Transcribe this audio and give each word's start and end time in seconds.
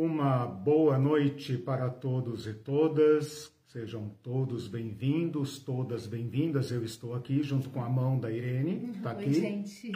Uma 0.00 0.44
boa 0.44 0.98
noite 0.98 1.56
para 1.56 1.88
todos 1.88 2.46
e 2.46 2.52
todas. 2.52 3.50
Sejam 3.66 4.10
todos 4.22 4.68
bem-vindos, 4.68 5.58
todas 5.58 6.06
bem-vindas. 6.06 6.70
Eu 6.70 6.84
estou 6.84 7.14
aqui 7.14 7.42
junto 7.42 7.70
com 7.70 7.82
a 7.82 7.88
mão 7.88 8.18
da 8.20 8.30
Irene, 8.30 8.92
aqui. 9.02 9.24
Oi, 9.24 9.32
gente. 9.32 9.92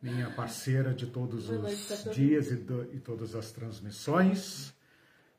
Minha 0.00 0.30
parceira 0.30 0.94
de 0.94 1.08
todos 1.08 1.48
Boa 1.48 1.62
os 1.66 2.08
dias 2.14 2.52
e, 2.52 2.54
do- 2.58 2.84
e 2.94 3.00
todas 3.00 3.34
as 3.34 3.50
transmissões. 3.50 4.72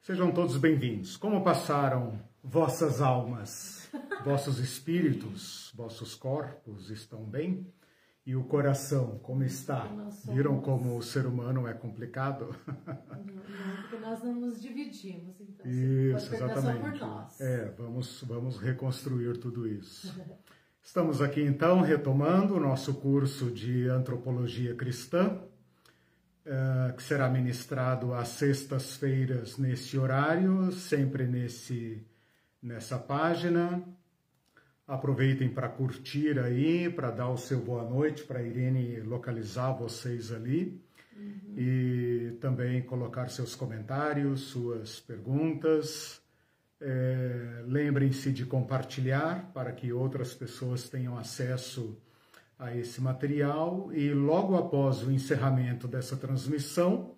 Sejam 0.01 0.29
todos 0.29 0.57
bem-vindos. 0.57 1.15
Como 1.15 1.41
passaram 1.41 2.19
vossas 2.43 2.99
almas, 3.01 3.89
vossos 4.25 4.59
espíritos, 4.59 5.71
vossos 5.73 6.13
corpos 6.15 6.89
estão 6.89 7.23
bem? 7.23 7.65
E 8.25 8.35
o 8.35 8.43
coração, 8.43 9.19
como 9.19 9.43
está? 9.43 9.87
Somos- 9.87 10.25
Viram 10.25 10.59
como 10.59 10.97
o 10.97 11.03
ser 11.03 11.27
humano 11.27 11.67
é 11.67 11.73
complicado? 11.73 12.55
Não, 12.87 13.75
porque 13.81 13.97
nós 13.97 14.23
não 14.23 14.33
nos 14.33 14.59
dividimos, 14.59 15.35
então 15.39 15.65
Isso, 15.69 16.33
exatamente. 16.33 17.01
É, 17.39 17.71
vamos, 17.77 18.23
vamos 18.23 18.57
reconstruir 18.57 19.37
tudo 19.37 19.67
isso. 19.67 20.11
Estamos 20.81 21.21
aqui 21.21 21.41
então 21.41 21.81
retomando 21.81 22.55
o 22.55 22.59
nosso 22.59 22.95
curso 22.95 23.49
de 23.51 23.87
Antropologia 23.89 24.75
Cristã, 24.75 25.39
eh, 26.45 26.93
que 26.95 27.01
será 27.01 27.27
ministrado 27.27 28.13
às 28.13 28.27
sextas-feiras 28.29 29.57
nesse 29.57 29.97
horário, 29.97 30.71
sempre 30.71 31.25
nesse, 31.25 32.05
nessa 32.61 32.99
página. 32.99 33.83
Aproveitem 34.87 35.49
para 35.49 35.67
curtir 35.67 36.37
aí, 36.37 36.89
para 36.89 37.09
dar 37.09 37.29
o 37.29 37.37
seu 37.37 37.59
boa 37.59 37.83
noite, 37.83 38.23
para 38.23 38.39
a 38.39 38.43
Irene 38.43 38.99
localizar 39.01 39.73
vocês 39.73 40.31
ali. 40.31 40.79
E 41.57 42.37
também 42.39 42.83
colocar 42.83 43.29
seus 43.29 43.55
comentários, 43.55 44.41
suas 44.41 44.99
perguntas. 44.99 46.21
É, 46.79 47.63
Lembrem-se 47.65 48.31
de 48.31 48.45
compartilhar 48.45 49.51
para 49.53 49.71
que 49.71 49.91
outras 49.91 50.33
pessoas 50.33 50.87
tenham 50.87 51.17
acesso 51.17 51.97
a 52.59 52.75
esse 52.75 53.01
material. 53.01 53.89
E 53.91 54.13
logo 54.13 54.55
após 54.55 55.01
o 55.01 55.11
encerramento 55.11 55.87
dessa 55.87 56.15
transmissão, 56.15 57.15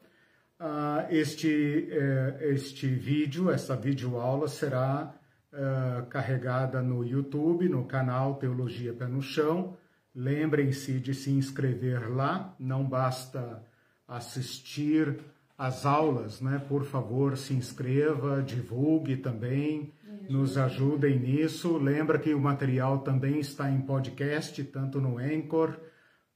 ah, 0.59 1.05
este, 1.09 1.88
eh, 1.92 2.38
este 2.53 2.88
vídeo, 2.88 3.52
essa 3.52 3.75
videoaula 3.75 4.47
será 4.47 5.14
ah, 5.53 6.06
carregada 6.09 6.81
no 6.81 7.06
YouTube, 7.06 7.70
no 7.70 7.86
canal 7.86 8.36
Teologia 8.36 8.94
Pé 8.94 9.08
no 9.08 9.22
Chão. 9.22 9.78
Lembrem-se 10.14 11.00
de 11.00 11.14
se 11.14 11.31
inscrever 11.31 12.12
lá, 12.12 12.56
não 12.59 12.84
basta 12.84 13.64
assistir 14.08 15.20
às 15.58 15.86
aulas, 15.86 16.42
né? 16.42 16.64
Por 16.67 16.86
favor, 16.86 17.38
se 17.38 17.54
inscreva, 17.54 18.42
divulgue 18.42 19.17
também, 19.17 19.94
nos 20.30 20.58
ajudem 20.58 21.20
nisso. 21.20 21.78
Lembra 21.78 22.20
que 22.20 22.34
o 22.34 22.39
material 22.39 23.00
também 23.00 23.39
está 23.39 23.70
em 23.70 23.82
podcast, 23.82 24.64
tanto 24.66 25.00
no 25.00 25.17
Anchor 25.17 25.78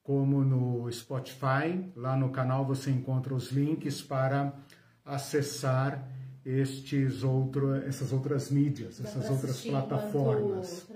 como 0.03 0.43
no 0.43 0.91
Spotify. 0.91 1.91
Lá 1.95 2.15
no 2.15 2.29
canal 2.29 2.65
você 2.65 2.89
encontra 2.91 3.33
os 3.33 3.51
links 3.51 4.01
para 4.01 4.53
acessar 5.05 6.07
estes 6.45 7.23
outro, 7.23 7.75
essas 7.75 8.11
outras 8.11 8.49
mídias, 8.49 8.99
Dá 8.99 9.07
essas 9.09 9.29
outras 9.29 9.61
plataformas. 9.61 10.87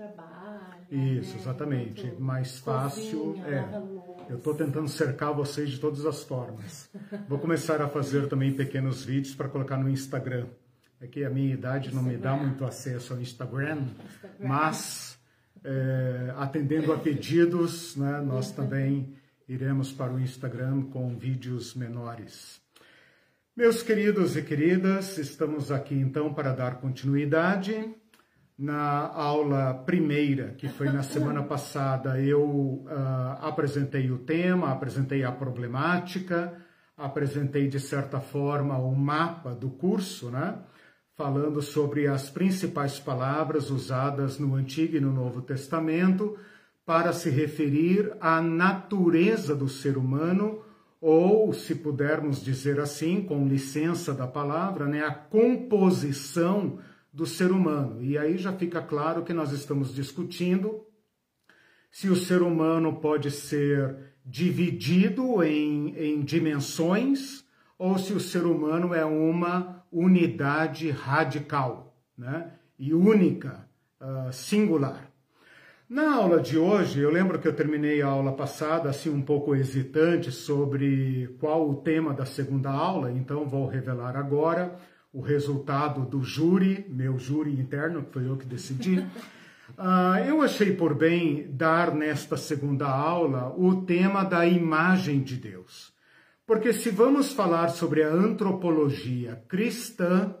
Isso, 0.90 1.34
né? 1.34 1.40
exatamente. 1.40 2.06
Enquanto 2.06 2.20
Mais 2.20 2.58
fácil. 2.58 3.34
cozinha, 3.34 3.46
é. 3.46 3.82
Eu 4.28 4.38
estou 4.38 4.54
tentando 4.54 4.88
cercar 4.88 5.32
vocês 5.32 5.70
de 5.70 5.78
todas 5.78 6.04
as 6.04 6.22
formas. 6.24 6.90
Vou 7.28 7.38
começar 7.38 7.80
a 7.80 7.88
fazer 7.88 8.26
também 8.28 8.52
pequenos 8.52 9.04
vídeos 9.04 9.34
para 9.34 9.48
colocar 9.48 9.76
no 9.76 9.88
Instagram. 9.88 10.46
É 11.00 11.06
que 11.06 11.24
a 11.24 11.30
minha 11.30 11.52
idade 11.52 11.94
não 11.94 12.02
me 12.02 12.16
dá 12.16 12.30
Instagram. 12.30 12.46
muito 12.46 12.64
acesso 12.64 13.12
ao 13.12 13.20
Instagram, 13.20 13.82
Instagram. 13.82 14.48
mas 14.48 15.18
é, 15.62 16.32
atendendo 16.36 16.92
a 16.92 16.98
pedidos, 16.98 17.96
né, 17.96 18.20
nós 18.20 18.50
também 18.50 19.14
iremos 19.48 19.92
para 19.92 20.12
o 20.12 20.18
Instagram 20.18 20.82
com 20.84 21.16
vídeos 21.16 21.74
menores. 21.74 22.60
Meus 23.56 23.82
queridos 23.82 24.36
e 24.36 24.42
queridas, 24.42 25.16
estamos 25.16 25.72
aqui 25.72 25.94
então 25.94 26.34
para 26.34 26.52
dar 26.52 26.78
continuidade. 26.78 27.90
Na 28.58 29.08
aula 29.14 29.72
primeira, 29.72 30.48
que 30.58 30.68
foi 30.68 30.90
na 30.90 31.02
semana 31.02 31.40
passada, 31.48 32.20
eu 32.20 32.84
ah, 32.86 33.38
apresentei 33.40 34.10
o 34.10 34.18
tema, 34.18 34.70
apresentei 34.70 35.24
a 35.24 35.32
problemática, 35.32 36.52
apresentei 36.98 37.66
de 37.66 37.80
certa 37.80 38.20
forma 38.20 38.76
o 38.76 38.94
mapa 38.94 39.54
do 39.54 39.70
curso, 39.70 40.30
né? 40.30 40.58
Falando 41.14 41.62
sobre 41.62 42.06
as 42.06 42.28
principais 42.28 43.00
palavras 43.00 43.70
usadas 43.70 44.38
no 44.38 44.54
Antigo 44.54 44.98
e 44.98 45.00
no 45.00 45.14
Novo 45.14 45.40
Testamento 45.40 46.38
para 46.84 47.10
se 47.14 47.30
referir 47.30 48.14
à 48.20 48.42
natureza 48.42 49.56
do 49.56 49.66
ser 49.66 49.96
humano 49.96 50.62
ou, 51.08 51.52
se 51.52 51.72
pudermos 51.72 52.42
dizer 52.42 52.80
assim, 52.80 53.22
com 53.22 53.46
licença 53.46 54.12
da 54.12 54.26
palavra, 54.26 54.88
né, 54.88 55.04
a 55.04 55.14
composição 55.14 56.80
do 57.12 57.24
ser 57.24 57.52
humano. 57.52 58.02
E 58.02 58.18
aí 58.18 58.36
já 58.36 58.52
fica 58.52 58.82
claro 58.82 59.22
que 59.22 59.32
nós 59.32 59.52
estamos 59.52 59.94
discutindo 59.94 60.84
se 61.92 62.08
o 62.08 62.16
ser 62.16 62.42
humano 62.42 62.96
pode 62.96 63.30
ser 63.30 63.96
dividido 64.24 65.44
em, 65.44 65.96
em 65.96 66.22
dimensões 66.22 67.44
ou 67.78 67.96
se 67.98 68.12
o 68.12 68.18
ser 68.18 68.44
humano 68.44 68.92
é 68.92 69.04
uma 69.04 69.86
unidade 69.92 70.90
radical 70.90 71.96
né, 72.18 72.50
e 72.76 72.92
única, 72.92 73.68
ah, 74.00 74.30
singular. 74.32 75.08
Na 75.88 76.16
aula 76.16 76.40
de 76.40 76.58
hoje, 76.58 77.00
eu 77.00 77.10
lembro 77.12 77.38
que 77.38 77.46
eu 77.46 77.54
terminei 77.54 78.02
a 78.02 78.08
aula 78.08 78.32
passada 78.32 78.88
assim 78.90 79.08
um 79.08 79.22
pouco 79.22 79.54
hesitante 79.54 80.32
sobre 80.32 81.36
qual 81.38 81.68
o 81.70 81.76
tema 81.76 82.12
da 82.12 82.24
segunda 82.26 82.70
aula, 82.70 83.12
então 83.12 83.46
vou 83.48 83.68
revelar 83.68 84.16
agora 84.16 84.76
o 85.12 85.20
resultado 85.20 86.04
do 86.04 86.22
júri, 86.24 86.84
meu 86.88 87.16
júri 87.16 87.52
interno, 87.52 88.02
que 88.04 88.12
foi 88.12 88.28
eu 88.28 88.36
que 88.36 88.46
decidi. 88.46 89.04
Ah, 89.76 90.22
eu 90.24 90.42
achei 90.42 90.72
por 90.76 90.94
bem 90.94 91.48
dar 91.50 91.92
nesta 91.92 92.36
segunda 92.36 92.86
aula 92.86 93.52
o 93.58 93.82
tema 93.84 94.22
da 94.22 94.46
imagem 94.46 95.20
de 95.20 95.34
Deus. 95.36 95.92
Porque 96.46 96.72
se 96.72 96.88
vamos 96.88 97.32
falar 97.32 97.70
sobre 97.70 98.04
a 98.04 98.08
antropologia 98.08 99.42
cristã, 99.48 100.36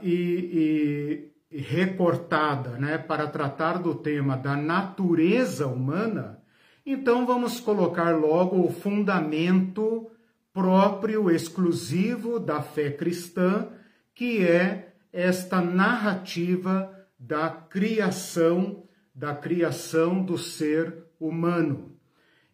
e, 0.00 0.10
e- 0.10 1.30
e 1.30 1.30
recortada 1.50 2.70
né, 2.70 2.98
para 2.98 3.26
tratar 3.26 3.78
do 3.78 3.94
tema 3.94 4.36
da 4.36 4.56
natureza 4.56 5.66
humana, 5.66 6.42
então 6.84 7.26
vamos 7.26 7.60
colocar 7.60 8.16
logo 8.16 8.64
o 8.64 8.72
fundamento 8.72 10.10
próprio, 10.52 11.30
exclusivo 11.30 12.38
da 12.38 12.62
fé 12.62 12.90
cristã, 12.90 13.68
que 14.14 14.44
é 14.44 14.94
esta 15.12 15.60
narrativa 15.60 16.92
da 17.18 17.50
criação, 17.50 18.84
da 19.14 19.34
criação 19.34 20.22
do 20.22 20.36
ser 20.36 21.04
humano. 21.20 21.96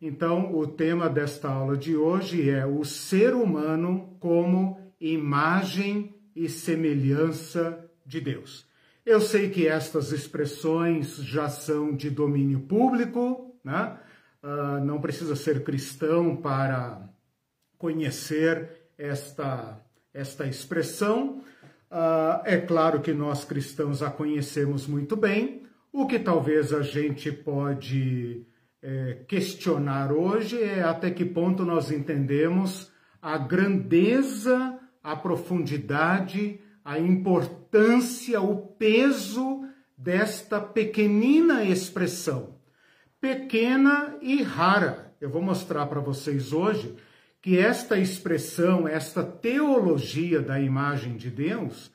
Então, 0.01 0.55
o 0.55 0.67
tema 0.67 1.09
desta 1.09 1.49
aula 1.49 1.77
de 1.77 1.97
hoje 1.97 2.51
é 2.51 2.67
o 2.67 2.85
ser 2.85 3.35
humano 3.35 4.17
como 4.21 4.79
imagem 5.01 6.15
e 6.35 6.49
semelhança 6.49 7.89
de 8.05 8.21
Deus. 8.21 8.67
Eu 9.05 9.21
sei 9.21 9.51
que 9.51 9.69
estas 9.69 10.13
expressões 10.13 11.17
já 11.17 11.47
são 11.49 11.95
de 11.95 12.09
domínio 12.09 12.61
público, 12.61 13.55
né? 13.63 13.99
Ah, 14.43 14.81
não 14.83 14.99
precisa 14.99 15.37
ser 15.37 15.63
cristão 15.63 16.37
para 16.37 17.07
conhecer 17.77 18.89
esta, 18.97 19.79
esta 20.13 20.47
expressão. 20.47 21.43
Ah, 21.91 22.43
é 22.47 22.57
claro 22.57 23.03
que 23.03 23.13
nós 23.13 23.45
cristãos 23.45 24.03
a 24.03 24.11
conhecemos 24.11 24.87
muito 24.87 25.17
bem. 25.17 25.67
O 25.93 26.07
que 26.07 26.19
talvez 26.19 26.73
a 26.73 26.81
gente 26.81 27.31
pode 27.31 28.47
eh, 28.83 29.19
questionar 29.29 30.13
hoje 30.13 30.61
é 30.63 30.83
até 30.83 31.11
que 31.11 31.25
ponto 31.25 31.65
nós 31.65 31.91
entendemos 31.91 32.91
a 33.21 33.39
grandeza, 33.39 34.79
a 35.03 35.15
profundidade, 35.15 36.59
a 36.85 36.99
importância, 36.99 38.41
o 38.41 38.57
peso 38.57 39.67
desta 39.97 40.61
pequenina 40.61 41.65
expressão. 41.65 42.57
Pequena 43.21 44.17
e 44.21 44.43
rara. 44.43 45.15
Eu 45.19 45.31
vou 45.31 45.41
mostrar 45.41 45.87
para 45.87 46.01
vocês 46.01 46.53
hoje 46.53 46.95
que 47.41 47.59
esta 47.59 47.99
expressão, 47.99 48.87
esta 48.87 49.23
teologia 49.23 50.43
da 50.43 50.61
imagem 50.61 51.17
de 51.17 51.31
Deus, 51.31 51.91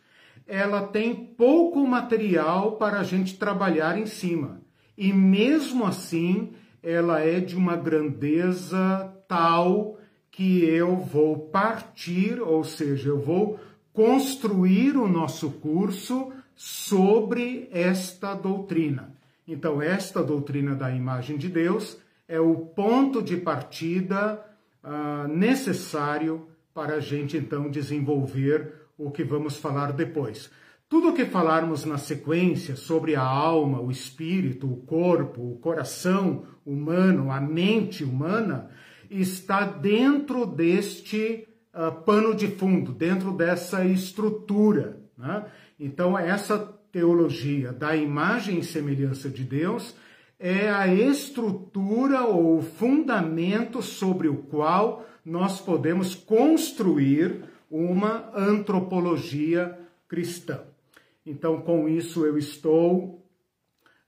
ela 0.48 0.88
tem 0.88 1.14
pouco 1.14 1.86
material 1.86 2.78
para 2.78 3.00
a 3.00 3.04
gente 3.04 3.38
trabalhar 3.38 3.98
em 3.98 4.08
cima. 4.08 4.62
E 4.98 5.14
mesmo 5.14 5.86
assim, 5.86 6.54
ela 6.82 7.20
é 7.20 7.40
de 7.40 7.56
uma 7.56 7.76
grandeza 7.76 9.14
tal 9.28 10.00
que 10.32 10.64
eu 10.64 10.98
vou 10.98 11.38
partir, 11.50 12.42
ou 12.42 12.64
seja, 12.64 13.10
eu 13.10 13.20
vou 13.20 13.60
construir 14.00 14.96
o 14.96 15.10
nosso 15.10 15.52
curso 15.52 16.32
sobre 16.56 17.68
esta 17.70 18.34
doutrina. 18.34 19.14
Então, 19.46 19.82
esta 19.82 20.24
doutrina 20.24 20.74
da 20.74 20.90
imagem 20.90 21.36
de 21.36 21.50
Deus 21.50 21.98
é 22.26 22.40
o 22.40 22.56
ponto 22.56 23.22
de 23.22 23.36
partida 23.36 24.42
uh, 24.82 25.28
necessário 25.28 26.48
para 26.74 26.94
a 26.94 27.00
gente 27.02 27.36
então 27.36 27.70
desenvolver 27.70 28.74
o 28.98 29.12
que 29.12 29.22
vamos 29.22 29.58
falar 29.58 29.92
depois. 29.92 30.50
Tudo 30.88 31.10
o 31.10 31.14
que 31.14 31.26
falarmos 31.26 31.84
na 31.84 31.98
sequência 31.98 32.78
sobre 32.78 33.18
a 33.18 33.22
alma, 33.22 33.82
o 33.82 33.92
espírito, 33.92 34.66
o 34.72 34.78
corpo, 34.78 35.42
o 35.42 35.58
coração 35.58 36.46
humano, 36.66 37.34
a 37.34 37.42
mente 37.42 38.06
humana, 38.06 38.70
está 39.12 39.66
dentro 39.66 40.46
deste 40.46 41.49
uh, 41.74 41.92
pano 42.04 42.36
de 42.36 42.48
fundo, 42.48 42.92
dentro 42.92 43.32
dessa 43.32 43.84
estrutura. 43.86 45.00
Né? 45.18 45.46
Então, 45.80 46.18
essa 46.18 46.58
teologia 46.92 47.72
da 47.72 47.96
imagem 47.96 48.60
e 48.60 48.64
semelhança 48.64 49.30
de 49.30 49.44
Deus 49.44 49.96
é 50.40 50.70
a 50.70 50.88
estrutura 50.88 52.24
ou 52.24 52.62
fundamento 52.62 53.82
sobre 53.82 54.28
o 54.28 54.38
qual 54.38 55.06
nós 55.24 55.60
podemos 55.60 56.16
construir 56.16 57.44
uma 57.70 58.32
antropologia 58.34 59.78
cristã. 60.08 60.62
Então, 61.26 61.62
com 61.62 61.88
isso, 61.88 62.26
eu 62.26 62.38
estou 62.38 63.24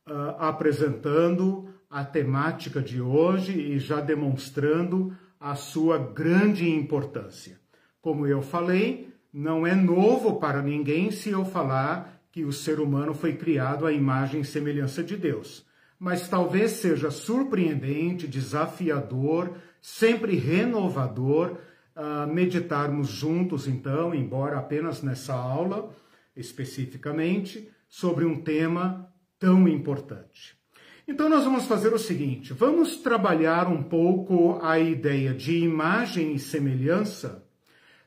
uh, 0.07 0.35
apresentando 0.39 1.69
a 1.89 2.05
temática 2.05 2.81
de 2.81 3.01
hoje 3.01 3.51
e 3.51 3.77
já 3.77 3.99
demonstrando 3.99 5.15
a 5.41 5.55
sua 5.55 5.97
grande 5.97 6.69
importância. 6.69 7.59
Como 7.99 8.27
eu 8.27 8.43
falei, 8.43 9.11
não 9.33 9.65
é 9.65 9.73
novo 9.73 10.39
para 10.39 10.61
ninguém 10.61 11.09
se 11.09 11.29
eu 11.29 11.43
falar 11.43 12.21
que 12.31 12.45
o 12.45 12.53
ser 12.53 12.79
humano 12.79 13.11
foi 13.11 13.33
criado 13.33 13.87
à 13.87 13.91
imagem 13.91 14.41
e 14.41 14.45
semelhança 14.45 15.03
de 15.03 15.17
Deus. 15.17 15.65
Mas 15.99 16.29
talvez 16.29 16.73
seja 16.73 17.09
surpreendente, 17.09 18.27
desafiador, 18.27 19.55
sempre 19.81 20.35
renovador 20.35 21.57
uh, 21.95 22.31
meditarmos 22.31 23.07
juntos, 23.09 23.67
então, 23.67 24.13
embora 24.13 24.59
apenas 24.59 25.01
nessa 25.01 25.33
aula, 25.33 25.91
especificamente, 26.35 27.67
sobre 27.89 28.25
um 28.25 28.41
tema 28.41 29.11
tão 29.39 29.67
importante. 29.67 30.60
Então, 31.07 31.27
nós 31.29 31.43
vamos 31.43 31.65
fazer 31.65 31.93
o 31.93 31.99
seguinte: 31.99 32.53
vamos 32.53 32.97
trabalhar 32.97 33.67
um 33.67 33.81
pouco 33.81 34.59
a 34.61 34.79
ideia 34.79 35.33
de 35.33 35.57
imagem 35.57 36.33
e 36.33 36.39
semelhança 36.39 37.43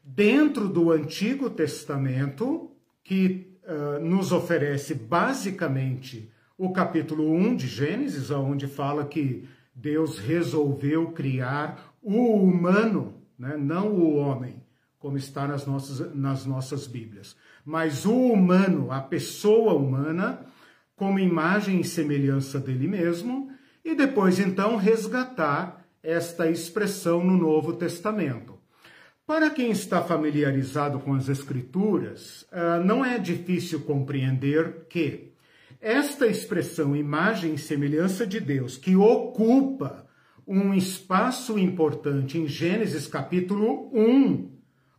dentro 0.03 0.69
do 0.69 0.91
Antigo 0.91 1.51
Testamento, 1.51 2.71
que 3.03 3.59
uh, 3.65 4.05
nos 4.05 4.33
oferece 4.33 4.95
basicamente 4.95 6.31
o 6.57 6.73
capítulo 6.73 7.33
1 7.33 7.57
de 7.57 7.67
Gênesis, 7.67 8.31
onde 8.31 8.67
fala 8.67 9.05
que 9.05 9.49
Deus 9.75 10.19
resolveu 10.19 11.11
criar 11.13 11.95
o 12.01 12.37
humano, 12.37 13.15
né? 13.39 13.57
não 13.57 13.89
o 13.89 14.17
homem, 14.17 14.63
como 14.99 15.17
está 15.17 15.49
nas 15.49 15.67
nossas, 15.67 16.15
nas 16.15 16.47
nossas 16.47 16.87
Bíblias 16.87 17.37
mas 17.65 18.05
o 18.05 18.15
humano, 18.15 18.93
a 18.93 19.01
pessoa 19.01 19.73
humana, 19.75 20.41
como 20.97 21.19
imagem 21.19 21.81
e 21.81 21.85
semelhança 21.85 22.59
dele 22.59 22.87
mesmo, 22.87 23.51
e 23.85 23.95
depois 23.95 24.39
então 24.39 24.77
resgatar 24.77 25.85
esta 26.03 26.49
expressão 26.51 27.25
no 27.25 27.37
Novo 27.37 27.73
Testamento. 27.75 28.59
Para 29.27 29.49
quem 29.49 29.71
está 29.71 30.03
familiarizado 30.03 31.01
com 31.01 31.15
as 31.15 31.29
Escrituras, 31.29 32.47
ah, 32.53 32.79
não 32.85 33.05
é 33.05 33.19
difícil 33.19 33.81
compreender 33.81 34.87
que 34.89 35.33
esta 35.81 36.27
expressão 36.27 36.95
imagem 36.95 37.55
e 37.55 37.59
semelhança 37.59 38.27
de 38.27 38.41
Deus, 38.41 38.77
que 38.77 38.97
ocupa 38.97 40.07
um 40.47 40.75
espaço 40.75 41.59
importante 41.59 42.39
em 42.39 42.47
Gênesis 42.47 43.07
capítulo 43.07 43.91
1, 43.93 44.51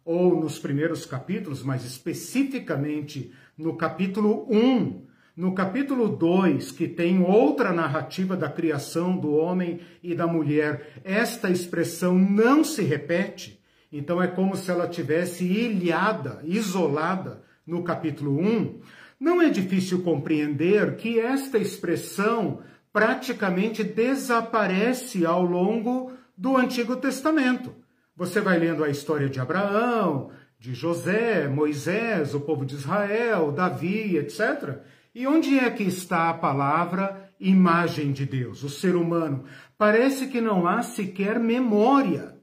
ou 0.03 0.39
nos 0.39 0.59
primeiros 0.59 1.05
capítulos, 1.05 1.63
mas 1.63 1.83
especificamente 1.83 3.31
no 3.57 3.75
capítulo 3.75 4.47
1, 4.49 5.04
no 5.35 5.53
capítulo 5.53 6.07
2, 6.07 6.71
que 6.71 6.87
tem 6.87 7.21
outra 7.21 7.73
narrativa 7.73 8.37
da 8.37 8.49
criação 8.49 9.17
do 9.17 9.33
homem 9.33 9.81
e 10.01 10.15
da 10.15 10.25
mulher, 10.25 11.01
esta 11.03 11.49
expressão 11.49 12.17
não 12.17 12.63
se 12.63 12.81
repete. 12.83 13.59
Então 13.91 14.21
é 14.21 14.27
como 14.27 14.55
se 14.55 14.71
ela 14.71 14.87
tivesse 14.87 15.43
ilhada, 15.43 16.39
isolada 16.43 17.43
no 17.67 17.83
capítulo 17.83 18.39
1. 18.39 18.79
Não 19.19 19.41
é 19.41 19.49
difícil 19.49 20.03
compreender 20.03 20.95
que 20.95 21.19
esta 21.19 21.57
expressão 21.57 22.61
praticamente 22.93 23.83
desaparece 23.83 25.25
ao 25.25 25.43
longo 25.43 26.13
do 26.37 26.55
Antigo 26.55 26.95
Testamento. 26.95 27.75
Você 28.15 28.39
vai 28.39 28.57
lendo 28.57 28.85
a 28.85 28.89
história 28.89 29.27
de 29.27 29.41
Abraão, 29.41 30.31
de 30.57 30.73
José, 30.73 31.49
Moisés, 31.49 32.33
o 32.33 32.39
povo 32.39 32.65
de 32.65 32.75
Israel, 32.75 33.51
Davi, 33.51 34.15
etc. 34.15 34.79
E 35.15 35.25
onde 35.25 35.57
é 35.57 35.71
que 35.71 35.83
está 35.83 36.29
a 36.29 36.33
palavra 36.33 37.31
imagem 37.39 38.11
de 38.11 38.25
Deus, 38.25 38.63
o 38.63 38.69
ser 38.69 38.97
humano? 38.97 39.45
Parece 39.77 40.27
que 40.27 40.41
não 40.41 40.67
há 40.67 40.83
sequer 40.83 41.39
memória 41.39 42.35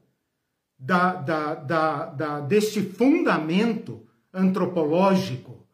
da, 0.77 1.13
da, 1.13 1.53
da, 1.53 2.05
da 2.07 2.39
deste 2.39 2.81
fundamento 2.81 4.07
antropológico 4.33 5.67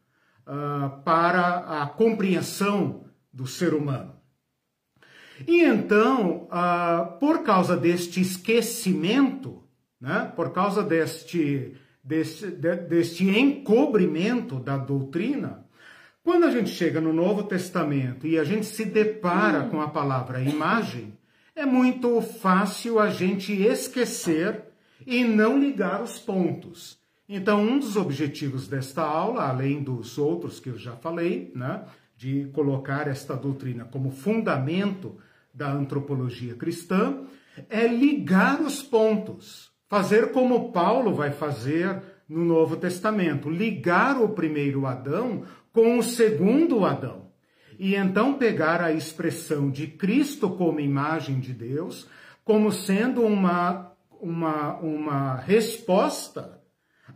uh, 0.46 1.02
para 1.04 1.82
a 1.82 1.88
compreensão 1.88 3.06
do 3.32 3.48
ser 3.48 3.74
humano. 3.74 4.14
E 5.48 5.62
então, 5.62 6.50
uh, 6.52 7.18
por 7.18 7.44
causa 7.44 7.78
deste 7.78 8.20
esquecimento, 8.20 9.64
né? 10.02 10.34
por 10.36 10.52
causa 10.52 10.84
deste, 10.84 11.78
deste, 12.04 12.48
deste 12.48 13.30
encobrimento 13.30 14.60
da 14.60 14.78
doutrina, 14.78 15.69
quando 16.30 16.44
a 16.44 16.52
gente 16.52 16.70
chega 16.70 17.02
no 17.02 17.12
Novo 17.12 17.42
Testamento 17.42 18.28
e 18.28 18.38
a 18.38 18.44
gente 18.44 18.68
se 18.68 18.86
depara 18.86 19.64
com 19.64 19.82
a 19.82 19.88
palavra 19.88 20.40
imagem, 20.40 21.18
é 21.56 21.66
muito 21.66 22.22
fácil 22.22 23.00
a 23.00 23.10
gente 23.10 23.52
esquecer 23.52 24.62
e 25.08 25.24
não 25.24 25.58
ligar 25.58 26.04
os 26.04 26.20
pontos. 26.20 27.00
Então, 27.28 27.64
um 27.64 27.80
dos 27.80 27.98
objetivos 27.98 28.68
desta 28.68 29.02
aula, 29.02 29.50
além 29.50 29.82
dos 29.82 30.20
outros 30.20 30.60
que 30.60 30.70
eu 30.70 30.78
já 30.78 30.96
falei, 30.96 31.52
né, 31.56 31.86
de 32.16 32.48
colocar 32.54 33.08
esta 33.08 33.36
doutrina 33.36 33.86
como 33.86 34.12
fundamento 34.12 35.18
da 35.52 35.72
antropologia 35.72 36.54
cristã, 36.54 37.24
é 37.72 37.88
ligar 37.88 38.62
os 38.62 38.84
pontos 38.84 39.72
fazer 39.88 40.32
como 40.32 40.72
Paulo 40.72 41.12
vai 41.16 41.32
fazer 41.32 42.00
no 42.30 42.46
Novo 42.46 42.78
Testamento, 42.78 43.50
ligar 43.50 44.22
o 44.22 44.30
primeiro 44.30 44.86
Adão 44.86 45.44
com 45.80 45.98
o 45.98 46.04
segundo 46.04 46.84
Adão. 46.84 47.32
E 47.80 47.96
então 47.96 48.34
pegar 48.34 48.82
a 48.82 48.92
expressão 48.92 49.72
de 49.72 49.88
Cristo 49.88 50.50
como 50.50 50.82
imagem 50.82 51.40
de 51.40 51.54
Deus 51.54 52.06
como 52.44 52.70
sendo 52.70 53.22
uma, 53.22 53.94
uma, 54.20 54.76
uma 54.80 55.36
resposta 55.38 56.62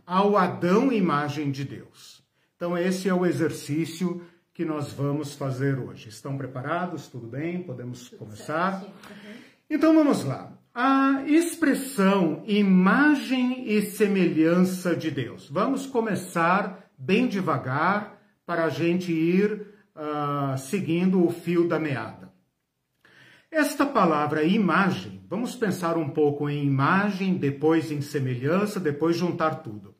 ao 0.06 0.38
Adão 0.38 0.90
imagem 0.90 1.50
de 1.50 1.62
Deus. 1.62 2.24
Então, 2.56 2.78
esse 2.78 3.06
é 3.06 3.12
o 3.12 3.26
exercício 3.26 4.24
que 4.54 4.64
nós 4.64 4.92
vamos 4.92 5.34
fazer 5.34 5.78
hoje. 5.78 6.08
Estão 6.08 6.38
preparados? 6.38 7.08
Tudo 7.08 7.26
bem? 7.26 7.62
Podemos 7.62 8.08
começar? 8.08 8.82
Então, 9.68 9.94
vamos 9.94 10.24
lá 10.24 10.56
a 10.74 11.22
expressão 11.26 12.42
imagem 12.46 13.68
e 13.68 13.82
semelhança 13.82 14.96
de 14.96 15.10
Deus. 15.10 15.50
Vamos 15.50 15.84
começar 15.84 16.88
bem 16.96 17.28
devagar 17.28 18.14
para 18.46 18.64
a 18.64 18.68
gente 18.68 19.12
ir 19.12 19.66
uh, 19.94 20.58
seguindo 20.58 21.24
o 21.24 21.30
fio 21.30 21.66
da 21.68 21.78
meada. 21.78 22.32
Esta 23.50 23.86
palavra 23.86 24.42
imagem, 24.42 25.24
vamos 25.28 25.54
pensar 25.54 25.96
um 25.96 26.08
pouco 26.08 26.50
em 26.50 26.64
imagem, 26.64 27.34
depois 27.34 27.92
em 27.92 28.00
semelhança, 28.00 28.80
depois 28.80 29.16
juntar 29.16 29.62
tudo. 29.62 29.94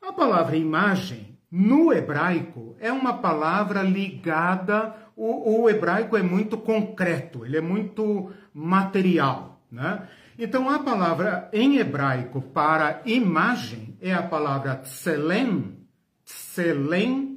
A 0.00 0.10
palavra 0.12 0.56
imagem, 0.56 1.38
no 1.50 1.92
hebraico, 1.92 2.74
é 2.80 2.90
uma 2.90 3.18
palavra 3.18 3.82
ligada. 3.82 4.94
O, 5.14 5.62
o 5.62 5.70
hebraico 5.70 6.16
é 6.16 6.22
muito 6.22 6.56
concreto, 6.56 7.44
ele 7.44 7.58
é 7.58 7.60
muito 7.60 8.32
material. 8.54 9.62
Né? 9.70 10.08
Então, 10.38 10.70
a 10.70 10.78
palavra 10.78 11.50
em 11.52 11.76
hebraico 11.76 12.40
para 12.40 13.02
imagem 13.04 13.98
é 14.00 14.14
a 14.14 14.22
palavra 14.22 14.76
tselem, 14.76 15.76
tselem, 16.24 17.33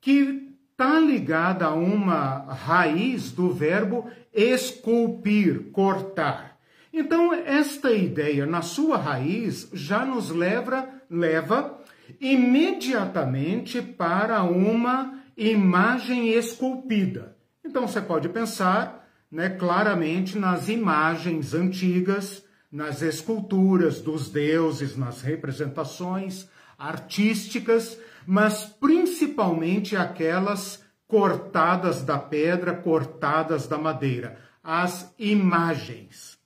que 0.00 0.48
está 0.70 1.00
ligada 1.00 1.66
a 1.66 1.74
uma 1.74 2.52
raiz 2.52 3.32
do 3.32 3.52
verbo 3.52 4.08
esculpir, 4.32 5.70
cortar. 5.72 6.56
Então, 6.92 7.34
esta 7.34 7.90
ideia, 7.92 8.46
na 8.46 8.62
sua 8.62 8.96
raiz, 8.96 9.68
já 9.72 10.04
nos 10.04 10.30
leva, 10.30 10.88
leva 11.10 11.80
imediatamente 12.20 13.82
para 13.82 14.42
uma 14.42 15.20
imagem 15.36 16.30
esculpida. 16.30 17.36
Então, 17.64 17.86
você 17.86 18.00
pode 18.00 18.28
pensar 18.28 19.06
né, 19.30 19.50
claramente 19.50 20.38
nas 20.38 20.68
imagens 20.68 21.54
antigas, 21.54 22.44
nas 22.70 23.02
esculturas 23.02 24.00
dos 24.00 24.30
deuses, 24.30 24.96
nas 24.96 25.22
representações 25.22 26.48
artísticas, 26.78 27.98
mas 28.30 28.66
principalmente 28.66 29.96
aquelas 29.96 30.84
cortadas 31.06 32.02
da 32.02 32.18
pedra, 32.18 32.74
cortadas 32.74 33.66
da 33.66 33.78
madeira, 33.78 34.38
as 34.62 35.14
imagens. 35.18 36.36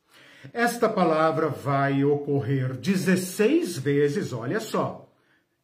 Esta 0.53 0.89
palavra 0.89 1.49
vai 1.49 2.05
ocorrer 2.05 2.77
16 2.77 3.79
vezes, 3.79 4.33
olha 4.33 4.61
só. 4.61 5.13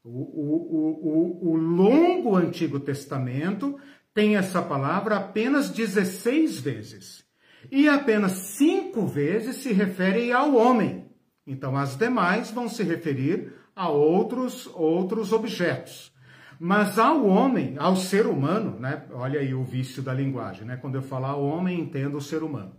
O, 0.03 0.09
o, 0.09 1.41
o, 1.45 1.51
o, 1.53 1.57
longo 1.57 2.35
Antigo 2.35 2.81
Testamento 2.81 3.79
tem 4.13 4.37
essa 4.37 4.61
palavra 4.61 5.19
apenas 5.19 5.71
16 5.71 6.59
vezes. 6.59 7.25
E 7.71 7.89
apenas 7.89 8.33
cinco 8.33 9.07
vezes 9.07 9.59
se 9.59 9.73
refere 9.73 10.33
ao 10.33 10.57
homem. 10.57 11.07
Então, 11.47 11.77
as 11.77 11.95
demais 11.95 12.51
vão 12.51 12.69
se 12.69 12.83
referir 12.83 13.53
a 13.79 13.89
outros, 13.89 14.69
outros 14.75 15.33
objetos. 15.33 16.13
Mas 16.61 16.99
ao 16.99 17.25
homem, 17.25 17.77
ao 17.79 17.97
ser 17.97 18.27
humano, 18.27 18.79
né? 18.79 19.05
Olha 19.13 19.41
aí 19.41 19.55
o 19.55 19.63
vício 19.63 20.03
da 20.03 20.13
linguagem, 20.13 20.67
né? 20.67 20.77
Quando 20.77 20.97
eu 20.97 21.03
falar 21.03 21.37
homem, 21.37 21.81
entendo 21.81 22.19
o 22.19 22.21
ser 22.21 22.43
humano 22.43 22.79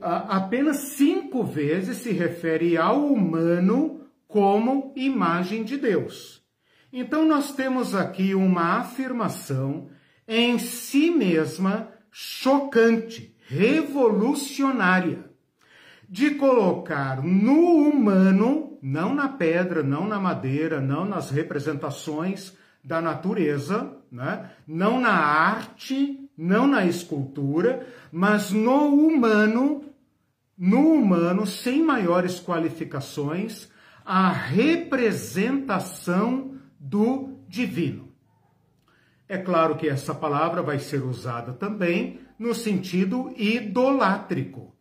apenas 0.00 0.76
cinco 0.78 1.44
vezes 1.44 1.98
se 1.98 2.12
refere 2.12 2.76
ao 2.76 3.06
humano 3.06 4.06
como 4.28 4.92
imagem 4.96 5.64
de 5.64 5.76
Deus. 5.76 6.42
Então, 6.92 7.26
nós 7.26 7.54
temos 7.54 7.94
aqui 7.94 8.34
uma 8.34 8.78
afirmação 8.78 9.88
em 10.26 10.58
si 10.58 11.10
mesma 11.10 11.88
chocante, 12.10 13.34
revolucionária, 13.46 15.30
de 16.12 16.34
colocar 16.34 17.24
no 17.24 17.88
humano, 17.88 18.78
não 18.82 19.14
na 19.14 19.30
pedra, 19.30 19.82
não 19.82 20.06
na 20.06 20.20
madeira, 20.20 20.78
não 20.78 21.06
nas 21.06 21.30
representações 21.30 22.52
da 22.84 23.00
natureza, 23.00 23.96
né? 24.10 24.50
não 24.66 25.00
na 25.00 25.14
arte, 25.14 26.28
não 26.36 26.66
na 26.66 26.84
escultura, 26.84 27.86
mas 28.12 28.50
no 28.50 28.94
humano, 28.94 29.86
no 30.58 30.92
humano, 30.92 31.46
sem 31.46 31.82
maiores 31.82 32.38
qualificações, 32.38 33.70
a 34.04 34.30
representação 34.30 36.58
do 36.78 37.38
divino. 37.48 38.12
É 39.26 39.38
claro 39.38 39.76
que 39.76 39.88
essa 39.88 40.14
palavra 40.14 40.60
vai 40.60 40.78
ser 40.78 41.02
usada 41.02 41.54
também 41.54 42.20
no 42.38 42.54
sentido 42.54 43.32
idolátrico. 43.34 44.71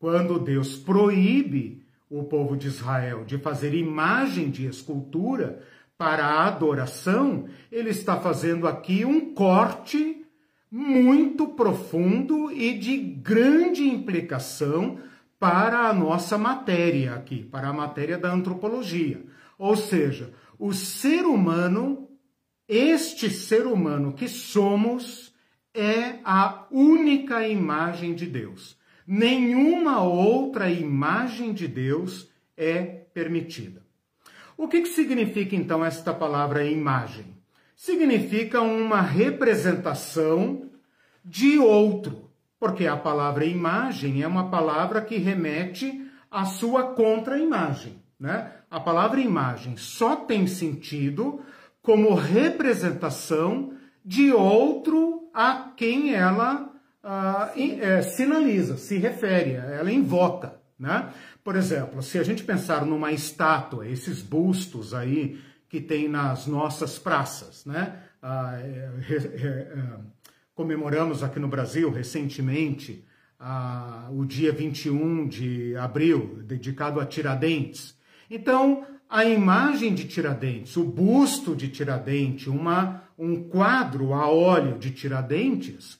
Quando 0.00 0.38
Deus 0.38 0.76
proíbe 0.76 1.84
o 2.08 2.24
povo 2.24 2.56
de 2.56 2.68
Israel 2.68 3.22
de 3.26 3.36
fazer 3.36 3.74
imagem 3.74 4.50
de 4.50 4.66
escultura 4.66 5.62
para 5.98 6.24
a 6.24 6.46
adoração, 6.46 7.44
ele 7.70 7.90
está 7.90 8.18
fazendo 8.18 8.66
aqui 8.66 9.04
um 9.04 9.34
corte 9.34 10.24
muito 10.70 11.48
profundo 11.48 12.50
e 12.50 12.78
de 12.78 12.96
grande 12.96 13.86
implicação 13.86 14.98
para 15.38 15.80
a 15.80 15.92
nossa 15.92 16.38
matéria 16.38 17.14
aqui, 17.14 17.42
para 17.42 17.68
a 17.68 17.72
matéria 17.72 18.16
da 18.16 18.32
antropologia. 18.32 19.22
Ou 19.58 19.76
seja, 19.76 20.32
o 20.58 20.72
ser 20.72 21.26
humano, 21.26 22.08
este 22.66 23.28
ser 23.28 23.66
humano 23.66 24.14
que 24.14 24.28
somos, 24.28 25.34
é 25.74 26.20
a 26.24 26.66
única 26.70 27.46
imagem 27.46 28.14
de 28.14 28.24
Deus. 28.24 28.79
Nenhuma 29.12 30.02
outra 30.02 30.70
imagem 30.70 31.52
de 31.52 31.66
Deus 31.66 32.30
é 32.56 32.82
permitida. 33.12 33.82
O 34.56 34.68
que, 34.68 34.82
que 34.82 34.88
significa 34.88 35.56
então 35.56 35.84
esta 35.84 36.14
palavra 36.14 36.64
imagem? 36.64 37.40
significa 37.80 38.60
uma 38.60 39.00
representação 39.00 40.68
de 41.24 41.58
outro, 41.58 42.30
porque 42.58 42.86
a 42.86 42.94
palavra 42.94 43.46
imagem 43.46 44.22
é 44.22 44.26
uma 44.26 44.50
palavra 44.50 45.00
que 45.00 45.16
remete 45.16 46.06
à 46.30 46.44
sua 46.44 46.92
contra-imagem. 46.92 48.02
Né? 48.18 48.52
A 48.70 48.78
palavra 48.78 49.18
imagem 49.18 49.78
só 49.78 50.14
tem 50.14 50.46
sentido 50.46 51.40
como 51.80 52.12
representação 52.12 53.72
de 54.04 54.30
outro 54.30 55.30
a 55.32 55.72
quem 55.74 56.12
ela 56.14 56.69
uh, 57.04 57.58
é, 57.58 58.02
sinaliza, 58.02 58.76
se 58.76 58.96
refere, 58.98 59.52
ela 59.52 59.90
invoca. 59.92 60.60
Né? 60.78 61.12
Por 61.44 61.56
exemplo, 61.56 62.02
se 62.02 62.18
a 62.18 62.22
gente 62.22 62.42
pensar 62.42 62.86
numa 62.86 63.12
estátua, 63.12 63.86
esses 63.86 64.22
bustos 64.22 64.94
aí 64.94 65.38
que 65.68 65.80
tem 65.80 66.08
nas 66.08 66.46
nossas 66.46 66.98
praças, 66.98 67.64
né? 67.64 68.00
Ah, 68.22 68.58
é, 68.58 68.90
é, 69.14 69.78
comemoramos 70.54 71.22
aqui 71.22 71.38
no 71.38 71.48
Brasil 71.48 71.90
recentemente 71.90 73.04
ah, 73.38 74.08
o 74.10 74.24
dia 74.24 74.52
21 74.52 75.28
de 75.28 75.76
abril, 75.76 76.42
dedicado 76.44 76.98
a 76.98 77.06
Tiradentes. 77.06 77.96
Então, 78.28 78.84
a 79.08 79.24
imagem 79.24 79.94
de 79.94 80.06
Tiradentes, 80.06 80.76
o 80.76 80.84
busto 80.84 81.54
de 81.54 81.68
Tiradentes, 81.68 82.48
uma, 82.48 83.04
um 83.18 83.44
quadro 83.44 84.12
a 84.12 84.28
óleo 84.28 84.78
de 84.78 84.90
Tiradentes, 84.90 85.99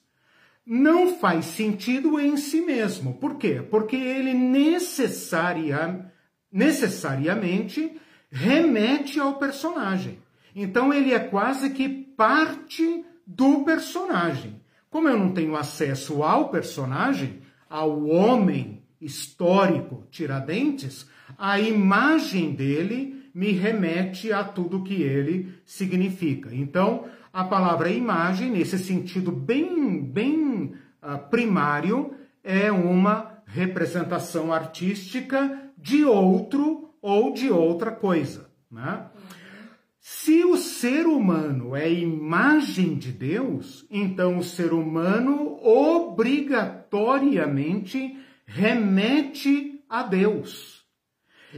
não 0.67 1.19
faz 1.19 1.47
sentido 1.47 2.19
em 2.21 2.37
si 2.37 2.61
mesmo. 2.61 3.15
Por 3.15 3.37
quê? 3.37 3.63
Porque 3.69 3.97
ele 3.97 4.35
necessaria, 4.35 6.13
necessariamente 6.53 7.99
remete 8.31 9.19
ao 9.19 9.39
personagem. 9.39 10.19
Então 10.55 10.93
ele 10.93 11.13
é 11.13 11.19
quase 11.19 11.71
que 11.71 11.89
parte 11.89 13.05
do 13.27 13.65
personagem. 13.65 14.61
Como 14.91 15.09
eu 15.09 15.19
não 15.19 15.33
tenho 15.33 15.57
acesso 15.57 16.23
ao 16.23 16.49
personagem, 16.49 17.41
ao 17.69 18.05
homem 18.07 18.83
histórico 19.01 20.05
Tiradentes, 20.11 21.09
a 21.39 21.61
imagem 21.61 22.53
dele 22.53 23.31
me 23.33 23.53
remete 23.53 24.33
a 24.33 24.43
tudo 24.43 24.83
que 24.83 25.03
ele 25.03 25.55
significa. 25.65 26.53
Então, 26.53 27.05
a 27.33 27.45
palavra 27.45 27.89
imagem, 27.91 28.51
nesse 28.51 28.77
sentido 28.79 29.31
bem, 29.31 30.03
bem 30.03 30.75
uh, 31.03 31.19
primário, 31.31 32.15
é 32.43 32.73
uma 32.73 33.43
representação 33.47 34.53
artística 34.53 35.71
de 35.77 36.05
outro 36.05 36.93
ou 37.01 37.33
de 37.33 37.49
outra 37.51 37.93
coisa. 37.93 38.51
Né? 38.71 39.07
Se 40.01 40.45
o 40.45 40.57
ser 40.57 41.07
humano 41.07 41.77
é 41.77 41.91
imagem 41.91 42.97
de 42.97 43.13
Deus, 43.13 43.87
então 43.91 44.39
o 44.39 44.45
ser 44.45 44.73
humano 44.73 45.59
obrigatoriamente 45.63 48.19
remete 48.47 49.85
a 49.89 50.03
Deus. 50.03 50.81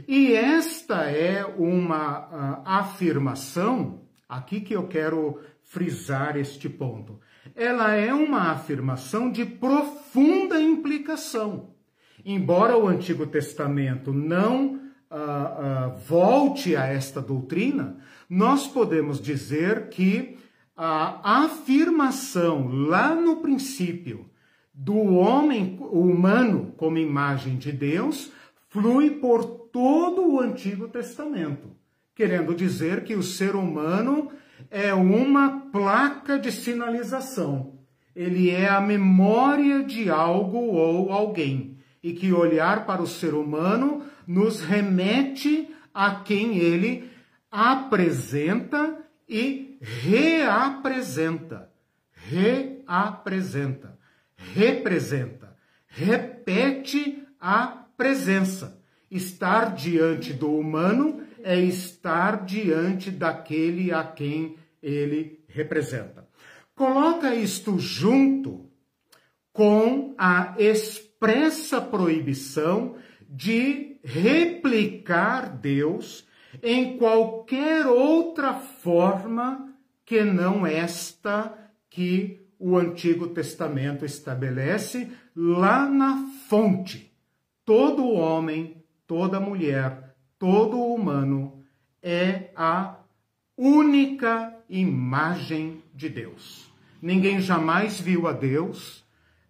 E 0.07 0.33
esta 0.33 1.03
é 1.03 1.45
uma 1.45 2.19
uh, 2.19 2.63
afirmação, 2.65 4.01
aqui 4.27 4.59
que 4.61 4.73
eu 4.73 4.87
quero 4.87 5.39
frisar 5.63 6.37
este 6.37 6.69
ponto. 6.69 7.19
Ela 7.55 7.93
é 7.93 8.13
uma 8.13 8.51
afirmação 8.51 9.31
de 9.31 9.45
profunda 9.45 10.59
implicação. 10.61 11.73
Embora 12.25 12.77
o 12.77 12.87
Antigo 12.87 13.25
Testamento 13.25 14.13
não 14.13 14.75
uh, 14.75 14.75
uh, 14.75 15.97
volte 16.07 16.75
a 16.75 16.85
esta 16.85 17.21
doutrina, 17.21 17.97
nós 18.29 18.67
podemos 18.67 19.21
dizer 19.21 19.89
que 19.89 20.37
a 20.75 21.43
afirmação 21.43 22.67
lá 22.67 23.13
no 23.13 23.37
princípio 23.37 24.29
do 24.73 24.97
homem 25.15 25.77
humano 25.91 26.73
como 26.77 26.97
imagem 26.97 27.57
de 27.57 27.71
Deus 27.71 28.31
flui 28.69 29.11
por 29.11 29.43
todo 29.71 30.27
o 30.27 30.39
Antigo 30.39 30.87
Testamento, 30.87 31.69
querendo 32.15 32.55
dizer 32.55 33.03
que 33.03 33.15
o 33.15 33.21
ser 33.21 33.55
humano 33.55 34.31
é 34.73 34.91
uma 34.91 35.67
placa 35.71 36.39
de 36.39 36.51
sinalização. 36.51 37.77
Ele 38.15 38.49
é 38.49 38.67
a 38.67 38.81
memória 38.81 39.83
de 39.83 40.09
algo 40.09 40.57
ou 40.57 41.11
alguém. 41.11 41.77
E 42.01 42.11
que 42.11 42.33
olhar 42.33 42.83
para 42.87 42.99
o 42.99 43.07
ser 43.07 43.35
humano 43.35 44.01
nos 44.25 44.61
remete 44.61 45.69
a 45.93 46.15
quem 46.15 46.57
ele 46.57 47.07
apresenta 47.51 48.97
e 49.29 49.77
reapresenta. 49.79 51.69
Reapresenta, 52.11 53.95
representa, 54.35 55.55
repete 55.85 57.23
a 57.39 57.85
presença. 57.95 58.81
Estar 59.11 59.75
diante 59.75 60.33
do 60.33 60.51
humano 60.51 61.21
é 61.43 61.59
estar 61.59 62.43
diante 62.43 63.11
daquele 63.11 63.93
a 63.93 64.03
quem 64.03 64.55
ele 64.83 65.43
representa. 65.47 66.27
Coloca 66.75 67.33
isto 67.33 67.79
junto 67.79 68.69
com 69.53 70.13
a 70.17 70.55
expressa 70.57 71.79
proibição 71.79 72.97
de 73.29 73.97
replicar 74.03 75.57
Deus 75.57 76.27
em 76.61 76.97
qualquer 76.97 77.87
outra 77.87 78.53
forma 78.53 79.73
que 80.05 80.23
não 80.23 80.67
esta 80.67 81.57
que 81.89 82.45
o 82.59 82.77
Antigo 82.77 83.27
Testamento 83.29 84.05
estabelece 84.05 85.11
lá 85.35 85.89
na 85.89 86.29
fonte. 86.47 87.11
Todo 87.65 88.11
homem, 88.11 88.83
toda 89.07 89.39
mulher, 89.39 90.15
todo 90.37 90.77
humano 90.77 91.63
é 92.01 92.51
a 92.55 92.99
única 93.57 94.52
imagem 94.69 95.83
de 95.93 96.09
Deus. 96.09 96.71
Ninguém 97.01 97.41
jamais 97.41 97.99
viu 97.99 98.27
a 98.27 98.31
Deus. 98.31 99.03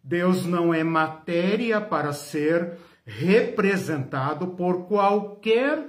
Deus 0.04 0.46
não 0.46 0.74
é 0.74 0.84
matéria 0.84 1.80
para 1.80 2.12
ser 2.12 2.78
representado 3.06 4.48
por 4.48 4.88
qualquer 4.88 5.80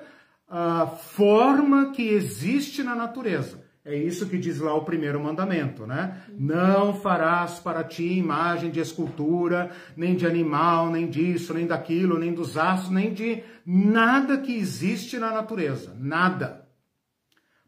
uh, 0.49 0.97
forma 0.97 1.93
que 1.93 2.09
existe 2.09 2.83
na 2.83 2.95
natureza. 2.95 3.65
É 3.85 3.95
isso 3.95 4.27
que 4.27 4.39
diz 4.39 4.61
lá 4.61 4.75
o 4.75 4.85
primeiro 4.85 5.23
mandamento, 5.23 5.87
né? 5.87 6.23
Não 6.39 6.95
farás 6.95 7.59
para 7.59 7.85
ti 7.85 8.15
imagem 8.15 8.71
de 8.71 8.81
escultura, 8.81 9.71
nem 9.95 10.17
de 10.17 10.27
animal, 10.27 10.91
nem 10.91 11.07
disso, 11.07 11.53
nem 11.53 11.67
daquilo, 11.67 12.19
nem 12.19 12.33
dos 12.33 12.57
astros, 12.57 12.91
nem 12.91 13.13
de 13.13 13.43
nada 13.67 14.39
que 14.39 14.57
existe 14.57 15.19
na 15.19 15.31
natureza. 15.31 15.95
Nada. 16.01 16.64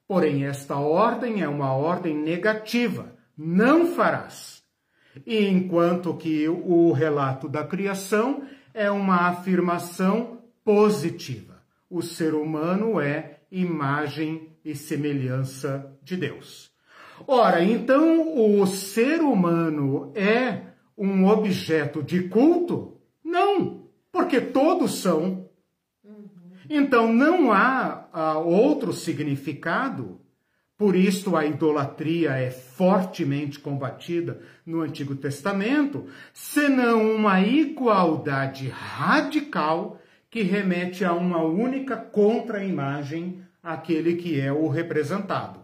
Porém, 0.09 0.45
esta 0.45 0.77
ordem 0.77 1.43
é 1.43 1.49
uma 1.49 1.73
ordem 1.73 2.17
negativa. 2.17 3.17
Não 3.37 3.87
farás. 3.87 4.63
E 5.27 5.47
enquanto 5.47 6.15
que 6.15 6.49
o 6.49 6.93
relato 6.93 7.49
da 7.49 7.65
criação 7.65 8.43
é 8.73 8.91
uma 8.91 9.29
afirmação 9.29 10.43
positiva. 10.65 11.63
O 11.89 12.03
ser 12.03 12.35
humano 12.35 13.01
é 13.01 13.41
imagem 13.51 14.51
e 14.65 14.75
semelhança 14.75 15.97
de 16.03 16.17
Deus. 16.17 16.71
Ora, 17.27 17.63
então 17.65 18.61
o 18.61 18.67
ser 18.67 19.21
humano 19.21 20.13
é 20.15 20.63
um 20.99 21.27
objeto 21.27 22.03
de 22.03 22.25
culto? 22.29 23.01
Não, 23.25 23.89
porque 24.13 24.41
todos 24.41 25.01
são. 25.01 25.46
Então 26.69 27.13
não 27.13 27.53
há, 27.53 28.09
há 28.13 28.39
outro 28.39 28.93
significado. 28.93 30.21
Por 30.77 30.95
isso 30.95 31.35
a 31.35 31.47
idolatria 31.47 32.33
é 32.33 32.51
fortemente 32.51 33.59
combatida 33.59 34.41
no 34.65 34.83
Antigo 34.83 35.17
Testamento, 35.17 36.07
senão 36.35 37.15
uma 37.15 37.41
igualdade 37.41 38.69
radical 38.69 39.99
que 40.29 40.43
remete 40.43 41.03
a 41.03 41.15
uma 41.15 41.43
única 41.43 41.97
contra-imagem 41.97 43.41
aquele 43.63 44.17
que 44.17 44.39
é 44.39 44.53
o 44.53 44.69
representado. 44.69 45.61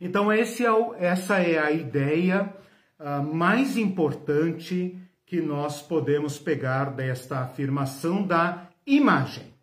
Então, 0.00 0.30
é 0.30 0.42
o, 0.70 0.94
essa 0.96 1.38
é 1.38 1.58
a 1.58 1.70
ideia 1.70 2.52
uh, 2.98 3.22
mais 3.22 3.76
importante 3.76 4.98
que 5.24 5.40
nós 5.40 5.80
podemos 5.80 6.38
pegar 6.38 6.90
desta 6.90 7.38
afirmação 7.38 8.26
da 8.26 8.68
imagem. 8.86 9.53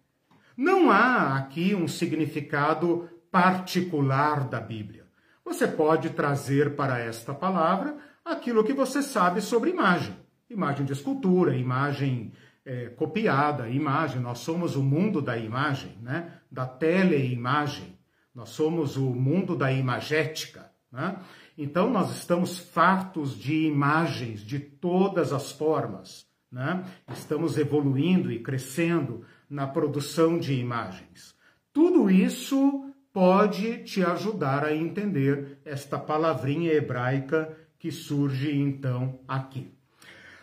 Não 0.56 0.92
há 0.92 1.38
aqui 1.38 1.74
um 1.74 1.88
significado 1.88 3.10
particular 3.32 4.48
da 4.48 4.60
Bíblia. 4.60 5.06
Você 5.44 5.68
pode 5.68 6.12
trazer 6.12 6.76
para 6.76 7.00
esta 7.00 7.34
palavra 7.34 7.98
aquilo 8.24 8.64
que 8.64 8.74
você 8.74 9.02
sabe 9.02 9.42
sobre 9.42 9.70
imagem. 9.70 10.16
Imagem 10.50 10.86
de 10.86 10.94
escultura, 10.94 11.56
imagem 11.56 12.32
é, 12.66 12.88
copiada, 12.90 13.70
imagem. 13.70 14.22
Nós 14.22 14.40
somos 14.40 14.76
o 14.76 14.84
mundo 14.84 15.22
da 15.22 15.38
imagem, 15.38 15.98
né? 16.02 16.34
da 16.52 16.66
teleimagem. 16.66 17.98
Nós 18.34 18.50
somos 18.50 18.98
o 18.98 19.10
mundo 19.10 19.56
da 19.56 19.72
imagética. 19.72 20.72
Né? 20.92 21.18
Então, 21.58 21.90
nós 21.90 22.12
estamos 22.12 22.58
fartos 22.58 23.38
de 23.38 23.66
imagens 23.66 24.42
de 24.42 24.60
todas 24.60 25.34
as 25.34 25.52
formas. 25.52 26.28
Né? 26.52 26.84
Estamos 27.12 27.58
evoluindo 27.58 28.32
e 28.32 28.40
crescendo 28.40 29.26
na 29.52 29.68
produção 29.68 30.40
de 30.40 30.54
imagens. 30.54 31.36
Tudo 31.74 32.10
isso 32.10 32.90
pode 33.12 33.84
te 33.84 34.02
ajudar 34.02 34.64
a 34.64 34.74
entender 34.74 35.60
esta 35.66 36.00
palavrinha 36.00 36.72
hebraica 36.72 37.58
que 37.78 37.92
surge 37.92 38.56
então 38.56 39.20
aqui. 39.28 39.70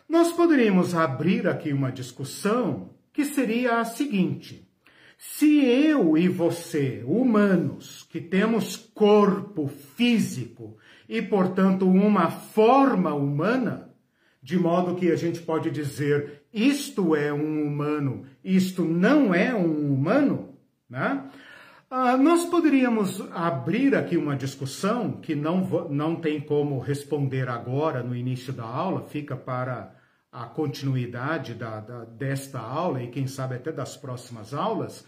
Nós 0.07 0.31
poderíamos 0.33 0.94
abrir 0.94 1.49
aqui 1.49 1.73
uma 1.73 1.90
discussão 1.90 2.90
que 3.11 3.25
seria 3.25 3.79
a 3.79 3.85
seguinte: 3.87 4.68
se 5.16 5.64
eu 5.64 6.16
e 6.18 6.29
você, 6.29 7.03
humanos, 7.07 8.07
que 8.11 8.21
temos 8.21 8.77
corpo 8.77 9.68
físico 9.68 10.77
e, 11.09 11.23
portanto, 11.23 11.88
uma 11.88 12.31
forma 12.31 13.14
humana, 13.14 13.88
de 14.42 14.59
modo 14.59 14.94
que 14.97 15.11
a 15.11 15.16
gente 15.16 15.40
pode 15.40 15.71
dizer 15.71 16.38
isto 16.53 17.14
é 17.14 17.33
um 17.33 17.62
humano, 17.62 18.25
isto 18.57 18.85
não 18.85 19.35
é 19.35 19.55
um 19.55 19.93
humano, 19.93 20.55
né? 20.89 21.25
Ah, 21.91 22.19
nós 22.19 22.45
poderíamos 22.45 23.21
abrir 23.33 23.95
aqui 23.95 24.17
uma 24.17 24.37
discussão 24.37 25.13
que 25.13 25.35
não, 25.35 25.89
não 25.89 26.17
tem 26.17 26.39
como 26.39 26.79
responder 26.79 27.49
agora 27.49 28.03
no 28.03 28.15
início 28.15 28.53
da 28.53 28.65
aula, 28.65 29.07
fica 29.09 29.35
para 29.35 29.95
a 30.31 30.45
continuidade 30.45 31.55
da, 31.55 31.81
da, 31.81 32.05
desta 32.05 32.61
aula 32.61 33.03
e 33.03 33.09
quem 33.09 33.27
sabe 33.27 33.55
até 33.55 33.73
das 33.73 33.97
próximas 33.97 34.53
aulas, 34.53 35.05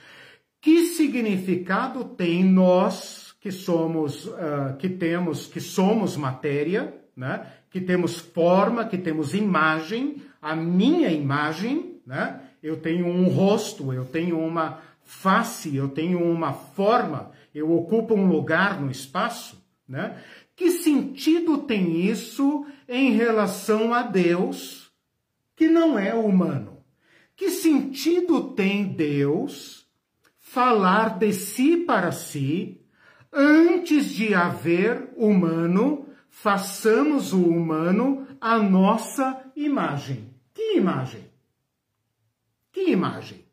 que 0.58 0.86
significado 0.86 2.04
tem 2.04 2.42
nós 2.42 3.34
que 3.40 3.52
somos, 3.52 4.26
uh, 4.26 4.76
que 4.78 4.88
temos, 4.88 5.46
que 5.46 5.60
somos 5.60 6.16
matéria, 6.16 6.94
né? 7.14 7.46
que 7.70 7.80
temos 7.80 8.18
forma, 8.18 8.86
que 8.86 8.98
temos 8.98 9.34
imagem, 9.34 10.22
a 10.40 10.56
minha 10.56 11.10
imagem, 11.10 12.00
né? 12.06 12.40
Eu 12.62 12.76
tenho 12.80 13.06
um 13.06 13.28
rosto, 13.28 13.92
eu 13.92 14.04
tenho 14.04 14.38
uma 14.38 14.80
face, 15.02 15.74
eu 15.74 15.88
tenho 15.88 16.22
uma 16.22 16.52
forma, 16.52 17.32
eu 17.54 17.72
ocupo 17.72 18.14
um 18.14 18.26
lugar 18.26 18.80
no 18.80 18.90
espaço, 18.90 19.62
né? 19.88 20.22
Que 20.54 20.70
sentido 20.70 21.58
tem 21.58 22.00
isso 22.06 22.66
em 22.88 23.12
relação 23.12 23.94
a 23.94 24.02
Deus? 24.02 24.90
que 25.60 25.68
não 25.68 25.98
é 25.98 26.14
humano. 26.14 26.82
Que 27.36 27.50
sentido 27.50 28.54
tem 28.54 28.86
Deus 28.86 29.86
falar 30.38 31.18
de 31.18 31.34
si 31.34 31.76
para 31.76 32.12
si 32.12 32.80
antes 33.30 34.06
de 34.06 34.32
haver 34.32 35.10
humano? 35.18 36.06
Façamos 36.30 37.34
o 37.34 37.42
humano 37.44 38.26
a 38.40 38.58
nossa 38.58 39.38
imagem. 39.54 40.34
Que 40.54 40.78
imagem? 40.78 41.29
Que 42.80 42.92
imagem? 42.92 43.44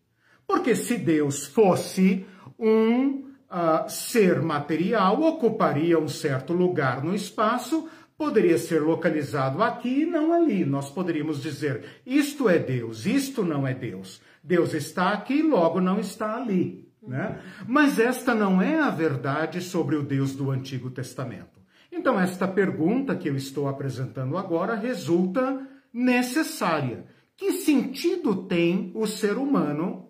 Porque 0.47 0.73
se 0.73 0.97
Deus 0.97 1.45
fosse 1.47 2.25
um 2.57 3.25
uh, 3.51 3.89
ser 3.89 4.41
material, 4.41 5.21
ocuparia 5.21 5.99
um 5.99 6.07
certo 6.07 6.53
lugar 6.53 7.03
no 7.03 7.13
espaço, 7.13 7.89
poderia 8.17 8.57
ser 8.57 8.81
localizado 8.81 9.61
aqui 9.61 10.03
e 10.03 10.05
não 10.05 10.31
ali. 10.31 10.63
Nós 10.63 10.89
poderíamos 10.89 11.41
dizer: 11.41 11.83
isto 12.05 12.47
é 12.47 12.57
Deus, 12.57 13.05
isto 13.05 13.43
não 13.43 13.67
é 13.67 13.73
Deus. 13.73 14.21
Deus 14.41 14.73
está 14.73 15.11
aqui, 15.11 15.41
logo 15.41 15.81
não 15.81 15.99
está 15.99 16.37
ali. 16.37 16.89
Né? 17.05 17.37
Mas 17.67 17.99
esta 17.99 18.33
não 18.33 18.61
é 18.61 18.79
a 18.79 18.89
verdade 18.89 19.59
sobre 19.59 19.97
o 19.97 20.03
Deus 20.03 20.33
do 20.33 20.51
Antigo 20.51 20.89
Testamento. 20.89 21.59
Então, 21.91 22.17
esta 22.17 22.47
pergunta 22.47 23.13
que 23.13 23.27
eu 23.27 23.35
estou 23.35 23.67
apresentando 23.67 24.37
agora 24.37 24.73
resulta 24.73 25.67
necessária. 25.91 27.16
Que 27.37 27.51
sentido 27.51 28.35
tem 28.35 28.91
o 28.95 29.05
ser 29.05 29.37
humano, 29.37 30.09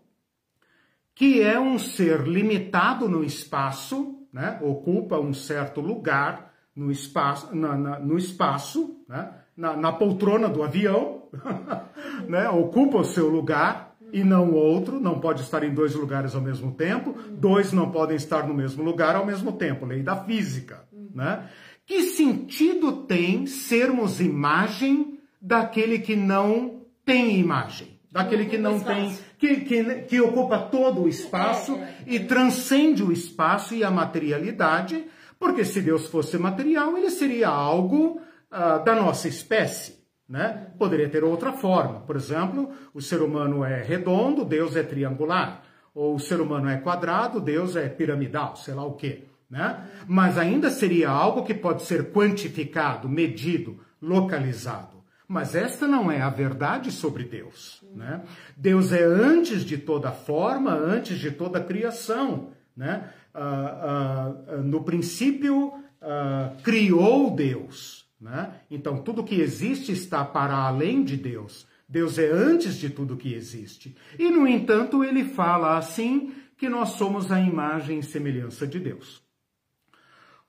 que 1.13 1.41
é 1.41 1.59
um 1.59 1.77
ser 1.77 2.21
limitado 2.21 3.09
no 3.09 3.21
espaço, 3.21 4.25
né? 4.31 4.57
ocupa 4.61 5.19
um 5.19 5.33
certo 5.33 5.81
lugar, 5.81 6.53
no 6.73 6.89
espaço, 6.89 7.53
na, 7.55 7.75
na, 7.75 7.99
no 7.99 8.17
espaço 8.17 9.03
né? 9.09 9.33
na, 9.57 9.75
na, 9.75 9.91
poltrona 9.91 10.47
do 10.47 10.63
avião, 10.63 11.23
né? 12.29 12.47
ocupa 12.49 12.99
o 12.99 13.03
seu 13.03 13.27
lugar 13.27 13.95
e 14.13 14.23
não 14.23 14.53
outro, 14.53 14.99
não 14.99 15.19
pode 15.19 15.41
estar 15.41 15.63
em 15.63 15.73
dois 15.73 15.95
lugares 15.95 16.33
ao 16.33 16.41
mesmo 16.41 16.71
tempo, 16.71 17.13
dois 17.31 17.73
não 17.73 17.91
podem 17.91 18.15
estar 18.15 18.47
no 18.47 18.53
mesmo 18.53 18.83
lugar 18.83 19.15
ao 19.15 19.25
mesmo 19.25 19.51
tempo, 19.51 19.85
lei 19.85 20.01
da 20.01 20.15
física. 20.15 20.87
Né? 21.13 21.49
Que 21.85 22.03
sentido 22.03 23.03
tem 23.03 23.47
sermos 23.47 24.21
imagem 24.21 25.19
daquele 25.41 25.99
que 25.99 26.15
não 26.15 26.76
tem 27.07 27.39
imagem? 27.39 27.97
daquele 28.11 28.45
que 28.45 28.57
não 28.57 28.79
tem, 28.79 29.17
que, 29.37 29.57
que, 29.57 29.83
que 30.03 30.21
ocupa 30.21 30.57
todo 30.57 31.03
o 31.03 31.07
espaço 31.07 31.75
é, 31.75 31.81
é, 31.81 31.95
e 32.07 32.19
transcende 32.21 33.03
o 33.03 33.11
espaço 33.11 33.75
e 33.75 33.83
a 33.83 33.91
materialidade, 33.91 35.05
porque 35.39 35.63
se 35.63 35.81
Deus 35.81 36.07
fosse 36.07 36.37
material, 36.37 36.97
ele 36.97 37.11
seria 37.11 37.49
algo 37.49 38.19
uh, 38.51 38.83
da 38.83 38.95
nossa 38.95 39.27
espécie. 39.27 39.97
Né? 40.27 40.67
Poderia 40.77 41.07
ter 41.07 41.23
outra 41.23 41.53
forma. 41.53 42.01
Por 42.01 42.15
exemplo, 42.15 42.71
o 42.93 43.01
ser 43.01 43.21
humano 43.21 43.63
é 43.63 43.81
redondo, 43.83 44.43
Deus 44.43 44.75
é 44.75 44.83
triangular. 44.83 45.61
Ou 45.93 46.15
o 46.15 46.19
ser 46.19 46.41
humano 46.41 46.69
é 46.69 46.77
quadrado, 46.77 47.39
Deus 47.39 47.75
é 47.75 47.87
piramidal, 47.87 48.55
sei 48.55 48.73
lá 48.73 48.83
o 48.83 48.93
quê. 48.93 49.23
Né? 49.49 49.87
Mas 50.07 50.37
ainda 50.37 50.69
seria 50.69 51.09
algo 51.09 51.43
que 51.43 51.53
pode 51.53 51.83
ser 51.83 52.11
quantificado, 52.11 53.07
medido, 53.07 53.79
localizado. 54.01 54.96
Mas 55.27 55.55
esta 55.55 55.85
não 55.85 56.09
é 56.09 56.21
a 56.21 56.29
verdade 56.29 56.89
sobre 56.89 57.25
Deus. 57.25 57.83
Né? 57.93 58.23
Deus 58.55 58.93
é 58.93 59.03
antes 59.03 59.65
de 59.65 59.77
toda 59.77 60.11
forma, 60.11 60.71
antes 60.71 61.19
de 61.19 61.31
toda 61.31 61.63
criação. 61.63 62.51
Né? 62.75 63.11
Ah, 63.33 64.33
ah, 64.47 64.57
no 64.57 64.83
princípio, 64.83 65.73
ah, 66.01 66.53
criou 66.63 67.35
Deus. 67.35 68.07
Né? 68.21 68.53
Então, 68.71 69.01
tudo 69.03 69.23
que 69.23 69.41
existe 69.41 69.91
está 69.91 70.23
para 70.23 70.55
além 70.55 71.03
de 71.03 71.17
Deus. 71.17 71.67
Deus 71.89 72.17
é 72.17 72.29
antes 72.29 72.75
de 72.75 72.89
tudo 72.89 73.17
que 73.17 73.33
existe. 73.33 73.95
E, 74.17 74.29
no 74.29 74.47
entanto, 74.47 75.03
ele 75.03 75.25
fala 75.25 75.77
assim 75.77 76.33
que 76.57 76.69
nós 76.69 76.89
somos 76.89 77.31
a 77.31 77.39
imagem 77.39 77.99
e 77.99 78.03
semelhança 78.03 78.65
de 78.65 78.79
Deus. 78.79 79.21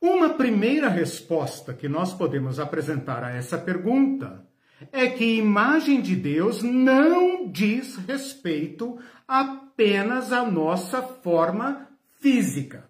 Uma 0.01 0.31
primeira 0.31 0.89
resposta 0.89 1.75
que 1.75 1.89
nós 1.89 2.15
podemos 2.15 2.61
apresentar 2.61 3.25
a 3.25 3.31
essa 3.31 3.59
pergunta 3.59 4.48
é 4.93 5.09
que 5.09 5.37
imagem 5.37 6.01
de 6.01 6.15
Deus 6.15 6.63
não 6.63 7.51
diz 7.51 7.97
respeito 7.97 8.99
apenas 9.27 10.33
à 10.33 10.45
nossa 10.45 11.03
forma 11.03 11.89
física. 12.21 12.89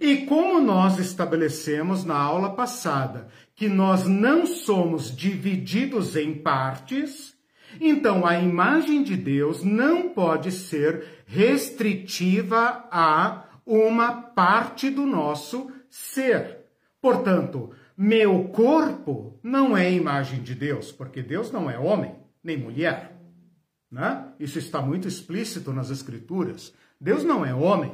E 0.00 0.18
como 0.26 0.60
nós 0.60 0.98
estabelecemos 0.98 2.04
na 2.04 2.16
aula 2.16 2.54
passada 2.54 3.28
que 3.54 3.68
nós 3.68 4.06
não 4.06 4.46
somos 4.46 5.14
divididos 5.14 6.16
em 6.16 6.34
partes, 6.34 7.34
então 7.80 8.26
a 8.26 8.38
imagem 8.38 9.02
de 9.02 9.16
Deus 9.16 9.62
não 9.62 10.08
pode 10.08 10.50
ser 10.52 11.24
restritiva 11.26 12.86
a 12.90 13.44
uma 13.66 14.12
parte 14.12 14.90
do 14.90 15.06
nosso 15.06 15.70
ser. 15.88 16.64
Portanto, 17.00 17.70
meu 17.96 18.48
corpo 18.48 19.38
não 19.42 19.76
é 19.76 19.92
imagem 19.92 20.42
de 20.42 20.54
Deus, 20.54 20.90
porque 20.90 21.22
Deus 21.22 21.50
não 21.52 21.70
é 21.70 21.78
homem 21.78 22.14
nem 22.42 22.56
mulher. 22.56 23.12
Né? 23.90 24.28
Isso 24.38 24.58
está 24.58 24.82
muito 24.82 25.06
explícito 25.06 25.72
nas 25.72 25.90
Escrituras. 25.90 26.74
Deus 27.00 27.22
não 27.24 27.44
é 27.44 27.54
homem. 27.54 27.92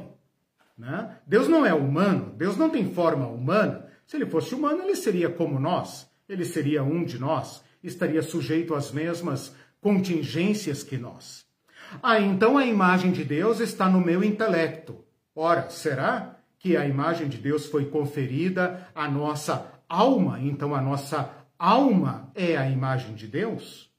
Né? 0.77 1.17
Deus 1.27 1.47
não 1.47 1.65
é 1.65 1.73
humano. 1.73 2.33
Deus 2.35 2.57
não 2.57 2.69
tem 2.69 2.91
forma 2.91 3.27
humana. 3.27 3.87
Se 4.05 4.17
ele 4.17 4.25
fosse 4.25 4.55
humano, 4.55 4.81
ele 4.81 4.95
seria 4.95 5.29
como 5.29 5.59
nós. 5.59 6.09
Ele 6.27 6.45
seria 6.45 6.83
um 6.83 7.03
de 7.03 7.19
nós. 7.19 7.63
Estaria 7.83 8.21
sujeito 8.21 8.73
às 8.73 8.91
mesmas 8.91 9.55
contingências 9.79 10.83
que 10.83 10.97
nós. 10.97 11.45
Ah, 12.01 12.19
então 12.19 12.57
a 12.57 12.65
imagem 12.65 13.11
de 13.11 13.23
Deus 13.23 13.59
está 13.59 13.89
no 13.89 14.01
meu 14.01 14.23
intelecto. 14.23 15.05
Ora, 15.35 15.69
será? 15.69 16.41
que 16.61 16.77
a 16.77 16.87
imagem 16.87 17.27
de 17.27 17.37
Deus 17.39 17.65
foi 17.65 17.85
conferida 17.85 18.87
à 18.93 19.09
nossa 19.09 19.80
alma, 19.91 20.39
então 20.39 20.73
a 20.73 20.81
nossa 20.81 21.29
alma 21.59 22.31
é 22.33 22.55
a 22.55 22.69
imagem 22.69 23.13
de 23.13 23.27
Deus? 23.27 23.91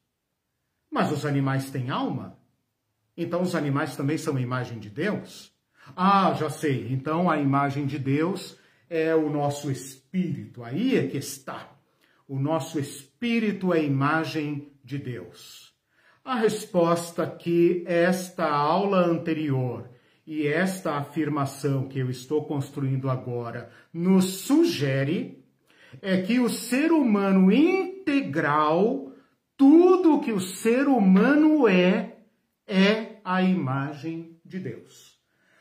Mas 0.91 1.13
os 1.13 1.27
animais 1.27 1.71
têm 1.71 1.91
alma? 1.91 2.39
Então 3.17 3.43
os 3.43 3.55
animais 3.55 3.95
também 3.95 4.17
são 4.17 4.37
a 4.37 4.41
imagem 4.41 4.79
de 4.79 4.89
Deus? 4.89 5.53
Ah, 5.95 6.33
já 6.35 6.49
sei. 6.49 6.91
Então 6.91 7.31
a 7.31 7.39
imagem 7.39 7.87
de 7.87 7.99
Deus 7.99 8.59
é 8.89 9.15
o 9.15 9.29
nosso 9.29 9.71
espírito. 9.71 10.65
Aí 10.65 10.97
é 10.97 11.07
que 11.07 11.19
está. 11.19 11.71
O 12.27 12.39
nosso 12.39 12.79
espírito 12.79 13.75
é 13.75 13.81
a 13.81 13.83
imagem 13.83 14.73
de 14.83 14.97
Deus. 14.97 15.75
A 16.25 16.37
resposta 16.37 17.27
que 17.27 17.85
esta 17.87 18.49
aula 18.49 19.05
anterior 19.05 19.91
e 20.27 20.47
esta 20.47 20.95
afirmação 20.95 21.89
que 21.89 21.99
eu 21.99 22.09
estou 22.09 22.45
construindo 22.45 23.11
agora 23.11 23.71
nos 23.93 24.25
sugere 24.37 25.42
é 26.03 26.21
que 26.21 26.41
o 26.41 26.51
ser 26.51 26.91
humano 26.91 27.53
integral, 27.53 29.13
tudo 29.57 30.21
que 30.21 30.33
o 30.33 30.41
ser 30.41 30.89
humano 30.89 31.69
é, 31.69 32.17
é 32.67 33.21
a 33.25 33.41
imagem 33.41 34.37
de 34.45 34.59
Deus. 34.59 35.17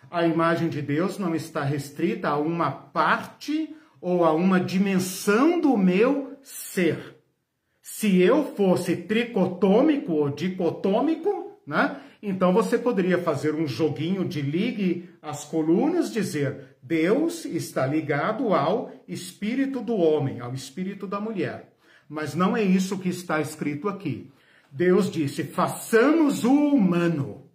A 0.10 0.26
imagem 0.26 0.68
de 0.68 0.82
Deus 0.82 1.20
não 1.20 1.36
está 1.36 1.64
restrita 1.64 2.30
a 2.30 2.38
uma 2.38 2.72
parte 2.72 3.74
ou 4.02 4.26
a 4.26 4.34
uma 4.34 4.60
dimensão 4.60 5.62
do 5.62 5.78
meu 5.78 6.36
ser. 6.42 7.18
Se 7.80 8.20
eu 8.20 8.56
fosse 8.56 8.96
tricotômico 8.98 10.14
ou 10.14 10.30
dicotômico, 10.30 11.51
né? 11.72 12.02
Então 12.22 12.52
você 12.52 12.78
poderia 12.78 13.18
fazer 13.18 13.56
um 13.56 13.66
joguinho 13.66 14.28
de 14.28 14.42
ligue 14.42 15.10
as 15.22 15.46
colunas, 15.46 16.12
dizer 16.12 16.76
Deus 16.84 17.46
está 17.46 17.88
ligado 17.88 18.54
ao 18.54 18.92
espírito 19.08 19.80
do 19.80 19.96
homem, 19.96 20.42
ao 20.42 20.54
espírito 20.54 21.08
da 21.08 21.20
mulher. 21.20 21.74
Mas 22.10 22.36
não 22.36 22.58
é 22.58 22.62
isso 22.62 23.00
que 23.00 23.08
está 23.08 23.40
escrito 23.40 23.88
aqui. 23.88 24.30
Deus 24.70 25.10
disse: 25.10 25.46
façamos 25.46 26.44
o 26.44 26.52
humano. 26.52 27.50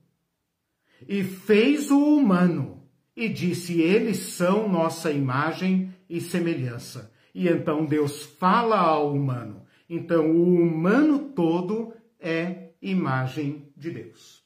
E 1.06 1.22
fez 1.22 1.90
o 1.90 2.16
humano. 2.16 2.82
E 3.14 3.28
disse: 3.28 3.82
eles 3.82 4.16
são 4.16 4.66
nossa 4.66 5.12
imagem 5.12 5.94
e 6.08 6.22
semelhança. 6.22 7.12
E 7.34 7.48
então 7.48 7.84
Deus 7.84 8.22
fala 8.22 8.78
ao 8.78 9.12
humano. 9.12 9.62
Então 9.90 10.30
o 10.30 10.54
humano 10.54 11.18
todo 11.34 11.92
é 12.18 12.70
imagem 12.80 13.65
de 13.76 13.90
Deus. 13.90 14.44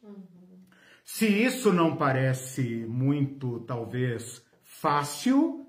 Se 1.05 1.27
isso 1.27 1.73
não 1.73 1.97
parece 1.97 2.87
muito, 2.89 3.61
talvez, 3.61 4.45
fácil, 4.63 5.67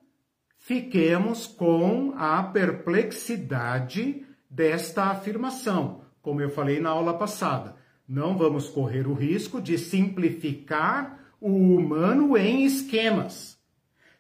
fiquemos 0.58 1.48
com 1.48 2.14
a 2.16 2.44
perplexidade 2.44 4.26
desta 4.50 5.06
afirmação. 5.06 6.06
Como 6.22 6.42
eu 6.42 6.50
falei 6.50 6.80
na 6.80 6.90
aula 6.90 7.18
passada, 7.18 7.76
não 8.08 8.38
vamos 8.38 8.70
correr 8.70 9.08
o 9.08 9.14
risco 9.14 9.62
de 9.62 9.78
simplificar 9.78 11.20
o 11.40 11.76
humano 11.76 12.38
em 12.38 12.64
esquemas. 12.66 13.58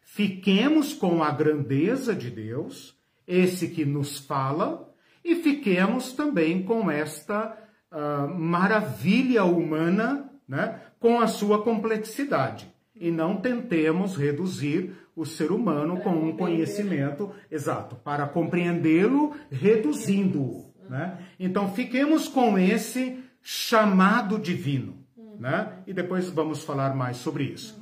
Fiquemos 0.01 0.93
com 0.93 1.23
a 1.23 1.31
grandeza 1.31 2.15
de 2.15 2.29
Deus, 2.29 2.97
esse 3.27 3.67
que 3.69 3.85
nos 3.85 4.17
fala, 4.17 4.91
e 5.23 5.35
fiquemos 5.35 6.13
também 6.13 6.63
com 6.63 6.89
esta 6.89 7.60
uh, 7.91 8.27
maravilha 8.27 9.43
humana 9.43 10.29
né, 10.47 10.79
com 10.99 11.19
a 11.19 11.27
sua 11.27 11.61
complexidade. 11.61 12.71
E 12.95 13.09
não 13.09 13.37
tentemos 13.37 14.15
reduzir 14.15 14.93
o 15.15 15.25
ser 15.25 15.51
humano 15.51 15.99
com 16.01 16.11
um 16.11 16.35
conhecimento 16.35 17.31
exato, 17.49 17.95
para 17.95 18.27
compreendê-lo, 18.27 19.35
reduzindo-o. 19.51 20.71
Né? 20.89 21.17
Então, 21.39 21.71
fiquemos 21.73 22.27
com 22.27 22.57
esse 22.57 23.19
chamado 23.41 24.37
divino. 24.37 24.97
Né? 25.39 25.73
E 25.87 25.93
depois 25.93 26.29
vamos 26.29 26.63
falar 26.63 26.95
mais 26.95 27.17
sobre 27.17 27.45
isso. 27.45 27.81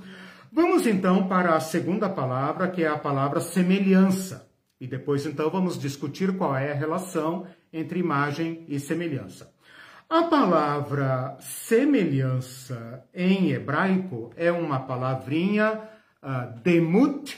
Vamos 0.51 0.87
então 0.87 1.27
para 1.27 1.55
a 1.55 1.59
segunda 1.59 2.09
palavra, 2.09 2.67
que 2.69 2.83
é 2.83 2.87
a 2.87 2.97
palavra 2.97 3.39
semelhança. 3.39 4.49
E 4.79 4.87
depois 4.87 5.25
então 5.25 5.49
vamos 5.49 5.77
discutir 5.77 6.35
qual 6.37 6.55
é 6.55 6.71
a 6.71 6.75
relação 6.75 7.45
entre 7.71 7.99
imagem 7.99 8.63
e 8.67 8.79
semelhança. 8.79 9.51
A 10.09 10.23
palavra 10.23 11.37
semelhança 11.39 13.05
em 13.13 13.51
hebraico 13.51 14.33
é 14.35 14.51
uma 14.51 14.79
palavrinha 14.79 15.87
uh, 16.23 16.59
demut, 16.63 17.37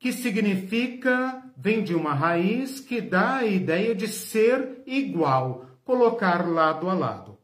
que 0.00 0.12
significa, 0.12 1.40
vem 1.56 1.84
de 1.84 1.94
uma 1.94 2.12
raiz 2.12 2.80
que 2.80 3.00
dá 3.00 3.36
a 3.36 3.46
ideia 3.46 3.94
de 3.94 4.08
ser 4.08 4.82
igual, 4.84 5.66
colocar 5.84 6.44
lado 6.48 6.90
a 6.90 6.94
lado. 6.94 7.38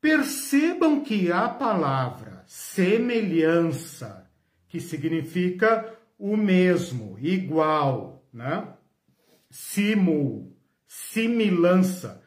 Percebam 0.00 1.04
que 1.04 1.30
a 1.30 1.48
palavra 1.48 2.42
semelhança, 2.48 4.28
que 4.66 4.80
significa 4.80 5.88
o 6.18 6.36
mesmo, 6.36 7.16
igual, 7.20 8.24
né? 8.32 8.74
Simul, 9.48 10.52
similança, 10.84 12.19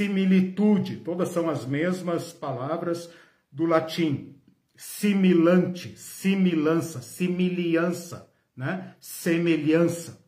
similitude, 0.00 0.96
todas 0.96 1.28
são 1.28 1.50
as 1.50 1.66
mesmas 1.66 2.32
palavras 2.32 3.12
do 3.52 3.66
latim. 3.66 4.34
Similante, 4.74 5.94
similança, 5.98 7.02
similiança, 7.02 8.26
né? 8.56 8.94
semelhança. 8.98 10.18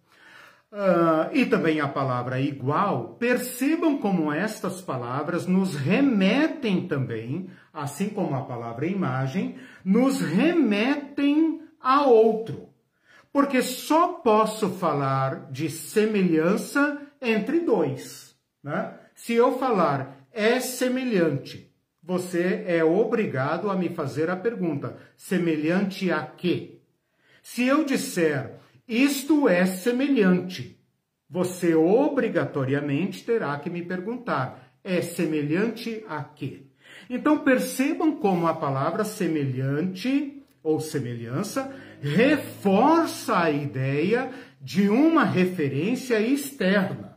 uh, 0.70 1.34
e 1.34 1.46
também 1.46 1.80
a 1.80 1.88
palavra 1.88 2.38
igual, 2.38 3.14
percebam 3.14 3.96
como 3.96 4.30
estas 4.30 4.82
palavras 4.82 5.46
nos 5.46 5.74
remetem 5.74 6.86
também, 6.86 7.48
assim 7.72 8.10
como 8.10 8.34
a 8.34 8.42
palavra 8.42 8.86
imagem, 8.86 9.56
nos 9.82 10.20
remetem 10.20 11.62
a 11.80 12.04
outro. 12.04 12.68
Porque 13.32 13.62
só 13.62 14.08
posso 14.08 14.68
falar 14.68 15.50
de 15.50 15.70
semelhança 15.70 17.00
entre 17.22 17.60
dois. 17.60 18.36
Né? 18.62 18.98
Se 19.22 19.34
eu 19.34 19.56
falar 19.56 20.26
é 20.32 20.58
semelhante, 20.58 21.72
você 22.02 22.64
é 22.66 22.82
obrigado 22.82 23.70
a 23.70 23.76
me 23.76 23.88
fazer 23.88 24.28
a 24.28 24.34
pergunta: 24.34 24.96
semelhante 25.16 26.10
a 26.10 26.26
quê? 26.26 26.80
Se 27.40 27.64
eu 27.64 27.84
disser 27.84 28.58
isto 28.88 29.48
é 29.48 29.64
semelhante. 29.64 30.76
Você 31.30 31.72
obrigatoriamente 31.72 33.24
terá 33.24 33.56
que 33.60 33.70
me 33.70 33.82
perguntar: 33.82 34.74
é 34.82 35.00
semelhante 35.00 36.04
a 36.08 36.24
quê? 36.24 36.64
Então 37.08 37.38
percebam 37.38 38.16
como 38.16 38.48
a 38.48 38.54
palavra 38.54 39.04
semelhante 39.04 40.42
ou 40.64 40.80
semelhança 40.80 41.72
reforça 42.00 43.38
a 43.38 43.52
ideia 43.52 44.32
de 44.60 44.88
uma 44.88 45.22
referência 45.22 46.20
externa. 46.20 47.11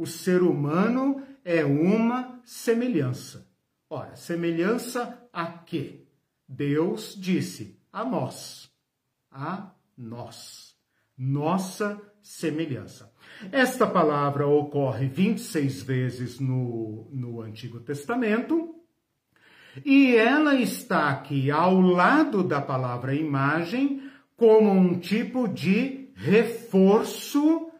O 0.00 0.06
ser 0.06 0.42
humano 0.42 1.22
é 1.44 1.62
uma 1.62 2.40
semelhança. 2.42 3.46
Ora, 3.90 4.16
semelhança 4.16 5.28
a 5.30 5.46
quê? 5.46 6.06
Deus 6.48 7.14
disse 7.18 7.78
a 7.92 8.02
nós. 8.02 8.70
A 9.30 9.72
nós 9.98 10.70
nossa 11.22 12.00
semelhança. 12.22 13.12
Esta 13.52 13.86
palavra 13.86 14.46
ocorre 14.46 15.06
26 15.06 15.82
vezes 15.82 16.40
no, 16.40 17.10
no 17.12 17.42
Antigo 17.42 17.78
Testamento 17.78 18.74
e 19.84 20.16
ela 20.16 20.54
está 20.54 21.10
aqui 21.10 21.50
ao 21.50 21.78
lado 21.78 22.42
da 22.42 22.58
palavra 22.58 23.14
imagem 23.14 24.10
como 24.34 24.70
um 24.70 24.98
tipo 24.98 25.46
de 25.46 26.08
reforço 26.14 27.70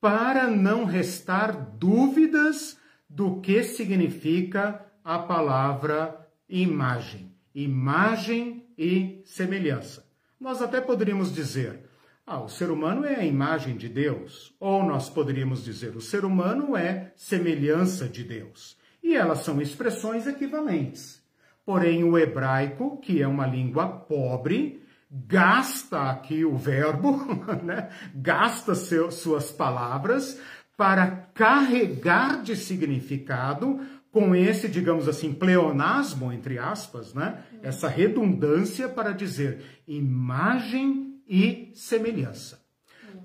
para 0.00 0.48
não 0.48 0.86
restar 0.86 1.65
dúvidas 1.78 2.78
do 3.08 3.40
que 3.40 3.62
significa 3.62 4.84
a 5.04 5.18
palavra 5.18 6.28
imagem. 6.48 7.32
Imagem 7.54 8.66
e 8.76 9.22
semelhança. 9.24 10.04
Nós 10.38 10.60
até 10.60 10.80
poderíamos 10.80 11.32
dizer, 11.32 11.86
ah, 12.26 12.40
o 12.40 12.48
ser 12.48 12.70
humano 12.70 13.04
é 13.04 13.14
a 13.14 13.24
imagem 13.24 13.76
de 13.76 13.88
Deus. 13.88 14.54
Ou 14.58 14.84
nós 14.84 15.08
poderíamos 15.08 15.64
dizer, 15.64 15.96
o 15.96 16.00
ser 16.00 16.24
humano 16.24 16.76
é 16.76 17.12
semelhança 17.16 18.08
de 18.08 18.24
Deus. 18.24 18.76
E 19.02 19.14
elas 19.14 19.38
são 19.38 19.62
expressões 19.62 20.26
equivalentes. 20.26 21.22
Porém, 21.64 22.04
o 22.04 22.18
hebraico, 22.18 22.98
que 22.98 23.22
é 23.22 23.26
uma 23.26 23.46
língua 23.46 23.88
pobre, 23.88 24.82
gasta 25.10 26.10
aqui 26.10 26.44
o 26.44 26.56
verbo, 26.56 27.16
né? 27.62 27.90
gasta 28.14 28.74
seu, 28.74 29.10
suas 29.10 29.50
palavras 29.50 30.40
para 30.76 31.28
carregar 31.34 32.42
de 32.42 32.54
significado 32.54 33.80
com 34.10 34.34
esse, 34.34 34.68
digamos 34.68 35.08
assim, 35.08 35.32
pleonasmo, 35.32 36.32
entre 36.32 36.58
aspas, 36.58 37.12
né? 37.12 37.44
essa 37.62 37.88
redundância 37.88 38.88
para 38.88 39.12
dizer 39.12 39.62
imagem 39.86 41.20
e 41.28 41.70
semelhança. 41.74 42.64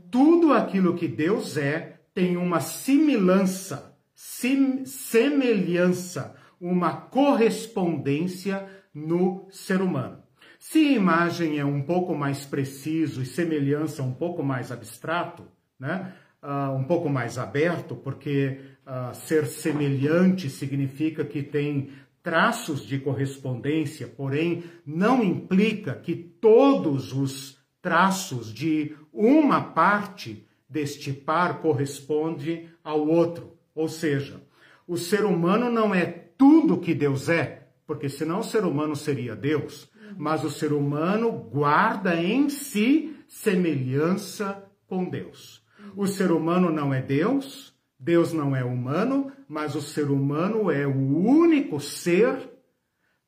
Tudo 0.10 0.52
aquilo 0.54 0.96
que 0.96 1.08
Deus 1.08 1.56
é 1.56 2.02
tem 2.14 2.36
uma 2.36 2.60
similança, 2.60 3.98
sim, 4.14 4.84
semelhança, 4.86 6.36
uma 6.60 6.94
correspondência 6.94 8.68
no 8.94 9.48
ser 9.50 9.82
humano. 9.82 10.22
Se 10.60 10.94
imagem 10.94 11.58
é 11.58 11.66
um 11.66 11.82
pouco 11.82 12.14
mais 12.14 12.46
preciso 12.46 13.22
e 13.22 13.26
semelhança 13.26 14.04
um 14.04 14.14
pouco 14.14 14.44
mais 14.44 14.72
abstrato, 14.72 15.48
né? 15.80 16.14
Uh, 16.42 16.76
um 16.76 16.84
pouco 16.84 17.08
mais 17.08 17.38
aberto, 17.38 17.96
porque 17.96 18.60
uh, 18.86 19.14
ser 19.14 19.46
semelhante 19.46 20.50
significa 20.50 21.24
que 21.24 21.44
tem 21.44 21.90
traços 22.24 22.86
de 22.86 22.98
correspondência, 23.00 24.08
porém 24.08 24.64
não 24.86 25.24
implica 25.24 25.94
que 25.94 26.16
todos 26.16 27.14
os 27.14 27.60
traços 27.82 28.54
de 28.54 28.96
uma 29.14 29.62
parte 29.62 30.46
deste 30.70 31.12
par 31.12 31.62
corresponde 31.62 32.70
ao 32.84 33.08
outro. 33.08 33.58
Ou 33.74 33.88
seja, 33.88 34.42
o 34.88 34.98
ser 34.98 35.26
humano 35.26 35.70
não 35.70 35.94
é 35.94 36.06
tudo 36.06 36.80
que 36.80 36.94
Deus 36.94 37.30
é, 37.30 37.68
porque 37.86 38.08
senão 38.08 38.40
o 38.40 38.44
ser 38.44 38.64
humano 38.64 38.96
seria 38.96 39.36
Deus, 39.36 39.90
mas 40.18 40.44
o 40.44 40.50
ser 40.50 40.74
humano 40.74 41.32
guarda 41.32 42.16
em 42.16 42.50
si 42.50 43.16
semelhança 43.28 44.64
com 44.88 45.10
Deus. 45.10 45.61
O 45.96 46.08
ser 46.08 46.32
humano 46.32 46.72
não 46.72 46.94
é 46.94 47.02
Deus, 47.02 47.74
Deus 48.00 48.34
não 48.34 48.56
é 48.56 48.64
humano, 48.64 49.32
mas 49.48 49.76
o 49.76 49.82
ser 49.82 50.10
humano 50.10 50.72
é 50.72 50.88
o 50.88 51.18
único 51.18 51.80
ser 51.80 52.50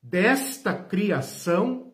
desta 0.02 0.74
criação 0.74 1.92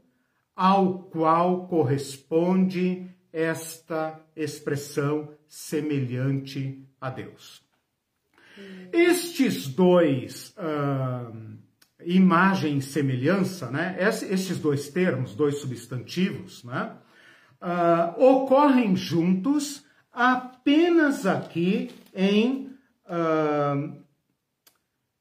ao 0.56 1.04
qual 1.04 1.68
corresponde 1.68 3.08
esta 3.32 4.20
expressão 4.34 5.30
semelhante 5.46 6.86
a 7.00 7.10
Deus. 7.10 7.62
Estes 8.92 9.68
dois, 9.68 10.54
uh, 10.58 11.58
imagem 12.04 12.78
e 12.78 12.82
semelhança, 12.82 13.70
né? 13.70 13.96
esses 14.00 14.58
dois 14.58 14.88
termos, 14.88 15.34
dois 15.34 15.58
substantivos, 15.58 16.64
né? 16.64 16.96
Uh, 17.60 18.22
ocorrem 18.22 18.96
juntos 18.96 19.84
apenas 20.12 21.26
aqui 21.26 21.90
em, 22.14 22.70
uh, 23.06 23.88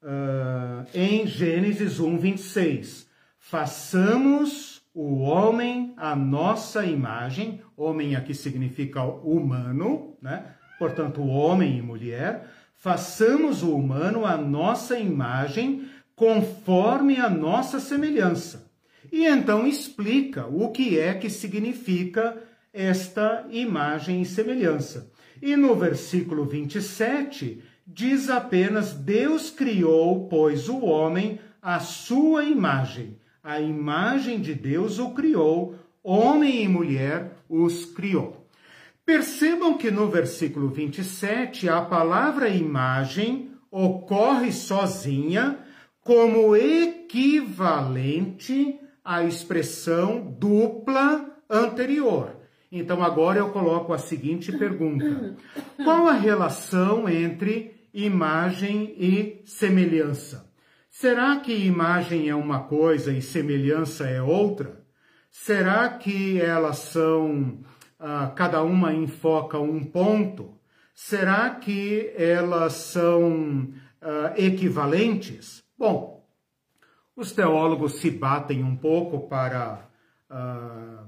uh, 0.04 0.88
em 0.94 1.28
Gênesis 1.28 2.00
1, 2.00 2.18
26. 2.18 3.08
Façamos 3.38 4.82
o 4.94 5.20
homem 5.20 5.94
a 5.98 6.16
nossa 6.16 6.86
imagem, 6.86 7.62
homem 7.78 8.16
aqui 8.16 8.34
significa 8.34 9.04
humano, 9.04 10.18
né? 10.22 10.56
Portanto, 10.78 11.22
homem 11.26 11.78
e 11.78 11.82
mulher, 11.82 12.50
façamos 12.76 13.64
o 13.64 13.76
humano 13.76 14.26
a 14.26 14.38
nossa 14.38 14.98
imagem, 14.98 15.88
conforme 16.16 17.18
a 17.18 17.30
nossa 17.30 17.80
semelhança. 17.80 18.70
E 19.12 19.26
então 19.26 19.66
explica 19.66 20.48
o 20.48 20.70
que 20.70 21.00
é 21.00 21.14
que 21.14 21.30
significa 21.30 22.38
esta 22.74 23.46
imagem 23.50 24.22
e 24.22 24.26
semelhança. 24.26 25.12
E 25.42 25.56
no 25.56 25.76
versículo 25.76 26.46
27 26.46 27.64
diz 27.86 28.30
apenas: 28.30 28.94
Deus 28.94 29.50
criou, 29.50 30.28
pois, 30.28 30.70
o 30.70 30.86
homem 30.86 31.40
à 31.62 31.80
sua 31.80 32.44
imagem 32.44 33.20
a 33.44 33.60
imagem 33.60 34.40
de 34.40 34.54
Deus 34.54 35.00
o 35.00 35.10
criou, 35.12 35.76
homem 36.04 36.64
e 36.64 36.68
mulher 36.68 37.38
os 37.50 37.86
criou. 37.86 38.46
Percebam 39.06 39.78
que 39.78 39.90
no 39.90 40.08
versículo 40.08 40.68
27 40.70 41.70
a 41.70 41.82
palavra 41.82 42.50
imagem 42.50 43.52
ocorre 43.72 44.52
sozinha 44.52 45.58
como 46.04 46.56
equivalente 46.56 47.60
à 49.04 49.24
expressão 49.24 50.36
dupla 50.38 51.26
anterior. 51.50 52.39
Então 52.72 53.04
agora 53.04 53.40
eu 53.40 53.50
coloco 53.50 53.94
a 53.94 53.98
seguinte 53.98 54.52
pergunta: 54.52 55.36
qual 55.84 56.08
a 56.08 56.14
relação 56.14 57.10
entre 57.10 57.88
imagem 57.94 58.94
e 58.98 59.42
semelhança? 59.46 60.50
Será 60.90 61.38
que 61.38 61.54
imagem 61.54 62.30
é 62.30 62.36
uma 62.36 62.64
coisa 62.64 63.12
e 63.12 63.22
semelhança 63.22 64.08
é 64.08 64.22
outra? 64.22 64.84
Será 65.32 65.90
que 65.90 66.42
elas 66.42 66.78
são, 66.80 67.60
ah, 68.00 68.32
cada 68.36 68.62
uma 68.64 68.94
enfoca 68.94 69.60
um 69.60 69.84
ponto? 69.84 70.58
Será 70.94 71.52
que 71.52 72.12
elas 72.18 72.74
são 72.74 73.72
ah, 74.02 74.34
equivalentes? 74.36 75.64
Bom, 75.78 76.28
os 77.16 77.32
teólogos 77.32 78.00
se 78.00 78.12
batem 78.12 78.64
um 78.64 78.76
pouco 78.76 79.28
para 79.28 79.88
ah, 80.30 80.99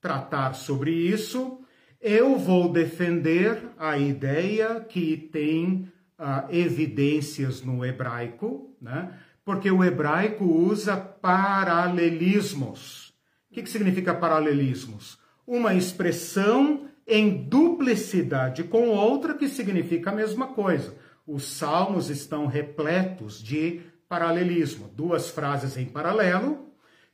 tratar 0.00 0.54
sobre 0.54 0.90
isso. 0.90 1.60
Eu 2.00 2.38
vou 2.38 2.72
defender 2.72 3.60
a 3.76 3.98
ideia 3.98 4.80
que 4.80 5.16
tem 5.16 5.92
uh, 6.18 6.50
evidências 6.50 7.62
no 7.62 7.84
hebraico, 7.84 8.74
né? 8.80 9.12
porque 9.44 9.70
o 9.70 9.82
hebraico 9.82 10.44
usa 10.44 10.96
paralelismos. 10.96 13.08
O 13.50 13.54
que, 13.54 13.62
que 13.62 13.70
significa 13.70 14.14
paralelismos? 14.14 15.18
Uma 15.46 15.74
expressão 15.74 16.86
em 17.06 17.44
duplicidade 17.44 18.64
com 18.64 18.88
outra, 18.88 19.32
que 19.32 19.48
significa 19.48 20.10
a 20.10 20.14
mesma 20.14 20.48
coisa. 20.48 20.94
Os 21.26 21.44
salmos 21.44 22.10
estão 22.10 22.46
repletos 22.46 23.42
de 23.42 23.80
paralelismo, 24.08 24.90
duas 24.94 25.30
frases 25.30 25.78
em 25.78 25.86
paralelo, 25.86 26.67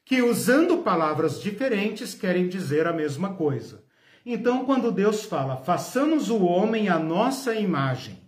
que 0.04 0.20
usando 0.20 0.78
palavras 0.78 1.40
diferentes 1.40 2.14
querem 2.14 2.48
dizer 2.48 2.86
a 2.86 2.92
mesma 2.92 3.34
coisa. 3.34 3.82
Então, 4.24 4.64
quando 4.64 4.92
Deus 4.92 5.24
fala, 5.24 5.56
façamos 5.56 6.30
o 6.30 6.44
homem 6.44 6.88
à 6.88 6.98
nossa 6.98 7.54
imagem, 7.54 8.18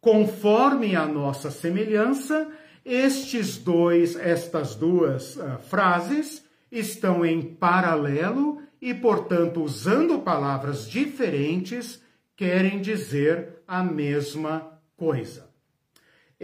conforme 0.00 0.96
a 0.96 1.06
nossa 1.06 1.50
semelhança, 1.50 2.50
estes 2.84 3.56
dois, 3.56 4.16
estas 4.16 4.74
duas 4.74 5.36
uh, 5.36 5.58
frases 5.68 6.44
estão 6.70 7.24
em 7.24 7.40
paralelo 7.40 8.60
e, 8.80 8.92
portanto, 8.92 9.62
usando 9.62 10.18
palavras 10.18 10.88
diferentes, 10.88 12.02
querem 12.36 12.80
dizer 12.80 13.62
a 13.66 13.82
mesma 13.82 14.78
coisa. 14.96 15.53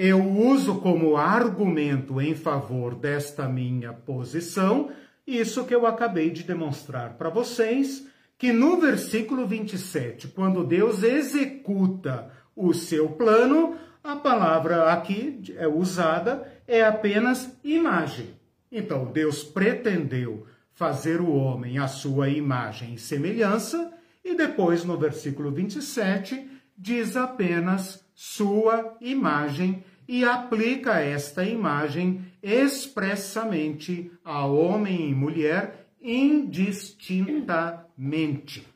Eu 0.02 0.26
uso 0.26 0.76
como 0.76 1.14
argumento 1.14 2.22
em 2.22 2.34
favor 2.34 2.94
desta 2.94 3.46
minha 3.46 3.92
posição 3.92 4.90
isso 5.26 5.66
que 5.66 5.74
eu 5.74 5.86
acabei 5.86 6.30
de 6.30 6.42
demonstrar 6.42 7.18
para 7.18 7.28
vocês, 7.28 8.08
que 8.38 8.50
no 8.50 8.80
versículo 8.80 9.46
27, 9.46 10.28
quando 10.28 10.64
Deus 10.64 11.02
executa 11.02 12.30
o 12.56 12.72
seu 12.72 13.10
plano, 13.10 13.76
a 14.02 14.16
palavra 14.16 14.90
aqui 14.90 15.42
é 15.58 15.68
usada 15.68 16.50
é 16.66 16.82
apenas 16.82 17.54
imagem. 17.62 18.30
Então, 18.72 19.04
Deus 19.04 19.44
pretendeu 19.44 20.46
fazer 20.72 21.20
o 21.20 21.30
homem 21.30 21.78
à 21.78 21.86
sua 21.86 22.30
imagem 22.30 22.94
e 22.94 22.98
semelhança, 22.98 23.92
e 24.24 24.34
depois 24.34 24.82
no 24.82 24.96
versículo 24.96 25.50
27 25.50 26.48
diz 26.74 27.18
apenas 27.18 28.02
sua 28.14 28.96
imagem 29.02 29.84
e 30.11 30.25
aplica 30.25 30.99
esta 30.99 31.44
imagem 31.44 32.27
expressamente 32.42 34.11
a 34.25 34.44
homem 34.44 35.09
e 35.09 35.14
mulher 35.14 35.87
indistintamente. 36.03 38.66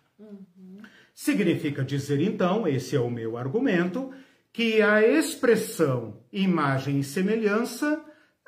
Significa 1.12 1.82
dizer, 1.82 2.20
então, 2.20 2.68
esse 2.68 2.94
é 2.94 3.00
o 3.00 3.10
meu 3.10 3.36
argumento, 3.36 4.12
que 4.52 4.80
a 4.80 5.04
expressão 5.04 6.20
imagem 6.32 7.00
e 7.00 7.04
semelhança 7.04 8.00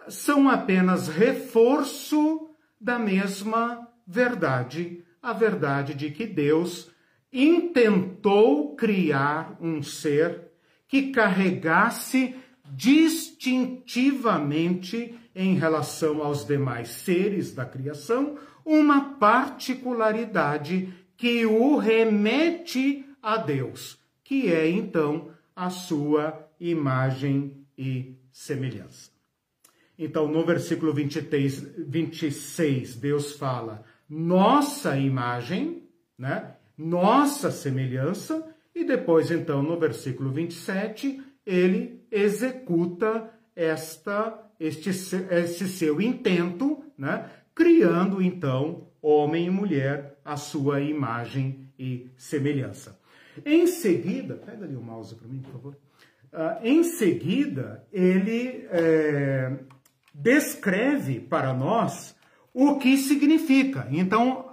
são 0.06 0.48
apenas 0.48 1.08
reforço 1.08 2.50
da 2.80 3.00
mesma 3.00 3.88
verdade, 4.06 5.02
a 5.20 5.32
verdade 5.32 5.92
de 5.92 6.12
que 6.12 6.24
Deus 6.24 6.88
intentou 7.32 8.76
criar 8.76 9.56
um 9.60 9.82
ser 9.82 10.52
que 10.86 11.10
carregasse 11.10 12.36
distintivamente 12.70 15.18
em 15.34 15.54
relação 15.54 16.22
aos 16.22 16.46
demais 16.46 16.88
seres 16.88 17.52
da 17.52 17.64
criação 17.64 18.38
uma 18.64 19.14
particularidade 19.14 20.92
que 21.16 21.46
o 21.46 21.76
remete 21.76 23.04
a 23.22 23.36
Deus, 23.36 23.98
que 24.24 24.52
é 24.52 24.68
então 24.68 25.30
a 25.54 25.70
sua 25.70 26.48
imagem 26.60 27.64
e 27.78 28.16
semelhança. 28.32 29.10
Então, 29.98 30.28
no 30.28 30.44
versículo 30.44 30.92
23, 30.92 31.74
26, 31.78 32.96
Deus 32.96 33.32
fala 33.32 33.82
nossa 34.08 34.98
imagem, 34.98 35.82
né? 36.18 36.54
nossa 36.76 37.50
semelhança, 37.50 38.46
e 38.74 38.84
depois, 38.84 39.30
então, 39.30 39.62
no 39.62 39.78
versículo 39.78 40.30
27, 40.30 41.22
ele 41.46 42.04
executa 42.10 43.30
esta, 43.54 44.50
este, 44.58 44.90
este 44.90 45.68
seu 45.68 46.00
intento, 46.00 46.84
né? 46.98 47.30
criando, 47.54 48.20
então, 48.20 48.88
homem 49.00 49.46
e 49.46 49.50
mulher 49.50 50.18
à 50.24 50.36
sua 50.36 50.80
imagem 50.80 51.70
e 51.78 52.10
semelhança. 52.16 52.98
Em 53.44 53.66
seguida, 53.66 54.34
pega 54.34 54.64
ali 54.64 54.74
o 54.74 54.82
mouse 54.82 55.14
para 55.14 55.28
mim, 55.28 55.38
por 55.38 55.52
favor. 55.52 55.76
Uh, 56.32 56.66
em 56.66 56.82
seguida, 56.82 57.86
ele 57.92 58.66
é, 58.70 59.58
descreve 60.12 61.20
para 61.20 61.54
nós 61.54 62.16
o 62.52 62.76
que 62.76 62.96
significa. 62.96 63.86
Então, 63.90 64.50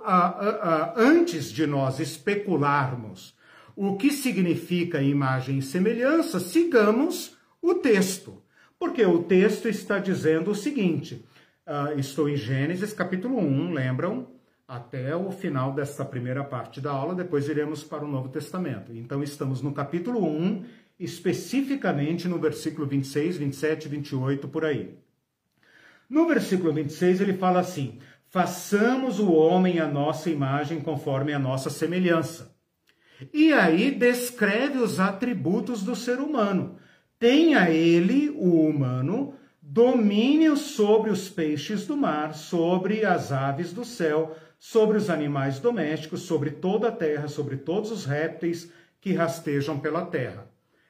antes 0.95 1.49
de 1.49 1.65
nós 1.65 2.01
especularmos 2.01 3.33
o 3.75 3.95
que 3.95 4.11
significa 4.11 5.01
imagem 5.01 5.57
e 5.57 5.61
semelhança, 5.61 6.39
sigamos 6.39 7.37
o 7.61 7.75
texto. 7.75 8.41
Porque 8.77 9.05
o 9.05 9.23
texto 9.23 9.67
está 9.67 9.99
dizendo 9.99 10.51
o 10.51 10.55
seguinte: 10.55 11.25
uh, 11.65 11.97
estou 11.97 12.29
em 12.29 12.35
Gênesis 12.35 12.93
capítulo 12.93 13.39
1, 13.39 13.71
lembram? 13.71 14.27
Até 14.67 15.15
o 15.15 15.29
final 15.31 15.73
desta 15.73 16.05
primeira 16.05 16.43
parte 16.43 16.79
da 16.79 16.91
aula, 16.91 17.13
depois 17.13 17.49
iremos 17.49 17.83
para 17.83 18.05
o 18.05 18.07
Novo 18.07 18.29
Testamento. 18.29 18.93
Então, 18.93 19.21
estamos 19.21 19.61
no 19.61 19.73
capítulo 19.73 20.25
1, 20.25 20.63
especificamente 20.99 22.27
no 22.27 22.39
versículo 22.39 22.87
26, 22.87 23.37
27 23.37 23.85
e 23.85 23.89
28 23.89 24.47
por 24.47 24.65
aí. 24.65 24.97
No 26.09 26.27
versículo 26.27 26.71
26 26.73 27.21
ele 27.21 27.33
fala 27.33 27.59
assim: 27.59 27.99
façamos 28.29 29.19
o 29.19 29.31
homem 29.31 29.79
à 29.79 29.87
nossa 29.87 30.29
imagem 30.29 30.79
conforme 30.79 31.33
a 31.33 31.39
nossa 31.39 31.69
semelhança. 31.69 32.52
E 33.33 33.53
aí 33.53 33.91
descreve 33.91 34.79
os 34.79 34.99
atributos 34.99 35.83
do 35.83 35.95
ser 35.95 36.19
humano. 36.19 36.77
Tenha 37.19 37.69
ele, 37.69 38.29
o 38.31 38.65
humano, 38.65 39.35
domínio 39.61 40.57
sobre 40.57 41.09
os 41.09 41.29
peixes 41.29 41.87
do 41.87 41.95
mar, 41.95 42.33
sobre 42.33 43.05
as 43.05 43.31
aves 43.31 43.71
do 43.71 43.85
céu, 43.85 44.35
sobre 44.59 44.97
os 44.97 45.09
animais 45.09 45.59
domésticos, 45.59 46.21
sobre 46.21 46.51
toda 46.51 46.89
a 46.89 46.91
terra, 46.91 47.27
sobre 47.27 47.57
todos 47.57 47.91
os 47.91 48.05
répteis 48.05 48.71
que 48.99 49.13
rastejam 49.13 49.79
pela 49.79 50.05
terra. 50.05 50.47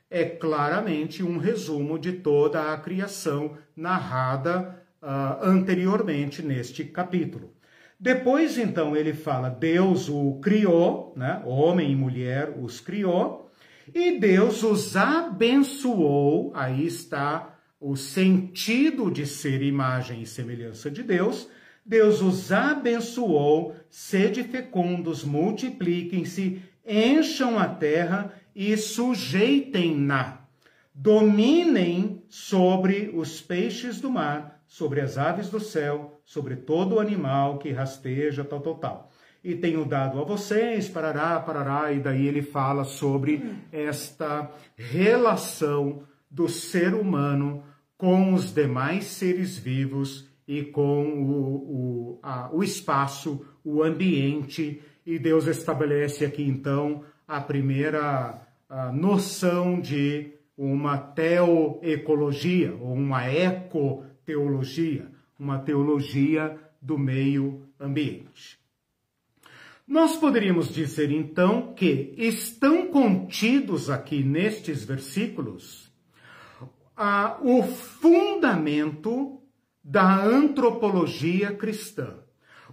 É 0.09 0.25
claramente 0.25 1.23
um 1.23 1.37
resumo 1.37 1.97
de 1.97 2.13
toda 2.13 2.71
a 2.71 2.77
criação 2.77 3.57
narrada 3.75 4.83
uh, 5.01 5.43
anteriormente 5.43 6.41
neste 6.41 6.83
capítulo. 6.83 7.53
Depois, 7.99 8.57
então, 8.57 8.95
ele 8.95 9.13
fala: 9.13 9.49
Deus 9.49 10.09
o 10.09 10.39
criou, 10.41 11.13
né? 11.15 11.41
homem 11.45 11.91
e 11.91 11.95
mulher 11.95 12.53
os 12.61 12.79
criou, 12.79 13.51
e 13.93 14.19
Deus 14.19 14.63
os 14.63 14.95
abençoou. 14.95 16.51
Aí 16.55 16.85
está 16.85 17.57
o 17.79 17.95
sentido 17.95 19.11
de 19.11 19.25
ser 19.25 19.61
imagem 19.61 20.21
e 20.21 20.25
semelhança 20.25 20.89
de 20.89 21.03
Deus. 21.03 21.49
Deus 21.85 22.21
os 22.21 22.51
abençoou, 22.51 23.75
sede 23.89 24.41
fecundos, 24.43 25.23
multipliquem-se, 25.25 26.61
encham 26.87 27.59
a 27.59 27.67
terra 27.67 28.33
e 28.55 28.77
sujeitem-na. 28.77 30.43
Dominem 30.95 32.23
sobre 32.29 33.11
os 33.13 33.41
peixes 33.41 33.99
do 33.99 34.09
mar, 34.09 34.63
sobre 34.67 35.01
as 35.01 35.17
aves 35.17 35.49
do 35.49 35.59
céu, 35.59 36.12
sobre 36.25 36.55
todo 36.55 36.99
animal 36.99 37.57
que 37.57 37.71
rasteja, 37.71 38.43
tal, 38.43 38.61
tal, 38.61 38.75
tal. 38.75 39.11
E 39.43 39.55
tenho 39.55 39.83
dado 39.83 40.21
a 40.21 40.23
vocês, 40.23 40.87
parará, 40.87 41.39
parará, 41.39 41.91
e 41.91 41.99
daí 41.99 42.27
ele 42.27 42.41
fala 42.41 42.85
sobre 42.85 43.43
esta 43.71 44.49
relação 44.75 46.03
do 46.31 46.47
ser 46.47 46.93
humano 46.93 47.63
com 47.97 48.33
os 48.33 48.53
demais 48.53 49.05
seres 49.05 49.57
vivos 49.57 50.29
e 50.47 50.63
com 50.63 51.03
o, 51.23 52.15
o, 52.15 52.19
a, 52.23 52.49
o 52.53 52.63
espaço, 52.63 53.45
o 53.63 53.83
ambiente, 53.83 54.81
e 55.05 55.19
Deus 55.19 55.47
estabelece 55.47 56.25
aqui 56.25 56.43
então 56.43 57.03
a 57.27 57.41
primeira 57.41 58.41
a 58.69 58.91
noção 58.91 59.79
de 59.79 60.31
uma 60.57 60.97
teoecologia, 60.97 62.73
ou 62.73 62.93
uma 62.93 63.25
eco 63.25 64.03
teologia, 64.25 65.11
uma 65.43 65.59
teologia 65.59 66.57
do 66.81 66.97
meio 66.97 67.67
ambiente. 67.77 68.57
Nós 69.85 70.15
poderíamos 70.15 70.73
dizer 70.73 71.11
então 71.11 71.73
que 71.73 72.13
estão 72.17 72.87
contidos 72.87 73.89
aqui 73.89 74.23
nestes 74.23 74.85
versículos 74.85 75.91
o 77.41 77.63
fundamento 77.63 79.41
da 79.83 80.23
antropologia 80.23 81.51
cristã. 81.51 82.15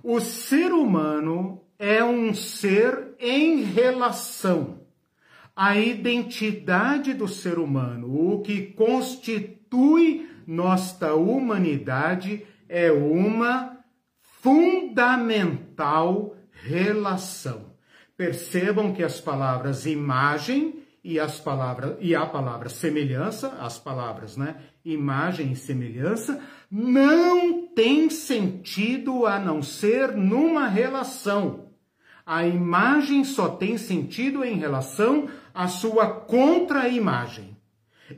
O 0.01 0.21
ser 0.21 0.73
humano 0.73 1.63
é 1.77 2.05
um 2.05 2.33
ser 2.33 3.17
em 3.19 3.63
relação. 3.63 4.83
A 5.57 5.77
identidade 5.77 7.15
do 7.15 7.27
ser 7.27 7.59
humano, 7.59 8.33
o 8.33 8.41
que 8.43 8.63
constitui 8.63 10.31
nossa 10.47 11.15
humanidade 11.15 12.47
é 12.71 12.93
uma 12.93 13.77
fundamental 14.41 16.37
relação. 16.63 17.75
Percebam 18.17 18.95
que 18.95 19.03
as 19.03 19.21
palavras 19.21 19.85
imagem 19.87 20.85
e 21.03 21.19
as 21.19 21.41
palavras 21.41 21.97
e 22.01 22.15
a 22.15 22.25
palavra 22.25 22.69
semelhança, 22.69 23.49
as 23.61 23.77
palavras, 23.79 24.37
né? 24.37 24.57
Imagem 24.85 25.51
e 25.53 25.57
semelhança 25.57 26.41
não 26.71 27.67
tem 27.67 28.09
sentido 28.09 29.27
a 29.27 29.41
não 29.41 29.63
ser 29.63 30.13
numa 30.13 30.69
relação. 30.69 31.71
A 32.25 32.47
imagem 32.47 33.25
só 33.25 33.49
tem 33.49 33.77
sentido 33.77 34.45
em 34.45 34.57
relação 34.57 35.29
à 35.53 35.67
sua 35.67 36.07
contra-imagem. 36.07 37.57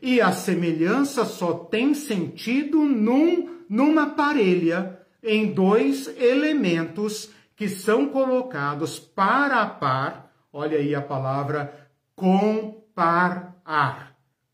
E 0.03 0.21
a 0.21 0.33
semelhança 0.33 1.25
só 1.25 1.55
tem 1.55 1.95
sentido 1.95 2.85
num, 2.85 3.62
numa 3.73 4.11
parelha, 4.11 5.01
em 5.23 5.51
dois 5.55 6.07
elementos 6.19 7.31
que 7.57 7.71
são 7.71 8.07
colocados 8.11 8.99
par 8.99 9.51
a 9.51 9.65
par. 9.65 10.31
Olha 10.53 10.77
aí 10.77 10.95
a 10.95 11.01
palavra 11.01 11.89
comparar. 12.15 13.63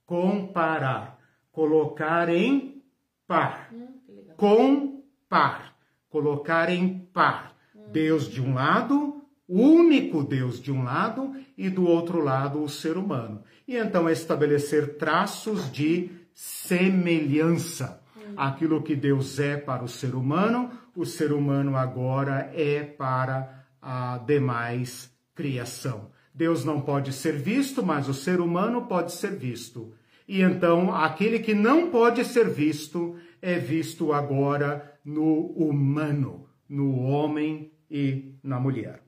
Comparar. 0.06 1.18
Colocar 1.50 2.28
em 2.28 2.80
par. 3.26 3.70
Hum, 3.72 3.88
Com 4.36 5.02
par. 5.28 5.74
Colocar 6.08 6.70
em 6.70 7.00
par. 7.12 7.56
Hum. 7.74 7.90
Deus 7.90 8.28
de 8.28 8.40
um 8.40 8.54
lado, 8.54 9.24
único 9.48 10.22
Deus 10.22 10.62
de 10.62 10.70
um 10.70 10.84
lado 10.84 11.34
e 11.56 11.68
do 11.68 11.84
outro 11.88 12.20
lado 12.20 12.62
o 12.62 12.68
ser 12.68 12.96
humano. 12.96 13.42
E 13.66 13.76
então 13.76 14.08
estabelecer 14.08 14.96
traços 14.96 15.72
de 15.72 16.08
semelhança. 16.32 17.97
Aquilo 18.38 18.84
que 18.84 18.94
Deus 18.94 19.40
é 19.40 19.56
para 19.56 19.82
o 19.82 19.88
ser 19.88 20.14
humano, 20.14 20.70
o 20.94 21.04
ser 21.04 21.32
humano 21.32 21.76
agora 21.76 22.52
é 22.54 22.84
para 22.84 23.66
a 23.82 24.18
demais 24.18 25.12
criação. 25.34 26.12
Deus 26.32 26.64
não 26.64 26.80
pode 26.80 27.12
ser 27.12 27.32
visto, 27.32 27.84
mas 27.84 28.08
o 28.08 28.14
ser 28.14 28.40
humano 28.40 28.86
pode 28.86 29.10
ser 29.10 29.32
visto. 29.32 29.92
E 30.28 30.40
então, 30.40 30.94
aquele 30.94 31.40
que 31.40 31.52
não 31.52 31.90
pode 31.90 32.24
ser 32.24 32.48
visto 32.48 33.16
é 33.42 33.58
visto 33.58 34.12
agora 34.12 35.00
no 35.04 35.46
humano, 35.56 36.48
no 36.68 36.96
homem 37.00 37.72
e 37.90 38.34
na 38.40 38.60
mulher. 38.60 39.02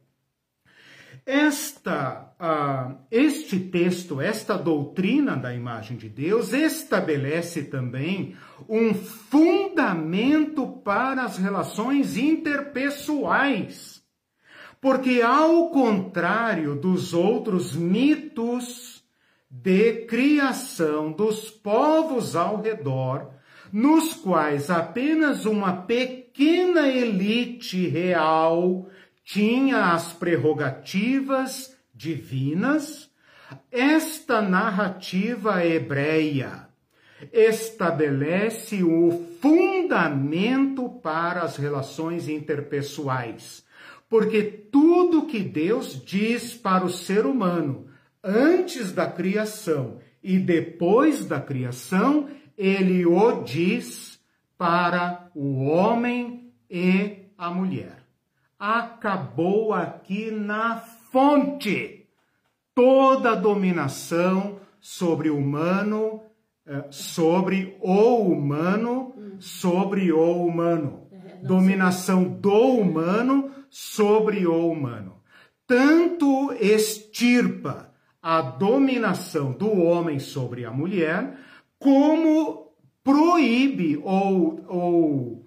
Esta, 1.25 2.35
uh, 2.41 2.99
este 3.13 3.61
texto, 3.61 4.21
esta 4.21 4.57
doutrina 4.57 5.37
da 5.37 5.55
imagem 5.55 5.97
de 5.97 6.09
Deus 6.09 6.53
estabelece 6.53 7.63
também 7.63 8.35
um 8.69 8.95
fundamento 8.95 10.67
para 10.85 11.25
as 11.25 11.37
relações 11.37 12.17
interpessoais. 12.17 14.03
Porque, 14.81 15.21
ao 15.21 15.71
contrário 15.71 16.75
dos 16.75 17.13
outros 17.13 17.77
mitos 17.77 19.05
de 19.51 20.07
criação 20.07 21.13
dos 21.13 21.51
povos 21.51 22.35
ao 22.37 22.63
redor, 22.63 23.31
nos 23.73 24.15
quais 24.15 24.71
apenas 24.71 25.45
uma 25.45 25.83
pequena 25.83 26.89
elite 26.89 27.87
real 27.89 28.89
tinha 29.25 29.93
as 29.93 30.13
prerrogativas 30.13 31.77
divinas, 31.95 33.11
esta 33.71 34.41
narrativa 34.41 35.65
hebreia 35.65 36.70
estabelece 37.33 38.83
o 38.83 39.27
fundamento 39.41 40.89
para 41.03 41.43
as 41.43 41.57
relações 41.57 42.29
interpessoais 42.29 43.65
porque 44.11 44.43
tudo 44.43 45.27
que 45.27 45.39
Deus 45.39 46.05
diz 46.05 46.53
para 46.53 46.85
o 46.85 46.91
ser 46.91 47.25
humano 47.25 47.87
antes 48.23 48.91
da 48.91 49.07
criação 49.07 49.99
e 50.21 50.37
depois 50.37 51.25
da 51.25 51.41
criação, 51.41 52.29
ele 52.59 53.07
o 53.07 53.43
diz 53.45 54.21
para 54.59 55.31
o 55.33 55.65
homem 55.65 56.53
e 56.69 57.21
a 57.39 57.51
mulher. 57.51 58.03
Acabou 58.59 59.73
aqui 59.73 60.31
na 60.31 60.77
fonte 60.79 62.07
toda 62.75 63.31
a 63.31 63.37
dominação 63.37 64.59
sobre 64.81 65.31
o 65.31 65.39
humano, 65.39 66.21
sobre 66.91 67.77
o 67.81 68.17
humano, 68.17 69.15
sobre 69.39 70.13
o 70.13 70.47
humano. 70.47 71.09
É, 71.13 71.47
dominação 71.47 72.25
do 72.25 72.53
humano 72.53 73.51
sobre 73.71 74.47
o 74.47 74.71
humano. 74.71 75.23
Tanto 75.67 76.53
extirpa 76.61 77.93
a 78.23 78.41
dominação 78.43 79.53
do 79.53 79.73
homem 79.83 80.19
sobre 80.19 80.65
a 80.65 80.71
mulher, 80.71 81.39
como 81.79 82.73
proíbe 83.03 83.97
ou, 84.03 84.65
ou 84.69 85.47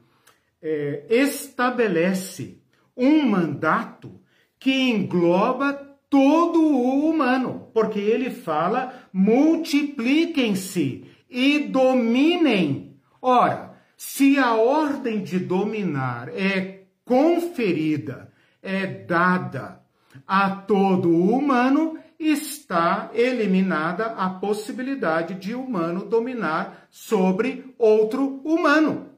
é, 0.62 1.06
estabelece 1.10 2.62
um 2.96 3.26
mandato 3.26 4.20
que 4.60 4.90
engloba 4.90 5.74
todo 6.10 6.62
o 6.62 7.10
humano, 7.10 7.70
porque 7.74 8.00
ele 8.00 8.30
fala: 8.30 8.94
multipliquem-se 9.12 11.06
e 11.34 11.60
dominem. 11.68 12.96
Ora, 13.20 13.74
se 13.98 14.38
a 14.38 14.54
ordem 14.54 15.24
de 15.24 15.40
dominar 15.40 16.30
é 16.30 16.84
conferida, 17.04 18.32
é 18.62 18.86
dada 18.86 19.82
a 20.28 20.52
todo 20.52 21.10
humano, 21.10 21.98
está 22.20 23.10
eliminada 23.14 24.06
a 24.06 24.30
possibilidade 24.30 25.34
de 25.34 25.56
humano 25.56 26.06
dominar 26.06 26.88
sobre 26.92 27.74
outro 27.80 28.40
humano. 28.46 29.10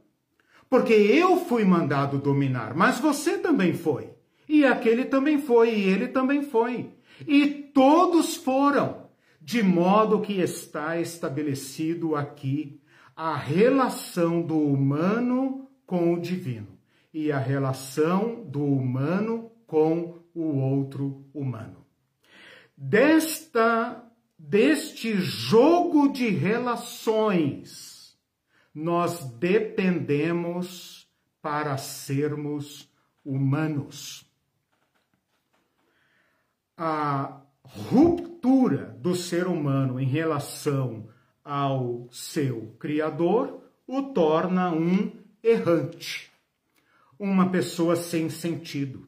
Porque 0.69 0.93
eu 0.93 1.45
fui 1.45 1.65
mandado 1.65 2.17
dominar, 2.17 2.73
mas 2.73 2.97
você 2.99 3.37
também 3.37 3.73
foi. 3.73 4.09
E 4.47 4.65
aquele 4.65 5.05
também 5.05 5.37
foi, 5.39 5.75
e 5.75 5.83
ele 5.83 6.07
também 6.07 6.43
foi. 6.43 6.91
E 7.27 7.47
todos 7.73 8.35
foram, 8.35 9.04
de 9.45 9.61
modo 9.61 10.21
que 10.21 10.41
está 10.41 10.99
estabelecido 10.99 12.15
aqui 12.15 12.81
a 13.15 13.37
relação 13.37 14.41
do 14.41 14.57
humano 14.57 15.69
com 15.85 16.15
o 16.15 16.19
divino 16.19 16.79
e 17.13 17.31
a 17.31 17.37
relação 17.37 18.43
do 18.43 18.65
humano 18.65 19.51
com 19.67 20.19
o 20.33 20.57
outro 20.57 21.29
humano. 21.31 21.85
Desta 22.75 24.03
deste 24.37 25.13
jogo 25.13 26.11
de 26.11 26.27
relações 26.27 28.17
nós 28.73 29.23
dependemos 29.37 31.07
para 31.39 31.77
sermos 31.77 32.91
humanos. 33.23 34.27
A 36.75 37.45
ruptura 37.65 38.95
do 38.99 39.15
ser 39.15 39.47
humano 39.47 39.99
em 39.99 40.05
relação 40.05 41.07
ao 41.43 42.07
seu 42.11 42.75
Criador 42.79 43.63
o 43.87 44.01
torna 44.01 44.71
um 44.71 45.11
errante 45.43 46.35
uma 47.19 47.49
pessoa 47.49 47.95
sem 47.95 48.29
sentido. 48.29 49.07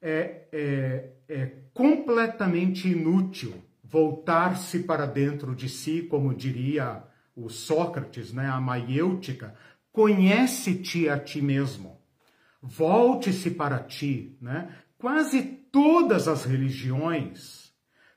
É, 0.00 0.46
é, 0.52 1.10
é 1.28 1.52
completamente 1.72 2.88
inútil 2.88 3.54
voltar-se 3.82 4.80
para 4.80 5.06
dentro 5.06 5.54
de 5.54 5.68
si, 5.68 6.02
como 6.02 6.34
diria 6.34 7.02
o 7.34 7.48
Sócrates, 7.48 8.32
né, 8.32 8.46
a 8.48 8.60
maiêutica, 8.60 9.54
conhece-te 9.92 11.08
a 11.08 11.18
ti 11.18 11.40
mesmo. 11.40 11.98
Volte-se 12.60 13.52
para 13.52 13.78
ti, 13.78 14.36
né? 14.40 14.76
Quase 14.98 15.42
todas 15.70 16.28
as 16.28 16.44
religiões 16.44 17.72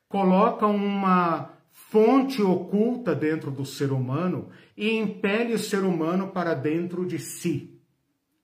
colocam 0.07 0.75
uma 0.75 1.53
fonte 1.71 2.41
oculta 2.41 3.15
dentro 3.15 3.51
do 3.51 3.65
ser 3.65 3.91
humano 3.91 4.49
e 4.75 4.91
impele 4.91 5.53
o 5.53 5.59
ser 5.59 5.83
humano 5.83 6.29
para 6.29 6.53
dentro 6.53 7.05
de 7.05 7.19
si 7.19 7.71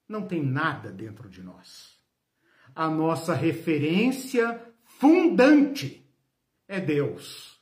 não 0.08 0.22
tem 0.22 0.42
nada 0.42 0.90
dentro 0.90 1.28
de 1.28 1.42
nós. 1.42 1.98
A 2.74 2.88
nossa 2.88 3.34
referência 3.34 4.60
fundante 4.84 6.04
é 6.66 6.80
Deus, 6.80 7.60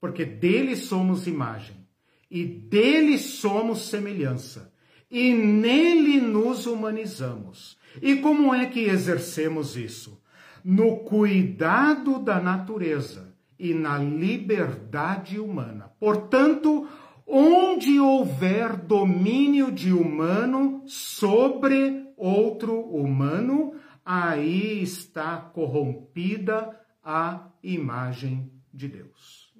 porque 0.00 0.24
dele 0.24 0.76
somos 0.76 1.26
imagem 1.26 1.86
e 2.30 2.44
dele 2.44 3.18
somos 3.18 3.88
semelhança 3.88 4.72
e 5.10 5.32
nele 5.32 6.20
nos 6.20 6.66
humanizamos. 6.66 7.76
E 8.00 8.16
como 8.16 8.54
é 8.54 8.66
que 8.66 8.80
exercemos 8.80 9.76
isso? 9.76 10.20
No 10.64 11.00
cuidado 11.00 12.18
da 12.18 12.40
natureza 12.40 13.36
e 13.58 13.74
na 13.74 13.98
liberdade 13.98 15.38
humana. 15.38 15.92
Portanto, 16.00 16.88
onde 17.26 18.00
houver 18.00 18.76
domínio 18.76 19.70
de 19.70 19.92
humano 19.92 20.82
sobre 20.86 22.12
outro 22.16 22.80
humano, 22.80 23.74
aí 24.04 24.82
está 24.82 25.36
corrompida 25.36 26.80
a 27.02 27.50
imagem 27.62 28.50
de 28.72 28.88
Deus. 28.88 29.54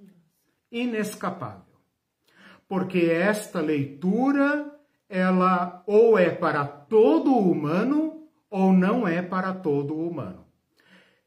Inescapável. 0.70 1.74
Porque 2.66 2.98
esta 2.98 3.60
leitura, 3.60 4.74
ela 5.08 5.82
ou 5.86 6.18
é 6.18 6.30
para 6.30 6.66
todo 6.66 7.36
humano 7.36 8.28
ou 8.50 8.72
não 8.72 9.06
é 9.06 9.22
para 9.22 9.52
todo 9.52 9.94
humano. 9.94 10.43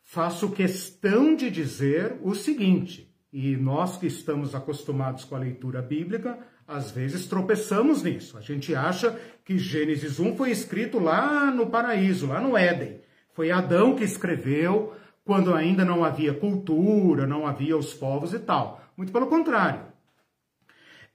Faço 0.09 0.51
questão 0.51 1.35
de 1.35 1.51
dizer 1.51 2.17
o 2.23 2.33
seguinte, 2.33 3.13
e 3.31 3.57
nós 3.57 3.97
que 3.97 4.07
estamos 4.07 4.55
acostumados 4.55 5.25
com 5.25 5.35
a 5.35 5.39
leitura 5.39 5.81
bíblica, 5.81 6.39
às 6.65 6.91
vezes 6.91 7.27
tropeçamos 7.27 8.03
nisso. 8.03 8.37
A 8.37 8.41
gente 8.41 8.73
acha 8.73 9.19
que 9.43 9.57
Gênesis 9.57 10.17
1 10.17 10.37
foi 10.37 10.49
escrito 10.49 10.97
lá 10.97 11.51
no 11.51 11.67
paraíso, 11.67 12.25
lá 12.25 12.39
no 12.39 12.55
Éden. 12.55 13.01
Foi 13.33 13.51
Adão 13.51 13.97
que 13.97 14.05
escreveu 14.05 14.95
quando 15.25 15.53
ainda 15.53 15.83
não 15.83 16.05
havia 16.05 16.33
cultura, 16.33 17.27
não 17.27 17.45
havia 17.45 17.75
os 17.75 17.93
povos 17.93 18.33
e 18.33 18.39
tal. 18.39 18.81
Muito 18.95 19.11
pelo 19.11 19.27
contrário. 19.27 19.81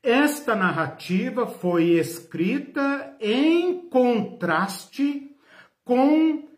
Esta 0.02 0.54
narrativa 0.54 1.46
foi 1.46 1.92
escrita 1.92 3.16
em 3.18 3.88
contraste 3.88 5.34
com 5.82 6.51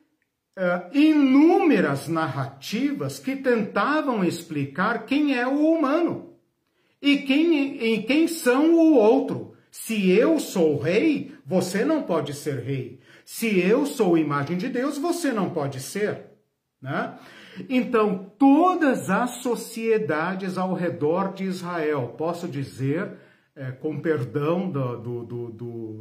inúmeras 0.93 2.07
narrativas 2.07 3.19
que 3.19 3.35
tentavam 3.35 4.25
explicar 4.25 5.05
quem 5.05 5.37
é 5.37 5.47
o 5.47 5.73
humano 5.73 6.35
e 7.03 7.19
quem, 7.19 7.95
em 7.95 8.03
quem 8.03 8.29
são 8.29 8.75
o 8.75 8.95
outro. 8.95 9.55
Se 9.71 10.11
eu 10.11 10.39
sou 10.39 10.79
rei, 10.79 11.35
você 11.45 11.85
não 11.85 12.03
pode 12.03 12.33
ser 12.33 12.61
rei. 12.61 13.01
Se 13.25 13.59
eu 13.59 13.85
sou 13.85 14.17
imagem 14.17 14.57
de 14.57 14.69
Deus, 14.69 14.97
você 14.97 15.33
não 15.33 15.51
pode 15.51 15.81
ser. 15.81 16.27
Né? 16.81 17.19
Então, 17.69 18.33
todas 18.39 19.11
as 19.11 19.43
sociedades 19.43 20.57
ao 20.57 20.75
redor 20.75 21.33
de 21.33 21.45
Israel, 21.45 22.15
posso 22.17 22.47
dizer, 22.47 23.19
é, 23.57 23.73
com 23.73 24.01
perdão 24.01 24.71
do, 24.71 25.25
do, 25.25 25.51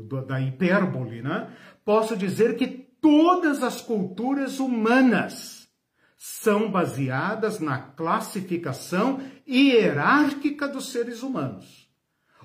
do, 0.03 0.21
da 0.21 0.39
hipérbole, 0.39 1.21
né? 1.21 1.49
posso 1.83 2.15
dizer 2.15 2.55
que 2.55 2.92
todas 3.03 3.61
as 3.61 3.81
culturas 3.81 4.61
humanas 4.61 5.67
são 6.17 6.71
baseadas 6.71 7.59
na 7.59 7.77
classificação 7.77 9.21
hierárquica 9.45 10.69
dos 10.69 10.89
seres 10.89 11.21
humanos, 11.21 11.91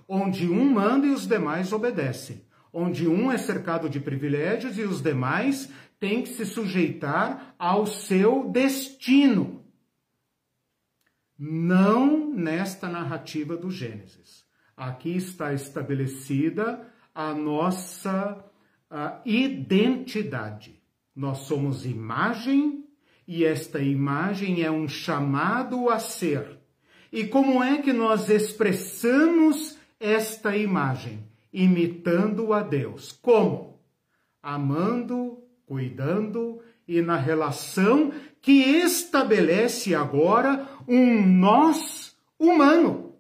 onde 0.09 0.49
um 0.49 0.69
manda 0.69 1.07
e 1.07 1.11
os 1.11 1.29
demais 1.29 1.73
obedecem, 1.73 2.45
onde 2.73 3.07
um 3.07 3.31
é 3.31 3.39
cercado 3.39 3.89
de 3.89 4.01
privilégios 4.01 4.77
e 4.77 4.83
os 4.83 5.01
demais 5.01 5.71
têm 6.01 6.23
que 6.23 6.31
se 6.31 6.45
sujeitar 6.45 7.55
ao 7.57 7.87
seu 7.87 8.51
destino. 8.51 9.65
Não 11.39 12.35
nesta 12.35 12.89
narrativa 12.89 13.57
do 13.57 13.71
Gênesis. 13.71 14.45
Aqui 14.77 15.17
está 15.17 15.55
estabelecida 15.55 16.85
a 17.15 17.33
nossa 17.33 18.45
a 18.91 19.21
identidade. 19.25 20.81
Nós 21.15 21.39
somos 21.39 21.85
imagem 21.85 22.85
e 23.27 23.45
esta 23.45 23.81
imagem 23.81 24.63
é 24.63 24.71
um 24.71 24.89
chamado 24.89 25.91
a 25.91 25.99
ser. 25.99 26.59
E 27.13 27.25
como 27.25 27.63
é 27.63 27.83
que 27.83 27.93
nós 27.93 28.29
expressamos 28.29 29.77
esta 29.99 30.57
imagem? 30.57 31.27
Imitando 31.53 32.53
a 32.53 32.63
Deus. 32.63 33.13
Como? 33.13 33.81
Amando, 34.43 35.43
cuidando 35.67 36.63
e 36.87 37.03
na 37.03 37.17
relação 37.17 38.13
que 38.41 38.53
estabelece 38.53 39.95
agora 39.95 40.67
um 40.87 41.27
nós 41.27 42.17
humano. 42.39 43.15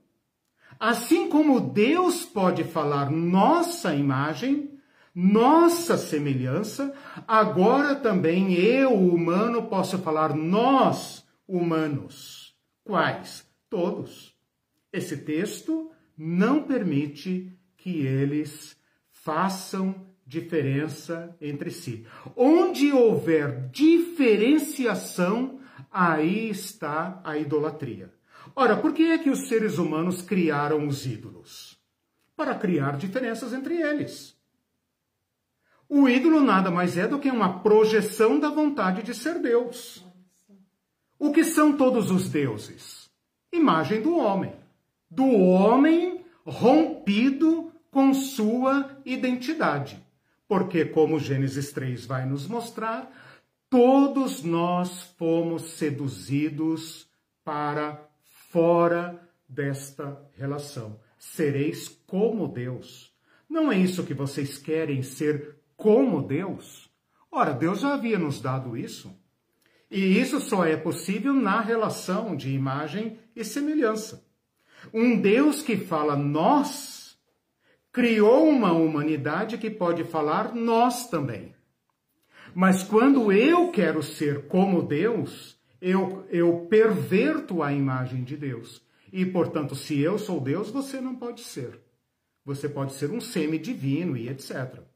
Assim 0.80 1.28
como 1.28 1.60
Deus 1.60 2.24
pode 2.24 2.64
falar 2.64 3.10
nossa 3.10 3.94
imagem, 3.94 4.77
nossa 5.14 5.96
semelhança, 5.96 6.94
agora 7.26 7.94
também 7.94 8.54
eu, 8.54 8.94
humano, 8.94 9.64
posso 9.64 9.98
falar 9.98 10.34
nós, 10.34 11.26
humanos. 11.46 12.54
Quais? 12.84 13.46
Todos. 13.68 14.34
Esse 14.92 15.16
texto 15.18 15.90
não 16.16 16.62
permite 16.62 17.52
que 17.76 18.00
eles 18.06 18.76
façam 19.10 20.06
diferença 20.26 21.36
entre 21.40 21.70
si. 21.70 22.06
Onde 22.36 22.92
houver 22.92 23.68
diferenciação, 23.70 25.60
aí 25.90 26.50
está 26.50 27.20
a 27.24 27.36
idolatria. 27.36 28.12
Ora, 28.54 28.76
por 28.76 28.92
que 28.92 29.04
é 29.04 29.18
que 29.18 29.30
os 29.30 29.48
seres 29.48 29.78
humanos 29.78 30.22
criaram 30.22 30.86
os 30.86 31.06
ídolos? 31.06 31.78
Para 32.36 32.54
criar 32.54 32.96
diferenças 32.96 33.52
entre 33.52 33.80
eles. 33.80 34.37
O 35.88 36.08
ídolo 36.08 36.40
nada 36.40 36.70
mais 36.70 36.98
é 36.98 37.08
do 37.08 37.18
que 37.18 37.30
uma 37.30 37.60
projeção 37.60 38.38
da 38.38 38.50
vontade 38.50 39.02
de 39.02 39.14
ser 39.14 39.38
Deus. 39.38 40.04
O 41.18 41.32
que 41.32 41.42
são 41.42 41.76
todos 41.76 42.10
os 42.10 42.28
deuses? 42.28 43.10
Imagem 43.50 44.02
do 44.02 44.16
homem. 44.16 44.52
Do 45.10 45.26
homem 45.26 46.24
rompido 46.44 47.72
com 47.90 48.12
sua 48.12 48.98
identidade. 49.04 50.02
Porque, 50.46 50.84
como 50.84 51.18
Gênesis 51.18 51.72
3 51.72 52.04
vai 52.06 52.26
nos 52.26 52.46
mostrar, 52.46 53.10
todos 53.68 54.42
nós 54.42 55.02
fomos 55.18 55.72
seduzidos 55.72 57.08
para 57.44 58.06
fora 58.50 59.18
desta 59.48 60.22
relação. 60.36 61.00
Sereis 61.18 61.88
como 62.06 62.46
Deus. 62.46 63.12
Não 63.48 63.72
é 63.72 63.78
isso 63.78 64.04
que 64.04 64.14
vocês 64.14 64.58
querem 64.58 65.02
ser 65.02 65.57
como 65.78 66.20
Deus? 66.20 66.90
Ora, 67.30 67.52
Deus 67.52 67.80
já 67.80 67.94
havia 67.94 68.18
nos 68.18 68.40
dado 68.40 68.76
isso. 68.76 69.16
E 69.88 70.18
isso 70.18 70.40
só 70.40 70.66
é 70.66 70.76
possível 70.76 71.32
na 71.32 71.60
relação 71.60 72.36
de 72.36 72.50
imagem 72.50 73.18
e 73.34 73.44
semelhança. 73.44 74.26
Um 74.92 75.18
Deus 75.18 75.62
que 75.62 75.76
fala 75.76 76.16
nós 76.16 77.16
criou 77.92 78.48
uma 78.48 78.72
humanidade 78.72 79.56
que 79.56 79.70
pode 79.70 80.02
falar 80.02 80.52
nós 80.52 81.08
também. 81.08 81.54
Mas 82.52 82.82
quando 82.82 83.30
eu 83.30 83.70
quero 83.70 84.02
ser 84.02 84.48
como 84.48 84.82
Deus, 84.82 85.56
eu, 85.80 86.26
eu 86.28 86.66
perverto 86.68 87.62
a 87.62 87.72
imagem 87.72 88.24
de 88.24 88.36
Deus. 88.36 88.82
E, 89.12 89.24
portanto, 89.24 89.76
se 89.76 90.00
eu 90.00 90.18
sou 90.18 90.40
Deus, 90.40 90.70
você 90.70 91.00
não 91.00 91.14
pode 91.14 91.42
ser. 91.42 91.80
Você 92.44 92.68
pode 92.68 92.94
ser 92.94 93.10
um 93.10 93.20
semi-divino 93.20 94.16
e 94.16 94.28
etc. 94.28 94.87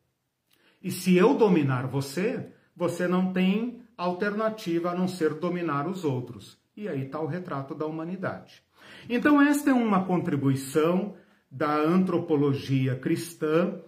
E 0.82 0.90
se 0.90 1.16
eu 1.16 1.34
dominar 1.34 1.86
você, 1.86 2.52
você 2.76 3.06
não 3.06 3.32
tem 3.32 3.82
alternativa 3.96 4.90
a 4.90 4.94
não 4.94 5.06
ser 5.06 5.34
dominar 5.34 5.88
os 5.88 6.04
outros. 6.04 6.60
E 6.76 6.88
aí 6.88 7.04
está 7.04 7.20
o 7.20 7.26
retrato 7.26 7.74
da 7.74 7.86
humanidade. 7.86 8.62
Então, 9.08 9.40
esta 9.40 9.70
é 9.70 9.74
uma 9.74 10.04
contribuição 10.04 11.14
da 11.50 11.76
antropologia 11.76 12.96
cristã 12.96 13.80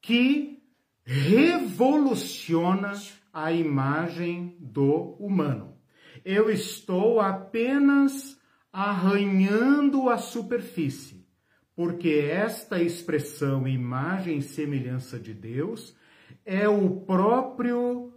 que 0.00 0.62
revoluciona 1.04 2.92
a 3.32 3.52
imagem 3.52 4.56
do 4.60 5.16
humano. 5.18 5.76
Eu 6.24 6.50
estou 6.50 7.20
apenas 7.20 8.38
arranhando 8.72 10.08
a 10.08 10.18
superfície, 10.18 11.26
porque 11.74 12.28
esta 12.30 12.80
expressão 12.80 13.66
imagem 13.66 14.38
e 14.38 14.42
semelhança 14.42 15.18
de 15.18 15.34
Deus 15.34 15.96
é 16.44 16.68
o 16.68 17.00
próprio 17.00 18.12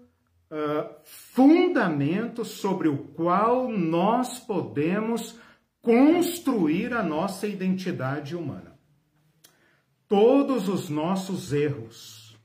uh, 0.51 0.95
fundamento 1.03 2.45
sobre 2.45 2.87
o 2.87 2.97
qual 2.97 3.69
nós 3.69 4.39
podemos 4.39 5.39
construir 5.81 6.93
a 6.93 7.03
nossa 7.03 7.45
identidade 7.45 8.35
humana. 8.35 8.73
Todos 10.07 10.69
os 10.69 10.89
nossos 10.89 11.51
erros, 11.51 12.37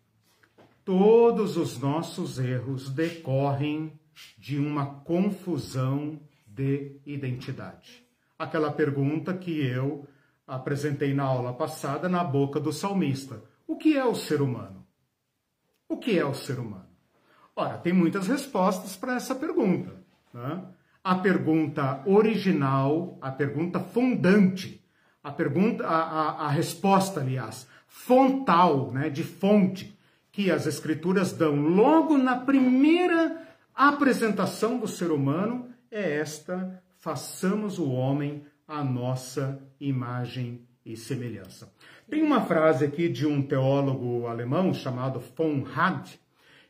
todos 0.84 1.56
os 1.56 1.78
nossos 1.78 2.38
erros 2.38 2.90
decorrem 2.90 3.92
de 4.36 4.58
uma 4.58 4.86
confusão 5.00 6.18
de 6.46 7.00
identidade. 7.06 8.04
Aquela 8.38 8.72
pergunta 8.72 9.36
que 9.36 9.60
eu 9.60 10.06
apresentei 10.46 11.12
na 11.12 11.24
aula 11.24 11.52
passada 11.52 12.08
na 12.08 12.24
boca 12.24 12.58
do 12.58 12.72
salmista: 12.72 13.42
o 13.66 13.76
que 13.76 13.96
é 13.96 14.04
o 14.04 14.14
ser 14.14 14.40
humano? 14.40 14.77
O 15.88 15.96
que 15.96 16.18
é 16.18 16.24
o 16.24 16.34
ser 16.34 16.58
humano? 16.58 16.86
Ora, 17.56 17.78
tem 17.78 17.92
muitas 17.92 18.28
respostas 18.28 18.96
para 18.96 19.16
essa 19.16 19.34
pergunta. 19.34 19.92
Né? 20.32 20.62
A 21.02 21.14
pergunta 21.16 22.02
original, 22.06 23.18
a 23.20 23.30
pergunta 23.30 23.80
fundante, 23.80 24.84
a 25.24 25.32
pergunta, 25.32 25.86
a, 25.86 25.96
a, 25.96 26.46
a 26.46 26.48
resposta, 26.48 27.20
aliás, 27.20 27.66
fontal, 27.86 28.92
né, 28.92 29.08
de 29.08 29.24
fonte, 29.24 29.98
que 30.30 30.50
as 30.50 30.66
escrituras 30.66 31.32
dão 31.32 31.56
logo 31.56 32.16
na 32.16 32.36
primeira 32.36 33.48
A 33.74 33.90
apresentação 33.90 34.78
do 34.78 34.88
ser 34.88 35.12
humano 35.12 35.68
é 35.88 36.18
esta: 36.18 36.82
façamos 36.96 37.78
o 37.78 37.88
homem 37.90 38.44
à 38.66 38.82
nossa 38.82 39.62
imagem 39.80 40.66
e 40.88 40.96
semelhança. 40.96 41.70
Tem 42.08 42.22
uma 42.22 42.40
frase 42.40 42.86
aqui 42.86 43.08
de 43.08 43.26
um 43.26 43.42
teólogo 43.42 44.26
alemão 44.26 44.72
chamado 44.72 45.20
von 45.36 45.66
Had, 45.74 46.18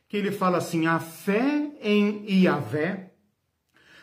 que 0.07 0.17
ele 0.17 0.31
fala 0.31 0.57
assim: 0.57 0.87
a 0.87 0.99
fé 0.99 1.71
em 1.81 2.25
Yahvé 2.43 3.11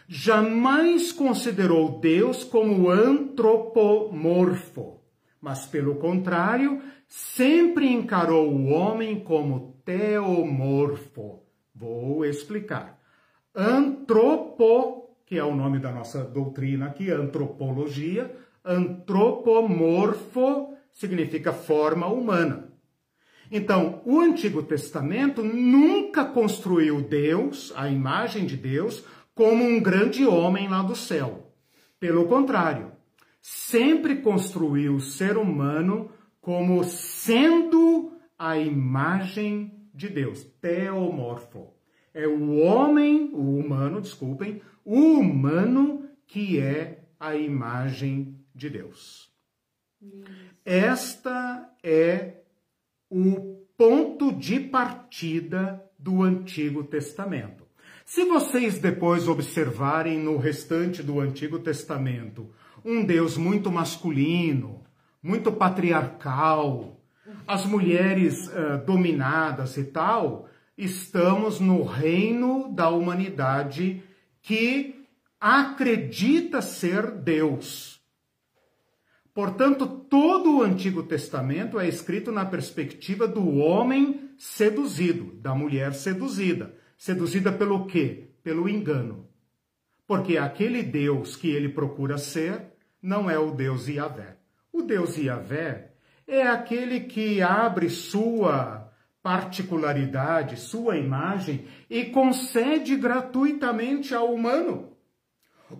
jamais 0.08 1.10
considerou 1.12 2.00
Deus 2.00 2.44
como 2.44 2.88
antropomorfo, 2.88 5.02
mas 5.40 5.66
pelo 5.66 5.96
contrário, 5.96 6.80
sempre 7.06 7.92
encarou 7.92 8.50
o 8.50 8.70
homem 8.70 9.20
como 9.20 9.78
teomorfo. 9.84 11.42
Vou 11.74 12.24
explicar. 12.24 12.98
Antropo, 13.54 15.10
que 15.26 15.36
é 15.38 15.44
o 15.44 15.54
nome 15.54 15.78
da 15.78 15.92
nossa 15.92 16.24
doutrina 16.24 16.86
aqui, 16.86 17.10
antropologia, 17.10 18.34
antropomorfo 18.66 20.74
significa 20.92 21.52
forma 21.52 22.06
humana. 22.06 22.72
Então, 23.50 24.02
o 24.04 24.20
Antigo 24.20 24.62
Testamento 24.62 25.42
nunca 25.44 26.24
construiu 26.24 27.00
Deus, 27.00 27.72
a 27.76 27.88
imagem 27.88 28.44
de 28.44 28.56
Deus, 28.56 29.04
como 29.34 29.64
um 29.64 29.80
grande 29.80 30.26
homem 30.26 30.68
lá 30.68 30.82
do 30.82 30.96
céu. 30.96 31.52
Pelo 32.00 32.26
contrário, 32.26 32.90
sempre 33.40 34.16
construiu 34.16 34.96
o 34.96 35.00
ser 35.00 35.36
humano 35.36 36.10
como 36.40 36.82
sendo 36.82 38.12
a 38.38 38.58
imagem 38.58 39.88
de 39.94 40.08
Deus, 40.08 40.44
teomorfo. 40.60 41.72
É 42.12 42.26
o 42.26 42.58
homem, 42.58 43.30
o 43.32 43.58
humano, 43.58 44.00
desculpem, 44.00 44.60
o 44.84 44.94
humano 44.94 46.08
que 46.26 46.58
é 46.58 47.04
a 47.18 47.36
imagem 47.36 48.35
de 48.56 48.70
Deus. 48.70 49.30
Esta 50.64 51.70
é 51.82 52.40
o 53.10 53.64
ponto 53.76 54.32
de 54.32 54.58
partida 54.58 55.82
do 55.98 56.22
Antigo 56.22 56.82
Testamento. 56.84 57.66
Se 58.04 58.24
vocês 58.24 58.78
depois 58.78 59.28
observarem 59.28 60.18
no 60.18 60.38
restante 60.38 61.02
do 61.02 61.20
Antigo 61.20 61.58
Testamento 61.58 62.50
um 62.84 63.04
Deus 63.04 63.36
muito 63.36 63.70
masculino, 63.70 64.84
muito 65.22 65.50
patriarcal, 65.50 67.00
as 67.46 67.66
mulheres 67.66 68.46
uh, 68.48 68.84
dominadas 68.86 69.76
e 69.76 69.84
tal, 69.84 70.48
estamos 70.78 71.58
no 71.58 71.82
reino 71.82 72.72
da 72.72 72.88
humanidade 72.88 74.02
que 74.40 75.04
acredita 75.40 76.62
ser 76.62 77.10
Deus. 77.10 77.95
Portanto, 79.36 79.86
todo 79.86 80.56
o 80.56 80.62
Antigo 80.62 81.02
Testamento 81.02 81.78
é 81.78 81.86
escrito 81.86 82.32
na 82.32 82.46
perspectiva 82.46 83.28
do 83.28 83.58
homem 83.58 84.30
seduzido, 84.38 85.34
da 85.42 85.54
mulher 85.54 85.92
seduzida. 85.92 86.74
Seduzida 86.96 87.52
pelo 87.52 87.84
quê? 87.84 88.30
Pelo 88.42 88.66
engano. 88.66 89.28
Porque 90.06 90.38
aquele 90.38 90.82
Deus 90.82 91.36
que 91.36 91.50
ele 91.50 91.68
procura 91.68 92.16
ser 92.16 92.62
não 93.02 93.28
é 93.28 93.38
o 93.38 93.50
Deus 93.50 93.88
Yahvé. 93.88 94.38
O 94.72 94.80
Deus 94.80 95.18
Yahvé 95.18 95.92
é 96.26 96.40
aquele 96.46 97.00
que 97.00 97.42
abre 97.42 97.90
sua 97.90 98.90
particularidade, 99.22 100.58
sua 100.58 100.96
imagem 100.96 101.66
e 101.90 102.06
concede 102.06 102.96
gratuitamente 102.96 104.14
ao 104.14 104.32
humano. 104.32 104.95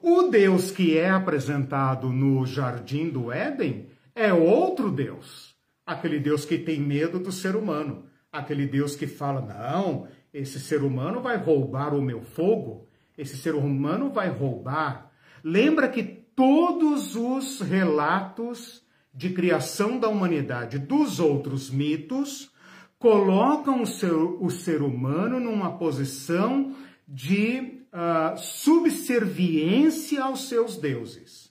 O 0.03 0.24
Deus 0.24 0.70
que 0.70 0.99
é 0.99 1.09
apresentado 1.09 2.09
no 2.09 2.45
jardim 2.45 3.09
do 3.09 3.30
Éden 3.30 3.89
é 4.14 4.32
outro 4.32 4.91
Deus. 4.91 5.55
Aquele 5.87 6.18
Deus 6.18 6.45
que 6.45 6.59
tem 6.59 6.80
medo 6.80 7.20
do 7.20 7.30
ser 7.30 7.55
humano. 7.55 8.07
Aquele 8.32 8.66
Deus 8.66 8.97
que 8.97 9.07
fala: 9.07 9.41
não, 9.41 10.09
esse 10.34 10.59
ser 10.59 10.82
humano 10.82 11.20
vai 11.20 11.37
roubar 11.37 11.95
o 11.95 12.03
meu 12.03 12.22
fogo, 12.22 12.89
esse 13.16 13.37
ser 13.37 13.55
humano 13.55 14.11
vai 14.11 14.28
roubar. 14.28 15.12
Lembra 15.43 15.89
que 15.89 16.03
todos 16.03 17.14
os 17.14 17.61
relatos 17.61 18.82
de 19.14 19.30
criação 19.30 19.99
da 19.99 20.09
humanidade 20.09 20.78
dos 20.78 21.20
outros 21.20 21.70
mitos 21.70 22.51
colocam 22.99 23.82
o 23.82 23.87
ser, 23.87 24.12
o 24.12 24.51
ser 24.51 24.82
humano 24.82 25.39
numa 25.39 25.78
posição 25.78 26.74
de 27.07 27.76
uh, 27.97 28.36
subserviência 28.36 30.22
aos 30.22 30.49
seus 30.49 30.76
deuses. 30.76 31.51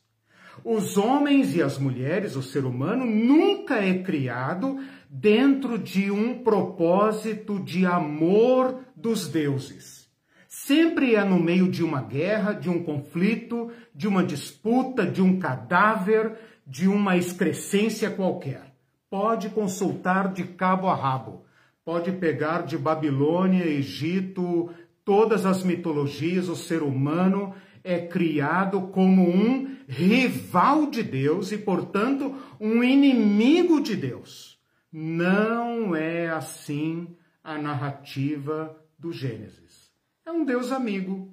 Os 0.64 0.98
homens 0.98 1.56
e 1.56 1.62
as 1.62 1.78
mulheres, 1.78 2.36
o 2.36 2.44
ser 2.44 2.66
humano, 2.66 3.06
nunca 3.06 3.84
é 3.84 4.02
criado 4.02 4.80
dentro 5.10 5.78
de 5.78 6.10
um 6.12 6.44
propósito 6.44 7.60
de 7.60 7.86
amor 7.86 8.80
dos 8.96 9.28
deuses. 9.28 10.10
Sempre 10.48 11.16
é 11.16 11.24
no 11.24 11.40
meio 11.40 11.70
de 11.70 11.84
uma 11.84 12.02
guerra, 12.02 12.54
de 12.54 12.70
um 12.70 12.82
conflito, 12.84 13.72
de 13.94 14.08
uma 14.08 14.24
disputa, 14.24 15.06
de 15.06 15.22
um 15.22 15.38
cadáver, 15.38 16.38
de 16.66 16.88
uma 16.88 17.18
excrescência 17.18 18.10
qualquer. 18.10 18.74
Pode 19.10 19.50
consultar 19.50 20.32
de 20.32 20.44
cabo 20.44 20.88
a 20.88 20.96
rabo. 20.96 21.46
Pode 21.84 22.12
pegar 22.14 22.64
de 22.64 22.78
Babilônia, 22.78 23.64
Egito, 23.64 24.72
todas 25.06 25.46
as 25.46 25.64
mitologias, 25.64 26.50
o 26.50 26.56
ser 26.56 26.82
humano 26.82 27.56
é 27.84 28.00
criado 28.00 28.88
como 28.88 29.22
um 29.30 29.78
rival 29.88 30.90
de 30.90 31.04
Deus 31.04 31.52
e, 31.52 31.58
portanto, 31.60 32.36
um 32.60 32.84
inimigo 32.84 33.80
de 33.80 33.96
Deus. 33.96 34.60
Não 34.92 35.96
é 35.96 36.30
assim 36.30 37.16
a 37.44 37.58
narrativa 37.58 38.76
do 38.98 39.12
Gênesis. 39.12 39.94
É 40.26 40.32
um 40.32 40.44
Deus 40.44 40.72
amigo. 40.72 41.32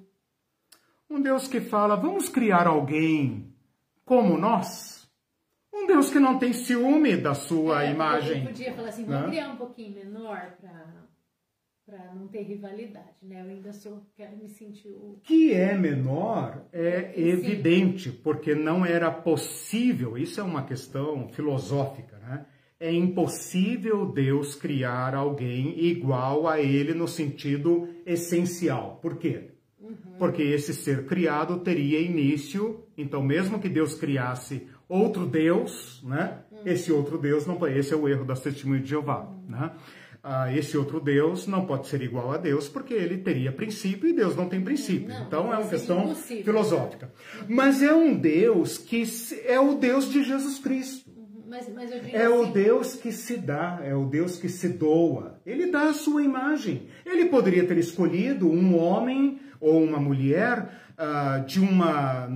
Um 1.09 1.19
Deus 1.19 1.47
que 1.47 1.59
fala: 1.59 1.95
vamos 1.95 2.29
criar 2.29 2.67
alguém 2.67 3.51
como 4.05 4.37
nós. 4.37 5.09
Um 5.73 5.87
Deus 5.87 6.11
que 6.11 6.19
não 6.19 6.37
tem 6.37 6.53
ciúme 6.53 7.17
da 7.17 7.33
sua 7.33 7.83
é, 7.83 7.91
imagem. 7.91 8.45
Podia 8.45 8.73
falar 8.73 8.89
assim: 8.89 9.05
vamos 9.05 9.21
né? 9.23 9.27
criar 9.29 9.49
um 9.49 9.55
pouquinho 9.55 9.95
menor 9.95 10.55
para 10.61 11.03
não 12.15 12.27
ter 12.27 12.43
rivalidade, 12.43 13.17
né? 13.21 13.41
Eu 13.41 13.49
ainda 13.49 13.73
sou, 13.73 14.05
quero 14.15 14.37
me 14.37 14.47
sentir 14.47 14.89
o... 14.89 15.19
Que 15.23 15.53
é 15.53 15.77
menor 15.77 16.65
é 16.71 17.13
evidente, 17.19 18.11
porque 18.11 18.55
não 18.55 18.85
era 18.85 19.11
possível, 19.11 20.17
isso 20.17 20.39
é 20.39 20.43
uma 20.43 20.63
questão 20.63 21.27
filosófica, 21.29 22.17
né? 22.19 22.45
é 22.83 22.91
impossível 22.91 24.05
Deus 24.05 24.55
criar 24.55 25.15
alguém 25.15 25.85
igual 25.85 26.49
a 26.49 26.59
ele 26.59 26.93
no 26.93 27.07
sentido 27.07 27.87
essencial. 28.05 28.99
Por 29.01 29.15
quê? 29.15 29.51
Uhum. 29.79 29.95
Porque 30.19 30.41
esse 30.41 30.73
ser 30.73 31.05
criado 31.05 31.59
teria 31.59 32.01
início, 32.01 32.83
então 32.97 33.23
mesmo 33.23 33.57
que 33.57 33.69
Deus 33.69 33.95
criasse 33.95 34.67
outro 34.89 35.25
Deus, 35.25 36.03
né? 36.03 36.39
Uhum. 36.51 36.59
Esse 36.65 36.91
outro 36.91 37.17
Deus 37.17 37.47
não 37.47 37.65
esse 37.67 37.93
é 37.93 37.95
o 37.95 38.05
erro 38.05 38.25
das 38.25 38.41
testemunhas 38.41 38.83
de 38.83 38.89
Jeová, 38.89 39.29
uhum. 39.29 39.45
né? 39.47 39.71
Ah, 40.25 40.55
esse 40.55 40.77
outro 40.77 41.01
Deus 41.01 41.47
não 41.47 41.65
pode 41.65 41.87
ser 41.87 42.01
igual 42.01 42.31
a 42.31 42.37
Deus 42.37 42.69
porque 42.69 42.93
ele 42.93 43.17
teria 43.17 43.51
princípio 43.51 44.07
e 44.07 44.13
Deus 44.13 44.37
não 44.37 44.47
tem 44.47 44.61
princípio. 44.61 45.09
Não, 45.09 45.25
então 45.25 45.53
é 45.53 45.57
uma 45.57 45.67
questão 45.67 46.05
impossível. 46.05 46.45
filosófica. 46.45 47.11
Mas 47.49 47.83
é 47.83 47.93
um 47.93 48.15
Deus 48.15 48.77
que 48.77 49.03
é 49.45 49.59
o 49.59 49.75
Deus 49.75 50.09
de 50.09 50.23
Jesus 50.23 50.59
Cristo. 50.59 51.11
Mas, 51.45 51.69
mas 51.71 51.91
é 51.91 52.25
assim... 52.25 52.35
o 52.35 52.45
Deus 52.45 52.95
que 52.95 53.11
se 53.11 53.35
dá, 53.37 53.79
é 53.83 53.93
o 53.93 54.05
Deus 54.05 54.37
que 54.37 54.47
se 54.47 54.69
doa. 54.69 55.41
Ele 55.45 55.67
dá 55.67 55.89
a 55.89 55.93
sua 55.93 56.23
imagem. 56.23 56.87
Ele 57.05 57.25
poderia 57.25 57.67
ter 57.67 57.77
escolhido 57.77 58.49
um 58.49 58.75
homem 58.75 59.39
ou 59.59 59.83
uma 59.83 59.99
mulher 59.99 60.69
uh, 60.97 61.45
de, 61.45 61.59
uma, 61.59 62.27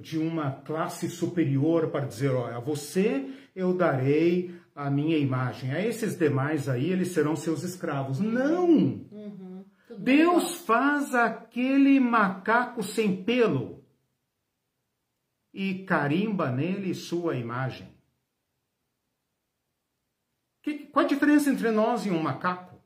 de 0.00 0.16
uma 0.16 0.52
classe 0.52 1.08
superior 1.08 1.88
para 1.88 2.06
dizer: 2.06 2.30
olha, 2.30 2.56
a 2.56 2.60
você 2.60 3.26
eu 3.54 3.74
darei 3.74 4.54
a 4.74 4.90
minha 4.90 5.18
imagem. 5.18 5.72
A 5.72 5.84
esses 5.84 6.16
demais 6.16 6.68
aí, 6.68 6.90
eles 6.90 7.08
serão 7.08 7.36
seus 7.36 7.62
escravos. 7.62 8.20
Não! 8.20 8.68
Uhum. 8.68 9.64
Deus 9.98 10.56
faz 10.56 11.14
aquele 11.14 12.00
macaco 12.00 12.82
sem 12.82 13.22
pelo 13.22 13.84
e 15.52 15.84
carimba 15.84 16.50
nele 16.50 16.94
sua 16.94 17.36
imagem. 17.36 17.92
Que, 20.62 20.86
qual 20.86 21.04
a 21.04 21.08
diferença 21.08 21.50
entre 21.50 21.70
nós 21.70 22.06
e 22.06 22.10
um 22.10 22.22
macaco? 22.22 22.80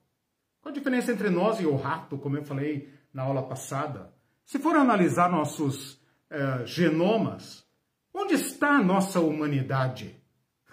Qual 0.61 0.73
a 0.73 0.75
diferença 0.75 1.13
entre 1.13 1.31
nós 1.31 1.61
e 1.61 1.67
o 1.67 1.77
rato, 1.77 2.19
como 2.19 2.37
eu 2.37 2.43
falei 2.43 2.93
na 3.13 3.23
aula 3.23 3.47
passada? 3.47 4.13
Se 4.45 4.59
for 4.59 4.75
analisar 4.75 5.31
nossos 5.31 6.01
eh, 6.31 6.65
genomas, 6.67 7.65
onde 8.13 8.35
está 8.35 8.71
a 8.71 8.83
nossa 8.83 9.21
humanidade? 9.21 10.21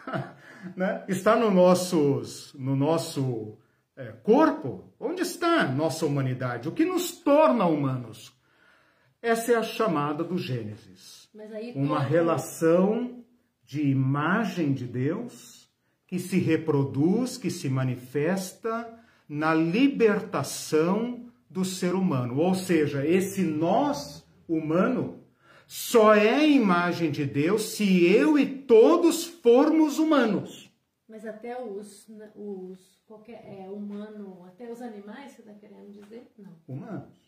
né? 0.76 1.04
Está 1.08 1.36
no, 1.36 1.52
nossos, 1.52 2.54
no 2.54 2.76
nosso 2.76 3.58
é, 3.96 4.12
corpo, 4.24 4.94
onde 5.00 5.22
está 5.22 5.68
nossa 5.68 6.06
humanidade? 6.06 6.68
O 6.68 6.72
que 6.72 6.86
nos 6.86 7.12
torna 7.12 7.66
humanos? 7.66 8.34
Essa 9.22 9.54
é 9.54 9.56
a 9.56 9.64
chamada 9.64 10.24
do 10.24 10.38
Gênesis. 10.38 11.30
Uma 11.76 12.00
relação 12.00 13.24
de 13.64 13.82
imagem 13.82 14.74
de 14.74 14.86
Deus 14.86 15.70
que 16.06 16.20
se 16.20 16.38
reproduz, 16.38 17.38
que 17.38 17.50
se 17.50 17.70
manifesta 17.70 19.00
na 19.28 19.54
libertação 19.54 21.32
do 21.50 21.64
ser 21.64 21.96
humano. 21.96 22.38
Ou 22.38 22.54
seja, 22.54 23.06
esse 23.06 23.42
nós 23.44 24.28
humano 24.48 25.23
só 25.76 26.14
é 26.14 26.48
imagem 26.48 27.10
de 27.10 27.26
Deus 27.26 27.74
se 27.76 28.06
eu 28.06 28.38
e 28.38 28.46
todos 28.46 29.26
formos 29.26 29.98
humanos. 29.98 30.72
Mas 31.10 31.26
até 31.26 31.60
os, 31.60 32.08
os 32.36 33.02
qualquer, 33.08 33.44
é, 33.44 33.68
humano, 33.68 34.46
até 34.46 34.72
os 34.72 34.84
animais, 34.84 35.32
você 35.32 35.42
está 35.42 35.52
querendo 35.56 35.90
dizer? 35.90 36.32
Não. 36.38 36.56
Humanos. 36.68 37.20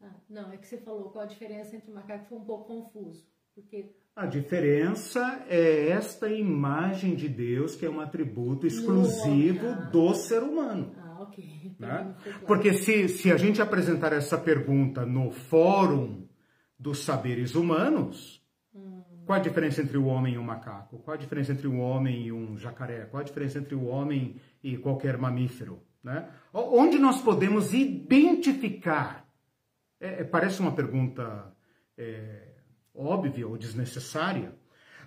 Ah, 0.00 0.14
não, 0.30 0.52
é 0.52 0.56
que 0.56 0.68
você 0.68 0.78
falou 0.78 1.10
qual 1.10 1.24
a 1.24 1.26
diferença 1.26 1.74
entre 1.74 1.90
macaco 1.90 2.26
foi 2.28 2.38
um 2.38 2.44
pouco 2.44 2.68
confuso. 2.68 3.26
Porque... 3.56 3.92
A 4.14 4.24
diferença 4.24 5.44
é 5.48 5.88
esta 5.88 6.28
imagem 6.28 7.16
de 7.16 7.28
Deus, 7.28 7.74
que 7.74 7.84
é 7.84 7.90
um 7.90 8.00
atributo 8.00 8.68
exclusivo 8.68 9.66
no... 9.66 9.72
ah. 9.72 9.90
do 9.90 10.14
ser 10.14 10.44
humano. 10.44 10.94
Ah, 10.96 11.22
ok. 11.22 11.74
Né? 11.76 12.14
Porque 12.46 12.72
se, 12.72 13.08
se 13.08 13.32
a 13.32 13.36
gente 13.36 13.60
apresentar 13.60 14.12
essa 14.12 14.38
pergunta 14.38 15.04
no 15.04 15.32
fórum 15.32 16.17
dos 16.78 17.04
saberes 17.04 17.54
humanos, 17.54 18.42
hum. 18.74 19.02
qual 19.26 19.38
a 19.38 19.42
diferença 19.42 19.82
entre 19.82 19.98
o 19.98 20.06
homem 20.06 20.34
e 20.34 20.38
o 20.38 20.44
macaco? 20.44 20.98
Qual 20.98 21.14
a 21.14 21.18
diferença 21.18 21.52
entre 21.52 21.66
um 21.66 21.80
homem 21.80 22.26
e 22.26 22.32
um 22.32 22.56
jacaré? 22.56 23.06
Qual 23.06 23.20
a 23.20 23.24
diferença 23.24 23.58
entre 23.58 23.74
o 23.74 23.86
homem 23.86 24.36
e 24.62 24.76
qualquer 24.76 25.18
mamífero? 25.18 25.82
Né? 26.02 26.28
Onde 26.52 26.98
nós 26.98 27.20
podemos 27.20 27.74
identificar? 27.74 29.26
É, 30.00 30.20
é, 30.20 30.24
parece 30.24 30.60
uma 30.60 30.72
pergunta 30.72 31.52
é, 31.96 32.48
óbvia 32.94 33.46
ou 33.46 33.58
desnecessária, 33.58 34.54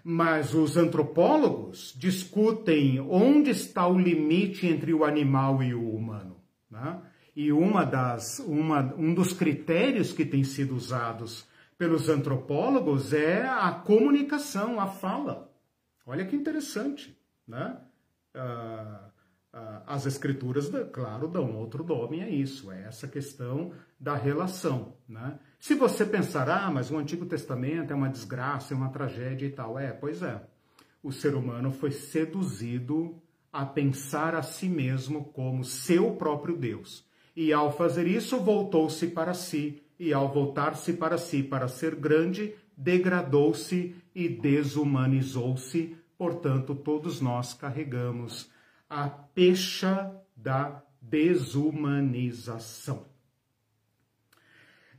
mas 0.04 0.54
os 0.54 0.76
antropólogos 0.76 1.96
discutem 1.98 3.00
onde 3.00 3.52
está 3.52 3.88
o 3.88 3.98
limite 3.98 4.68
entre 4.68 4.94
o 4.94 5.06
animal 5.06 5.64
e 5.64 5.74
o 5.74 5.96
humano. 5.96 6.38
Né? 6.70 7.02
E 7.36 7.52
uma 7.52 7.86
das, 7.86 8.40
uma, 8.40 8.94
um 8.96 9.14
dos 9.14 9.32
critérios 9.32 10.12
que 10.12 10.26
tem 10.26 10.44
sido 10.44 10.76
usados 10.76 11.48
pelos 11.82 12.10
antropólogos 12.10 13.12
é 13.12 13.42
a 13.42 13.72
comunicação, 13.72 14.80
a 14.80 14.86
fala. 14.86 15.52
Olha 16.06 16.24
que 16.24 16.36
interessante. 16.36 17.20
Né? 17.48 17.76
Uh, 18.36 19.08
uh, 19.58 19.82
as 19.88 20.06
escrituras, 20.06 20.70
claro, 20.94 21.28
dão 21.28 21.56
outro 21.56 21.84
nome 21.84 22.22
a 22.22 22.30
isso, 22.30 22.72
é 22.72 22.84
essa 22.84 23.08
questão 23.08 23.74
da 24.00 24.14
relação. 24.14 24.94
Né? 25.10 25.40
Se 25.60 25.74
você 25.74 26.06
pensar, 26.06 26.48
ah, 26.52 26.70
mas 26.70 26.92
o 26.92 26.98
Antigo 26.98 27.26
Testamento 27.26 27.92
é 27.92 27.96
uma 27.96 28.10
desgraça, 28.10 28.76
é 28.76 28.78
uma 28.78 28.90
tragédia 28.90 29.48
e 29.48 29.52
tal, 29.52 29.80
é, 29.80 29.92
pois 29.92 30.22
é. 30.22 30.40
O 31.02 31.12
ser 31.12 31.34
humano 31.34 31.72
foi 31.72 31.90
seduzido 31.90 33.20
a 33.52 33.66
pensar 33.66 34.36
a 34.36 34.44
si 34.44 34.70
mesmo 34.70 35.26
como 35.34 35.66
seu 35.66 36.12
próprio 36.12 36.56
Deus. 36.56 37.10
E 37.36 37.52
ao 37.52 37.76
fazer 37.76 38.06
isso, 38.06 38.40
voltou-se 38.40 39.08
para 39.08 39.34
si, 39.34 39.82
e 40.02 40.12
ao 40.14 40.34
voltar-se 40.34 40.94
para 40.94 41.16
si 41.16 41.44
para 41.44 41.68
ser 41.68 41.94
grande, 41.94 42.56
degradou-se 42.76 43.96
e 44.16 44.28
desumanizou-se. 44.28 45.96
Portanto, 46.18 46.74
todos 46.74 47.22
nós 47.22 47.54
carregamos 47.54 48.50
a 48.90 49.08
pecha 49.08 50.12
da 50.36 50.82
desumanização. 51.00 53.06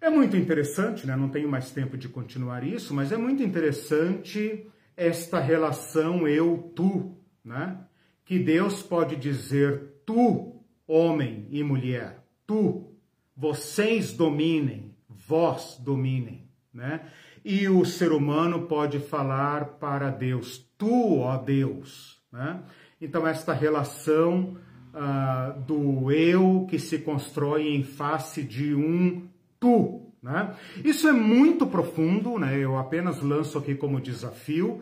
É 0.00 0.08
muito 0.08 0.36
interessante, 0.36 1.04
né? 1.04 1.16
não 1.16 1.28
tenho 1.28 1.48
mais 1.48 1.72
tempo 1.72 1.98
de 1.98 2.08
continuar 2.08 2.62
isso, 2.62 2.94
mas 2.94 3.10
é 3.10 3.16
muito 3.16 3.42
interessante 3.42 4.70
esta 4.96 5.40
relação 5.40 6.28
eu-tu, 6.28 7.18
né? 7.44 7.76
que 8.24 8.38
Deus 8.38 8.84
pode 8.84 9.16
dizer 9.16 10.00
tu, 10.06 10.62
homem 10.86 11.48
e 11.50 11.64
mulher, 11.64 12.24
tu, 12.46 12.94
vocês 13.36 14.12
dominem, 14.12 14.91
vós 15.26 15.76
dominem, 15.78 16.48
né? 16.72 17.02
E 17.44 17.68
o 17.68 17.84
ser 17.84 18.12
humano 18.12 18.66
pode 18.66 19.00
falar 19.00 19.78
para 19.78 20.10
Deus, 20.10 20.64
tu, 20.78 21.18
ó 21.18 21.36
Deus, 21.36 22.22
né? 22.30 22.62
Então 23.00 23.26
esta 23.26 23.52
relação 23.52 24.56
uh, 24.94 25.60
do 25.62 26.12
eu 26.12 26.66
que 26.68 26.78
se 26.78 26.98
constrói 26.98 27.74
em 27.74 27.82
face 27.82 28.42
de 28.42 28.74
um 28.74 29.26
tu. 29.58 30.12
Né? 30.22 30.54
Isso 30.84 31.08
é 31.08 31.12
muito 31.12 31.66
profundo, 31.66 32.38
né? 32.38 32.56
eu 32.56 32.78
apenas 32.78 33.20
lanço 33.20 33.58
aqui 33.58 33.74
como 33.74 34.00
desafio. 34.00 34.80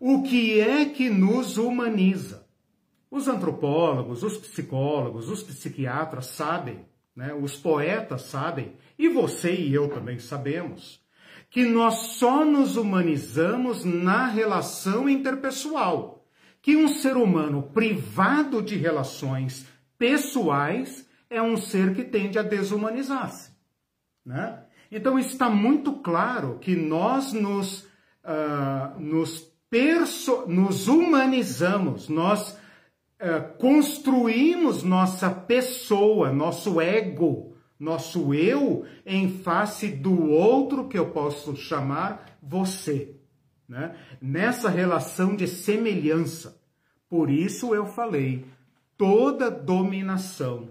O 0.00 0.22
que 0.22 0.60
é 0.60 0.84
que 0.86 1.08
nos 1.08 1.58
humaniza? 1.58 2.46
Os 3.10 3.28
antropólogos, 3.28 4.22
os 4.22 4.36
psicólogos, 4.36 5.28
os 5.28 5.42
psiquiatras 5.42 6.26
sabem, 6.26 6.84
né? 7.14 7.34
os 7.34 7.56
poetas 7.56 8.22
sabem, 8.22 8.74
e 8.98 9.08
você 9.08 9.54
e 9.54 9.74
eu 9.74 9.88
também 9.88 10.18
sabemos, 10.18 11.00
que 11.50 11.64
nós 11.64 11.94
só 12.18 12.44
nos 12.44 12.76
humanizamos 12.76 13.84
na 13.84 14.26
relação 14.26 15.08
interpessoal. 15.08 16.24
Que 16.62 16.76
um 16.76 16.88
ser 16.88 17.16
humano 17.16 17.62
privado 17.74 18.62
de 18.62 18.76
relações 18.76 19.66
pessoais 19.98 21.08
é 21.28 21.40
um 21.40 21.56
ser 21.56 21.94
que 21.94 22.04
tende 22.04 22.38
a 22.38 22.42
desumanizar-se. 22.42 23.50
Né? 24.24 24.62
Então 24.92 25.18
está 25.18 25.48
muito 25.48 25.94
claro 25.94 26.58
que 26.60 26.76
nós 26.76 27.32
nos, 27.32 27.84
uh, 28.24 28.98
nos, 29.00 29.50
nos 30.46 30.88
humanizamos, 30.88 32.08
nós 32.08 32.58
uh, 33.20 33.56
construímos 33.58 34.82
nossa 34.82 35.30
pessoa, 35.30 36.32
nosso 36.32 36.80
ego, 36.80 37.54
nosso 37.78 38.34
eu 38.34 38.84
em 39.06 39.28
face 39.38 39.88
do 39.88 40.30
outro 40.30 40.88
que 40.88 40.98
eu 40.98 41.10
posso 41.10 41.56
chamar 41.56 42.38
você. 42.42 43.14
Né? 43.68 43.96
Nessa 44.20 44.68
relação 44.68 45.36
de 45.36 45.46
semelhança. 45.46 46.60
Por 47.08 47.30
isso 47.30 47.74
eu 47.74 47.86
falei, 47.86 48.44
toda 48.96 49.50
dominação, 49.50 50.70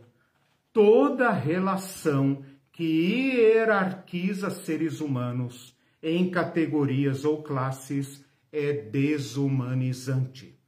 toda 0.72 1.32
relação 1.32 2.44
que 2.72 2.84
hierarquiza 2.84 4.50
seres 4.50 5.02
humanos 5.02 5.76
em 6.02 6.30
categorias 6.30 7.26
ou 7.26 7.44
classes 7.44 8.24
é 8.52 8.72
desumanizante. 8.72 10.59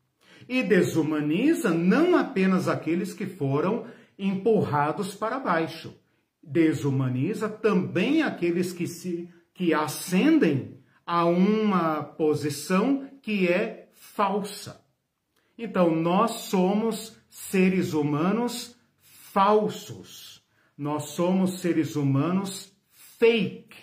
E 0.52 0.62
desumaniza 0.62 1.70
não 1.70 2.16
apenas 2.18 2.68
aqueles 2.68 3.14
que 3.14 3.26
foram 3.26 3.86
empurrados 4.20 5.16
para 5.16 5.40
baixo, 5.40 5.96
desumaniza 6.44 7.48
também 7.48 8.22
aqueles 8.22 8.74
que 8.74 8.86
se 8.86 9.30
que 9.54 9.74
ascendem 9.74 10.80
a 11.06 11.26
uma 11.26 12.04
posição 12.04 13.10
que 13.22 13.48
é 13.48 13.90
falsa. 13.94 14.84
Então 15.58 15.96
nós 15.96 16.32
somos 16.32 17.16
seres 17.30 17.94
humanos 17.94 18.76
falsos 19.32 20.42
nós 20.82 21.12
somos 21.12 21.60
seres 21.60 21.96
humanos 21.96 22.76
fake. 22.92 23.78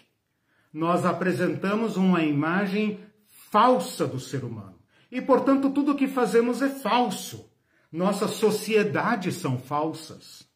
Nós 0.72 1.06
apresentamos 1.06 1.96
uma 1.96 2.24
imagem 2.24 2.98
falsa 3.28 4.04
do 4.04 4.18
ser 4.18 4.42
humano. 4.42 4.77
E, 5.10 5.20
portanto, 5.20 5.70
tudo 5.70 5.92
o 5.92 5.96
que 5.96 6.06
fazemos 6.06 6.62
é 6.62 6.68
falso. 6.68 7.50
Nossas 7.90 8.32
sociedades 8.32 9.36
são 9.36 9.58
falsas. 9.58 10.46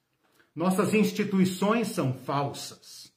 Nossas 0.54 0.92
instituições 0.92 1.88
são 1.88 2.12
falsas. 2.12 3.12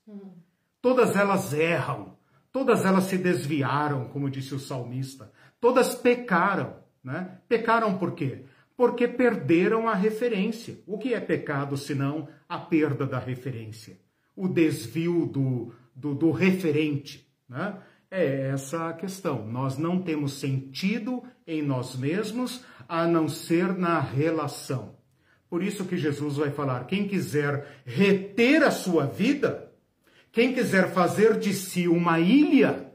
Todas 0.82 1.16
elas 1.16 1.54
erram. 1.54 2.16
Todas 2.52 2.86
elas 2.86 3.06
se 3.06 3.18
desviaram, 3.18 4.08
como 4.10 4.30
disse 4.30 4.56
o 4.56 4.60
salmista. 4.60 5.32
Todas 5.60 5.96
pecaram. 5.96 6.78
Né? 7.04 7.40
Pecaram 7.48 7.98
por 7.98 8.14
quê? 8.14 8.46
porque 8.78 9.08
perderam 9.08 9.88
a 9.88 9.94
referência. 9.94 10.80
O 10.86 10.98
que 10.98 11.14
é 11.14 11.20
pecado 11.20 11.78
senão 11.78 12.28
a 12.48 12.58
perda 12.60 13.06
da 13.06 13.20
referência? 13.20 13.98
O 14.36 14.48
desvio 14.48 15.26
do, 15.26 15.74
do, 15.96 16.14
do 16.14 16.32
referente. 16.32 17.28
Né? 17.48 17.78
É 18.18 18.52
essa 18.54 18.88
a 18.88 18.94
questão. 18.94 19.46
Nós 19.46 19.78
não 19.78 20.02
temos 20.02 20.40
sentido 20.40 21.22
em 21.46 21.62
nós 21.62 21.98
mesmos 21.98 22.64
a 22.88 23.06
não 23.06 23.28
ser 23.28 23.78
na 23.78 24.00
relação. 24.00 24.96
Por 25.50 25.62
isso 25.62 25.84
que 25.84 25.98
Jesus 25.98 26.38
vai 26.38 26.50
falar: 26.50 26.88
quem 26.88 27.10
quiser 27.10 27.84
reter 27.86 28.64
a 28.64 28.72
sua 28.72 29.06
vida, 29.06 29.70
quem 30.32 30.54
quiser 30.54 30.94
fazer 30.94 31.38
de 31.38 31.54
si 31.54 31.90
uma 31.90 32.18
ilha, 32.18 32.90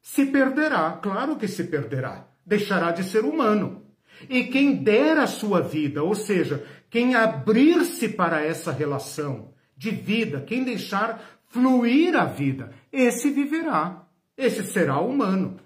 se 0.00 0.26
perderá. 0.26 0.92
Claro 1.02 1.34
que 1.34 1.48
se 1.48 1.64
perderá. 1.64 2.28
Deixará 2.46 2.92
de 2.92 3.02
ser 3.02 3.24
humano 3.24 3.84
E 4.28 4.44
quem 4.44 4.76
der 4.76 5.18
a 5.18 5.26
sua 5.26 5.60
vida, 5.60 6.04
ou 6.04 6.14
seja, 6.14 6.64
quem 6.88 7.16
abrir-se 7.16 8.08
para 8.08 8.40
essa 8.40 8.70
relação 8.70 9.52
de 9.76 9.90
vida, 9.90 10.40
quem 10.42 10.62
deixar 10.62 11.40
fluir 11.48 12.14
a 12.14 12.24
vida, 12.24 12.72
esse 12.92 13.30
viverá. 13.30 14.06
Esse 14.40 14.64
será 14.64 14.98
humano. 14.98 15.60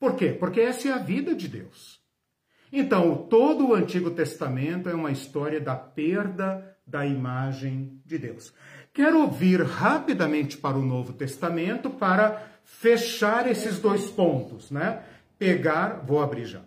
Por 0.00 0.16
quê? 0.16 0.28
Porque 0.32 0.58
essa 0.58 0.88
é 0.88 0.92
a 0.92 0.96
vida 0.96 1.34
de 1.34 1.48
Deus. 1.48 2.00
Então, 2.72 3.14
todo 3.28 3.68
o 3.68 3.74
Antigo 3.74 4.10
Testamento 4.10 4.88
é 4.88 4.94
uma 4.94 5.10
história 5.10 5.60
da 5.60 5.76
perda 5.76 6.78
da 6.86 7.04
imagem 7.04 8.00
de 8.06 8.16
Deus. 8.16 8.54
Quero 8.94 9.26
vir 9.28 9.62
rapidamente 9.62 10.56
para 10.56 10.78
o 10.78 10.82
Novo 10.82 11.12
Testamento 11.12 11.90
para 11.90 12.42
fechar 12.64 13.46
esses 13.50 13.78
dois 13.78 14.10
pontos, 14.10 14.70
né? 14.70 15.02
Pegar, 15.38 16.02
vou 16.06 16.22
abrir 16.22 16.46
já. 16.46 16.62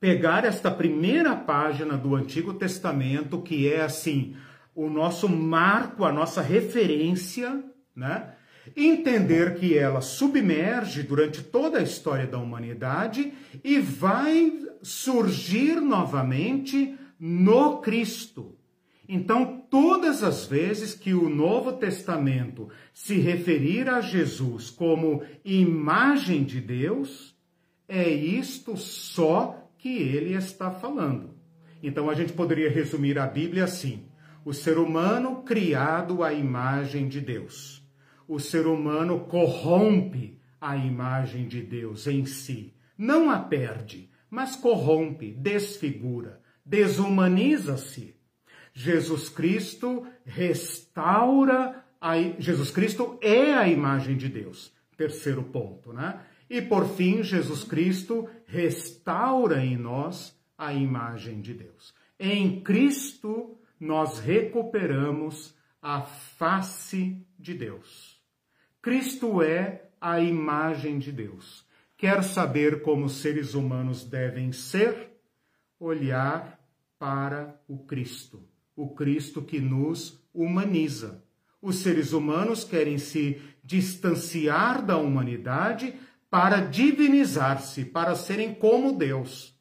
Pegar 0.00 0.46
esta 0.46 0.70
primeira 0.70 1.36
página 1.36 1.94
do 1.94 2.16
Antigo 2.16 2.54
Testamento, 2.54 3.42
que 3.42 3.70
é 3.70 3.82
assim, 3.82 4.34
o 4.74 4.88
nosso 4.88 5.28
marco, 5.28 6.06
a 6.06 6.12
nossa 6.12 6.40
referência, 6.40 7.62
né? 7.94 8.32
Entender 8.76 9.54
que 9.56 9.76
ela 9.76 10.00
submerge 10.00 11.02
durante 11.02 11.42
toda 11.42 11.78
a 11.78 11.82
história 11.82 12.26
da 12.26 12.38
humanidade 12.38 13.32
e 13.62 13.78
vai 13.78 14.52
surgir 14.82 15.80
novamente 15.80 16.96
no 17.18 17.80
Cristo. 17.80 18.56
Então, 19.08 19.64
todas 19.70 20.22
as 20.22 20.44
vezes 20.44 20.94
que 20.94 21.14
o 21.14 21.30
Novo 21.30 21.72
Testamento 21.72 22.68
se 22.92 23.18
referir 23.18 23.88
a 23.88 24.02
Jesus 24.02 24.68
como 24.68 25.22
imagem 25.42 26.44
de 26.44 26.60
Deus, 26.60 27.34
é 27.88 28.06
isto 28.06 28.76
só 28.76 29.70
que 29.78 29.88
ele 29.88 30.34
está 30.34 30.70
falando. 30.70 31.34
Então, 31.82 32.10
a 32.10 32.14
gente 32.14 32.34
poderia 32.34 32.70
resumir 32.70 33.18
a 33.18 33.26
Bíblia 33.26 33.64
assim: 33.64 34.04
o 34.44 34.52
ser 34.52 34.76
humano 34.76 35.42
criado 35.42 36.22
à 36.22 36.32
imagem 36.32 37.08
de 37.08 37.20
Deus. 37.20 37.77
O 38.28 38.38
ser 38.38 38.66
humano 38.66 39.20
corrompe 39.20 40.38
a 40.60 40.76
imagem 40.76 41.48
de 41.48 41.62
Deus 41.62 42.06
em 42.06 42.24
si. 42.26 42.74
Não 42.96 43.30
a 43.30 43.38
perde, 43.38 44.10
mas 44.30 44.54
corrompe, 44.54 45.32
desfigura, 45.32 46.40
desumaniza-se 46.64 48.18
Jesus 48.78 49.28
Cristo 49.28 50.06
restaura 50.24 51.84
a 52.00 52.16
Jesus 52.38 52.70
Cristo 52.70 53.18
é 53.20 53.52
a 53.52 53.68
imagem 53.68 54.16
de 54.16 54.28
Deus. 54.28 54.72
Terceiro 54.96 55.42
ponto, 55.42 55.92
né? 55.92 56.20
E 56.48 56.62
por 56.62 56.86
fim, 56.86 57.20
Jesus 57.20 57.64
Cristo 57.64 58.28
restaura 58.46 59.64
em 59.64 59.76
nós 59.76 60.32
a 60.56 60.72
imagem 60.72 61.40
de 61.40 61.54
Deus. 61.54 61.92
Em 62.20 62.60
Cristo 62.60 63.58
nós 63.80 64.20
recuperamos 64.20 65.56
a 65.82 66.02
face 66.02 67.20
de 67.36 67.54
Deus. 67.54 68.17
Cristo 68.80 69.42
é 69.42 69.90
a 70.00 70.20
imagem 70.20 70.98
de 70.98 71.12
Deus. 71.12 71.66
Quer 71.96 72.22
saber 72.22 72.82
como 72.82 73.08
seres 73.08 73.54
humanos 73.54 74.04
devem 74.04 74.52
ser? 74.52 75.20
Olhar 75.78 76.60
para 76.98 77.60
o 77.68 77.78
Cristo 77.78 78.48
o 78.78 78.88
Cristo 78.90 79.42
que 79.42 79.60
nos 79.60 80.24
humaniza. 80.32 81.20
Os 81.60 81.78
seres 81.78 82.12
humanos 82.12 82.62
querem 82.62 82.96
se 82.96 83.42
distanciar 83.64 84.86
da 84.86 84.96
humanidade 84.96 85.98
para 86.30 86.60
divinizar-se, 86.60 87.84
para 87.84 88.14
serem 88.14 88.54
como 88.54 88.92
Deus. 88.92 89.58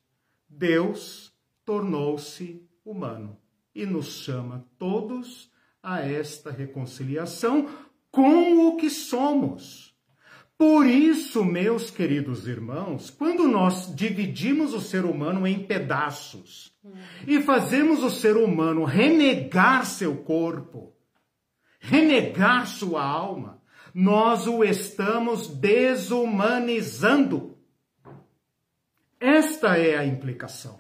Deus 0.47 1.33
tornou-se 1.65 2.63
humano 2.85 3.35
e 3.73 3.87
nos 3.87 4.19
chama 4.23 4.63
todos 4.77 5.51
a 5.81 6.01
esta 6.01 6.51
reconciliação 6.51 7.67
com 8.17 8.67
o 8.67 8.75
que 8.77 8.89
somos. 8.89 9.95
Por 10.57 10.87
isso, 10.87 11.45
meus 11.45 11.91
queridos 11.91 12.47
irmãos, 12.47 13.11
quando 13.11 13.47
nós 13.47 13.95
dividimos 13.95 14.73
o 14.73 14.81
ser 14.81 15.05
humano 15.05 15.45
em 15.45 15.59
pedaços, 15.59 16.73
e 17.27 17.39
fazemos 17.43 18.01
o 18.01 18.09
ser 18.09 18.35
humano 18.35 18.85
renegar 18.85 19.85
seu 19.85 20.17
corpo, 20.17 20.95
renegar 21.79 22.65
sua 22.65 23.03
alma, 23.03 23.61
nós 23.93 24.47
o 24.47 24.63
estamos 24.63 25.47
desumanizando. 25.47 27.55
Esta 29.19 29.77
é 29.77 29.95
a 29.95 30.03
implicação, 30.03 30.79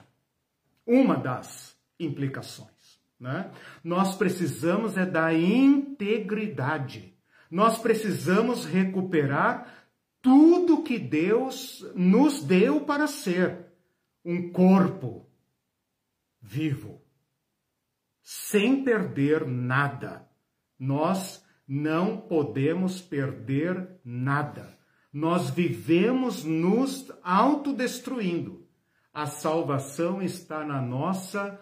uma 0.87 1.15
das 1.15 1.77
implicações. 1.99 2.99
Né? 3.19 3.51
Nós 3.83 4.15
precisamos 4.15 4.97
é 4.97 5.05
da 5.05 5.31
integridade. 5.31 7.15
Nós 7.49 7.77
precisamos 7.79 8.65
recuperar 8.65 9.73
tudo 10.21 10.83
que 10.83 10.99
Deus 10.99 11.85
nos 11.95 12.43
deu 12.43 12.81
para 12.81 13.07
ser 13.07 13.67
um 14.23 14.51
corpo, 14.51 15.25
vivo, 16.41 17.01
sem 18.21 18.83
perder 18.83 19.47
nada. 19.47 20.27
Nós 20.77 21.45
não 21.67 22.19
podemos 22.19 23.01
perder 23.01 23.99
nada. 24.03 24.77
Nós 25.13 25.49
vivemos 25.49 26.43
nos 26.43 27.11
autodestruindo. 27.23 28.67
A 29.13 29.25
salvação 29.25 30.21
está 30.21 30.63
na 30.65 30.81
nossa 30.81 31.59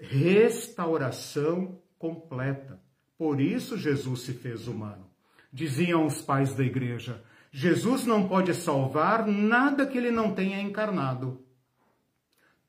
restauração 0.00 1.80
completa. 1.98 2.82
Por 3.16 3.40
isso 3.40 3.76
Jesus 3.76 4.22
se 4.22 4.32
fez 4.32 4.66
humano. 4.66 5.10
Diziam 5.52 6.06
os 6.06 6.20
pais 6.20 6.54
da 6.54 6.64
igreja: 6.64 7.22
Jesus 7.52 8.04
não 8.04 8.26
pode 8.28 8.52
salvar 8.54 9.26
nada 9.26 9.86
que 9.86 9.96
ele 9.96 10.10
não 10.10 10.34
tenha 10.34 10.60
encarnado. 10.60 11.44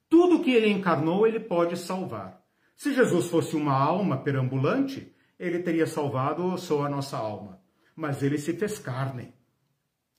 Tudo 0.07 0.43
que 0.43 0.51
ele 0.51 0.69
encarnou, 0.69 1.25
ele 1.25 1.39
pode 1.39 1.75
salvar. 1.75 2.45
Se 2.75 2.93
Jesus 2.93 3.27
fosse 3.27 3.55
uma 3.55 3.73
alma 3.73 4.17
perambulante, 4.17 5.11
ele 5.39 5.59
teria 5.59 5.87
salvado 5.87 6.55
só 6.59 6.85
a 6.85 6.89
nossa 6.89 7.17
alma. 7.17 7.59
Mas 7.95 8.21
ele 8.21 8.37
se 8.37 8.53
fez 8.53 8.77
carne. 8.77 9.33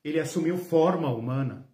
Ele 0.03 0.19
assumiu 0.19 0.59
forma 0.59 1.09
humana. 1.09 1.69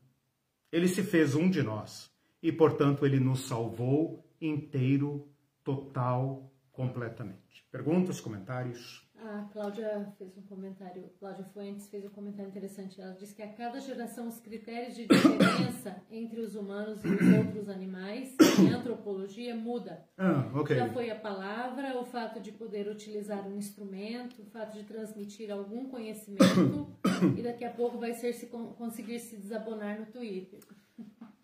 Ele 0.71 0.87
se 0.87 1.03
fez 1.03 1.35
um 1.35 1.49
de 1.49 1.63
nós. 1.63 2.13
E, 2.43 2.53
portanto, 2.53 3.07
ele 3.07 3.19
nos 3.19 3.47
salvou 3.47 4.23
inteiro, 4.41 5.29
total, 5.65 6.52
completamente. 6.73 7.67
Perguntas, 7.71 8.21
comentários? 8.21 9.09
A 9.25 9.49
Cláudia 9.53 10.13
fez 10.19 10.37
um 10.37 10.43
comentário, 10.43 11.09
Cláudia 11.21 11.45
Fuentes 11.55 11.89
fez 11.89 12.05
um 12.05 12.09
comentário 12.09 12.49
interessante. 12.49 13.01
Ela 13.01 13.15
disse 13.15 13.35
que 13.35 13.43
a 13.43 13.53
cada 13.53 13.79
geração 13.79 14.27
os 14.27 14.41
critérios 14.41 14.97
de 14.97 15.07
diferença 15.07 16.03
entre 16.11 16.41
os 16.41 16.57
humanos 16.57 17.05
e 17.05 17.09
os 17.09 17.39
outros 17.39 17.69
animais 17.69 18.35
em 18.59 18.71
antropologia 18.71 19.55
muda. 19.55 20.05
Ah, 20.19 20.51
ok. 20.55 20.75
Já 20.75 20.93
foi 20.93 21.09
a 21.11 21.15
palavra, 21.15 21.97
o 22.01 22.05
fato 22.05 22.41
de 22.41 22.51
poder 22.51 22.89
utilizar 22.89 23.47
um 23.47 23.57
instrumento, 23.57 24.43
o 24.43 24.47
fato 24.47 24.77
de 24.77 24.83
transmitir 24.83 25.53
algum 25.53 25.89
conhecimento 25.89 26.99
e 27.37 27.43
daqui 27.43 27.65
a 27.65 27.71
pouco 27.71 27.99
vai 27.99 28.15
ser 28.15 28.33
se 28.33 28.47
conseguir 28.47 29.21
se 29.21 29.37
desabonar 29.37 30.01
no 30.01 30.07
Twitter. 30.07 30.59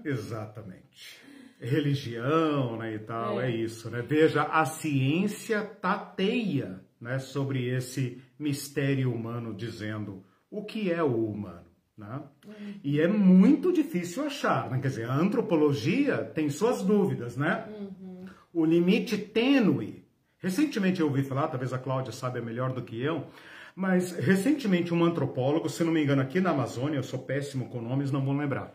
Exatamente 0.05 1.38
religião 1.61 2.77
né, 2.77 2.95
e 2.95 2.99
tal, 2.99 3.41
é. 3.41 3.51
é. 3.51 3.57
isso. 3.57 3.91
Né? 3.91 4.03
Veja, 4.03 4.43
a 4.43 4.65
ciência 4.65 5.63
tateia 5.63 6.81
né, 7.01 7.19
sobre 7.19 7.69
esse 7.69 8.21
mistério 8.39 9.13
humano, 9.13 9.55
dizendo 9.55 10.25
o 10.51 10.65
que 10.65 10.91
é 10.91 11.03
o 11.03 11.27
humano. 11.27 11.67
Né? 11.97 12.23
Uhum. 12.47 12.75
E 12.85 13.01
é 13.01 13.09
muito 13.09 13.73
difícil 13.73 14.25
achar. 14.25 14.71
Né? 14.71 14.79
Quer 14.81 14.89
dizer, 14.89 15.11
a 15.11 15.15
antropologia 15.15 16.19
tem 16.19 16.49
suas 16.49 16.83
dúvidas, 16.83 17.37
né? 17.37 17.67
Uhum. 17.69 18.27
O 18.55 18.65
limite 18.65 19.19
tênue. 19.19 20.05
Recentemente 20.39 21.01
eu 21.01 21.09
ouvi 21.09 21.25
falar, 21.25 21.49
talvez 21.49 21.73
a 21.73 21.79
Cláudia 21.79 22.13
saiba 22.13 22.41
melhor 22.41 22.73
do 22.73 22.83
que 22.83 23.01
eu, 23.03 23.27
mas 23.75 24.13
recentemente 24.13 24.95
um 24.95 25.05
antropólogo, 25.05 25.69
se 25.69 25.83
não 25.83 25.93
me 25.93 26.03
engano, 26.03 26.23
aqui 26.23 26.41
na 26.41 26.51
Amazônia, 26.51 26.99
eu 26.99 27.03
sou 27.03 27.19
péssimo 27.19 27.69
com 27.69 27.81
nomes, 27.81 28.13
não 28.13 28.25
vou 28.25 28.37
lembrar, 28.37 28.73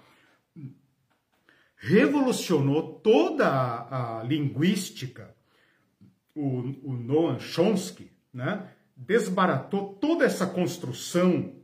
revolucionou 1.84 2.94
toda 3.04 3.46
a, 3.46 4.20
a 4.20 4.24
linguística, 4.24 5.36
o, 6.34 6.60
o 6.82 6.94
Noam 6.94 7.38
Chomsky, 7.40 8.10
né? 8.34 8.70
desbaratou 8.96 9.94
toda 9.96 10.24
essa 10.24 10.48
construção 10.48 11.56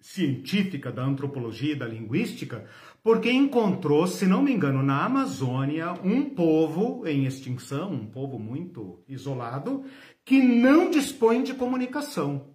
científica 0.00 0.90
da 0.90 1.04
antropologia 1.04 1.72
e 1.72 1.78
da 1.78 1.86
linguística, 1.86 2.64
porque 3.02 3.30
encontrou, 3.30 4.06
se 4.06 4.26
não 4.26 4.40
me 4.40 4.50
engano, 4.50 4.82
na 4.82 5.04
Amazônia, 5.04 5.92
um 6.02 6.30
povo 6.30 7.06
em 7.06 7.26
extinção, 7.26 7.92
um 7.92 8.06
povo 8.06 8.38
muito 8.38 9.04
isolado, 9.06 9.84
que 10.24 10.40
não 10.40 10.90
dispõe 10.90 11.42
de 11.42 11.52
comunicação. 11.52 12.46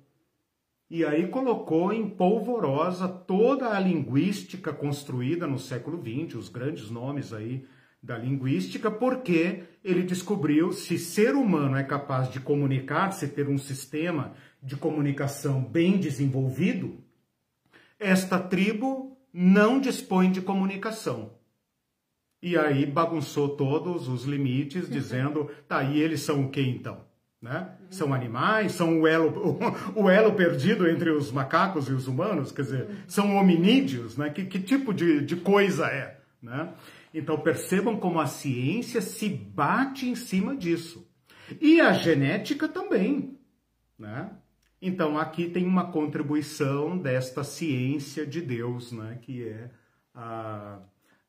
E 0.94 1.04
aí 1.04 1.28
colocou 1.28 1.92
em 1.92 2.08
polvorosa 2.08 3.08
toda 3.08 3.76
a 3.76 3.80
linguística 3.80 4.72
construída 4.72 5.48
no 5.48 5.58
século 5.58 6.00
XX, 6.00 6.36
os 6.36 6.50
grandes 6.50 6.92
nomes 6.92 7.34
aí 7.34 7.66
da 8.00 8.16
linguística, 8.16 8.92
porque 8.92 9.64
ele 9.84 10.04
descobriu 10.04 10.72
se 10.72 11.00
ser 11.00 11.34
humano 11.34 11.78
é 11.78 11.84
capaz 11.84 12.32
de 12.32 12.40
comunicar, 12.40 13.12
se 13.12 13.28
ter 13.28 13.50
um 13.50 13.58
sistema 13.58 14.36
de 14.62 14.76
comunicação 14.76 15.64
bem 15.64 15.98
desenvolvido, 15.98 17.04
esta 18.00 18.38
tribo 18.38 19.18
não 19.34 19.80
dispõe 19.80 20.32
de 20.32 20.44
comunicação. 20.44 21.34
E 22.40 22.56
aí 22.56 22.86
bagunçou 22.86 23.58
todos 23.58 24.08
os 24.08 24.26
limites, 24.26 24.88
dizendo, 24.94 25.50
tá, 25.68 25.84
e 25.84 26.00
eles 26.00 26.22
são 26.22 26.46
o 26.46 26.52
que 26.52 26.62
então? 26.62 27.12
Né? 27.44 27.70
São 27.90 28.14
animais, 28.14 28.72
são 28.72 29.02
o 29.02 29.06
elo, 29.06 29.60
o, 29.94 30.10
elo 30.10 30.32
perdido 30.32 30.88
entre 30.88 31.10
os 31.10 31.30
macacos 31.30 31.90
e 31.90 31.92
os 31.92 32.08
humanos, 32.08 32.54
quer 32.54 32.62
dizer, 32.62 32.88
são 33.06 33.36
hominídeos, 33.36 34.16
né? 34.16 34.30
Que, 34.30 34.46
que 34.46 34.62
tipo 34.62 34.94
de, 34.94 35.20
de 35.20 35.36
coisa 35.36 35.88
é? 35.88 36.22
Né? 36.42 36.74
Então 37.14 37.38
percebam 37.38 37.98
como 37.98 38.22
a 38.22 38.28
ciência 38.28 39.02
se 39.02 39.28
bate 39.28 40.08
em 40.08 40.16
cima 40.16 40.56
disso. 40.56 41.06
E 41.60 41.82
a 41.82 41.92
genética 41.92 42.66
também. 42.70 43.38
Né? 44.00 44.32
Então 44.82 45.18
aqui 45.18 45.50
tem 45.50 45.66
uma 45.66 45.92
contribuição 45.92 46.98
desta 46.98 47.44
ciência 47.44 48.26
de 48.26 48.40
Deus, 48.40 48.94
né? 48.94 49.20
que 49.22 49.50
é 49.50 49.70
a, 50.16 50.80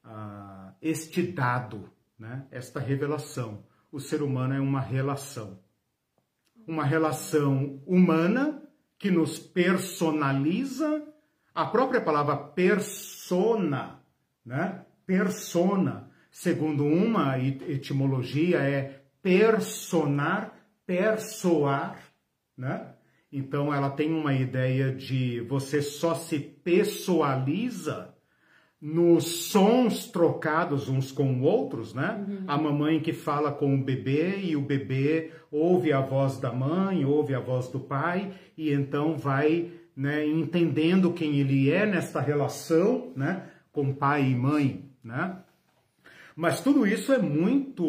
a, 0.05 0.75
este 0.81 1.23
dado, 1.23 1.91
né? 2.17 2.47
esta 2.53 2.79
revelação. 2.79 3.65
O 3.91 3.99
ser 3.99 4.23
humano 4.23 4.55
é 4.55 4.61
uma 4.61 4.81
relação 4.81 5.64
uma 6.67 6.85
relação 6.85 7.83
humana 7.87 8.63
que 8.99 9.11
nos 9.11 9.39
personaliza. 9.39 11.07
A 11.55 11.67
própria 11.67 12.01
palavra 12.01 12.37
persona, 12.37 14.01
né? 14.45 14.85
Persona, 15.07 16.11
segundo 16.31 16.85
uma 16.85 17.39
etimologia, 17.39 18.59
é 18.59 19.03
personar, 19.23 20.55
persoar, 20.87 21.99
né? 22.57 22.95
Então 23.31 23.75
ela 23.75 23.91
tem 23.91 24.13
uma 24.13 24.33
ideia 24.33 24.95
de 24.95 25.41
você 25.43 25.83
só 25.83 26.15
se 26.15 26.39
pessoaliza 26.39 28.14
nos 28.85 29.47
sons 29.47 30.09
trocados 30.11 30.91
uns 30.91 31.11
com 31.11 31.41
outros, 31.41 31.95
né? 31.95 32.23
Uhum. 32.29 32.45
A 32.47 32.59
mamãe 32.59 33.01
que 33.01 33.15
fala 33.15 33.51
com 33.51 33.75
o 33.75 33.83
bebê 33.83 34.41
e 34.41 34.57
o 34.57 34.61
bebê 34.61 35.33
ouve 35.51 35.91
a 35.91 36.03
voz 36.03 36.39
da 36.39 36.53
mãe, 36.53 37.03
ouve 37.03 37.35
a 37.35 37.41
voz 37.41 37.69
do 37.69 37.81
pai 37.81 38.35
e 38.59 38.71
então 38.71 39.17
vai, 39.17 39.71
né, 39.97 40.27
entendendo 40.27 41.15
quem 41.15 41.37
ele 41.37 41.71
é 41.71 41.87
nesta 41.87 42.21
relação, 42.21 43.11
né, 43.17 43.45
com 43.73 43.95
pai 43.95 44.31
e 44.31 44.35
mãe, 44.35 44.85
né? 45.03 45.39
Mas 46.37 46.61
tudo 46.61 46.87
isso 46.87 47.11
é 47.11 47.19
muito, 47.19 47.87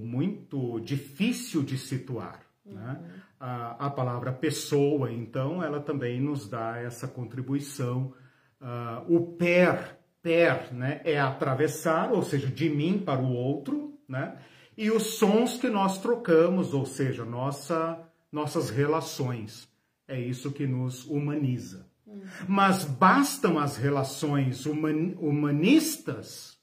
muito 0.00 0.78
difícil 0.78 1.64
de 1.64 1.76
situar, 1.76 2.40
né? 2.64 2.72
uhum. 2.72 2.76
né? 2.76 3.00
A, 3.40 3.86
a 3.86 3.90
palavra 3.90 4.32
pessoa, 4.32 5.12
então, 5.12 5.62
ela 5.62 5.80
também 5.80 6.20
nos 6.20 6.48
dá 6.48 6.78
essa 6.78 7.08
contribuição. 7.08 8.14
Uh, 8.60 9.14
o 9.14 9.20
per 9.36 9.95
per, 10.26 10.74
né, 10.74 11.00
é 11.04 11.20
atravessar, 11.20 12.10
ou 12.12 12.20
seja, 12.20 12.48
de 12.48 12.68
mim 12.68 12.98
para 12.98 13.20
o 13.20 13.32
outro, 13.32 13.96
né? 14.08 14.36
E 14.76 14.90
os 14.90 15.18
sons 15.18 15.56
que 15.56 15.68
nós 15.68 15.98
trocamos, 15.98 16.74
ou 16.74 16.84
seja, 16.84 17.24
nossa, 17.24 17.96
nossas 18.32 18.68
relações. 18.68 19.68
É 20.08 20.18
isso 20.18 20.50
que 20.50 20.66
nos 20.66 21.06
humaniza. 21.06 21.86
Uhum. 22.04 22.24
Mas 22.48 22.84
bastam 22.84 23.56
as 23.56 23.76
relações 23.76 24.66
human, 24.66 25.14
humanistas 25.16 26.58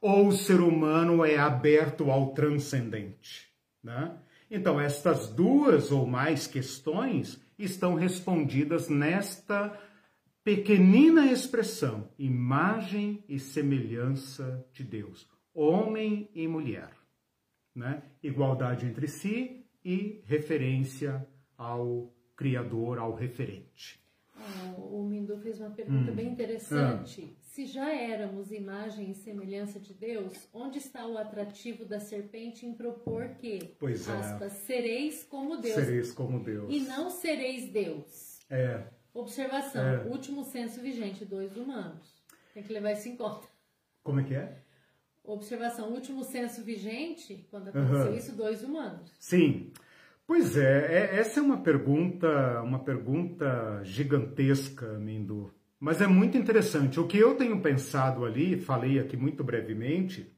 ou 0.00 0.28
o 0.28 0.32
ser 0.32 0.60
humano 0.60 1.24
é 1.24 1.36
aberto 1.36 2.12
ao 2.12 2.28
transcendente? 2.28 3.48
Né? 3.82 4.12
Então, 4.48 4.80
estas 4.80 5.26
duas 5.26 5.90
ou 5.90 6.06
mais 6.06 6.46
questões 6.46 7.40
estão 7.58 7.96
respondidas 7.96 8.88
nesta 8.88 9.76
pequenina 10.44 11.32
expressão, 11.32 12.10
imagem 12.18 13.24
e 13.26 13.38
semelhança 13.38 14.64
de 14.72 14.84
Deus, 14.84 15.26
homem 15.54 16.30
e 16.34 16.46
mulher, 16.46 16.90
né? 17.74 18.02
Igualdade 18.22 18.84
entre 18.84 19.08
si 19.08 19.66
e 19.82 20.22
referência 20.26 21.26
ao 21.56 22.12
Criador, 22.36 22.98
ao 22.98 23.14
referente. 23.14 24.04
Ah, 24.36 24.74
o 24.76 25.04
Mindu 25.04 25.38
fez 25.38 25.60
uma 25.60 25.70
pergunta 25.70 26.10
hum. 26.10 26.14
bem 26.14 26.28
interessante. 26.28 27.32
Ah. 27.32 27.44
Se 27.54 27.66
já 27.66 27.94
éramos 27.94 28.50
imagem 28.50 29.12
e 29.12 29.14
semelhança 29.14 29.78
de 29.78 29.94
Deus, 29.94 30.48
onde 30.52 30.78
está 30.78 31.06
o 31.06 31.16
atrativo 31.16 31.84
da 31.84 32.00
serpente 32.00 32.66
em 32.66 32.74
propor 32.74 33.28
que, 33.36 33.76
pois 33.78 34.08
é. 34.08 34.12
aspas, 34.12 34.52
sereis 34.52 35.22
como 35.22 35.56
Deus? 35.56 35.74
Sereis 35.74 36.12
como 36.12 36.40
Deus. 36.40 36.66
E 36.68 36.80
não 36.80 37.08
sereis 37.08 37.70
Deus. 37.70 38.40
É. 38.50 38.84
Observação: 39.14 39.82
é. 39.82 39.98
último 40.08 40.44
censo 40.44 40.80
vigente, 40.80 41.24
dois 41.24 41.56
humanos. 41.56 42.12
Tem 42.52 42.62
que 42.62 42.72
levar 42.72 42.92
isso 42.92 43.08
em 43.08 43.16
conta. 43.16 43.46
Como 44.02 44.20
é 44.20 44.24
que 44.24 44.34
é? 44.34 44.58
Observação: 45.22 45.90
último 45.90 46.24
censo 46.24 46.62
vigente, 46.62 47.46
quando 47.50 47.68
aconteceu 47.68 48.10
uhum. 48.10 48.16
isso, 48.16 48.36
dois 48.36 48.64
humanos. 48.64 49.10
Sim. 49.18 49.72
Pois 50.26 50.56
é, 50.56 50.86
é, 50.90 51.16
essa 51.18 51.38
é 51.38 51.42
uma 51.42 51.58
pergunta, 51.58 52.62
uma 52.62 52.78
pergunta 52.78 53.80
gigantesca, 53.84 54.98
Mindu. 54.98 55.52
Mas 55.78 56.00
é 56.00 56.06
muito 56.06 56.36
interessante. 56.38 56.98
O 56.98 57.06
que 57.06 57.18
eu 57.18 57.36
tenho 57.36 57.60
pensado 57.60 58.24
ali, 58.24 58.58
falei 58.58 58.98
aqui 58.98 59.18
muito 59.18 59.44
brevemente, 59.44 60.34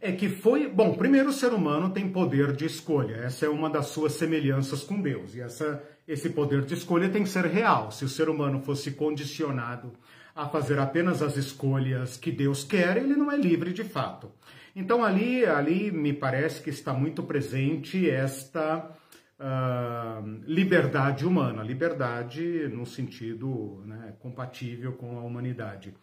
é 0.00 0.12
que 0.12 0.28
foi. 0.28 0.68
Bom, 0.68 0.94
primeiro 0.96 1.30
o 1.30 1.32
ser 1.32 1.52
humano 1.54 1.90
tem 1.90 2.12
poder 2.12 2.54
de 2.54 2.66
escolha. 2.66 3.16
Essa 3.16 3.46
é 3.46 3.48
uma 3.48 3.70
das 3.70 3.86
suas 3.86 4.12
semelhanças 4.12 4.82
com 4.82 5.00
Deus. 5.00 5.34
E 5.34 5.40
essa 5.40 5.82
esse 6.06 6.30
poder 6.30 6.62
de 6.62 6.74
escolha 6.74 7.08
tem 7.08 7.22
que 7.22 7.28
ser 7.28 7.46
real. 7.46 7.90
Se 7.90 8.04
o 8.04 8.08
ser 8.08 8.28
humano 8.28 8.60
fosse 8.60 8.92
condicionado 8.92 9.92
a 10.34 10.48
fazer 10.48 10.78
apenas 10.78 11.22
as 11.22 11.36
escolhas 11.36 12.16
que 12.16 12.32
Deus 12.32 12.64
quer, 12.64 12.96
ele 12.96 13.14
não 13.14 13.30
é 13.30 13.36
livre 13.36 13.72
de 13.72 13.84
fato. 13.84 14.30
Então 14.74 15.04
ali, 15.04 15.46
ali 15.46 15.92
me 15.92 16.12
parece 16.12 16.60
que 16.60 16.70
está 16.70 16.92
muito 16.92 17.22
presente 17.22 18.10
esta 18.10 18.90
uh, 19.38 20.42
liberdade 20.46 21.24
humana, 21.24 21.62
liberdade 21.62 22.68
no 22.68 22.84
sentido 22.84 23.82
né, 23.86 24.14
compatível 24.18 24.92
com 24.94 25.18
a 25.18 25.22
humanidade. 25.22 25.94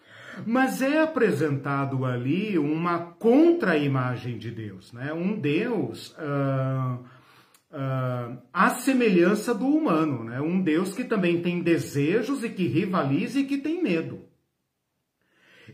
Mas 0.46 0.82
é 0.82 1.02
apresentado 1.02 2.06
ali 2.06 2.58
uma 2.58 3.00
contra-imagem 3.00 4.38
de 4.38 4.50
Deus, 4.50 4.94
né? 4.94 5.12
um 5.12 5.38
Deus 5.38 6.12
uh, 6.12 7.04
uh, 7.72 8.42
à 8.54 8.70
semelhança 8.72 9.54
do 9.54 9.66
humano, 9.66 10.24
né? 10.24 10.40
um 10.42 10.62
Deus 10.62 10.94
que 10.94 11.04
também 11.04 11.42
tem 11.42 11.62
desejos 11.62 12.44
e 12.44 12.50
que 12.50 12.68
rivaliza 12.68 13.40
e 13.40 13.46
que 13.46 13.58
tem 13.58 13.82
medo. 13.82 14.26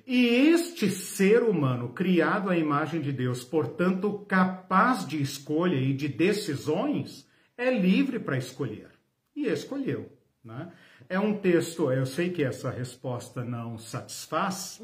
E 0.06 0.26
este 0.26 0.90
ser 0.90 1.44
humano, 1.44 1.90
criado 1.90 2.50
à 2.50 2.58
imagem 2.58 3.02
de 3.02 3.12
Deus, 3.12 3.44
portanto 3.44 4.26
capaz 4.28 5.06
de 5.06 5.22
escolha 5.22 5.76
e 5.76 5.94
de 5.94 6.08
decisões, 6.08 7.28
é 7.58 7.72
livre 7.72 8.20
para 8.20 8.38
escolher. 8.38 8.90
E 9.36 9.48
escolheu. 9.48 10.12
Né? 10.44 10.72
É 11.10 11.20
um 11.20 11.38
texto, 11.38 11.92
eu 11.92 12.06
sei 12.06 12.30
que 12.30 12.44
essa 12.44 12.70
resposta 12.70 13.44
não 13.44 13.78
satisfaz, 13.78 14.82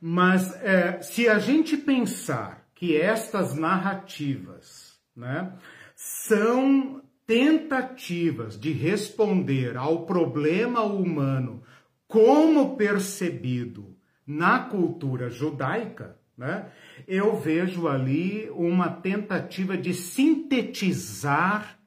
mas 0.00 0.54
é, 0.62 1.02
se 1.02 1.28
a 1.28 1.38
gente 1.38 1.76
pensar 1.76 2.66
que 2.74 2.96
estas 2.96 3.54
narrativas, 3.54 4.98
né, 5.14 5.52
são 5.96 7.02
tentativas 7.26 8.60
de 8.60 8.70
responder 8.70 9.78
ao 9.78 10.04
problema 10.04 10.82
humano 10.82 11.62
como 12.06 12.76
percebido 12.76 13.96
na 14.26 14.58
cultura 14.58 15.30
judaica, 15.30 16.18
né? 16.36 16.70
Eu 17.08 17.36
vejo 17.36 17.88
ali 17.88 18.48
uma 18.50 18.90
tentativa 18.90 19.76
de 19.76 19.94
sintetizar 19.94 21.78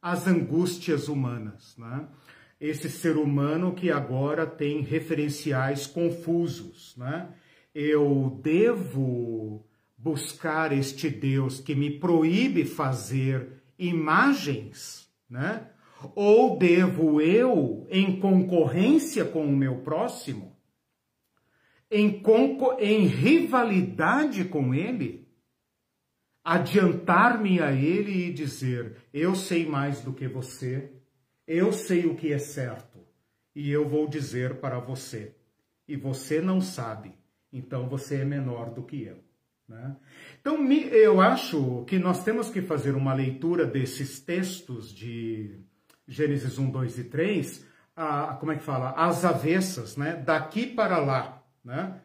as 0.00 0.28
angústias 0.28 1.08
humanas, 1.08 1.76
né? 1.76 2.06
Esse 2.60 2.88
ser 2.88 3.16
humano 3.16 3.74
que 3.74 3.90
agora 3.90 4.46
tem 4.46 4.80
referenciais 4.80 5.86
confusos, 5.86 6.94
né? 6.96 7.28
Eu 7.74 8.40
devo 8.42 9.66
buscar 9.96 10.72
este 10.72 11.08
Deus 11.08 11.60
que 11.60 11.74
me 11.74 11.98
proíbe 11.98 12.64
fazer 12.64 13.62
imagens, 13.78 15.08
né? 15.28 15.70
Ou 16.14 16.58
devo 16.58 17.20
eu, 17.20 17.86
em 17.90 18.20
concorrência 18.20 19.24
com 19.24 19.46
o 19.46 19.56
meu 19.56 19.78
próximo, 19.78 20.56
em, 21.90 22.22
em 22.78 23.06
rivalidade 23.06 24.44
com 24.44 24.74
ele, 24.74 25.26
adiantar-me 26.44 27.60
a 27.60 27.72
ele 27.72 28.26
e 28.26 28.32
dizer: 28.32 28.96
eu 29.12 29.34
sei 29.34 29.66
mais 29.66 30.02
do 30.02 30.12
que 30.12 30.28
você, 30.28 30.92
Eu 31.46 31.72
sei 31.72 32.06
o 32.06 32.16
que 32.16 32.32
é 32.32 32.38
certo 32.38 32.98
e 33.54 33.70
eu 33.70 33.88
vou 33.88 34.08
dizer 34.08 34.56
para 34.56 34.80
você. 34.80 35.36
E 35.86 35.96
você 35.96 36.40
não 36.40 36.60
sabe, 36.60 37.14
então 37.52 37.88
você 37.88 38.16
é 38.16 38.24
menor 38.24 38.70
do 38.70 38.82
que 38.82 39.04
eu. 39.04 39.22
Né? 39.68 39.96
Então, 40.40 40.64
eu 40.72 41.20
acho 41.20 41.84
que 41.86 41.98
nós 41.98 42.22
temos 42.22 42.50
que 42.50 42.62
fazer 42.62 42.94
uma 42.94 43.12
leitura 43.14 43.66
desses 43.66 44.20
textos 44.20 44.94
de 44.94 45.60
Gênesis 46.06 46.58
1, 46.58 46.70
2 46.70 46.98
e 46.98 47.04
3, 47.04 47.66
a, 47.96 48.36
como 48.38 48.52
é 48.52 48.56
que 48.56 48.62
fala? 48.62 48.90
As 48.90 49.24
avessas, 49.24 49.96
né? 49.96 50.22
daqui 50.24 50.66
para 50.66 50.98
lá. 50.98 51.42
Né? 51.64 52.00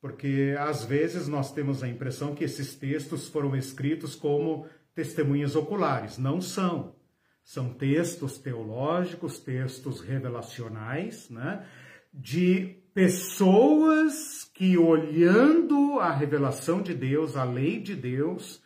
Porque 0.00 0.54
às 0.58 0.84
vezes 0.84 1.26
nós 1.26 1.52
temos 1.52 1.82
a 1.82 1.88
impressão 1.88 2.34
que 2.34 2.44
esses 2.44 2.74
textos 2.74 3.28
foram 3.28 3.56
escritos 3.56 4.14
como 4.14 4.66
testemunhas 4.94 5.56
oculares. 5.56 6.18
Não 6.18 6.40
são. 6.40 6.94
São 7.42 7.72
textos 7.72 8.38
teológicos, 8.38 9.38
textos 9.38 10.00
revelacionais, 10.00 11.30
né? 11.30 11.64
de 12.12 12.82
pessoas 12.96 14.50
que, 14.54 14.78
olhando 14.78 16.00
a 16.00 16.10
revelação 16.10 16.80
de 16.80 16.94
Deus, 16.94 17.36
a 17.36 17.44
lei 17.44 17.78
de 17.78 17.94
Deus, 17.94 18.56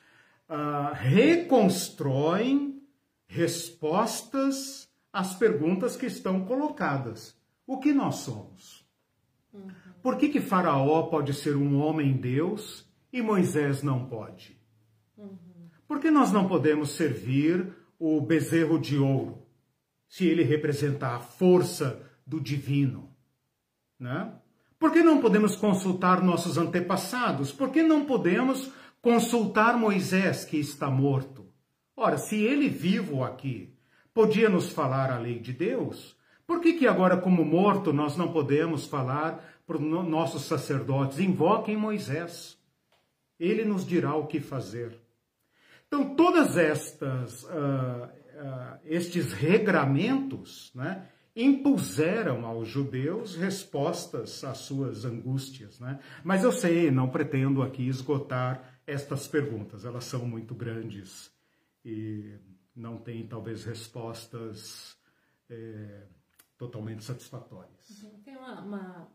uh, 0.49 0.95
reconstruem 0.95 2.81
respostas 3.27 4.89
às 5.13 5.35
perguntas 5.35 5.97
que 5.97 6.07
estão 6.07 6.45
colocadas. 6.45 7.37
O 7.67 7.81
que 7.81 7.93
nós 7.93 8.19
somos? 8.19 8.87
Uhum. 9.53 9.67
Por 10.01 10.17
que, 10.17 10.29
que 10.29 10.41
Faraó 10.41 11.09
pode 11.09 11.35
ser 11.35 11.57
um 11.57 11.81
homem 11.81 12.13
Deus 12.13 12.89
e 13.13 13.21
Moisés 13.21 13.83
não 13.83 14.07
pode? 14.07 14.57
Uhum. 15.19 15.69
Por 15.89 15.99
que 15.99 16.09
nós 16.09 16.31
não 16.31 16.47
podemos 16.47 16.91
servir 16.91 17.67
o 17.99 18.21
bezerro 18.21 18.79
de 18.79 18.97
ouro, 18.97 19.45
se 20.09 20.25
ele 20.25 20.45
representa 20.45 21.17
a 21.17 21.19
força 21.19 22.01
do 22.25 22.41
divino? 22.41 23.10
Né? 24.01 24.33
Por 24.79 24.91
que 24.91 25.03
não 25.03 25.21
podemos 25.21 25.55
consultar 25.55 26.23
nossos 26.23 26.57
antepassados? 26.57 27.53
Por 27.53 27.71
que 27.71 27.83
não 27.83 28.07
podemos 28.07 28.73
consultar 29.03 29.77
Moisés, 29.77 30.45
que 30.45 30.57
está 30.57 30.91
morto? 30.91 31.47
Ora, 31.95 32.17
se 32.17 32.43
ele 32.43 32.69
vivo 32.69 33.23
aqui 33.23 33.77
podia 34.15 34.49
nos 34.49 34.71
falar 34.71 35.13
a 35.13 35.19
lei 35.19 35.39
de 35.39 35.53
Deus, 35.53 36.17
por 36.47 36.61
que, 36.61 36.73
que 36.73 36.87
agora, 36.87 37.17
como 37.17 37.45
morto, 37.45 37.93
nós 37.93 38.17
não 38.17 38.33
podemos 38.33 38.87
falar 38.87 39.45
para 39.67 39.77
os 39.77 39.83
nossos 40.09 40.43
sacerdotes? 40.43 41.21
Invoquem 41.21 41.77
Moisés. 41.77 42.59
Ele 43.39 43.65
nos 43.65 43.87
dirá 43.87 44.17
o 44.17 44.27
que 44.27 44.41
fazer. 44.41 44.99
Então, 45.87 46.15
todas 46.15 46.57
estas, 46.57 47.45
uh, 47.45 47.47
uh, 47.47 48.79
estes 48.85 49.33
regramentos, 49.33 50.73
né, 50.75 51.07
impuseram 51.35 52.45
aos 52.45 52.69
judeus 52.69 53.37
respostas 53.37 54.43
às 54.45 54.59
suas 54.59 55.05
angústias. 55.05 55.79
Né? 55.81 55.99
Mas 56.25 56.43
eu 56.45 56.53
sei, 56.53 56.91
não 56.91 57.09
pretendo 57.09 57.63
aqui 57.63 57.87
esgotar 57.87 58.81
estas 58.87 59.29
perguntas, 59.29 59.85
elas 59.85 60.05
são 60.05 60.27
muito 60.27 60.55
grandes 60.55 61.33
e 61.85 62.37
não 62.75 62.99
têm 62.99 63.27
talvez 63.27 63.65
respostas 63.65 64.97
é, 65.49 66.03
totalmente 66.59 67.05
satisfatórias. 67.05 68.03
Uhum. 68.03 68.23
Tem 68.25 68.37
uma, 68.37 68.61
uma, 68.61 69.09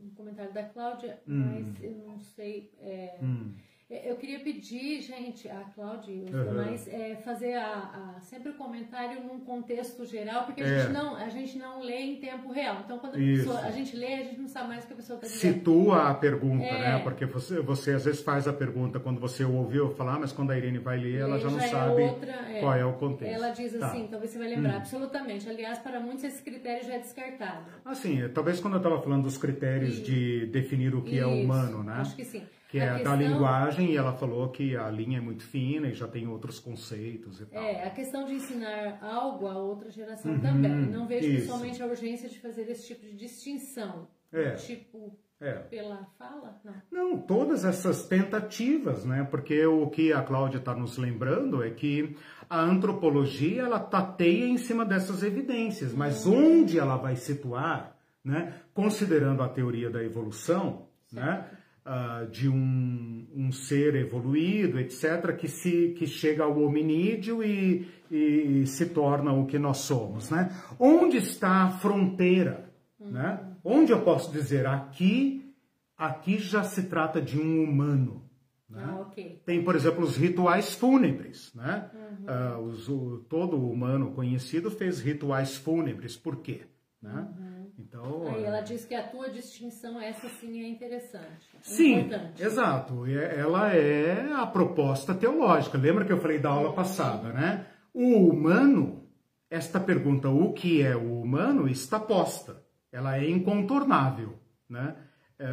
um 0.00 0.10
comentário 0.10 0.52
da 0.52 0.64
Cláudia, 0.64 1.20
hum. 1.26 1.44
mas 1.44 1.82
eu 1.82 1.96
não 2.06 2.20
sei. 2.20 2.72
É... 2.78 3.18
Hum 3.22 3.54
eu 3.90 4.16
queria 4.16 4.38
pedir, 4.40 5.00
gente, 5.00 5.48
a 5.48 5.60
Cláudia 5.74 6.12
e 6.12 6.22
os 6.22 6.34
uhum. 6.34 6.44
demais, 6.44 6.86
é, 6.88 7.16
fazer 7.24 7.54
a, 7.54 8.16
a, 8.16 8.20
sempre 8.20 8.50
o 8.50 8.54
comentário 8.54 9.22
num 9.22 9.40
contexto 9.40 10.04
geral, 10.04 10.44
porque 10.44 10.62
a, 10.62 10.66
é. 10.66 10.80
gente 10.80 10.92
não, 10.92 11.16
a 11.16 11.28
gente 11.30 11.58
não 11.58 11.82
lê 11.82 11.98
em 12.00 12.16
tempo 12.16 12.52
real. 12.52 12.82
Então, 12.84 12.98
quando 12.98 13.14
a, 13.14 13.16
pessoa, 13.16 13.60
a 13.60 13.70
gente 13.70 13.96
lê, 13.96 14.12
a 14.12 14.24
gente 14.24 14.40
não 14.40 14.48
sabe 14.48 14.68
mais 14.68 14.84
o 14.84 14.88
que 14.88 14.92
a 14.92 14.96
pessoa 14.96 15.16
está 15.16 15.26
dizendo. 15.26 15.54
Situa 15.54 16.10
a 16.10 16.14
pergunta, 16.14 16.64
é. 16.64 16.80
né? 16.80 16.98
Porque 17.02 17.24
você, 17.24 17.60
você 17.62 17.92
às 17.92 18.04
vezes 18.04 18.20
faz 18.20 18.46
a 18.46 18.52
pergunta 18.52 19.00
quando 19.00 19.18
você 19.18 19.42
ouviu 19.42 19.88
falar, 19.94 20.18
mas 20.18 20.32
quando 20.32 20.50
a 20.50 20.58
Irene 20.58 20.78
vai 20.78 20.98
ler, 20.98 21.20
ela 21.20 21.38
já 21.38 21.48
não 21.48 21.58
já 21.58 21.68
sabe 21.68 22.02
outra, 22.02 22.32
é. 22.32 22.60
qual 22.60 22.74
é 22.74 22.84
o 22.84 22.92
contexto. 22.92 23.34
Ela 23.34 23.48
diz 23.48 23.72
tá. 23.72 23.86
assim, 23.86 24.06
talvez 24.06 24.30
você 24.30 24.38
vai 24.38 24.48
lembrar, 24.48 24.74
hum. 24.74 24.78
absolutamente. 24.78 25.48
Aliás, 25.48 25.78
para 25.78 25.98
muitos 25.98 26.24
esse 26.24 26.42
critério 26.42 26.86
já 26.86 26.92
é 26.92 26.98
descartado. 26.98 27.64
Assim, 27.86 28.28
talvez 28.34 28.60
quando 28.60 28.74
eu 28.74 28.80
estava 28.80 29.00
falando 29.00 29.22
dos 29.22 29.38
critérios 29.38 30.02
de 30.02 30.44
definir 30.48 30.94
o 30.94 31.00
que 31.00 31.16
Isso. 31.16 31.24
é 31.24 31.26
humano, 31.26 31.82
né? 31.82 31.94
Acho 31.94 32.14
que 32.14 32.24
sim 32.26 32.42
que 32.68 32.78
é 32.78 32.94
questão... 32.96 33.12
da 33.12 33.16
linguagem, 33.16 33.92
e 33.92 33.96
ela 33.96 34.12
falou 34.12 34.50
que 34.50 34.76
a 34.76 34.90
linha 34.90 35.16
é 35.16 35.20
muito 35.20 35.42
fina 35.42 35.88
e 35.88 35.94
já 35.94 36.06
tem 36.06 36.28
outros 36.28 36.60
conceitos 36.60 37.40
e 37.40 37.46
tal. 37.46 37.62
É, 37.62 37.86
a 37.86 37.90
questão 37.90 38.26
de 38.26 38.34
ensinar 38.34 38.98
algo 39.02 39.46
a 39.46 39.56
outra 39.56 39.90
geração 39.90 40.32
uhum, 40.32 40.40
também. 40.40 40.70
Não 40.70 41.06
vejo 41.06 41.26
isso. 41.26 41.40
pessoalmente 41.40 41.82
a 41.82 41.86
urgência 41.86 42.28
de 42.28 42.38
fazer 42.38 42.68
esse 42.70 42.86
tipo 42.86 43.06
de 43.06 43.16
distinção. 43.16 44.06
É. 44.30 44.50
Tipo, 44.52 45.18
é. 45.40 45.54
pela 45.54 46.06
fala? 46.18 46.60
Não. 46.62 46.74
Não, 46.90 47.18
todas 47.18 47.64
essas 47.64 48.06
tentativas, 48.06 49.02
né? 49.02 49.26
Porque 49.30 49.64
o 49.64 49.88
que 49.88 50.12
a 50.12 50.20
Cláudia 50.20 50.58
está 50.58 50.74
nos 50.74 50.98
lembrando 50.98 51.62
é 51.62 51.70
que 51.70 52.14
a 52.50 52.60
antropologia, 52.60 53.62
ela 53.62 53.80
tateia 53.80 54.44
em 54.44 54.58
cima 54.58 54.84
dessas 54.84 55.22
evidências, 55.22 55.94
mas 55.94 56.26
uhum. 56.26 56.60
onde 56.60 56.78
ela 56.78 56.96
vai 56.96 57.16
situar, 57.16 57.96
né? 58.22 58.60
Considerando 58.74 59.42
a 59.42 59.48
teoria 59.48 59.88
da 59.88 60.04
evolução, 60.04 60.86
né? 61.10 61.22
certo. 61.22 61.52
né? 61.52 61.57
Uh, 61.88 62.26
de 62.30 62.48
um, 62.48 63.26
um, 63.34 63.50
ser 63.50 63.94
evoluído, 63.94 64.78
etc., 64.78 65.34
que, 65.36 65.48
se, 65.48 65.94
que 65.96 66.06
chega 66.06 66.44
ao 66.44 66.60
hominídeo 66.60 67.42
e, 67.42 67.88
e, 68.10 68.66
se 68.66 68.86
torna 68.86 69.32
o 69.32 69.46
que 69.46 69.58
nós 69.58 69.78
somos. 69.78 70.30
Né? 70.30 70.54
Onde 70.78 71.16
está 71.16 71.64
a 71.64 71.70
fronteira? 71.70 72.70
Uhum. 73.00 73.10
Né? 73.10 73.40
Onde 73.64 73.92
eu 73.92 74.02
posso 74.02 74.30
dizer 74.30 74.66
aqui, 74.66 75.54
aqui 75.96 76.38
já 76.38 76.62
se 76.62 76.84
trata 76.84 77.20
de 77.20 77.40
um 77.40 77.64
humano. 77.64 78.22
Né? 78.68 78.84
Ah, 78.86 79.00
okay. 79.00 79.40
Tem, 79.46 79.64
por 79.64 79.74
exemplo, 79.74 80.04
os 80.04 80.16
rituais 80.16 80.74
fúnebres. 80.74 81.52
Né? 81.54 81.90
Uhum. 81.94 82.26
Uh, 82.26 82.68
os, 82.68 82.88
o, 82.88 83.24
todo 83.28 83.56
humano 83.56 84.12
conhecido 84.12 84.70
fez 84.70 85.00
rituais 85.00 85.56
fúnebres. 85.56 86.16
Por 86.16 86.36
quê? 86.36 86.62
Né? 87.00 87.28
Uhum. 87.38 87.47
Então, 87.78 88.26
Aí 88.34 88.42
ela 88.42 88.60
diz 88.60 88.84
que 88.84 88.94
a 88.94 89.06
tua 89.06 89.30
distinção, 89.30 90.00
essa 90.00 90.28
sim 90.28 90.60
é 90.64 90.68
interessante. 90.68 91.48
É 91.54 91.58
sim, 91.62 92.00
importante. 92.00 92.42
exato. 92.42 93.06
Ela 93.06 93.72
é 93.72 94.32
a 94.32 94.44
proposta 94.44 95.14
teológica. 95.14 95.78
Lembra 95.78 96.04
que 96.04 96.12
eu 96.12 96.20
falei 96.20 96.40
da 96.40 96.50
aula 96.50 96.72
passada, 96.72 97.32
né? 97.32 97.66
O 97.94 98.28
humano, 98.30 99.08
esta 99.48 99.78
pergunta, 99.78 100.28
o 100.28 100.52
que 100.52 100.82
é 100.82 100.96
o 100.96 101.20
humano, 101.20 101.68
está 101.68 102.00
posta. 102.00 102.60
Ela 102.90 103.18
é 103.18 103.30
incontornável, 103.30 104.34
né? 104.68 104.96
É, 105.38 105.46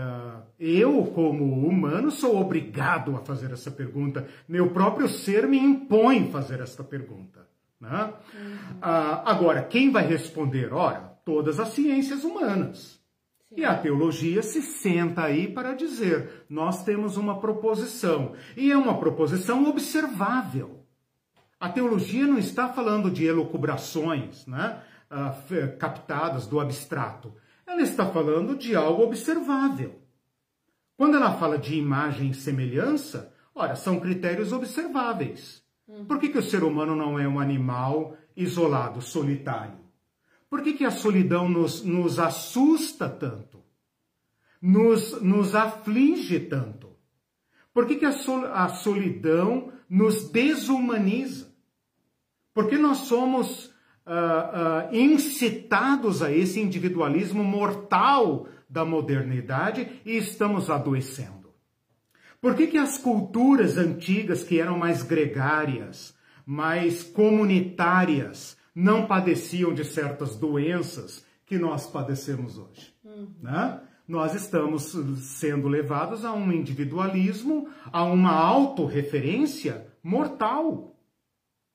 eu, 0.59 1.05
como 1.13 1.67
humano, 1.67 2.09
sou 2.09 2.41
obrigado 2.41 3.15
a 3.15 3.19
fazer 3.19 3.51
essa 3.51 3.69
pergunta. 3.69 4.28
Meu 4.47 4.71
próprio 4.71 5.07
ser 5.07 5.47
me 5.47 5.59
impõe 5.59 6.32
fazer 6.32 6.59
esta 6.59 6.84
pergunta. 6.84 7.47
Né? 7.80 8.13
Uhum. 8.34 8.78
Ah, 8.82 9.30
agora, 9.30 9.61
quem 9.61 9.91
vai 9.91 10.07
responder? 10.07 10.73
Ora, 10.73 11.14
todas 11.26 11.59
as 11.59 11.69
ciências 11.69 12.23
humanas. 12.23 13.03
Sim. 13.49 13.55
E 13.57 13.65
a 13.65 13.76
teologia 13.76 14.41
se 14.41 14.61
senta 14.61 15.23
aí 15.23 15.47
para 15.47 15.73
dizer: 15.73 16.45
nós 16.47 16.84
temos 16.84 17.18
uma 17.18 17.39
proposição, 17.39 18.34
e 18.56 18.72
é 18.72 18.77
uma 18.77 18.97
proposição 18.97 19.68
observável. 19.68 20.85
A 21.60 21.69
teologia 21.69 22.27
não 22.27 22.38
está 22.38 22.69
falando 22.69 23.10
de 23.10 23.26
elucubrações 23.26 24.45
né, 24.45 24.81
uh, 25.10 25.77
captadas 25.77 26.45
do 26.45 26.60
abstrato. 26.60 27.34
Ela 27.65 27.81
está 27.81 28.06
falando 28.06 28.56
de 28.56 28.76
algo 28.76 29.03
observável. 29.03 29.99
Quando 30.95 31.15
ela 31.15 31.34
fala 31.38 31.57
de 31.57 31.76
imagem 31.76 32.30
e 32.30 32.34
semelhança, 32.34 33.34
ora, 33.53 33.76
são 33.76 33.99
critérios 33.99 34.53
observáveis. 34.53 35.64
Uhum. 35.88 36.06
Por 36.06 36.19
que, 36.19 36.30
que 36.30 36.38
o 36.38 36.43
ser 36.43 36.64
humano 36.64 36.95
não 36.95 37.18
é 37.18 37.27
um 37.27 37.39
animal 37.39 38.15
isolado, 38.35 39.02
solitário? 39.02 39.85
Por 40.56 40.64
que, 40.64 40.72
que 40.72 40.86
a 40.86 40.91
solidão 40.91 41.49
nos, 41.49 41.84
nos 41.84 42.18
assusta 42.18 43.10
tanto? 43.10 43.61
Nos, 44.61 45.22
nos 45.22 45.53
aflige 45.53 46.40
tanto? 46.40 46.95
Por 47.73 47.86
que, 47.86 47.95
que 47.95 48.06
a, 48.06 48.14
sol, 48.14 48.45
a 48.45 48.69
solidão 48.69 49.73
nos 49.90 50.30
desumaniza? 50.30 51.53
Porque 52.53 52.77
nós 52.77 52.99
somos 52.99 53.65
uh, 53.65 54.91
uh, 54.91 54.95
incitados 54.95 56.23
a 56.23 56.32
esse 56.32 56.61
individualismo 56.61 57.44
mortal 57.44 58.48
da 58.69 58.86
modernidade 58.86 60.02
e 60.06 60.15
estamos 60.15 60.69
adoecendo. 60.69 61.53
Por 62.40 62.56
que, 62.56 62.68
que 62.68 62.77
as 62.77 62.98
culturas 62.98 63.77
antigas, 63.77 64.41
que 64.41 64.61
eram 64.61 64.80
mais 64.80 65.03
gregárias, 65.03 66.15
mais 66.45 67.03
comunitárias, 67.03 68.56
não 68.76 69.07
padeciam 69.07 69.73
de 69.73 69.85
certas 69.85 70.35
doenças 70.35 71.26
que 71.45 71.57
nós 71.57 71.88
padecemos 71.88 72.57
hoje. 72.57 72.93
Uhum. 73.03 73.34
Né? 73.41 73.81
Nós 74.06 74.35
estamos 74.35 74.93
sendo 75.22 75.68
levados 75.69 76.26
a 76.26 76.34
um 76.34 76.52
individualismo, 76.52 77.69
a 77.91 78.03
uma 78.03 78.34
autorreferência 78.34 79.88
mortal. 80.03 80.95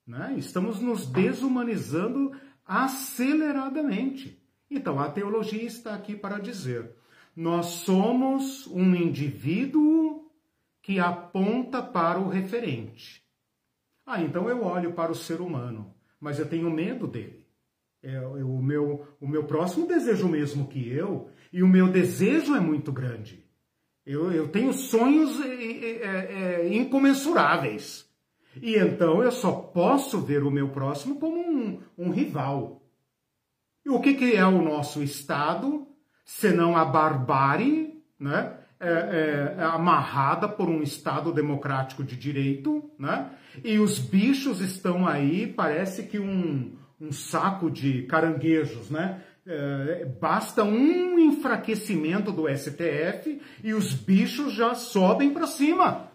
Né? 0.07 0.35
Estamos 0.37 0.79
nos 0.79 1.07
desumanizando 1.07 2.33
aceleradamente. 2.67 4.39
Então, 4.71 5.01
a 5.01 5.11
teologia 5.11 5.65
está 5.65 5.95
aqui 5.95 6.15
para 6.15 6.39
dizer: 6.39 6.95
nós 7.35 7.67
somos 7.67 8.67
um 8.67 8.95
indivíduo 8.95 10.31
que 10.83 10.99
aponta 10.99 11.83
para 11.83 12.21
o 12.21 12.29
referente. 12.29 13.25
Ah, 14.07 14.21
então 14.21 14.49
eu 14.49 14.65
olho 14.65 14.93
para 14.93 15.13
o 15.13 15.15
ser 15.15 15.41
humano, 15.41 15.95
mas 16.21 16.39
eu 16.39 16.47
tenho 16.47 16.71
medo 16.71 17.07
dele. 17.07 17.47
É, 18.03 18.21
o, 18.21 18.63
meu, 18.63 19.07
o 19.21 19.29
meu 19.29 19.45
próximo 19.45 19.87
deseja 19.87 20.25
o 20.25 20.29
mesmo 20.29 20.69
que 20.69 20.89
eu, 20.89 21.31
e 21.53 21.63
o 21.63 21.69
meu 21.69 21.89
desejo 21.89 22.55
é 22.55 22.61
muito 22.61 22.93
grande. 22.93 23.45
Eu, 24.07 24.33
eu 24.33 24.49
tenho 24.49 24.73
sonhos 24.73 25.41
é, 25.41 26.65
é, 26.65 26.75
incomensuráveis. 26.75 28.09
E 28.61 28.77
então 28.77 29.23
eu 29.23 29.31
só 29.31 29.53
posso 29.53 30.21
ver 30.21 30.43
o 30.43 30.51
meu 30.51 30.71
próximo 30.71 31.21
como 31.21 31.39
um, 31.39 31.81
um 31.97 32.11
rival. 32.11 32.83
E 33.85 33.91
o 33.91 34.01
que, 34.01 34.15
que 34.15 34.35
é 34.35 34.45
o 34.45 34.63
nosso 34.63 35.03
Estado, 35.03 35.87
senão 36.25 36.77
a 36.77 36.85
barbárie, 36.85 38.03
né? 38.19 38.60
É, 38.83 38.89
é, 38.89 39.57
é, 39.59 39.65
amarrada 39.65 40.49
por 40.49 40.71
um 40.71 40.83
Estado 40.83 41.31
democrático 41.35 42.03
de 42.03 42.17
direito, 42.17 42.91
né? 42.99 43.29
E 43.63 43.79
os 43.79 43.99
bichos 43.99 44.63
estão 44.63 45.07
aí, 45.07 45.47
parece 45.47 46.05
que 46.05 46.19
um, 46.19 46.73
um 46.99 47.13
saco 47.13 47.71
de 47.71 48.05
caranguejos, 48.05 48.91
né? 48.91 49.21
É, 49.47 50.07
basta 50.19 50.65
um 50.65 51.19
enfraquecimento 51.19 52.33
do 52.33 52.49
STF 52.49 53.43
e 53.63 53.75
os 53.75 53.93
bichos 53.93 54.55
já 54.55 54.75
sobem 54.75 55.31
para 55.31 55.47
cima. 55.47 56.09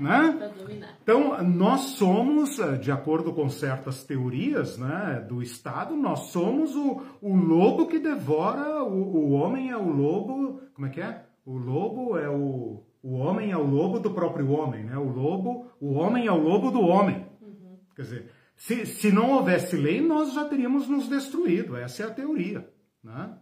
Né? 0.00 0.52
Então, 1.02 1.42
nós 1.44 1.80
somos, 1.80 2.58
é, 2.58 2.76
de 2.76 2.90
acordo 2.90 3.32
com 3.32 3.48
certas 3.48 4.02
teorias 4.02 4.76
né, 4.76 5.24
do 5.28 5.40
Estado, 5.40 5.94
nós 5.94 6.30
somos 6.30 6.74
o, 6.74 7.02
o 7.22 7.36
lobo 7.36 7.86
que 7.86 7.98
devora, 7.98 8.82
o, 8.82 9.16
o 9.16 9.30
homem 9.32 9.70
é 9.70 9.76
o 9.76 9.88
lobo, 9.88 10.62
como 10.74 10.88
é 10.88 10.90
que 10.90 11.00
é? 11.00 11.25
O 11.46 11.56
lobo 11.56 12.18
é 12.18 12.28
o, 12.28 12.82
o 13.00 13.12
homem 13.12 13.52
é 13.52 13.56
o 13.56 13.62
lobo 13.62 14.00
do 14.00 14.12
próprio 14.12 14.50
homem, 14.50 14.82
né? 14.82 14.98
O 14.98 15.08
lobo, 15.08 15.70
o 15.80 15.92
homem 15.92 16.26
é 16.26 16.32
o 16.32 16.42
lobo 16.42 16.72
do 16.72 16.80
homem. 16.80 17.24
Uhum. 17.40 17.78
Quer 17.94 18.02
dizer, 18.02 18.32
se, 18.56 18.84
se 18.84 19.12
não 19.12 19.30
houvesse 19.30 19.76
lei, 19.76 20.00
nós 20.00 20.34
já 20.34 20.44
teríamos 20.44 20.88
nos 20.88 21.08
destruído. 21.08 21.76
Essa 21.76 22.02
é 22.02 22.06
a 22.06 22.10
teoria. 22.10 22.68
Né? 23.00 23.38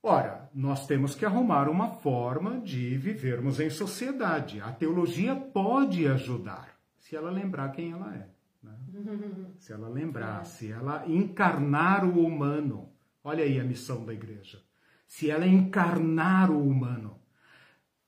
Ora, 0.00 0.48
nós 0.54 0.86
temos 0.86 1.16
que 1.16 1.24
arrumar 1.24 1.68
uma 1.68 1.90
forma 1.90 2.60
de 2.60 2.96
vivermos 2.96 3.58
em 3.58 3.68
sociedade. 3.68 4.60
A 4.60 4.70
teologia 4.70 5.34
pode 5.34 6.06
ajudar, 6.06 6.78
se 7.00 7.16
ela 7.16 7.32
lembrar 7.32 7.72
quem 7.72 7.90
ela 7.90 8.14
é. 8.14 8.28
Né? 8.62 8.76
Se 9.58 9.72
ela 9.72 9.88
lembrar, 9.88 10.44
se 10.44 10.70
ela 10.70 11.04
encarnar 11.08 12.04
o 12.04 12.24
humano. 12.24 12.92
Olha 13.24 13.42
aí 13.42 13.58
a 13.58 13.64
missão 13.64 14.04
da 14.04 14.12
igreja. 14.12 14.60
Se 15.06 15.30
ela 15.30 15.46
encarnar 15.46 16.50
o 16.50 16.66
humano. 16.66 17.18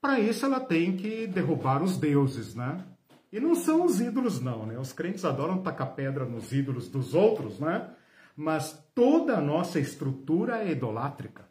Para 0.01 0.21
isso 0.21 0.45
ela 0.47 0.61
tem 0.61 0.97
que 0.97 1.27
derrubar 1.27 1.83
os 1.83 1.97
deuses, 1.97 2.55
né? 2.55 2.85
E 3.33 3.39
não 3.41 3.55
são 3.55 3.85
os 3.85 4.01
ídolos, 4.01 4.41
não, 4.41 4.65
né? 4.67 4.79
Os 4.79 4.93
crentes 4.93 5.25
adoram 5.25 5.63
tacar 5.63 5.95
pedra 5.95 6.25
nos 6.25 6.53
ídolos 6.53 6.89
dos 6.89 7.15
outros, 7.15 7.61
né? 7.61 7.91
Mas 8.37 8.73
toda 8.95 9.37
a 9.37 9.41
nossa 9.41 9.79
estrutura 9.79 10.63
é 10.63 10.73
idolátrica. 10.73 11.49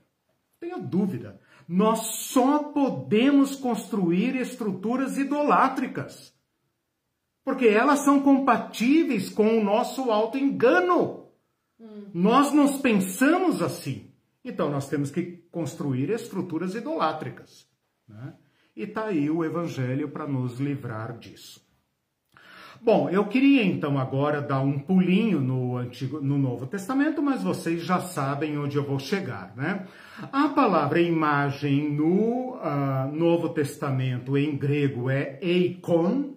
Tenha 0.59 0.79
dúvida. 0.79 1.39
Nós 1.67 1.99
só 1.99 2.63
podemos 2.63 3.55
construir 3.55 4.35
estruturas 4.35 5.17
idolátricas. 5.17 6.33
Porque 7.43 7.67
elas 7.67 7.99
são 7.99 8.21
compatíveis 8.21 9.29
com 9.29 9.59
o 9.59 9.63
nosso 9.63 10.09
auto-engano. 10.11 11.27
Hum. 11.79 12.09
Nós 12.13 12.51
nos 12.51 12.77
pensamos 12.81 13.61
assim. 13.61 14.06
Então 14.47 14.71
nós 14.71 14.87
temos 14.87 15.11
que 15.11 15.43
construir 15.51 16.09
estruturas 16.09 16.73
idolátricas. 16.73 17.67
Né? 18.07 18.33
E 18.73 18.83
está 18.83 19.07
aí 19.07 19.29
o 19.29 19.43
Evangelho 19.43 20.07
para 20.07 20.25
nos 20.25 20.57
livrar 20.57 21.17
disso. 21.17 21.67
Bom, 22.81 23.09
eu 23.09 23.25
queria 23.25 23.65
então 23.65 23.97
agora 23.97 24.41
dar 24.41 24.61
um 24.61 24.79
pulinho 24.79 25.41
no 25.41 25.75
Antigo, 25.75 26.21
no 26.21 26.37
Novo 26.37 26.65
Testamento, 26.65 27.21
mas 27.21 27.43
vocês 27.43 27.83
já 27.83 27.99
sabem 27.99 28.57
onde 28.57 28.77
eu 28.77 28.85
vou 28.85 28.99
chegar, 28.99 29.53
né? 29.57 29.85
A 30.31 30.47
palavra 30.49 31.01
imagem 31.01 31.91
no 31.91 32.53
uh, 32.53 33.11
Novo 33.11 33.49
Testamento 33.49 34.37
em 34.37 34.55
grego 34.55 35.09
é 35.09 35.39
eikon, 35.41 36.35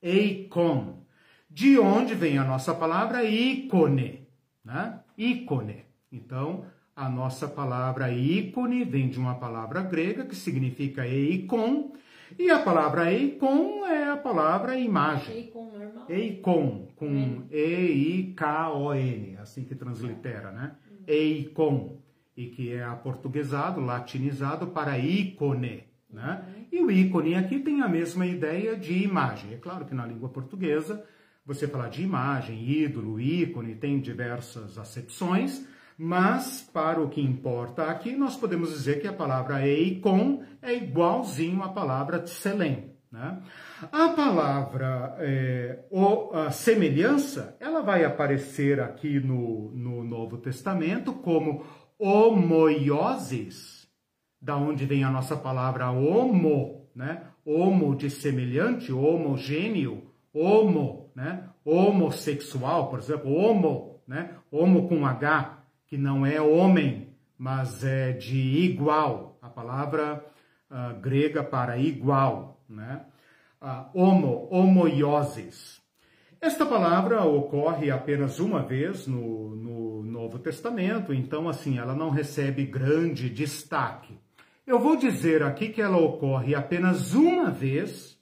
eikon, 0.00 1.02
de 1.50 1.78
onde 1.78 2.14
vem 2.14 2.38
a 2.38 2.44
nossa 2.44 2.74
palavra 2.74 3.24
ícone, 3.24 4.28
né? 4.62 5.00
Ícone. 5.16 5.84
Então, 6.12 6.64
a 6.98 7.08
nossa 7.08 7.46
palavra 7.46 8.10
ícone 8.10 8.84
vem 8.84 9.08
de 9.08 9.20
uma 9.20 9.36
palavra 9.36 9.82
grega 9.82 10.24
que 10.24 10.34
significa 10.34 11.06
eikon, 11.06 11.92
e 12.36 12.50
a 12.50 12.58
palavra 12.58 13.12
eikon 13.12 13.86
é 13.86 14.10
a 14.10 14.16
palavra 14.16 14.76
imagem. 14.76 15.36
Eikon 15.36 15.70
normal. 15.70 16.06
Eikon, 16.08 16.88
com 16.96 17.44
E-I-K-O-N, 17.52 19.36
assim 19.36 19.62
que 19.62 19.76
translitera, 19.76 20.50
né? 20.50 20.72
Eikon, 21.06 21.98
e 22.36 22.46
que 22.46 22.72
é 22.72 22.82
aportuguesado, 22.82 23.80
latinizado 23.80 24.66
para 24.66 24.98
ícone, 24.98 25.84
né? 26.10 26.44
Uhum. 26.48 26.64
E 26.72 26.82
o 26.82 26.90
ícone 26.90 27.36
aqui 27.36 27.60
tem 27.60 27.80
a 27.80 27.88
mesma 27.88 28.26
ideia 28.26 28.76
de 28.76 29.04
imagem. 29.04 29.54
É 29.54 29.56
claro 29.56 29.84
que 29.84 29.94
na 29.94 30.04
língua 30.04 30.28
portuguesa, 30.30 31.04
você 31.46 31.68
falar 31.68 31.90
de 31.90 32.02
imagem, 32.02 32.68
ídolo, 32.68 33.20
ícone, 33.20 33.76
tem 33.76 34.00
diversas 34.00 34.76
acepções, 34.76 35.64
mas 35.98 36.62
para 36.72 37.02
o 37.02 37.08
que 37.08 37.20
importa 37.20 37.86
aqui, 37.86 38.14
nós 38.14 38.36
podemos 38.36 38.70
dizer 38.70 39.00
que 39.00 39.08
a 39.08 39.12
palavra 39.12 39.66
eikon 39.66 40.44
é 40.62 40.72
igualzinho 40.72 41.60
à 41.60 41.70
palavra 41.70 42.20
tselem. 42.20 42.94
Né? 43.10 43.42
A 43.90 44.10
palavra 44.10 45.16
é, 45.18 45.80
a 46.32 46.52
semelhança, 46.52 47.56
ela 47.58 47.80
vai 47.80 48.04
aparecer 48.04 48.80
aqui 48.80 49.18
no, 49.18 49.72
no 49.72 50.04
Novo 50.04 50.38
Testamento 50.38 51.12
como 51.14 51.64
homoioses, 51.98 53.88
da 54.40 54.56
onde 54.56 54.86
vem 54.86 55.02
a 55.02 55.10
nossa 55.10 55.36
palavra 55.36 55.90
homo, 55.90 56.88
né? 56.94 57.22
Homo 57.44 57.96
de 57.96 58.08
semelhante, 58.08 58.92
homogêneo, 58.92 60.12
homo, 60.32 61.10
né? 61.14 61.48
Homossexual, 61.64 62.88
por 62.88 63.00
exemplo, 63.00 63.32
homo, 63.32 64.00
né? 64.06 64.34
Homo 64.50 64.88
com 64.88 65.04
H, 65.04 65.57
que 65.88 65.96
não 65.96 66.24
é 66.24 66.40
homem, 66.40 67.08
mas 67.36 67.82
é 67.82 68.12
de 68.12 68.36
igual. 68.36 69.38
A 69.40 69.48
palavra 69.48 70.24
uh, 70.70 71.00
grega 71.00 71.42
para 71.42 71.78
igual, 71.78 72.62
né? 72.68 73.06
Uh, 73.60 73.86
homo, 73.94 74.46
homoioses. 74.50 75.80
Esta 76.40 76.64
palavra 76.64 77.24
ocorre 77.24 77.90
apenas 77.90 78.38
uma 78.38 78.62
vez 78.62 79.06
no, 79.06 79.56
no 79.56 80.02
Novo 80.04 80.38
Testamento, 80.38 81.12
então 81.12 81.48
assim, 81.48 81.78
ela 81.78 81.94
não 81.94 82.10
recebe 82.10 82.64
grande 82.64 83.28
destaque. 83.28 84.16
Eu 84.66 84.78
vou 84.78 84.94
dizer 84.94 85.42
aqui 85.42 85.70
que 85.70 85.80
ela 85.80 85.96
ocorre 85.96 86.54
apenas 86.54 87.14
uma 87.14 87.50
vez 87.50 88.16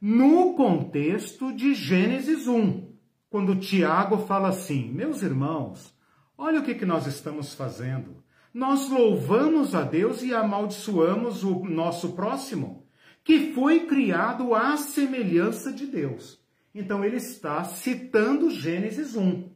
no 0.00 0.54
contexto 0.54 1.52
de 1.52 1.74
Gênesis 1.74 2.46
1, 2.46 2.92
quando 3.30 3.56
Tiago 3.56 4.18
fala 4.18 4.50
assim: 4.50 4.92
Meus 4.92 5.22
irmãos, 5.22 5.97
Olha 6.40 6.60
o 6.60 6.62
que, 6.62 6.76
que 6.76 6.86
nós 6.86 7.04
estamos 7.08 7.52
fazendo. 7.52 8.22
Nós 8.54 8.88
louvamos 8.88 9.74
a 9.74 9.82
Deus 9.82 10.22
e 10.22 10.32
amaldiçoamos 10.32 11.42
o 11.42 11.64
nosso 11.64 12.12
próximo, 12.12 12.86
que 13.24 13.52
foi 13.52 13.86
criado 13.86 14.54
à 14.54 14.76
semelhança 14.76 15.72
de 15.72 15.84
Deus. 15.84 16.40
Então 16.72 17.04
ele 17.04 17.16
está 17.16 17.64
citando 17.64 18.50
Gênesis 18.50 19.16
1. 19.16 19.50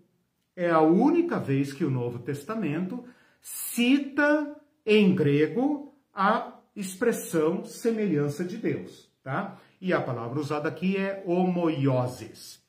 É 0.57 0.71
a 0.71 0.81
única 0.81 1.39
vez 1.39 1.73
que 1.73 1.85
o 1.85 1.91
Novo 1.91 2.19
Testamento 2.19 3.05
cita 3.41 4.57
em 4.85 5.15
grego 5.15 5.95
a 6.13 6.59
expressão 6.75 7.65
semelhança 7.65 8.45
de 8.45 8.57
Deus, 8.57 9.09
tá? 9.23 9.57
E 9.81 9.93
a 9.93 10.01
palavra 10.01 10.41
usada 10.41 10.69
aqui 10.69 10.97
é 10.97 11.23
homoioses. 11.25 12.61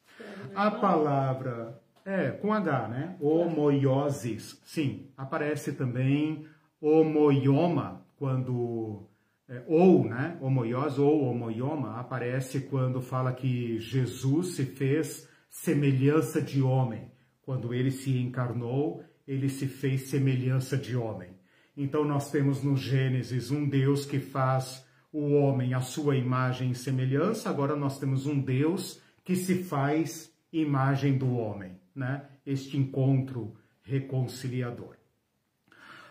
A 0.53 0.69
palavra 0.69 1.82
é, 2.05 2.31
com 2.31 2.53
H, 2.53 2.87
né? 2.87 3.15
Homoioses. 3.19 4.61
Sim, 4.65 5.07
aparece 5.17 5.73
também 5.73 6.45
homoioma, 6.81 8.05
quando. 8.17 9.07
É, 9.47 9.63
ou, 9.67 10.05
né? 10.05 10.37
Homoiose 10.41 10.99
ou 10.99 11.23
homoioma 11.23 11.99
aparece 11.99 12.61
quando 12.61 13.01
fala 13.01 13.33
que 13.33 13.79
Jesus 13.79 14.55
se 14.55 14.65
fez 14.65 15.27
semelhança 15.49 16.41
de 16.41 16.61
homem. 16.61 17.11
Quando 17.41 17.73
ele 17.73 17.91
se 17.91 18.17
encarnou, 18.17 19.03
ele 19.27 19.49
se 19.49 19.67
fez 19.67 20.03
semelhança 20.03 20.77
de 20.77 20.95
homem. 20.95 21.29
Então 21.75 22.05
nós 22.05 22.31
temos 22.31 22.63
no 22.63 22.77
Gênesis 22.77 23.51
um 23.51 23.67
Deus 23.67 24.05
que 24.05 24.19
faz 24.19 24.85
o 25.11 25.33
homem 25.33 25.73
à 25.73 25.81
sua 25.81 26.15
imagem 26.15 26.71
e 26.71 26.75
semelhança, 26.75 27.49
agora 27.49 27.75
nós 27.75 27.99
temos 27.99 28.25
um 28.25 28.39
Deus 28.39 28.99
que 29.23 29.35
se 29.35 29.63
faz 29.63 30.33
imagem 30.51 31.17
do 31.17 31.35
homem 31.35 31.82
né, 31.95 32.23
este 32.45 32.77
encontro 32.77 33.55
reconciliador. 33.83 34.95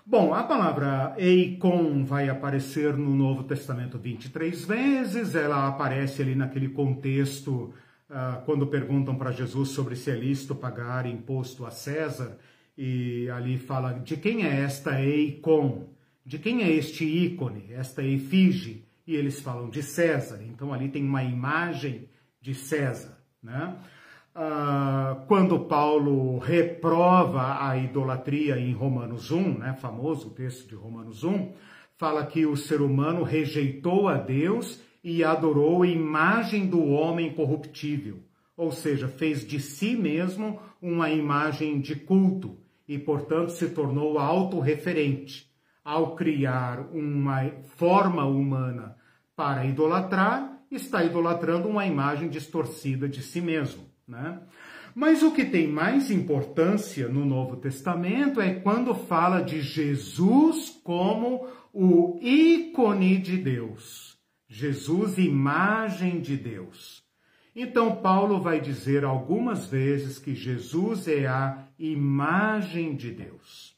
Bom, 0.05 0.35
a 0.35 0.43
palavra 0.43 1.15
eikon 1.17 2.05
vai 2.05 2.29
aparecer 2.29 2.97
no 2.97 3.15
Novo 3.15 3.45
Testamento 3.45 3.99
23 3.99 4.65
vezes, 4.65 5.37
ela 5.37 5.69
aparece 5.69 6.23
ali 6.23 6.35
naquele 6.35 6.71
contexto 6.71 7.73
uh, 8.11 8.45
quando 8.45 8.67
perguntam 8.67 9.15
para 9.15 9.31
Jesus 9.31 9.69
sobre 9.69 9.95
se 9.95 10.11
é 10.11 10.17
lícito 10.17 10.57
pagar 10.57 11.07
imposto 11.07 11.65
a 11.65 11.71
César, 11.71 12.37
e 12.77 13.31
ali 13.31 13.59
fala 13.59 13.93
de 13.93 14.17
quem 14.17 14.45
é 14.45 14.63
esta 14.63 15.01
eikon, 15.01 15.89
de 16.27 16.39
quem 16.39 16.63
é 16.63 16.71
este 16.71 17.05
ícone, 17.05 17.73
esta 17.73 18.03
efígie, 18.03 18.85
e 19.07 19.15
eles 19.15 19.41
falam 19.41 19.71
de 19.71 19.85
César, 19.85 20.43
então 20.43 20.73
ali 20.73 20.89
tem 20.89 21.05
uma 21.05 21.23
imagem 21.23 22.09
de 22.41 22.55
César, 22.55 23.19
né? 23.41 23.77
Uh, 24.35 25.27
quando 25.27 25.61
Paulo 25.61 26.39
reprova 26.39 27.69
a 27.69 27.77
idolatria 27.77 28.59
em 28.59 28.73
Romanos 28.73 29.31
1, 29.31 29.59
né, 29.59 29.75
famoso 29.75 30.31
texto 30.31 30.67
de 30.67 30.75
Romanos 30.75 31.23
1, 31.23 31.53
fala 31.99 32.25
que 32.25 32.47
o 32.47 32.57
ser 32.57 32.81
humano 32.81 33.23
rejeitou 33.25 34.09
a 34.09 34.17
Deus 34.17 34.81
e 35.05 35.23
adorou 35.23 35.83
a 35.83 35.87
imagem 35.87 36.67
do 36.67 36.83
homem 36.83 37.35
corruptível, 37.35 38.21
ou 38.57 38.73
seja, 38.73 39.07
fez 39.07 39.47
de 39.47 39.61
si 39.61 39.95
mesmo 39.95 40.59
uma 40.81 41.11
imagem 41.11 41.79
de 41.79 41.95
culto 41.95 42.57
e, 42.89 42.99
portanto, 42.99 43.51
se 43.51 43.69
tornou 43.69 44.19
autorreferente. 44.19 45.47
Ao 45.85 46.15
criar 46.15 46.89
uma 46.93 47.51
forma 47.77 48.25
humana 48.25 48.97
para 49.37 49.67
idolatrar, 49.67 50.59
está 50.71 51.05
idolatrando 51.05 51.69
uma 51.69 51.85
imagem 51.85 52.31
distorcida 52.31 53.07
de 53.07 53.23
si 53.23 53.41
mesmo. 53.43 53.92
Né? 54.13 54.41
Mas 54.95 55.23
o 55.23 55.33
que 55.33 55.43
tem 55.43 55.67
mais 55.67 56.11
importância 56.11 57.09
no 57.09 57.25
Novo 57.25 57.57
Testamento 57.57 58.43
é 58.43 58.53
quando 58.57 58.95
fala 58.95 59.41
de 59.41 59.63
Jesus 59.63 60.79
como 60.85 61.47
o 61.73 62.19
ícone 62.21 63.17
de 63.17 63.39
Deus. 63.39 64.19
Jesus, 64.47 65.17
imagem 65.17 66.21
de 66.21 66.37
Deus. 66.37 67.03
Então, 67.57 67.97
Paulo 67.97 68.39
vai 68.39 68.61
dizer 68.61 69.03
algumas 69.03 69.67
vezes 69.67 70.19
que 70.19 70.35
Jesus 70.35 71.09
é 71.09 71.27
a 71.27 71.69
imagem 71.79 72.95
de 72.95 73.13
Deus. 73.13 73.75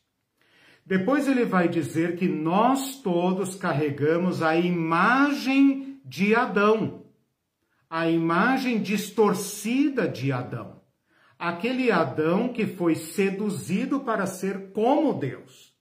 Depois 0.84 1.28
ele 1.28 1.44
vai 1.44 1.68
dizer 1.68 2.16
que 2.16 2.26
nós 2.26 3.00
todos 3.00 3.54
carregamos 3.54 4.42
a 4.42 4.56
imagem 4.56 6.00
de 6.04 6.34
Adão 6.34 7.03
a 7.96 8.10
imagem 8.10 8.82
distorcida 8.82 10.08
de 10.08 10.32
Adão. 10.32 10.80
Aquele 11.38 11.92
Adão 11.92 12.48
que 12.48 12.66
foi 12.66 12.96
seduzido 12.96 14.00
para 14.00 14.26
ser 14.26 14.72
como 14.72 15.14
Deus 15.14 15.72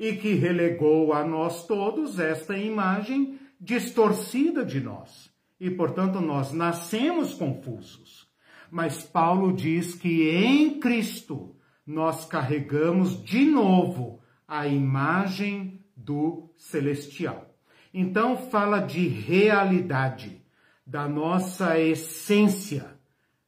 e 0.00 0.14
que 0.14 0.32
relegou 0.32 1.12
a 1.12 1.22
nós 1.22 1.66
todos 1.66 2.18
esta 2.18 2.56
imagem 2.56 3.38
distorcida 3.60 4.64
de 4.64 4.80
nós. 4.80 5.30
E, 5.60 5.70
portanto, 5.70 6.18
nós 6.18 6.50
nascemos 6.50 7.34
confusos. 7.34 8.26
Mas 8.70 9.02
Paulo 9.02 9.52
diz 9.52 9.94
que 9.94 10.30
em 10.30 10.80
Cristo 10.80 11.54
nós 11.86 12.24
carregamos 12.24 13.22
de 13.22 13.44
novo 13.44 14.18
a 14.48 14.66
imagem 14.66 15.84
do 15.94 16.50
celestial. 16.56 17.54
Então, 17.92 18.34
fala 18.34 18.80
de 18.80 19.06
realidade 19.06 20.42
da 20.86 21.08
nossa 21.08 21.78
essência 21.78 22.98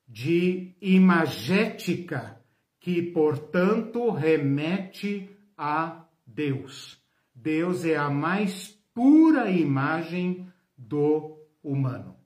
de 0.09 0.75
imagética, 0.81 2.41
que, 2.81 3.03
portanto, 3.03 4.11
remete 4.11 5.29
a 5.57 6.05
Deus. 6.27 7.03
Deus 7.35 7.85
é 7.85 7.97
a 7.97 8.09
mais 8.09 8.69
pura 8.95 9.51
imagem 9.51 10.49
do 10.77 11.37
humano. 11.63 12.17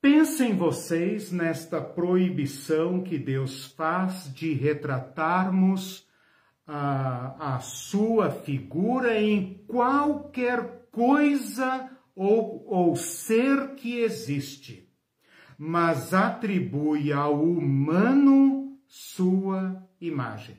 Pensem 0.00 0.56
vocês 0.56 1.30
nesta 1.30 1.80
proibição 1.80 3.02
que 3.02 3.18
Deus 3.18 3.66
faz 3.66 4.32
de 4.32 4.54
retratarmos 4.54 6.08
a, 6.66 7.56
a 7.56 7.58
sua 7.60 8.30
figura 8.30 9.20
em 9.20 9.62
qualquer 9.66 10.86
coisa 10.90 11.90
ou, 12.22 12.66
ou 12.66 12.96
ser 12.96 13.76
que 13.76 14.00
existe, 14.00 14.86
mas 15.56 16.12
atribui 16.12 17.14
ao 17.14 17.42
humano 17.42 18.78
sua 18.86 19.88
imagem. 19.98 20.58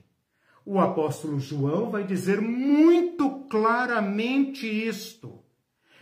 O 0.65 0.79
apóstolo 0.79 1.39
João 1.39 1.91
vai 1.91 2.03
dizer 2.03 2.41
muito 2.41 3.45
claramente 3.47 4.65
isto. 4.65 5.43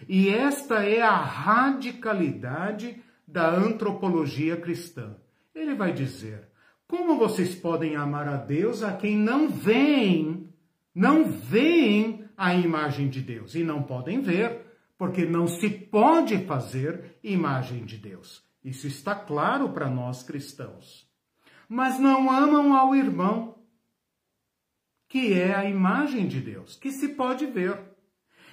E 0.07 0.30
esta 0.30 0.86
é 0.86 1.02
a 1.02 1.18
radicalidade 1.18 3.03
da 3.27 3.53
antropologia 3.53 4.56
cristã. 4.56 5.18
Ele 5.53 5.76
vai 5.76 5.91
dizer: 5.91 6.48
como 6.88 7.18
vocês 7.18 7.53
podem 7.53 7.98
amar 7.98 8.30
a 8.30 8.38
Deus 8.38 8.81
a 8.81 8.94
quem 8.94 9.18
não 9.18 9.49
veem, 9.49 10.48
não 10.95 11.26
veem 11.26 12.23
a 12.38 12.56
imagem 12.56 13.10
de 13.10 13.19
Deus 13.19 13.56
e 13.56 13.64
não 13.65 13.84
podem 13.84 14.22
ver? 14.22 14.68
Porque 14.99 15.26
não 15.26 15.47
se 15.47 15.69
pode 15.69 16.45
fazer 16.45 17.17
imagem 17.23 17.85
de 17.85 17.97
Deus. 17.97 18.43
Isso 18.61 18.85
está 18.85 19.15
claro 19.15 19.69
para 19.69 19.89
nós 19.89 20.23
cristãos. 20.23 21.09
Mas 21.69 21.97
não 21.97 22.30
amam 22.30 22.76
ao 22.76 22.93
irmão, 22.93 23.63
que 25.07 25.31
é 25.31 25.55
a 25.55 25.63
imagem 25.63 26.27
de 26.27 26.41
Deus, 26.41 26.76
que 26.76 26.91
se 26.91 27.07
pode 27.15 27.45
ver. 27.45 27.80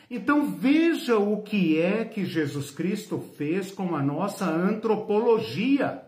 Então 0.08 0.46
veja 0.46 1.18
o 1.18 1.42
que 1.42 1.80
é 1.80 2.04
que 2.04 2.24
Jesus 2.24 2.70
Cristo 2.70 3.18
fez 3.36 3.72
com 3.72 3.96
a 3.96 4.02
nossa 4.02 4.48
antropologia. 4.48 6.06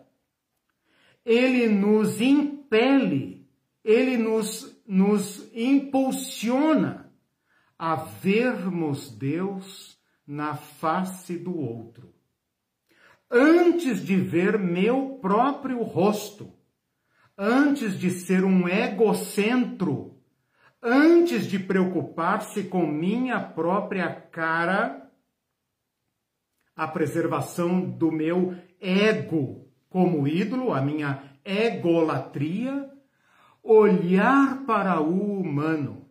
Ele 1.24 1.66
nos 1.66 2.20
impele, 2.20 3.44
ele 3.82 4.16
nos, 4.16 4.80
nos 4.86 5.50
impulsiona 5.52 7.12
a 7.76 7.96
vermos 7.96 9.10
Deus 9.10 9.97
na 10.28 10.54
face 10.54 11.38
do 11.38 11.58
outro. 11.58 12.12
Antes 13.30 14.04
de 14.04 14.14
ver 14.16 14.58
meu 14.58 15.18
próprio 15.22 15.82
rosto, 15.82 16.52
antes 17.36 17.98
de 17.98 18.10
ser 18.10 18.44
um 18.44 18.68
egocentro, 18.68 20.20
antes 20.82 21.46
de 21.46 21.58
preocupar-se 21.58 22.64
com 22.64 22.86
minha 22.86 23.40
própria 23.40 24.14
cara, 24.14 25.10
a 26.76 26.86
preservação 26.86 27.80
do 27.80 28.12
meu 28.12 28.54
ego 28.78 29.66
como 29.88 30.28
ídolo, 30.28 30.74
a 30.74 30.82
minha 30.82 31.22
egolatria, 31.42 32.90
olhar 33.62 34.64
para 34.66 35.00
o 35.00 35.40
humano 35.40 36.06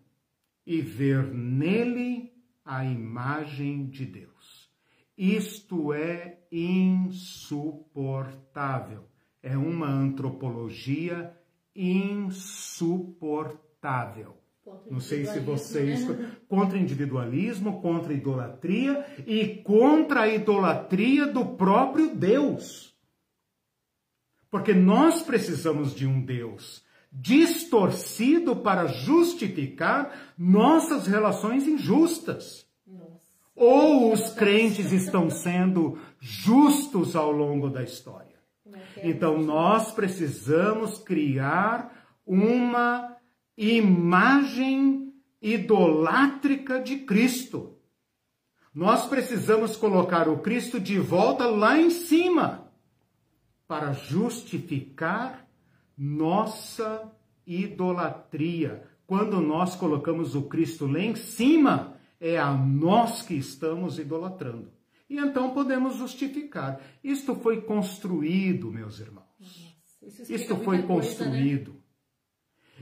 e 0.66 0.82
ver 0.82 1.24
nele 1.24 2.27
a 2.68 2.84
imagem 2.84 3.88
de 3.88 4.06
Deus. 4.06 4.70
Isto 5.18 5.94
é 5.94 6.38
insuportável. 6.52 9.06
É 9.42 9.58
uma 9.58 9.88
antropologia 9.88 11.34
insuportável. 11.74 14.36
Não 14.92 15.00
sei 15.00 15.26
se 15.26 15.40
vocês. 15.40 16.06
Né? 16.08 16.34
Contra 16.48 16.78
individualismo, 16.78 17.82
contra 17.82 18.14
idolatria 18.14 19.04
e 19.26 19.64
contra 19.64 20.24
a 20.24 20.28
idolatria 20.28 21.26
do 21.26 21.56
próprio 21.56 22.14
Deus. 22.14 22.94
Porque 24.52 24.74
nós 24.74 25.22
precisamos 25.22 25.96
de 25.96 26.06
um 26.06 26.22
Deus 26.22 26.86
distorcido 27.12 28.56
para 28.56 28.88
justificar 28.88 30.34
nossas 30.38 31.08
relações 31.08 31.68
injustas. 31.68 32.68
Ou 33.56 34.14
os 34.14 34.30
crentes 34.32 34.92
estão 34.92 35.30
sendo 35.30 35.98
justos 36.20 37.16
ao 37.16 37.32
longo 37.32 37.70
da 37.70 37.84
história. 37.84 38.38
Então 39.04 39.40
nós 39.40 39.92
precisamos 39.92 41.00
criar 41.00 42.08
uma 42.26 43.16
imagem 43.58 45.14
idolátrica 45.42 46.80
de 46.80 46.98
Cristo. 46.98 47.78
Nós 48.74 49.08
precisamos 49.08 49.76
colocar 49.76 50.28
o 50.30 50.40
Cristo 50.40 50.80
de 50.80 51.00
volta 51.00 51.48
lá 51.48 51.80
em 51.80 51.90
cima 51.90 52.72
para 53.68 53.92
justificar 53.94 55.47
nossa 55.98 57.12
idolatria. 57.46 58.84
Quando 59.06 59.40
nós 59.40 59.76
colocamos 59.76 60.36
o 60.36 60.44
Cristo 60.44 60.86
lá 60.86 61.00
em 61.00 61.16
cima, 61.16 61.96
é 62.20 62.38
a 62.38 62.54
nós 62.54 63.22
que 63.22 63.34
estamos 63.34 63.98
idolatrando. 63.98 64.72
E 65.10 65.18
então 65.18 65.52
podemos 65.54 65.96
justificar. 65.96 66.82
Isto 67.04 67.36
foi 67.36 67.62
construído, 67.62 68.72
meus 68.72 69.00
irmãos. 69.00 69.78
Isto 70.30 70.58
foi 70.58 70.84
construído. 70.84 71.72
Coisa, 71.72 71.78
né? 71.78 71.88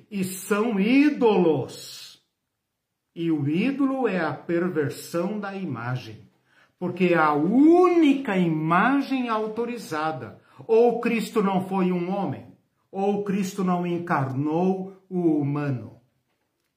e 0.09 0.23
são 0.23 0.79
ídolos. 0.79 2.23
E 3.15 3.31
o 3.31 3.47
ídolo 3.47 4.07
é 4.07 4.19
a 4.19 4.33
perversão 4.33 5.39
da 5.39 5.55
imagem, 5.55 6.29
porque 6.77 7.05
é 7.05 7.17
a 7.17 7.33
única 7.33 8.37
imagem 8.37 9.29
autorizada. 9.29 10.41
Ou 10.67 10.99
Cristo 10.99 11.41
não 11.41 11.67
foi 11.67 11.91
um 11.91 12.09
homem, 12.09 12.44
ou 12.95 13.26
Cristo 13.26 13.61
não 13.61 13.85
encarnou 13.85 15.03
o 15.09 15.38
humano. 15.38 15.99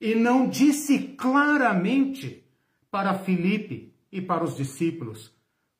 E 0.01 0.17
não 0.17 0.49
disse 0.49 0.99
claramente 1.17 2.45
para 2.91 3.15
Filipe 3.15 3.95
e 4.11 4.21
para 4.21 4.43
os 4.43 4.57
discípulos: 4.57 5.33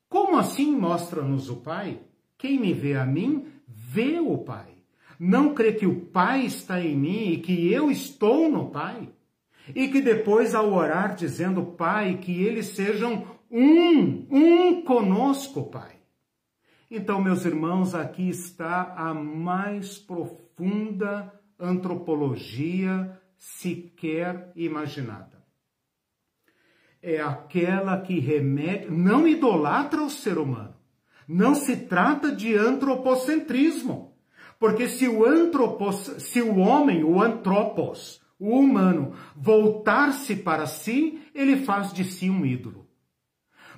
Como 0.09 0.37
assim 0.37 0.77
mostra-nos 0.77 1.51
o 1.51 1.57
Pai? 1.57 2.03
Quem 2.39 2.57
me 2.57 2.73
vê 2.73 2.95
a 2.95 3.05
mim, 3.05 3.47
vê 3.67 4.21
o 4.21 4.39
Pai. 4.39 4.77
Não 5.19 5.55
crê 5.55 5.73
que 5.73 5.87
o 5.87 6.03
Pai 6.03 6.47
está 6.47 6.81
em 6.81 6.97
mim 6.97 7.33
e 7.33 7.39
que 7.39 7.73
eu 7.73 7.91
estou 7.91 8.49
no 8.49 8.71
Pai? 8.71 9.09
E 9.75 9.89
que 9.89 10.01
depois, 10.01 10.55
ao 10.55 10.73
orar, 10.73 11.17
dizendo, 11.17 11.65
Pai, 11.65 12.19
que 12.19 12.45
eles 12.45 12.67
sejam 12.67 13.27
um, 13.51 14.25
um 14.31 14.83
conosco, 14.83 15.65
Pai. 15.65 15.98
Então, 16.91 17.21
meus 17.21 17.45
irmãos, 17.45 17.95
aqui 17.95 18.31
está 18.31 18.95
a 18.97 19.13
mais 19.13 19.99
profunda 19.99 21.33
antropologia 21.59 23.21
sequer 23.37 24.51
imaginada. 24.57 25.39
É 27.03 27.21
aquela 27.21 28.01
que 28.01 28.19
remete, 28.19 28.91
não 28.91 29.29
idolatra 29.29 30.03
o 30.03 30.11
ser 30.11 30.39
humano. 30.39 30.75
Não 31.29 31.55
se 31.55 31.77
trata 31.77 32.35
de 32.35 32.57
antropocentrismo. 32.57 34.17
Porque 34.59 34.89
se 34.89 35.07
o, 35.07 35.25
antropos, 35.25 35.97
se 36.19 36.41
o 36.41 36.57
homem, 36.57 37.05
o 37.05 37.23
antropos, 37.23 38.21
o 38.41 38.59
humano, 38.59 39.13
voltar-se 39.37 40.37
para 40.37 40.67
si, 40.67 41.23
ele 41.35 41.59
faz 41.59 41.93
de 41.93 42.05
si 42.05 42.31
um 42.31 42.47
ídolo. 42.47 42.88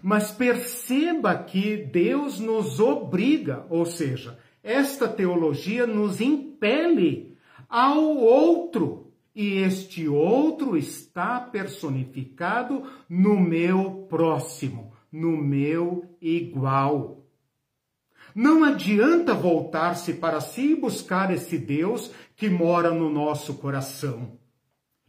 Mas 0.02 0.30
perceba 0.30 1.36
que 1.36 1.76
Deus 1.76 2.38
nos 2.38 2.80
obriga, 2.80 3.66
ou 3.68 3.84
seja, 3.84 4.38
esta 4.62 5.08
teologia 5.08 5.86
nos 5.86 6.20
impele 6.20 7.36
ao 7.68 8.16
outro. 8.16 9.12
E 9.34 9.58
este 9.58 10.08
outro 10.08 10.76
está 10.76 11.38
personificado 11.40 12.82
no 13.08 13.38
meu 13.38 14.06
próximo, 14.08 14.92
no 15.10 15.36
meu 15.36 16.04
igual. 16.20 17.24
Não 18.34 18.64
adianta 18.64 19.34
voltar-se 19.34 20.14
para 20.14 20.40
si 20.40 20.72
e 20.72 20.76
buscar 20.76 21.32
esse 21.32 21.58
Deus 21.58 22.10
que 22.36 22.48
mora 22.48 22.92
no 22.92 23.10
nosso 23.10 23.54
coração 23.54 24.38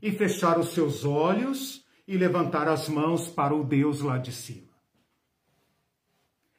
e 0.02 0.12
fechar 0.12 0.60
os 0.60 0.70
seus 0.70 1.06
olhos 1.06 1.86
e 2.08 2.18
levantar 2.18 2.68
as 2.68 2.90
mãos 2.90 3.28
para 3.28 3.54
o 3.54 3.64
Deus 3.64 4.02
lá 4.02 4.18
de 4.18 4.32
cima. 4.32 4.70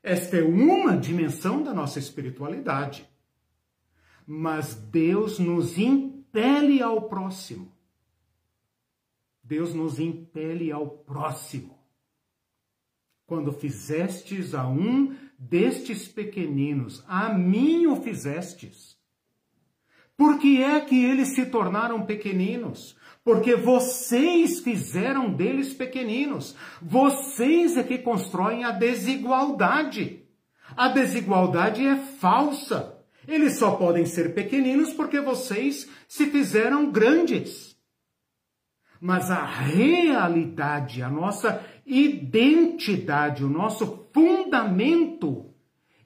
Esta 0.03 0.39
é 0.39 0.43
uma 0.43 0.97
dimensão 0.97 1.62
da 1.62 1.73
nossa 1.73 1.99
espiritualidade. 1.99 3.09
Mas 4.27 4.74
Deus 4.74 5.39
nos 5.39 5.79
impele 5.79 6.83
ao 6.83 7.09
próximo. 7.09 7.73
Deus 9.43 9.74
nos 9.74 10.01
impele 10.01 10.73
ao 10.73 10.89
próximo. 10.89 11.79
Quando 13.27 13.53
fizestes 13.53 14.55
a 14.55 14.66
um 14.66 15.16
destes 15.39 16.09
pequeninos, 16.09 17.05
a 17.07 17.33
mim 17.33 17.87
o 17.87 17.97
fizestes. 17.97 18.99
Por 20.16 20.39
que 20.39 20.62
é 20.62 20.81
que 20.81 21.05
eles 21.05 21.29
se 21.29 21.47
tornaram 21.47 22.05
pequeninos? 22.05 22.97
Porque 23.24 23.55
vocês 23.55 24.61
fizeram 24.61 25.32
deles 25.32 25.73
pequeninos. 25.73 26.57
Vocês 26.81 27.77
é 27.77 27.82
que 27.82 27.99
constroem 27.99 28.65
a 28.65 28.73
desigualdade. 28.73 30.24
A 30.77 30.89
desigualdade 30.89 31.86
é 31.86 31.97
falsa. 31.97 32.99
Eles 33.27 33.59
só 33.59 33.73
podem 33.77 34.05
ser 34.05 34.35
pequeninos 34.35 34.93
porque 34.93 35.20
vocês 35.20 35.89
se 36.09 36.27
fizeram 36.27 36.90
grandes. 36.90 37.77
Mas 39.01 39.31
a 39.31 39.44
realidade, 39.44 41.03
a 41.03 41.11
nossa 41.11 41.65
identidade, 41.86 43.44
o 43.44 43.49
nosso 43.49 44.09
fundamento 44.12 45.53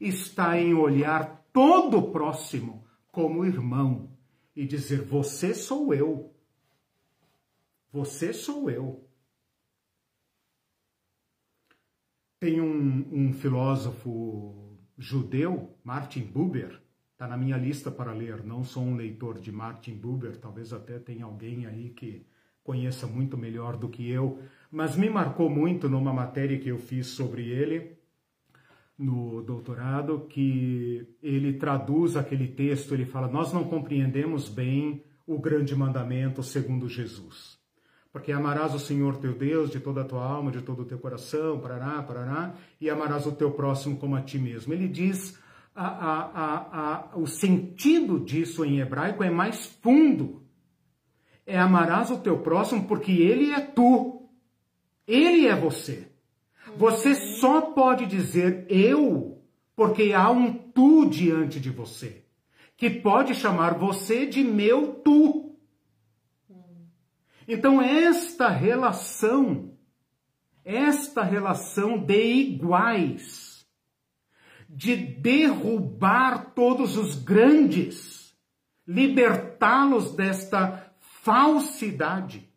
está 0.00 0.58
em 0.58 0.74
olhar 0.74 1.44
todo 1.52 1.98
o 1.98 2.10
próximo 2.10 2.84
como 3.10 3.44
irmão 3.44 4.10
e 4.54 4.66
dizer: 4.66 5.02
Você 5.02 5.54
sou 5.54 5.94
eu. 5.94 6.35
Você 7.96 8.30
sou 8.30 8.68
eu. 8.68 9.08
Tem 12.38 12.60
um, 12.60 13.08
um 13.10 13.32
filósofo 13.32 14.76
judeu, 14.98 15.74
Martin 15.82 16.20
Buber, 16.20 16.78
está 17.12 17.26
na 17.26 17.38
minha 17.38 17.56
lista 17.56 17.90
para 17.90 18.12
ler. 18.12 18.44
Não 18.44 18.62
sou 18.62 18.82
um 18.82 18.96
leitor 18.96 19.40
de 19.40 19.50
Martin 19.50 19.94
Buber, 19.94 20.36
talvez 20.36 20.74
até 20.74 20.98
tenha 20.98 21.24
alguém 21.24 21.64
aí 21.64 21.88
que 21.88 22.26
conheça 22.62 23.06
muito 23.06 23.34
melhor 23.38 23.78
do 23.78 23.88
que 23.88 24.06
eu, 24.10 24.42
mas 24.70 24.94
me 24.94 25.08
marcou 25.08 25.48
muito 25.48 25.88
numa 25.88 26.12
matéria 26.12 26.58
que 26.58 26.68
eu 26.68 26.78
fiz 26.78 27.06
sobre 27.06 27.48
ele 27.48 27.96
no 28.98 29.40
doutorado, 29.40 30.26
que 30.28 31.16
ele 31.22 31.54
traduz 31.54 32.14
aquele 32.14 32.48
texto, 32.48 32.92
ele 32.92 33.06
fala: 33.06 33.26
Nós 33.26 33.54
não 33.54 33.64
compreendemos 33.64 34.50
bem 34.50 35.02
o 35.26 35.38
grande 35.38 35.74
mandamento 35.74 36.42
segundo 36.42 36.90
Jesus. 36.90 37.55
Porque 38.16 38.32
amarás 38.32 38.74
o 38.74 38.78
Senhor 38.78 39.16
teu 39.16 39.34
Deus 39.34 39.68
de 39.68 39.78
toda 39.78 40.00
a 40.00 40.04
tua 40.04 40.24
alma, 40.24 40.50
de 40.50 40.62
todo 40.62 40.80
o 40.80 40.84
teu 40.86 40.98
coração, 40.98 41.60
parará, 41.60 42.02
parará, 42.02 42.54
e 42.80 42.88
amarás 42.88 43.26
o 43.26 43.32
teu 43.32 43.50
próximo 43.50 43.98
como 43.98 44.16
a 44.16 44.22
ti 44.22 44.38
mesmo. 44.38 44.72
Ele 44.72 44.88
diz 44.88 45.38
a, 45.74 45.86
a, 45.86 47.12
a, 47.12 47.18
o 47.18 47.26
sentido 47.26 48.18
disso 48.18 48.64
em 48.64 48.80
hebraico 48.80 49.22
é 49.22 49.28
mais 49.28 49.66
fundo 49.82 50.46
é 51.46 51.56
amarás 51.56 52.10
o 52.10 52.18
teu 52.18 52.38
próximo 52.38 52.86
porque 52.88 53.12
ele 53.12 53.52
é 53.52 53.60
tu. 53.60 54.28
Ele 55.06 55.46
é 55.46 55.54
você. 55.54 56.10
Você 56.76 57.14
só 57.14 57.60
pode 57.60 58.06
dizer 58.06 58.66
eu 58.68 59.40
porque 59.76 60.12
há 60.12 60.30
um 60.30 60.52
tu 60.52 61.06
diante 61.06 61.60
de 61.60 61.70
você, 61.70 62.24
que 62.76 62.90
pode 62.90 63.34
chamar 63.34 63.78
você 63.78 64.26
de 64.26 64.42
meu 64.42 64.94
tu. 64.94 65.45
Então, 67.48 67.80
esta 67.80 68.48
relação, 68.48 69.72
esta 70.64 71.22
relação 71.22 71.98
de 71.98 72.32
iguais, 72.32 73.66
de 74.68 74.96
derrubar 74.96 76.52
todos 76.54 76.96
os 76.96 77.14
grandes, 77.14 78.36
libertá-los 78.86 80.12
desta 80.12 80.92
falsidade 81.22 82.48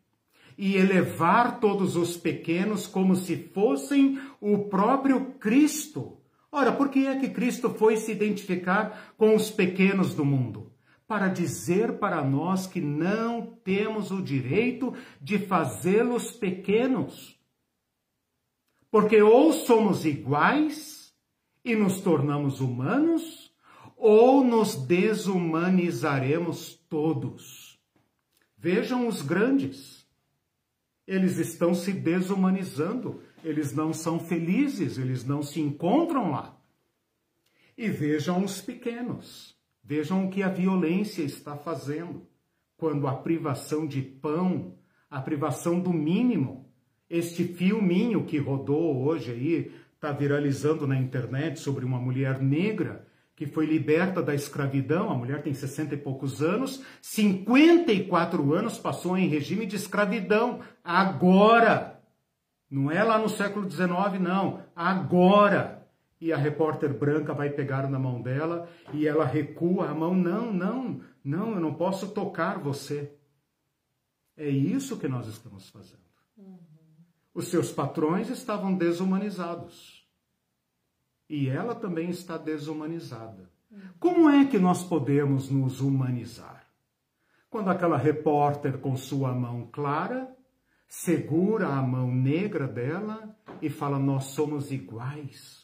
e 0.58 0.76
elevar 0.76 1.60
todos 1.60 1.96
os 1.96 2.16
pequenos 2.16 2.86
como 2.86 3.16
se 3.16 3.36
fossem 3.36 4.20
o 4.40 4.58
próprio 4.68 5.32
Cristo. 5.38 6.18
Ora, 6.52 6.72
por 6.72 6.88
que 6.88 7.06
é 7.06 7.16
que 7.18 7.30
Cristo 7.30 7.70
foi 7.70 7.96
se 7.96 8.12
identificar 8.12 9.14
com 9.16 9.34
os 9.34 9.50
pequenos 9.50 10.14
do 10.14 10.24
mundo? 10.24 10.69
Para 11.10 11.26
dizer 11.26 11.98
para 11.98 12.24
nós 12.24 12.68
que 12.68 12.80
não 12.80 13.44
temos 13.44 14.12
o 14.12 14.22
direito 14.22 14.94
de 15.20 15.40
fazê-los 15.40 16.30
pequenos. 16.30 17.36
Porque 18.92 19.20
ou 19.20 19.52
somos 19.52 20.04
iguais 20.04 21.12
e 21.64 21.74
nos 21.74 22.00
tornamos 22.00 22.60
humanos, 22.60 23.52
ou 23.96 24.44
nos 24.44 24.76
desumanizaremos 24.76 26.76
todos. 26.88 27.76
Vejam 28.56 29.08
os 29.08 29.20
grandes. 29.20 30.06
Eles 31.08 31.38
estão 31.38 31.74
se 31.74 31.92
desumanizando, 31.92 33.20
eles 33.42 33.74
não 33.74 33.92
são 33.92 34.20
felizes, 34.20 34.96
eles 34.96 35.24
não 35.24 35.42
se 35.42 35.60
encontram 35.60 36.30
lá. 36.30 36.56
E 37.76 37.90
vejam 37.90 38.44
os 38.44 38.60
pequenos. 38.60 39.58
Vejam 39.90 40.24
o 40.24 40.30
que 40.30 40.40
a 40.40 40.48
violência 40.48 41.20
está 41.20 41.56
fazendo. 41.56 42.24
Quando 42.76 43.08
a 43.08 43.12
privação 43.16 43.88
de 43.88 44.00
pão, 44.00 44.76
a 45.10 45.20
privação 45.20 45.80
do 45.80 45.92
mínimo, 45.92 46.72
este 47.10 47.42
filminho 47.42 48.24
que 48.24 48.38
rodou 48.38 49.04
hoje 49.04 49.32
aí, 49.32 49.72
está 49.92 50.12
viralizando 50.12 50.86
na 50.86 50.96
internet 50.96 51.58
sobre 51.58 51.84
uma 51.84 51.98
mulher 51.98 52.40
negra 52.40 53.04
que 53.34 53.46
foi 53.46 53.66
liberta 53.66 54.22
da 54.22 54.32
escravidão, 54.32 55.10
a 55.10 55.14
mulher 55.14 55.42
tem 55.42 55.52
60 55.52 55.96
e 55.96 55.98
poucos 55.98 56.40
anos, 56.40 56.84
54 57.02 58.54
anos 58.54 58.78
passou 58.78 59.18
em 59.18 59.26
regime 59.26 59.66
de 59.66 59.74
escravidão. 59.74 60.60
Agora! 60.84 62.00
Não 62.70 62.92
é 62.92 63.02
lá 63.02 63.18
no 63.18 63.28
século 63.28 63.68
XIX, 63.68 64.20
não. 64.20 64.62
Agora! 64.76 65.79
E 66.20 66.32
a 66.32 66.36
repórter 66.36 66.92
branca 66.92 67.32
vai 67.32 67.50
pegar 67.50 67.88
na 67.88 67.98
mão 67.98 68.20
dela 68.20 68.68
e 68.92 69.06
ela 69.06 69.24
recua 69.24 69.88
a 69.88 69.94
mão. 69.94 70.14
Não, 70.14 70.52
não, 70.52 71.00
não, 71.24 71.54
eu 71.54 71.60
não 71.60 71.74
posso 71.74 72.12
tocar 72.12 72.58
você. 72.58 73.16
É 74.36 74.48
isso 74.48 74.98
que 74.98 75.08
nós 75.08 75.26
estamos 75.26 75.68
fazendo. 75.70 76.00
Uhum. 76.36 76.58
Os 77.34 77.48
seus 77.48 77.72
patrões 77.72 78.28
estavam 78.28 78.74
desumanizados. 78.74 80.06
E 81.28 81.48
ela 81.48 81.74
também 81.74 82.10
está 82.10 82.36
desumanizada. 82.36 83.50
Uhum. 83.70 83.80
Como 83.98 84.28
é 84.28 84.44
que 84.44 84.58
nós 84.58 84.84
podemos 84.84 85.48
nos 85.48 85.80
humanizar? 85.80 86.66
Quando 87.48 87.70
aquela 87.70 87.96
repórter 87.96 88.78
com 88.78 88.96
sua 88.96 89.32
mão 89.32 89.68
clara 89.72 90.36
segura 90.90 91.68
a 91.68 91.80
mão 91.80 92.12
negra 92.12 92.66
dela 92.66 93.36
e 93.62 93.70
fala: 93.70 93.98
Nós 93.98 94.24
somos 94.24 94.72
iguais. 94.72 95.59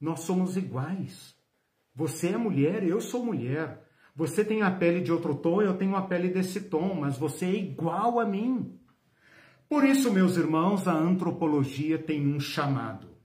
Nós 0.00 0.20
somos 0.20 0.56
iguais. 0.56 1.34
Você 1.94 2.28
é 2.28 2.36
mulher, 2.36 2.82
eu 2.82 3.00
sou 3.00 3.24
mulher. 3.24 3.82
Você 4.14 4.44
tem 4.44 4.62
a 4.62 4.70
pele 4.70 5.00
de 5.00 5.12
outro 5.12 5.34
tom, 5.34 5.60
eu 5.60 5.76
tenho 5.76 5.94
a 5.96 6.02
pele 6.02 6.28
desse 6.28 6.62
tom, 6.62 6.94
mas 6.94 7.18
você 7.18 7.46
é 7.46 7.54
igual 7.54 8.18
a 8.18 8.24
mim. 8.24 8.78
Por 9.68 9.84
isso, 9.84 10.12
meus 10.12 10.36
irmãos, 10.36 10.86
a 10.86 10.92
antropologia 10.92 11.98
tem 11.98 12.26
um 12.26 12.38
chamado. 12.38 13.16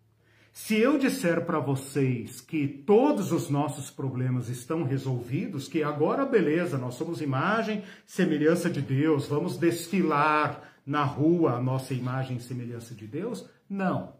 Se 0.54 0.76
eu 0.76 0.98
disser 0.98 1.46
para 1.46 1.60
vocês 1.60 2.42
que 2.42 2.68
todos 2.68 3.32
os 3.32 3.50
nossos 3.50 3.90
problemas 3.90 4.50
estão 4.50 4.84
resolvidos, 4.84 5.68
que 5.68 5.82
agora, 5.82 6.26
beleza, 6.26 6.78
nós 6.78 6.96
somos 6.96 7.22
imagem, 7.22 7.84
semelhança 8.06 8.70
de 8.70 8.82
Deus, 8.82 9.28
vamos 9.28 9.58
desfilar 9.58 10.74
na 10.86 11.06
rua 11.06 11.54
a 11.54 11.62
nossa 11.62 11.94
imagem 11.94 12.36
e 12.36 12.42
semelhança 12.42 12.94
de 12.94 13.08
Deus, 13.08 13.48
não. 13.70 14.18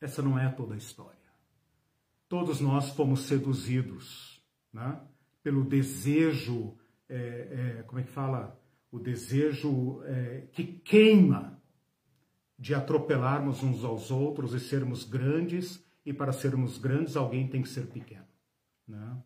Essa 0.00 0.22
não 0.22 0.38
é 0.38 0.48
toda 0.48 0.74
a 0.74 0.78
história. 0.78 1.19
Todos 2.30 2.60
nós 2.60 2.90
fomos 2.90 3.22
seduzidos, 3.22 4.40
né? 4.72 5.00
pelo 5.42 5.64
desejo, 5.64 6.76
é, 7.08 7.16
é, 7.80 7.82
como 7.82 7.98
é 7.98 8.04
que 8.04 8.12
fala? 8.12 8.56
O 8.88 9.00
desejo 9.00 10.00
é, 10.04 10.46
que 10.52 10.62
queima 10.62 11.60
de 12.56 12.72
atropelarmos 12.72 13.64
uns 13.64 13.84
aos 13.84 14.12
outros 14.12 14.54
e 14.54 14.60
sermos 14.60 15.02
grandes, 15.02 15.84
e 16.06 16.12
para 16.12 16.30
sermos 16.30 16.78
grandes 16.78 17.16
alguém 17.16 17.48
tem 17.48 17.62
que 17.62 17.68
ser 17.68 17.88
pequeno. 17.88 18.28
Né? 18.86 19.16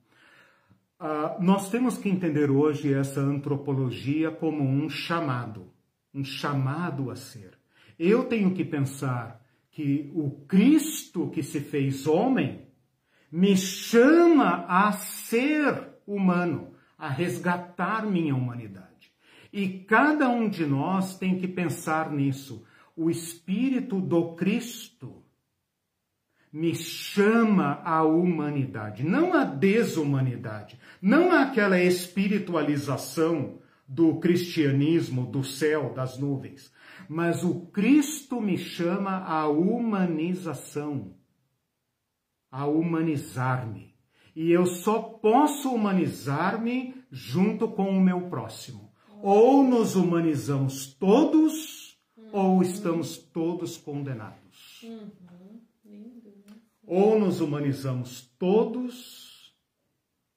Ah, 0.98 1.36
nós 1.38 1.68
temos 1.68 1.98
que 1.98 2.08
entender 2.08 2.50
hoje 2.50 2.94
essa 2.94 3.20
antropologia 3.20 4.30
como 4.30 4.64
um 4.64 4.88
chamado, 4.88 5.70
um 6.14 6.24
chamado 6.24 7.10
a 7.10 7.16
ser. 7.16 7.52
Eu 7.98 8.24
tenho 8.24 8.54
que 8.54 8.64
pensar 8.64 9.44
que 9.70 10.10
o 10.14 10.30
Cristo 10.46 11.28
que 11.28 11.42
se 11.42 11.60
fez 11.60 12.06
homem 12.06 12.64
me 13.34 13.56
chama 13.56 14.64
a 14.68 14.92
ser 14.92 15.88
humano, 16.06 16.72
a 16.96 17.08
resgatar 17.08 18.06
minha 18.06 18.32
humanidade. 18.32 19.12
E 19.52 19.80
cada 19.80 20.28
um 20.28 20.48
de 20.48 20.64
nós 20.64 21.18
tem 21.18 21.36
que 21.36 21.48
pensar 21.48 22.12
nisso. 22.12 22.64
O 22.94 23.10
Espírito 23.10 24.00
do 24.00 24.36
Cristo 24.36 25.24
me 26.52 26.76
chama 26.76 27.82
à 27.84 28.04
humanidade, 28.04 29.02
não 29.02 29.34
à 29.34 29.42
desumanidade, 29.42 30.78
não 31.02 31.32
àquela 31.32 31.80
espiritualização 31.80 33.58
do 33.88 34.20
cristianismo, 34.20 35.26
do 35.26 35.42
céu, 35.42 35.92
das 35.92 36.16
nuvens, 36.20 36.72
mas 37.08 37.42
o 37.42 37.66
Cristo 37.66 38.40
me 38.40 38.56
chama 38.56 39.24
à 39.24 39.48
humanização, 39.48 41.13
a 42.54 42.66
humanizar-me. 42.66 43.92
E 44.36 44.52
eu 44.52 44.64
só 44.64 45.00
posso 45.02 45.74
humanizar-me 45.74 46.94
junto 47.10 47.66
com 47.66 47.90
o 47.90 48.00
meu 48.00 48.28
próximo. 48.28 48.92
Ou 49.20 49.64
nos 49.64 49.96
humanizamos 49.96 50.86
todos, 50.94 51.98
uhum. 52.16 52.28
ou 52.32 52.62
estamos 52.62 53.18
todos 53.18 53.76
condenados. 53.76 54.84
Uhum. 54.84 55.10
Ou 56.86 57.18
nos 57.18 57.40
humanizamos 57.40 58.32
todos, 58.38 59.52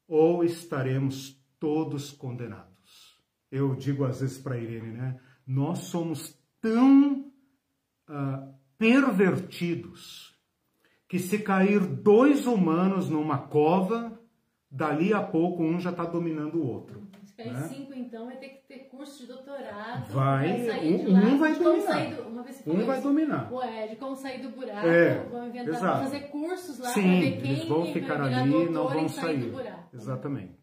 ou 0.08 0.44
estaremos 0.44 1.40
todos 1.60 2.10
condenados. 2.10 3.22
Eu 3.52 3.76
digo 3.76 4.04
às 4.06 4.22
vezes 4.22 4.40
para 4.40 4.56
a 4.56 4.60
Irene, 4.60 4.92
né? 4.92 5.20
Nós 5.46 5.80
somos 5.80 6.36
tão 6.60 7.32
uh, 8.10 8.56
pervertidos 8.76 10.37
que 11.08 11.20
se 11.20 11.40
cair 11.40 11.80
dois 11.80 12.46
humanos 12.46 13.10
numa 13.10 13.38
cova, 13.38 14.20
dali 14.70 15.14
a 15.14 15.22
pouco 15.22 15.64
um 15.64 15.80
já 15.80 15.92
está 15.92 16.04
dominando 16.04 16.56
o 16.56 16.68
outro. 16.68 17.08
Se 17.24 17.34
cair 17.34 17.54
né? 17.54 17.68
cinco, 17.70 17.94
então, 17.94 18.26
vai 18.26 18.36
ter 18.38 18.50
que 18.50 18.68
ter 18.68 18.80
curso 18.90 19.22
de 19.22 19.28
doutorado. 19.28 20.12
Vai, 20.12 20.66
vai 20.66 20.86
um, 20.86 21.34
um, 21.34 21.38
vai 21.38 21.56
dominar. 21.56 22.16
Do, 22.16 22.22
uma 22.24 22.44
vez 22.44 22.68
um 22.68 22.86
vai 22.86 23.02
dominar. 23.02 23.54
Ué, 23.54 23.88
de 23.88 23.96
como 23.96 24.16
sair 24.16 24.42
do 24.42 24.50
buraco, 24.50 24.88
é, 24.88 25.24
vão 25.24 25.48
inventar, 25.48 25.74
exato. 25.74 25.98
vão 26.00 26.12
fazer 26.12 26.28
cursos 26.28 26.80
lá 26.80 26.90
Sim, 26.90 27.20
ver 27.20 27.42
quem 27.42 27.52
eles 27.52 27.66
vão 27.66 27.86
ficar 27.94 28.22
ali 28.22 28.66
e 28.66 28.70
não 28.70 28.88
vão 28.90 29.08
sair. 29.08 29.54
Exatamente. 29.94 30.58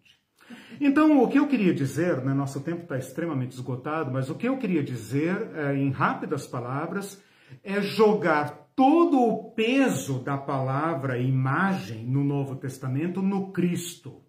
Então, 0.78 1.22
o 1.22 1.28
que 1.28 1.38
eu 1.38 1.48
queria 1.48 1.72
dizer, 1.72 2.22
né, 2.22 2.34
nosso 2.34 2.60
tempo 2.60 2.82
está 2.82 2.98
extremamente 2.98 3.52
esgotado, 3.52 4.10
mas 4.10 4.28
o 4.28 4.34
que 4.34 4.46
eu 4.46 4.58
queria 4.58 4.82
dizer, 4.82 5.50
é, 5.54 5.74
em 5.74 5.90
rápidas 5.90 6.46
palavras, 6.46 7.22
é 7.62 7.80
jogar 7.80 8.63
todo 8.76 9.20
o 9.20 9.50
peso 9.50 10.18
da 10.18 10.36
palavra 10.36 11.18
imagem 11.18 12.04
no 12.04 12.24
Novo 12.24 12.56
Testamento 12.56 13.22
no 13.22 13.52
Cristo. 13.52 14.20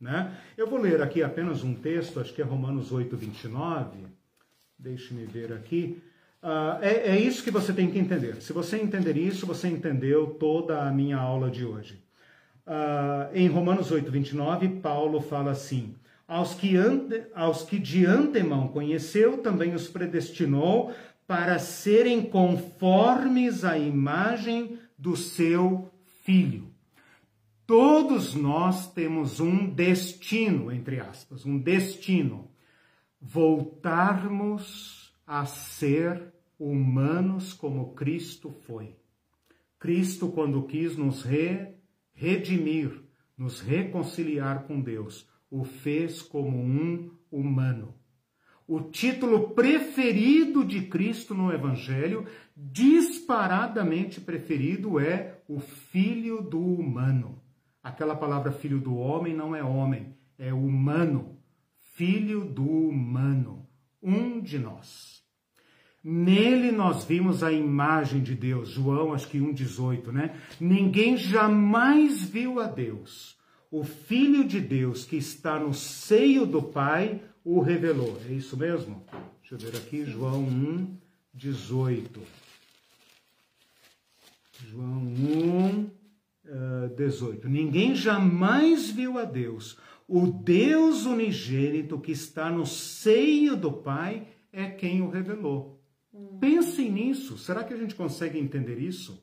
Né? 0.00 0.36
Eu 0.56 0.68
vou 0.68 0.78
ler 0.78 1.00
aqui 1.00 1.22
apenas 1.22 1.64
um 1.64 1.74
texto, 1.74 2.20
acho 2.20 2.34
que 2.34 2.42
é 2.42 2.44
Romanos 2.44 2.92
8, 2.92 3.16
29. 3.16 4.06
Deixe-me 4.78 5.24
ver 5.24 5.52
aqui. 5.52 6.02
Uh, 6.42 6.78
é, 6.82 7.16
é 7.16 7.18
isso 7.18 7.42
que 7.42 7.50
você 7.50 7.72
tem 7.72 7.90
que 7.90 7.98
entender. 7.98 8.42
Se 8.42 8.52
você 8.52 8.76
entender 8.76 9.16
isso, 9.16 9.46
você 9.46 9.68
entendeu 9.68 10.36
toda 10.38 10.82
a 10.82 10.92
minha 10.92 11.16
aula 11.16 11.50
de 11.50 11.64
hoje. 11.64 12.04
Uh, 12.66 13.34
em 13.34 13.48
Romanos 13.48 13.90
8, 13.90 14.10
29, 14.10 14.68
Paulo 14.80 15.20
fala 15.20 15.52
assim: 15.52 15.94
aos 16.28 16.54
que, 16.54 16.76
ante, 16.76 17.22
aos 17.34 17.62
que 17.62 17.78
de 17.78 18.04
antemão 18.04 18.68
conheceu, 18.68 19.38
também 19.38 19.74
os 19.74 19.88
predestinou 19.88 20.92
para 21.26 21.58
serem 21.58 22.22
conformes 22.22 23.64
à 23.64 23.76
imagem 23.76 24.78
do 24.96 25.16
seu 25.16 25.90
filho. 26.22 26.72
Todos 27.66 28.34
nós 28.34 28.92
temos 28.92 29.40
um 29.40 29.68
destino, 29.68 30.70
entre 30.70 31.00
aspas, 31.00 31.44
um 31.44 31.58
destino. 31.58 32.48
Voltarmos 33.20 35.12
a 35.26 35.44
ser 35.46 36.32
humanos 36.58 37.52
como 37.52 37.92
Cristo 37.94 38.50
foi. 38.50 38.94
Cristo, 39.80 40.28
quando 40.28 40.62
quis 40.62 40.96
nos 40.96 41.22
re, 41.22 41.74
redimir, 42.14 43.02
nos 43.36 43.60
reconciliar 43.60 44.62
com 44.64 44.80
Deus, 44.80 45.28
o 45.50 45.64
fez 45.64 46.22
como 46.22 46.56
um 46.56 47.10
humano 47.30 47.94
o 48.66 48.80
título 48.80 49.50
preferido 49.50 50.64
de 50.64 50.82
Cristo 50.82 51.34
no 51.34 51.52
Evangelho, 51.52 52.26
disparadamente 52.56 54.20
preferido, 54.20 54.98
é 54.98 55.40
o 55.48 55.60
Filho 55.60 56.42
do 56.42 56.60
Humano. 56.60 57.40
Aquela 57.82 58.16
palavra 58.16 58.50
filho 58.50 58.80
do 58.80 58.96
homem 58.96 59.32
não 59.32 59.54
é 59.54 59.62
homem, 59.62 60.16
é 60.36 60.52
humano. 60.52 61.38
Filho 61.94 62.44
do 62.44 62.68
humano, 62.68 63.64
um 64.02 64.40
de 64.40 64.58
nós. 64.58 65.22
Nele 66.02 66.72
nós 66.72 67.04
vimos 67.04 67.44
a 67.44 67.52
imagem 67.52 68.22
de 68.22 68.34
Deus, 68.34 68.68
João 68.68 69.12
acho 69.12 69.28
que 69.28 69.38
1,18, 69.38 70.12
né? 70.12 70.36
Ninguém 70.60 71.16
jamais 71.16 72.22
viu 72.22 72.58
a 72.58 72.66
Deus. 72.66 73.36
O 73.70 73.84
Filho 73.84 74.44
de 74.44 74.60
Deus 74.60 75.04
que 75.04 75.16
está 75.16 75.58
no 75.58 75.72
seio 75.72 76.44
do 76.44 76.62
Pai 76.62 77.22
o 77.46 77.60
revelou. 77.60 78.20
É 78.28 78.32
isso 78.32 78.56
mesmo? 78.56 79.04
Deixa 79.40 79.54
eu 79.54 79.58
ver 79.58 79.78
aqui, 79.78 80.04
João 80.04 80.42
1, 80.42 80.96
18. 81.32 82.20
João 84.68 84.98
1, 84.98 85.80
uh, 85.84 86.88
18. 86.96 87.48
Ninguém 87.48 87.94
jamais 87.94 88.90
viu 88.90 89.16
a 89.16 89.24
Deus. 89.24 89.78
O 90.08 90.26
Deus 90.26 91.06
unigênito 91.06 92.00
que 92.00 92.10
está 92.10 92.50
no 92.50 92.66
seio 92.66 93.54
do 93.56 93.70
Pai 93.70 94.26
é 94.52 94.68
quem 94.68 95.00
o 95.00 95.08
revelou. 95.08 95.80
Pensem 96.40 96.90
nisso. 96.90 97.38
Será 97.38 97.62
que 97.62 97.72
a 97.72 97.76
gente 97.76 97.94
consegue 97.94 98.40
entender 98.40 98.80
isso? 98.80 99.22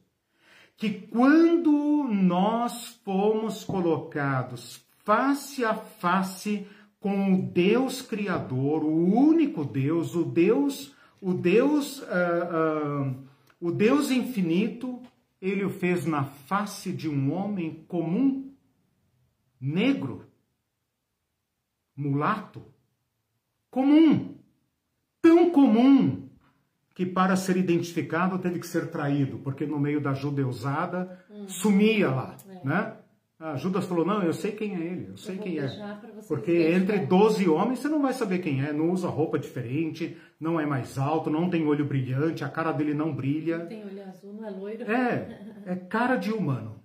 Que 0.77 0.89
quando 0.91 2.07
nós 2.09 2.99
fomos 3.03 3.65
colocados 3.65 4.81
face 5.03 5.65
a 5.65 5.73
face 5.73 6.65
com 7.03 7.33
o 7.33 7.41
Deus 7.41 8.01
Criador, 8.01 8.81
o 8.81 9.13
único 9.13 9.65
Deus, 9.65 10.15
o 10.15 10.23
Deus, 10.23 10.95
o 11.19 11.33
Deus, 11.33 11.99
uh, 11.99 13.09
uh, 13.09 13.27
o 13.59 13.73
Deus 13.73 14.09
infinito, 14.09 15.01
ele 15.41 15.65
o 15.65 15.69
fez 15.69 16.05
na 16.05 16.23
face 16.23 16.93
de 16.93 17.09
um 17.09 17.33
homem 17.33 17.83
comum, 17.89 18.53
negro, 19.59 20.25
mulato, 21.93 22.63
comum, 23.69 24.37
tão 25.21 25.51
comum 25.51 26.29
que 26.95 27.05
para 27.05 27.35
ser 27.35 27.57
identificado 27.57 28.39
teve 28.39 28.59
que 28.59 28.67
ser 28.67 28.89
traído, 28.89 29.39
porque 29.39 29.65
no 29.65 29.77
meio 29.77 29.99
da 29.99 30.13
judeusada 30.13 31.21
hum. 31.29 31.49
sumia 31.49 32.09
lá, 32.09 32.37
é. 32.47 32.65
né? 32.65 32.97
A 33.43 33.57
Judas 33.57 33.85
falou, 33.85 34.05
não, 34.05 34.23
eu 34.23 34.33
sei 34.33 34.53
quem 34.53 34.73
é 34.73 34.79
ele, 34.79 35.09
eu 35.09 35.17
sei 35.17 35.35
eu 35.35 35.41
quem 35.41 35.59
é. 35.59 35.67
Porque 36.29 36.71
entre 36.71 36.99
12 36.99 37.49
homens 37.49 37.79
você 37.79 37.89
não 37.89 38.01
vai 38.01 38.13
saber 38.13 38.39
quem 38.39 38.63
é, 38.63 38.71
não 38.71 38.89
usa 38.89 39.09
roupa 39.09 39.37
diferente, 39.37 40.15
não 40.39 40.57
é 40.57 40.65
mais 40.65 40.97
alto, 40.97 41.29
não 41.29 41.49
tem 41.49 41.67
olho 41.67 41.83
brilhante, 41.83 42.45
a 42.45 42.47
cara 42.47 42.71
dele 42.71 42.93
não 42.93 43.13
brilha. 43.13 43.57
Não 43.57 43.67
tem 43.67 43.83
olho 43.83 44.01
azul, 44.01 44.33
não 44.33 44.47
é 44.47 44.49
loiro. 44.49 44.89
É, 44.89 45.41
é 45.67 45.75
cara 45.75 46.15
de 46.15 46.31
humano. 46.31 46.81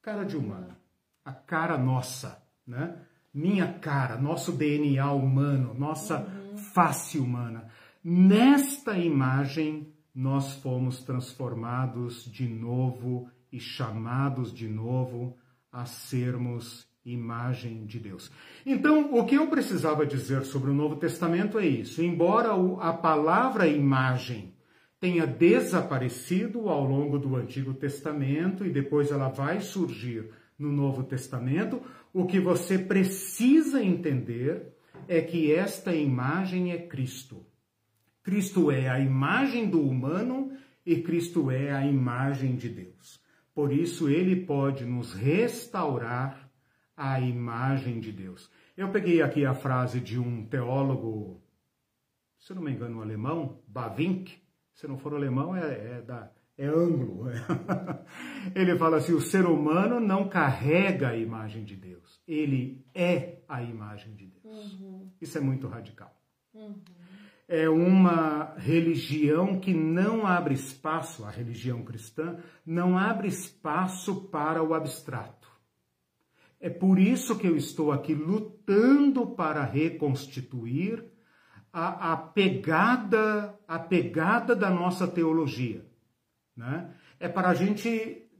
Cara 0.00 0.24
de 0.24 0.38
humano. 0.38 0.74
A 1.22 1.34
cara 1.34 1.76
nossa, 1.76 2.42
né? 2.66 2.96
Minha 3.32 3.70
cara, 3.70 4.16
nosso 4.16 4.52
DNA 4.52 5.12
humano, 5.12 5.74
nossa 5.74 6.20
uhum. 6.20 6.56
face 6.56 7.18
humana. 7.18 7.68
Nesta 8.02 8.96
imagem 8.96 9.92
nós 10.14 10.54
fomos 10.54 11.04
transformados 11.04 12.24
de 12.24 12.48
novo 12.48 13.28
e 13.52 13.60
chamados 13.60 14.50
de 14.50 14.66
novo 14.66 15.36
a 15.72 15.84
sermos 15.84 16.88
imagem 17.04 17.86
de 17.86 17.98
Deus. 17.98 18.30
Então, 18.64 19.14
o 19.14 19.24
que 19.24 19.34
eu 19.34 19.48
precisava 19.48 20.04
dizer 20.04 20.42
sobre 20.42 20.70
o 20.70 20.74
Novo 20.74 20.96
Testamento 20.96 21.58
é 21.58 21.66
isso. 21.66 22.02
Embora 22.02 22.50
a 22.80 22.92
palavra 22.92 23.66
imagem 23.66 24.54
tenha 25.00 25.26
desaparecido 25.26 26.68
ao 26.68 26.84
longo 26.84 27.18
do 27.18 27.36
Antigo 27.36 27.72
Testamento 27.72 28.66
e 28.66 28.70
depois 28.70 29.10
ela 29.10 29.28
vai 29.28 29.60
surgir 29.60 30.30
no 30.58 30.70
Novo 30.70 31.02
Testamento, 31.02 31.80
o 32.12 32.26
que 32.26 32.38
você 32.38 32.78
precisa 32.78 33.82
entender 33.82 34.74
é 35.08 35.22
que 35.22 35.52
esta 35.52 35.94
imagem 35.94 36.72
é 36.72 36.78
Cristo. 36.78 37.46
Cristo 38.22 38.70
é 38.70 38.88
a 38.88 39.00
imagem 39.00 39.70
do 39.70 39.80
humano 39.80 40.52
e 40.84 40.96
Cristo 40.96 41.50
é 41.50 41.72
a 41.72 41.86
imagem 41.86 42.56
de 42.56 42.68
Deus. 42.68 43.19
Por 43.60 43.74
isso, 43.74 44.08
ele 44.08 44.46
pode 44.46 44.86
nos 44.86 45.12
restaurar 45.12 46.50
a 46.96 47.20
imagem 47.20 48.00
de 48.00 48.10
Deus. 48.10 48.50
Eu 48.74 48.90
peguei 48.90 49.20
aqui 49.20 49.44
a 49.44 49.52
frase 49.52 50.00
de 50.00 50.18
um 50.18 50.46
teólogo, 50.46 51.42
se 52.38 52.54
não 52.54 52.62
me 52.62 52.72
engano, 52.72 53.02
alemão, 53.02 53.60
Bavinck. 53.68 54.34
Se 54.72 54.88
não 54.88 54.96
for 54.96 55.12
alemão, 55.12 55.54
é, 55.54 55.98
é, 55.98 56.00
da, 56.00 56.32
é 56.56 56.68
ângulo. 56.68 57.26
ele 58.56 58.78
fala 58.78 58.96
assim: 58.96 59.12
o 59.12 59.20
ser 59.20 59.44
humano 59.44 60.00
não 60.00 60.26
carrega 60.26 61.10
a 61.10 61.16
imagem 61.18 61.62
de 61.62 61.76
Deus, 61.76 62.18
ele 62.26 62.82
é 62.94 63.42
a 63.46 63.62
imagem 63.62 64.14
de 64.14 64.26
Deus. 64.26 64.72
Uhum. 64.72 65.10
Isso 65.20 65.36
é 65.36 65.40
muito 65.42 65.68
radical. 65.68 66.18
Uhum 66.54 66.80
é 67.52 67.68
uma 67.68 68.54
religião 68.58 69.58
que 69.58 69.74
não 69.74 70.24
abre 70.24 70.54
espaço, 70.54 71.24
a 71.24 71.30
religião 71.30 71.82
cristã, 71.82 72.38
não 72.64 72.96
abre 72.96 73.26
espaço 73.26 74.28
para 74.28 74.62
o 74.62 74.72
abstrato. 74.72 75.50
É 76.60 76.70
por 76.70 76.96
isso 76.96 77.36
que 77.36 77.48
eu 77.48 77.56
estou 77.56 77.90
aqui 77.90 78.14
lutando 78.14 79.26
para 79.26 79.64
reconstituir 79.64 81.04
a, 81.72 82.12
a 82.12 82.16
pegada, 82.16 83.58
a 83.66 83.80
pegada 83.80 84.54
da 84.54 84.70
nossa 84.70 85.08
teologia. 85.08 85.84
Né? 86.56 86.94
É 87.18 87.28
para 87.28 87.48
a 87.48 87.54
gente 87.54 88.30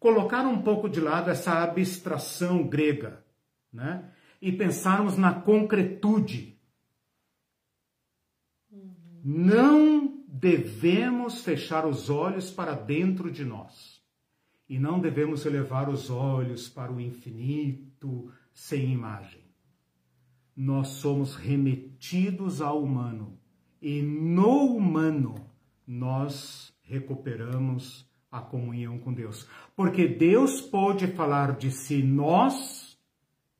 colocar 0.00 0.46
um 0.46 0.62
pouco 0.62 0.88
de 0.88 1.00
lado 1.00 1.28
essa 1.28 1.62
abstração 1.62 2.66
grega 2.66 3.22
né? 3.70 4.10
e 4.40 4.50
pensarmos 4.50 5.18
na 5.18 5.34
concretude 5.34 6.57
não 9.30 10.24
devemos 10.26 11.44
fechar 11.44 11.86
os 11.86 12.08
olhos 12.08 12.50
para 12.50 12.72
dentro 12.72 13.30
de 13.30 13.44
nós. 13.44 14.02
E 14.66 14.78
não 14.78 14.98
devemos 14.98 15.44
elevar 15.44 15.90
os 15.90 16.08
olhos 16.08 16.66
para 16.66 16.90
o 16.90 16.98
infinito 16.98 18.32
sem 18.54 18.90
imagem. 18.90 19.42
Nós 20.56 20.88
somos 20.88 21.36
remetidos 21.36 22.62
ao 22.62 22.82
humano 22.82 23.38
e 23.82 24.00
no 24.00 24.74
humano 24.74 25.34
nós 25.86 26.72
recuperamos 26.80 28.10
a 28.32 28.40
comunhão 28.40 28.98
com 28.98 29.12
Deus. 29.12 29.46
Porque 29.76 30.08
Deus 30.08 30.62
pode 30.62 31.06
falar 31.08 31.54
de 31.54 31.70
si 31.70 32.02
nós, 32.02 32.98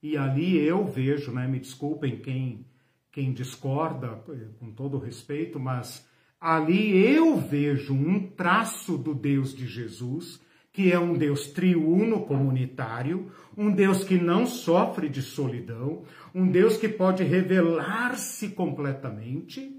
e 0.02 0.16
ali 0.16 0.56
eu 0.56 0.86
vejo, 0.86 1.30
né? 1.30 1.46
Me 1.46 1.60
desculpem 1.60 2.20
quem 2.20 2.64
quem 3.12 3.32
discorda, 3.32 4.22
com 4.58 4.70
todo 4.70 4.98
respeito, 4.98 5.58
mas 5.58 6.06
ali 6.40 6.96
eu 6.96 7.36
vejo 7.36 7.94
um 7.94 8.28
traço 8.28 8.96
do 8.96 9.14
Deus 9.14 9.54
de 9.54 9.66
Jesus, 9.66 10.40
que 10.72 10.92
é 10.92 10.98
um 10.98 11.14
Deus 11.14 11.48
triuno 11.48 12.24
comunitário, 12.24 13.32
um 13.56 13.72
Deus 13.72 14.04
que 14.04 14.16
não 14.16 14.46
sofre 14.46 15.08
de 15.08 15.22
solidão, 15.22 16.04
um 16.34 16.46
Deus 16.46 16.76
que 16.76 16.88
pode 16.88 17.24
revelar-se 17.24 18.50
completamente. 18.50 19.74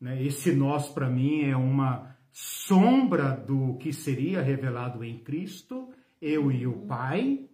Né? 0.00 0.20
Esse 0.24 0.52
nós, 0.52 0.88
para 0.88 1.08
mim, 1.08 1.42
é 1.44 1.56
uma 1.56 2.16
sombra 2.32 3.30
do 3.30 3.74
que 3.74 3.92
seria 3.92 4.40
revelado 4.42 5.04
em 5.04 5.18
Cristo, 5.18 5.90
eu 6.20 6.50
e 6.50 6.66
o 6.66 6.72
Pai 6.86 7.46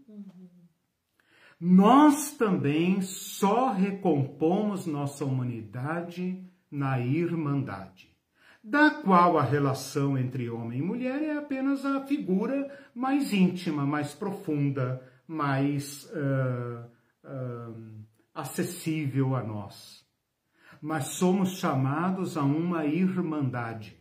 nós 1.60 2.36
também 2.36 3.00
só 3.00 3.72
recompomos 3.72 4.86
nossa 4.86 5.24
humanidade 5.24 6.40
na 6.70 7.00
irmandade, 7.00 8.14
da 8.62 8.90
qual 8.90 9.36
a 9.36 9.42
relação 9.42 10.16
entre 10.16 10.48
homem 10.48 10.78
e 10.78 10.82
mulher 10.82 11.20
é 11.20 11.36
apenas 11.36 11.84
a 11.84 12.06
figura 12.06 12.72
mais 12.94 13.32
íntima, 13.32 13.84
mais 13.84 14.14
profunda, 14.14 15.02
mais 15.26 16.04
uh, 16.04 16.86
uh, 17.24 18.04
acessível 18.32 19.34
a 19.34 19.42
nós. 19.42 20.06
Mas 20.80 21.06
somos 21.06 21.58
chamados 21.58 22.36
a 22.36 22.42
uma 22.44 22.86
irmandade. 22.86 23.98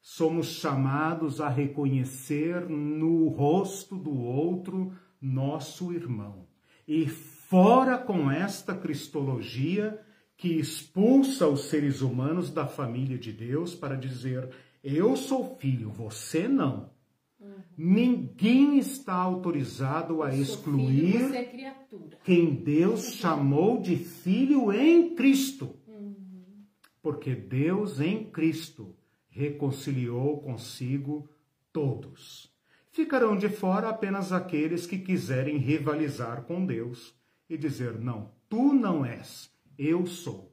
Somos 0.00 0.46
chamados 0.46 1.38
a 1.38 1.50
reconhecer 1.50 2.66
no 2.66 3.28
rosto 3.28 3.94
do 3.94 4.16
outro 4.16 4.90
nosso 5.20 5.92
irmão 5.92 6.47
e 6.88 7.06
fora 7.06 7.98
com 7.98 8.30
esta 8.30 8.74
cristologia 8.74 10.00
que 10.38 10.58
expulsa 10.58 11.46
os 11.46 11.64
seres 11.64 12.00
humanos 12.00 12.50
da 12.50 12.66
família 12.66 13.18
de 13.18 13.30
Deus 13.30 13.74
para 13.74 13.94
dizer: 13.94 14.48
eu 14.82 15.14
sou 15.16 15.56
filho, 15.58 15.90
você 15.90 16.48
não. 16.48 16.90
Uhum. 17.38 17.56
Ninguém 17.76 18.78
está 18.78 19.14
autorizado 19.14 20.22
a 20.22 20.34
excluir 20.34 21.18
filho, 21.18 21.34
é 21.34 21.76
quem 22.24 22.54
Deus 22.54 23.12
chamou 23.14 23.80
de 23.80 23.96
filho 23.96 24.72
em 24.72 25.14
Cristo. 25.14 25.76
Uhum. 25.86 26.64
Porque 27.02 27.34
Deus 27.34 28.00
em 28.00 28.24
Cristo 28.24 28.96
reconciliou 29.28 30.40
consigo 30.40 31.28
todos. 31.72 32.50
Ficarão 32.98 33.36
de 33.36 33.48
fora 33.48 33.90
apenas 33.90 34.32
aqueles 34.32 34.84
que 34.84 34.98
quiserem 34.98 35.56
rivalizar 35.56 36.42
com 36.42 36.66
Deus 36.66 37.14
e 37.48 37.56
dizer: 37.56 37.96
não, 37.96 38.32
tu 38.48 38.72
não 38.72 39.06
és, 39.06 39.48
eu 39.78 40.04
sou. 40.04 40.52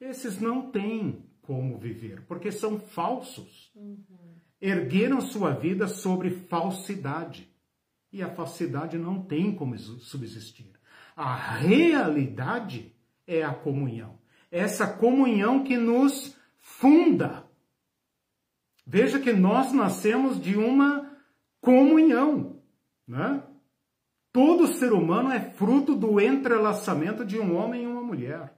Esses 0.00 0.40
não 0.40 0.72
têm 0.72 1.24
como 1.40 1.78
viver, 1.78 2.22
porque 2.26 2.50
são 2.50 2.80
falsos. 2.80 3.70
Uhum. 3.76 3.96
Ergueram 4.60 5.20
sua 5.20 5.52
vida 5.52 5.86
sobre 5.86 6.30
falsidade. 6.30 7.48
E 8.12 8.24
a 8.24 8.28
falsidade 8.28 8.98
não 8.98 9.22
tem 9.22 9.54
como 9.54 9.78
subsistir. 9.78 10.72
A 11.14 11.36
realidade 11.36 12.92
é 13.24 13.44
a 13.44 13.54
comunhão. 13.54 14.18
Essa 14.50 14.84
comunhão 14.84 15.62
que 15.62 15.76
nos 15.76 16.36
funda. 16.56 17.48
Veja 18.84 19.20
que 19.20 19.32
nós 19.32 19.72
nascemos 19.72 20.40
de 20.40 20.56
uma 20.56 20.97
comunhão, 21.68 22.62
né? 23.06 23.42
Todo 24.32 24.68
ser 24.68 24.90
humano 24.94 25.30
é 25.30 25.38
fruto 25.38 25.94
do 25.94 26.18
entrelaçamento 26.18 27.26
de 27.26 27.38
um 27.38 27.54
homem 27.54 27.82
e 27.82 27.86
uma 27.86 28.00
mulher. 28.00 28.56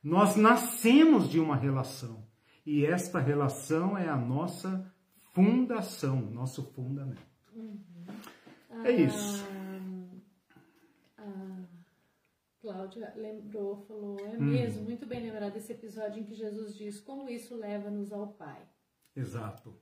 Nós 0.00 0.36
nascemos 0.36 1.28
de 1.28 1.40
uma 1.40 1.56
relação 1.56 2.24
e 2.64 2.86
esta 2.86 3.18
relação 3.18 3.98
é 3.98 4.08
a 4.08 4.16
nossa 4.16 4.88
fundação, 5.32 6.20
nosso 6.20 6.62
fundamento. 6.62 7.26
Uhum. 7.52 7.76
É 8.84 8.92
isso. 8.92 9.44
Ah, 11.18 11.64
Cláudia 12.62 13.12
lembrou, 13.16 13.84
falou, 13.88 14.16
é 14.20 14.36
mesmo, 14.36 14.84
muito 14.84 15.06
bem 15.06 15.24
lembrado 15.24 15.56
esse 15.56 15.72
episódio 15.72 16.20
em 16.20 16.24
que 16.24 16.36
Jesus 16.36 16.76
diz 16.76 17.00
como 17.00 17.28
isso 17.28 17.56
leva-nos 17.56 18.12
ao 18.12 18.28
Pai. 18.28 18.62
Exato, 19.16 19.74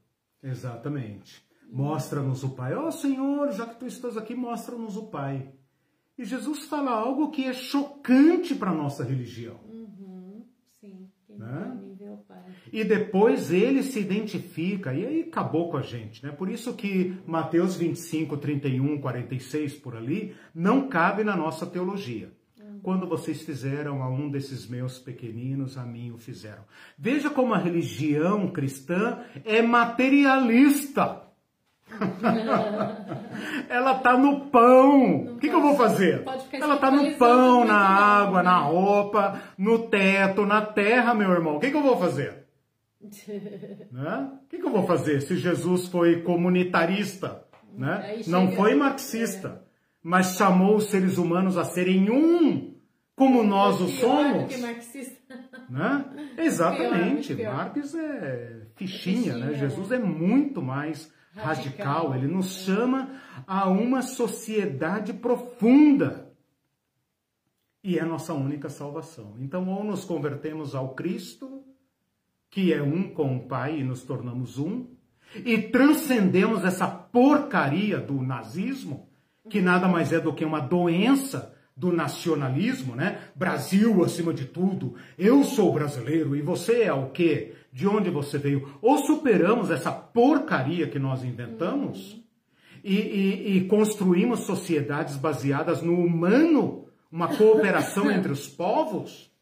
exatamente. 0.42 1.51
Mostra-nos 1.72 2.44
o 2.44 2.50
Pai. 2.50 2.74
Ó 2.74 2.88
oh, 2.88 2.92
Senhor, 2.92 3.50
já 3.52 3.64
que 3.64 3.80
tu 3.80 3.86
estás 3.86 4.18
aqui, 4.18 4.34
mostra-nos 4.34 4.94
o 4.94 5.06
Pai. 5.06 5.50
E 6.18 6.24
Jesus 6.24 6.66
fala 6.66 6.90
algo 6.90 7.30
que 7.30 7.46
é 7.46 7.54
chocante 7.54 8.54
para 8.54 8.70
a 8.70 8.74
nossa 8.74 9.02
religião. 9.02 9.58
Uhum, 9.66 10.44
sim, 10.78 11.08
né? 11.30 11.78
vê 11.98 12.10
o 12.10 12.18
Pai. 12.18 12.42
e 12.70 12.84
depois 12.84 13.50
ele 13.50 13.82
se 13.82 13.98
identifica, 13.98 14.92
e 14.92 15.06
aí 15.06 15.22
acabou 15.22 15.70
com 15.70 15.78
a 15.78 15.82
gente, 15.82 16.22
né? 16.22 16.30
Por 16.30 16.50
isso 16.50 16.74
que 16.74 17.16
Mateus 17.26 17.74
25, 17.74 18.36
31, 18.36 19.00
46 19.00 19.74
por 19.76 19.96
ali 19.96 20.36
não 20.54 20.88
cabe 20.88 21.24
na 21.24 21.34
nossa 21.34 21.66
teologia. 21.66 22.30
Quando 22.82 23.06
vocês 23.06 23.42
fizeram 23.42 24.02
a 24.02 24.10
um 24.10 24.28
desses 24.28 24.66
meus 24.66 24.98
pequeninos, 24.98 25.78
a 25.78 25.84
mim 25.84 26.10
o 26.10 26.18
fizeram. 26.18 26.64
Veja 26.98 27.30
como 27.30 27.54
a 27.54 27.58
religião 27.58 28.48
cristã 28.50 29.20
é 29.44 29.62
materialista. 29.62 31.31
Ela 33.68 33.94
tá 33.96 34.16
no 34.16 34.46
pão. 34.46 35.24
O 35.24 35.38
que, 35.38 35.48
que, 35.48 35.54
eu 35.54 35.60
vou 35.60 35.76
fazer? 35.76 36.24
Ela 36.52 36.76
tá 36.76 36.90
no 36.90 37.14
pão, 37.14 37.64
na 37.64 37.78
água, 37.78 38.42
na 38.42 38.58
roupa, 38.58 39.40
no 39.56 39.88
teto, 39.88 40.46
na 40.46 40.62
terra, 40.62 41.14
meu 41.14 41.30
irmão. 41.30 41.56
O 41.56 41.60
que, 41.60 41.70
que 41.70 41.76
eu 41.76 41.82
vou 41.82 41.96
fazer? 41.96 42.42
né? 43.90 44.30
O 44.44 44.48
que, 44.48 44.58
que, 44.58 44.66
eu 44.66 44.70
vou 44.70 44.86
fazer 44.86 45.20
se 45.22 45.36
Jesus 45.36 45.88
foi 45.88 46.22
comunitarista? 46.22 47.44
Né? 47.76 48.20
Não 48.26 48.52
foi 48.52 48.74
marxista, 48.74 49.48
é. 49.48 49.68
mas 50.02 50.36
chamou 50.36 50.76
os 50.76 50.84
seres 50.84 51.16
humanos 51.16 51.56
a 51.56 51.64
serem 51.64 52.10
um, 52.10 52.74
como 53.16 53.42
nós 53.42 53.80
o 53.80 53.88
somos. 53.88 54.52
Né? 55.70 56.04
Exatamente. 56.36 57.34
Pior, 57.34 57.36
pior. 57.36 57.56
Marx 57.56 57.94
é 57.94 58.62
fichinha, 58.76 59.32
é 59.32 59.34
fichinha 59.34 59.36
né? 59.38 59.52
É. 59.52 59.58
Jesus 59.58 59.90
é 59.90 59.98
muito 59.98 60.60
mais 60.60 61.10
radical, 61.34 62.08
radical. 62.08 62.14
ele 62.14 62.26
nos 62.26 62.64
chama 62.64 63.10
a 63.46 63.68
uma 63.68 64.02
sociedade 64.02 65.12
profunda. 65.12 66.30
E 67.82 67.98
é 67.98 68.02
a 68.02 68.06
nossa 68.06 68.32
única 68.32 68.68
salvação. 68.68 69.34
Então, 69.40 69.68
ou 69.68 69.82
nos 69.82 70.04
convertemos 70.04 70.74
ao 70.74 70.94
Cristo, 70.94 71.64
que 72.48 72.72
é 72.72 72.82
um 72.82 73.12
com 73.12 73.36
o 73.36 73.48
Pai 73.48 73.80
e 73.80 73.84
nos 73.84 74.02
tornamos 74.02 74.58
um, 74.58 74.86
e 75.34 75.58
transcendemos 75.58 76.64
essa 76.64 76.86
porcaria 76.86 77.98
do 77.98 78.22
nazismo, 78.22 79.08
que 79.48 79.60
nada 79.60 79.88
mais 79.88 80.12
é 80.12 80.20
do 80.20 80.32
que 80.32 80.44
uma 80.44 80.60
doença 80.60 81.56
do 81.76 81.90
nacionalismo, 81.90 82.94
né? 82.94 83.18
Brasil 83.34 84.04
acima 84.04 84.32
de 84.32 84.44
tudo. 84.44 84.94
Eu 85.18 85.42
sou 85.42 85.72
brasileiro 85.72 86.36
e 86.36 86.42
você 86.42 86.82
é 86.82 86.92
o 86.92 87.10
quê? 87.10 87.54
De 87.72 87.88
onde 87.88 88.10
você 88.10 88.36
veio, 88.36 88.78
ou 88.82 88.98
superamos 88.98 89.70
essa 89.70 89.90
porcaria 89.90 90.88
que 90.88 90.98
nós 90.98 91.24
inventamos 91.24 92.12
uhum. 92.12 92.22
e, 92.84 92.96
e, 92.96 93.56
e 93.56 93.64
construímos 93.66 94.40
sociedades 94.40 95.16
baseadas 95.16 95.80
no 95.80 95.94
humano, 95.98 96.86
uma 97.10 97.34
cooperação 97.34 98.10
entre 98.12 98.30
os 98.30 98.46
povos, 98.46 99.32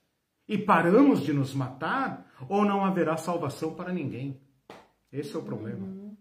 e 0.49 0.57
paramos 0.57 1.23
de 1.23 1.33
nos 1.33 1.55
matar, 1.55 2.31
ou 2.49 2.65
não 2.65 2.85
haverá 2.85 3.17
salvação 3.17 3.75
para 3.75 3.93
ninguém. 3.93 4.41
Esse 5.13 5.35
é 5.35 5.39
o 5.39 5.43
problema. 5.43 5.87
Uhum. 5.87 6.17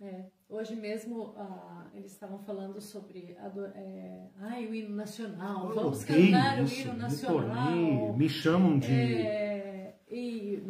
É. 0.00 0.26
Hoje 0.52 0.76
mesmo 0.76 1.28
uh, 1.30 1.88
eles 1.94 2.12
estavam 2.12 2.38
falando 2.40 2.78
sobre 2.78 3.34
do, 3.54 3.64
é, 3.74 4.28
ai, 4.38 4.66
o 4.66 4.74
hino 4.74 4.94
nacional. 4.94 5.72
Vamos 5.74 6.04
cantar 6.04 6.62
isso, 6.62 6.74
o 6.74 6.92
hino 6.92 6.98
nacional. 6.98 7.72
Me, 7.72 8.12
me 8.18 8.28
chamam 8.28 8.78
de. 8.78 8.92
É, 8.92 9.41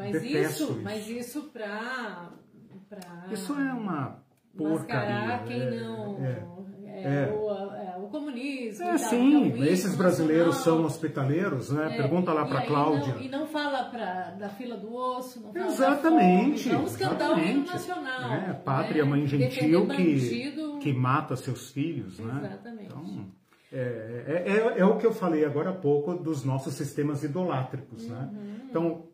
mas, 0.02 0.24
isso, 0.24 0.80
mas 0.82 1.08
isso 1.08 1.42
para. 1.52 2.30
Isso 3.30 3.52
é 3.52 3.72
uma 3.72 4.22
porcaria. 4.56 5.38
quem 5.46 5.62
é, 5.62 5.70
não. 5.80 6.18
É, 6.24 6.44
é, 6.84 7.24
é. 7.24 7.32
O, 7.32 7.50
é, 7.74 7.96
o, 7.98 8.08
comunismo. 8.08 8.84
É, 8.84 8.98
sim, 8.98 9.62
esses 9.64 9.96
brasileiros 9.96 10.56
são 10.56 10.84
hospitaleiros, 10.84 11.70
né? 11.70 11.96
Pergunta 11.96 12.32
lá 12.32 12.44
para 12.44 12.66
Cláudia. 12.66 13.14
Não, 13.14 13.22
e 13.22 13.28
não 13.28 13.46
fala 13.46 13.84
pra, 13.84 14.30
da 14.30 14.48
fila 14.50 14.76
do 14.76 14.92
osso, 14.94 15.40
não 15.40 15.52
fala 15.52 15.66
Exatamente. 15.66 16.64
Fome, 16.64 16.74
vamos 16.76 16.96
cantar 16.96 17.14
exatamente. 17.14 17.48
o 17.48 17.50
hino 17.50 17.66
nacional. 17.66 18.32
É, 18.32 18.52
pátria, 18.52 19.04
né? 19.04 19.10
mãe 19.10 19.26
gentil 19.26 19.88
que, 19.88 20.78
que 20.80 20.92
mata 20.92 21.34
seus 21.36 21.70
filhos, 21.70 22.18
né? 22.18 22.40
Exatamente. 22.44 22.84
Então, 22.84 23.26
é, 23.72 24.44
é, 24.46 24.80
é, 24.80 24.84
o 24.84 24.98
que 24.98 25.06
eu 25.06 25.14
falei 25.14 25.46
agora 25.46 25.70
há 25.70 25.74
pouco 25.74 26.14
dos 26.14 26.44
nossos 26.44 26.74
sistemas 26.74 27.24
idolátricos, 27.24 28.06
né? 28.06 28.28
uhum. 28.30 28.38
né? 28.38 28.60
Então, 28.68 29.04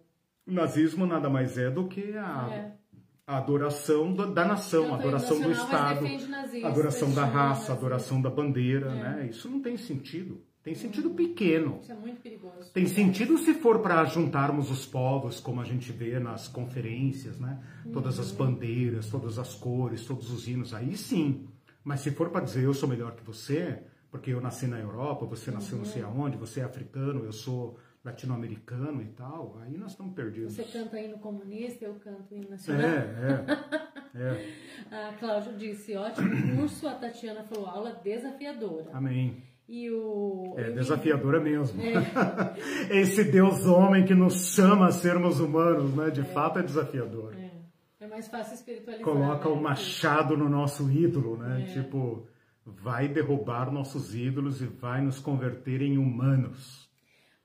o 0.48 0.52
nazismo 0.52 1.06
nada 1.06 1.28
mais 1.28 1.58
é 1.58 1.70
do 1.70 1.86
que 1.86 2.16
a, 2.16 2.48
é. 2.50 2.72
a 3.26 3.36
adoração 3.36 4.12
do, 4.12 4.32
da 4.32 4.44
nação, 4.44 4.94
a 4.94 4.96
adoração 4.96 5.40
do 5.40 5.52
Estado, 5.52 6.06
a 6.64 6.68
adoração 6.68 7.12
da 7.12 7.24
raça, 7.24 7.72
a 7.72 7.74
adoração 7.76 8.20
da 8.22 8.30
bandeira, 8.30 8.90
é. 8.90 8.94
né? 8.94 9.28
Isso 9.30 9.48
não 9.48 9.60
tem 9.60 9.76
sentido. 9.76 10.42
Tem 10.62 10.74
sentido 10.74 11.10
pequeno. 11.10 11.78
Isso 11.80 11.92
é 11.92 11.94
muito 11.94 12.20
perigoso. 12.20 12.70
Tem 12.72 12.86
sentido 12.86 13.38
se 13.38 13.54
for 13.54 13.78
para 13.80 14.04
juntarmos 14.04 14.70
os 14.70 14.84
povos, 14.84 15.40
como 15.40 15.60
a 15.60 15.64
gente 15.64 15.90
vê 15.92 16.18
nas 16.18 16.48
conferências, 16.48 17.38
né? 17.38 17.58
Todas 17.92 18.18
as 18.18 18.30
uhum. 18.32 18.38
bandeiras, 18.38 19.08
todas 19.08 19.38
as 19.38 19.54
cores, 19.54 20.04
todos 20.04 20.30
os 20.30 20.48
hinos, 20.48 20.74
aí 20.74 20.96
sim. 20.96 21.46
Mas 21.84 22.00
se 22.00 22.10
for 22.10 22.30
para 22.30 22.44
dizer 22.44 22.64
eu 22.64 22.74
sou 22.74 22.88
melhor 22.88 23.14
que 23.14 23.24
você, 23.24 23.82
porque 24.10 24.30
eu 24.30 24.40
nasci 24.40 24.66
na 24.66 24.78
Europa, 24.78 25.24
você 25.24 25.50
nasceu 25.50 25.78
uhum. 25.78 25.84
não 25.84 25.90
sei 25.90 26.02
aonde, 26.02 26.36
você 26.36 26.60
é 26.60 26.64
africano, 26.64 27.24
eu 27.24 27.32
sou 27.32 27.78
latino-americano 28.08 29.02
e 29.02 29.06
tal, 29.08 29.58
aí 29.62 29.76
nós 29.76 29.92
estamos 29.92 30.14
perdidos. 30.14 30.54
Você 30.54 30.64
canta 30.64 31.00
hino 31.00 31.18
comunista, 31.18 31.84
eu 31.84 31.94
canto 31.94 32.34
hino 32.34 32.50
nacional. 32.50 32.86
É, 32.86 33.44
é. 34.16 34.94
é. 34.94 35.08
a 35.08 35.12
Cláudia 35.14 35.52
disse, 35.52 35.96
ótimo 35.96 36.56
curso, 36.56 36.88
a 36.88 36.94
Tatiana 36.94 37.44
falou, 37.44 37.66
aula 37.66 37.92
desafiadora. 38.02 38.90
Amém. 38.92 39.42
E 39.68 39.90
o... 39.90 40.54
É, 40.56 40.70
desafiadora 40.70 41.40
mesmo. 41.40 41.80
É. 41.82 42.88
Esse 42.98 43.22
Deus 43.24 43.66
homem 43.66 44.06
que 44.06 44.14
nos 44.14 44.54
chama 44.54 44.86
a 44.86 44.90
sermos 44.90 45.40
humanos, 45.40 45.94
né? 45.94 46.08
De 46.08 46.22
é. 46.22 46.24
fato 46.24 46.58
é 46.58 46.62
desafiador. 46.62 47.34
É. 47.34 47.50
é 48.00 48.06
mais 48.06 48.28
fácil 48.28 48.54
espiritualizar. 48.54 49.04
Coloca 49.04 49.46
né? 49.46 49.54
o 49.54 49.60
machado 49.60 50.38
no 50.38 50.48
nosso 50.48 50.90
ídolo, 50.90 51.36
né? 51.36 51.64
É. 51.68 51.72
Tipo, 51.74 52.26
vai 52.64 53.08
derrubar 53.08 53.70
nossos 53.70 54.14
ídolos 54.14 54.62
e 54.62 54.66
vai 54.66 55.02
nos 55.02 55.20
converter 55.20 55.82
em 55.82 55.98
humanos. 55.98 56.87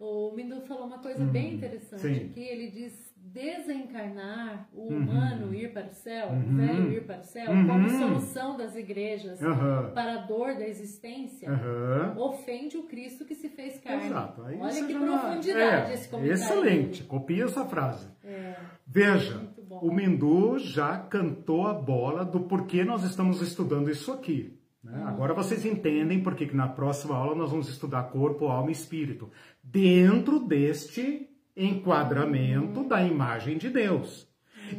O 0.04 0.34
Mindu 0.36 0.60
falou 0.68 0.86
uma 0.86 1.00
coisa 1.00 1.24
bem 1.24 1.52
uhum. 1.52 1.54
interessante 1.54 2.02
sim. 2.02 2.30
que 2.34 2.42
ele 2.42 2.70
diz 2.70 3.14
desencarnar 3.16 4.68
o 4.74 4.82
uhum. 4.82 4.98
humano 4.98 5.56
ir 5.56 5.72
para 5.72 5.88
o 5.88 5.94
céu, 5.94 6.28
uhum. 6.28 6.42
o 6.42 6.58
velho 6.58 6.92
ir 6.92 7.06
para 7.06 7.22
o 7.22 7.24
céu, 7.24 7.50
uhum. 7.50 7.68
como 7.68 7.90
solução 7.90 8.58
das 8.58 8.76
igrejas 8.76 9.42
uhum. 9.42 9.92
para 9.94 10.16
a 10.16 10.18
dor 10.26 10.56
da 10.56 10.68
existência, 10.68 11.50
uhum. 11.50 12.22
ofende 12.22 12.78
o 12.78 12.84
Cristo 12.84 13.24
que 13.24 13.34
se 13.34 13.48
fez 13.48 13.80
carne. 13.80 14.08
Exato. 14.08 14.44
Aí 14.44 14.60
Olha 14.60 14.86
que 14.86 14.94
profundidade 14.94 15.92
é, 15.92 15.94
esse 15.94 16.10
comentário. 16.10 16.44
Excelente, 16.44 17.04
copia 17.06 17.46
essa 17.46 17.64
frase. 17.64 18.06
É. 18.26 18.56
Veja, 18.86 19.42
o 19.70 19.90
Mindu 19.90 20.60
já 20.60 20.98
cantou 20.98 21.66
a 21.66 21.74
bola 21.74 22.26
do 22.26 22.42
porquê 22.42 22.84
nós 22.84 23.06
estamos 23.06 23.42
estudando 23.42 23.90
isso 23.90 24.12
aqui. 24.12 24.60
Né? 24.84 25.04
Agora 25.06 25.34
vocês 25.34 25.66
entendem 25.66 26.22
porque 26.22 26.46
que 26.46 26.56
na 26.56 26.68
próxima 26.68 27.16
aula 27.16 27.36
nós 27.36 27.52
vamos 27.52 27.70
estudar 27.70 28.04
corpo, 28.04 28.48
alma 28.48 28.70
e 28.70 28.74
espírito, 28.74 29.32
dentro 29.64 30.40
deste 30.40 31.30
enquadramento 31.56 32.84
da 32.84 33.02
imagem 33.02 33.58
de 33.58 33.70
Deus. 33.70 34.28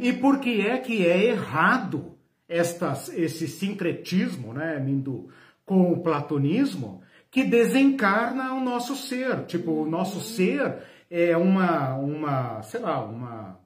E 0.01 0.12
por 0.12 0.40
que 0.40 0.60
é 0.60 0.78
que 0.78 1.06
é 1.06 1.24
errado 1.26 2.14
estas, 2.48 3.09
esse 3.09 3.48
sincretismo, 3.48 4.52
né, 4.52 4.78
Mindu, 4.78 5.28
com 5.64 5.93
o 5.93 6.02
platonismo, 6.02 7.02
que 7.31 7.43
desencarna 7.43 8.52
o 8.55 8.60
nosso 8.60 8.94
ser. 8.94 9.44
Tipo, 9.47 9.72
o 9.72 9.90
nosso 9.90 10.20
ser 10.20 10.78
é 11.10 11.36
uma, 11.36 11.94
uma 11.94 12.62
sei 12.62 12.81
lá, 12.81 13.05
uma, 13.05 13.59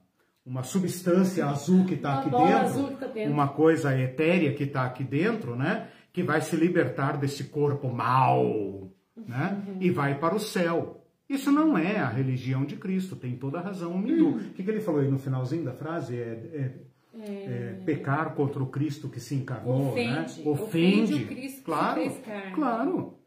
uma 0.45 0.63
substância 0.63 1.45
azul 1.45 1.85
que 1.85 1.93
está 1.95 2.19
aqui 2.19 2.29
dentro, 2.29 2.97
tá 2.97 3.07
dentro, 3.07 3.31
uma 3.31 3.49
coisa 3.49 3.97
etérea 3.97 4.53
que 4.53 4.63
está 4.63 4.85
aqui 4.85 5.03
dentro, 5.03 5.55
né? 5.55 5.87
Que 6.11 6.23
vai 6.23 6.41
se 6.41 6.55
libertar 6.55 7.17
desse 7.17 7.45
corpo 7.45 7.87
mau, 7.89 8.91
né? 9.15 9.63
Uhum. 9.67 9.77
E 9.81 9.89
vai 9.89 10.17
para 10.17 10.35
o 10.35 10.39
céu. 10.39 11.05
Isso 11.29 11.51
não 11.51 11.77
é 11.77 11.97
a 11.97 12.09
religião 12.09 12.65
de 12.65 12.75
Cristo, 12.75 13.15
tem 13.15 13.35
toda 13.35 13.59
a 13.59 13.61
razão 13.61 13.95
o. 13.95 13.95
Uhum. 13.95 14.37
O 14.37 14.53
que, 14.53 14.63
que, 14.63 14.69
ele 14.69 14.81
falou 14.81 15.01
aí 15.01 15.09
no 15.09 15.19
finalzinho 15.19 15.63
da 15.63 15.73
frase? 15.73 16.17
É, 16.17 16.21
é, 16.23 16.71
é... 17.13 17.23
é 17.23 17.81
pecar 17.85 18.33
contra 18.33 18.61
o 18.63 18.67
Cristo 18.67 19.09
que 19.09 19.19
se 19.19 19.35
encarnou, 19.35 19.89
ofende, 19.89 20.11
né? 20.11 20.21
Ofende, 20.21 20.49
ofende 20.49 21.13
o 21.13 21.27
Cristo 21.27 21.63
claro, 21.63 22.01
que 22.01 22.09
se 22.09 22.15
fez 22.15 22.25
carne. 22.25 22.53
Claro. 22.53 23.19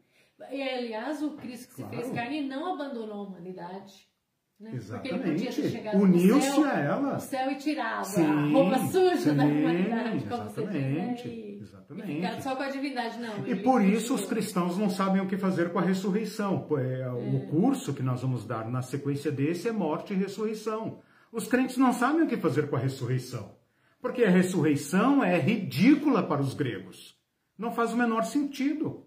E, 0.51 0.61
aliás, 0.61 1.23
o 1.23 1.31
Cristo 1.31 1.75
que 1.75 1.81
claro. 1.81 1.95
se 1.95 2.01
fez 2.01 2.13
carne 2.13 2.41
não 2.41 2.73
abandonou 2.73 3.21
a 3.21 3.27
humanidade. 3.27 4.13
Né? 4.59 4.71
Exatamente. 4.75 5.61
Uniu-se 5.95 6.63
a 6.63 6.79
ela. 6.79 7.15
O 7.15 7.19
céu 7.19 7.51
e 7.51 7.55
tirado 7.55 8.05
sim, 8.05 8.25
a 8.25 8.45
roupa 8.45 8.79
suja 8.87 9.17
sim, 9.17 9.35
da 9.35 9.43
humanidade, 9.43 10.25
como 10.25 10.43
exatamente, 10.43 11.21
você 11.21 11.29
diz. 11.29 11.35
Né? 11.35 11.52
Exatamente. 11.63 12.21
E 12.21 12.41
só 12.41 12.55
com 12.55 12.63
a 12.63 12.69
divindade, 12.69 13.17
não. 13.19 13.47
E 13.47 13.55
por 13.55 13.81
isso 13.81 14.13
os 14.13 14.25
cristãos 14.25 14.77
não 14.77 14.89
sabem 14.89 15.21
o 15.21 15.27
que 15.27 15.37
fazer 15.37 15.71
com 15.71 15.79
a 15.79 15.81
ressurreição. 15.81 16.67
É, 16.77 17.01
é. 17.01 17.09
O 17.09 17.47
curso 17.47 17.93
que 17.93 18.03
nós 18.03 18.21
vamos 18.21 18.45
dar 18.45 18.69
na 18.69 18.81
sequência 18.81 19.31
desse 19.31 19.69
é 19.69 19.71
morte 19.71 20.13
e 20.13 20.15
ressurreição. 20.17 20.99
Os 21.31 21.47
crentes 21.47 21.77
não 21.77 21.93
sabem 21.93 22.23
o 22.23 22.27
que 22.27 22.37
fazer 22.37 22.69
com 22.69 22.75
a 22.75 22.79
ressurreição. 22.79 23.55
Porque 24.01 24.23
a 24.23 24.29
ressurreição 24.29 25.23
é 25.23 25.39
ridícula 25.39 26.21
para 26.21 26.41
os 26.41 26.53
gregos. 26.53 27.17
Não 27.57 27.71
faz 27.71 27.93
o 27.93 27.97
menor 27.97 28.23
sentido. 28.23 29.05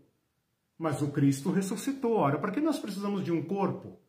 Mas 0.78 1.02
o 1.02 1.08
Cristo 1.08 1.50
ressuscitou. 1.50 2.16
Ora, 2.16 2.38
para 2.38 2.50
que 2.50 2.60
nós 2.60 2.78
precisamos 2.78 3.22
de 3.22 3.30
um 3.30 3.42
corpo? 3.42 4.00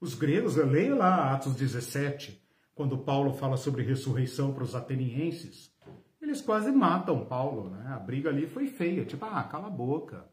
Os 0.00 0.14
gregos, 0.14 0.56
leia 0.56 0.94
lá 0.94 1.32
Atos 1.32 1.54
17. 1.56 2.40
quando 2.74 2.98
Paulo 2.98 3.32
fala 3.32 3.56
sobre 3.56 3.82
ressurreição 3.82 4.52
para 4.52 4.62
os 4.62 4.74
atenienses, 4.74 5.74
eles 6.20 6.40
quase 6.40 6.70
matam 6.72 7.24
Paulo, 7.26 7.70
né? 7.70 7.86
A 7.88 7.98
briga 7.98 8.30
ali 8.30 8.46
foi 8.46 8.66
feia, 8.66 9.04
tipo, 9.04 9.24
ah, 9.24 9.42
cala 9.44 9.66
a 9.66 9.70
boca. 9.70 10.28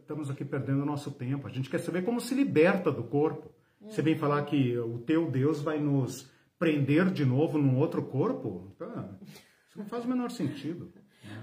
Estamos 0.00 0.30
aqui 0.30 0.44
perdendo 0.44 0.84
nosso 0.84 1.10
tempo. 1.12 1.46
A 1.46 1.50
gente 1.50 1.70
quer 1.70 1.78
saber 1.78 2.02
como 2.02 2.20
se 2.20 2.34
liberta 2.34 2.90
do 2.90 3.04
corpo. 3.04 3.52
Você 3.80 4.02
vem 4.02 4.16
falar 4.16 4.42
que 4.44 4.76
o 4.78 4.98
teu 4.98 5.30
Deus 5.30 5.60
vai 5.60 5.78
nos 5.78 6.30
prender 6.58 7.10
de 7.10 7.24
novo 7.24 7.58
num 7.58 7.78
outro 7.78 8.02
corpo? 8.02 8.74
isso 9.68 9.78
não 9.78 9.86
faz 9.86 10.04
o 10.04 10.08
menor 10.08 10.30
sentido. 10.30 10.92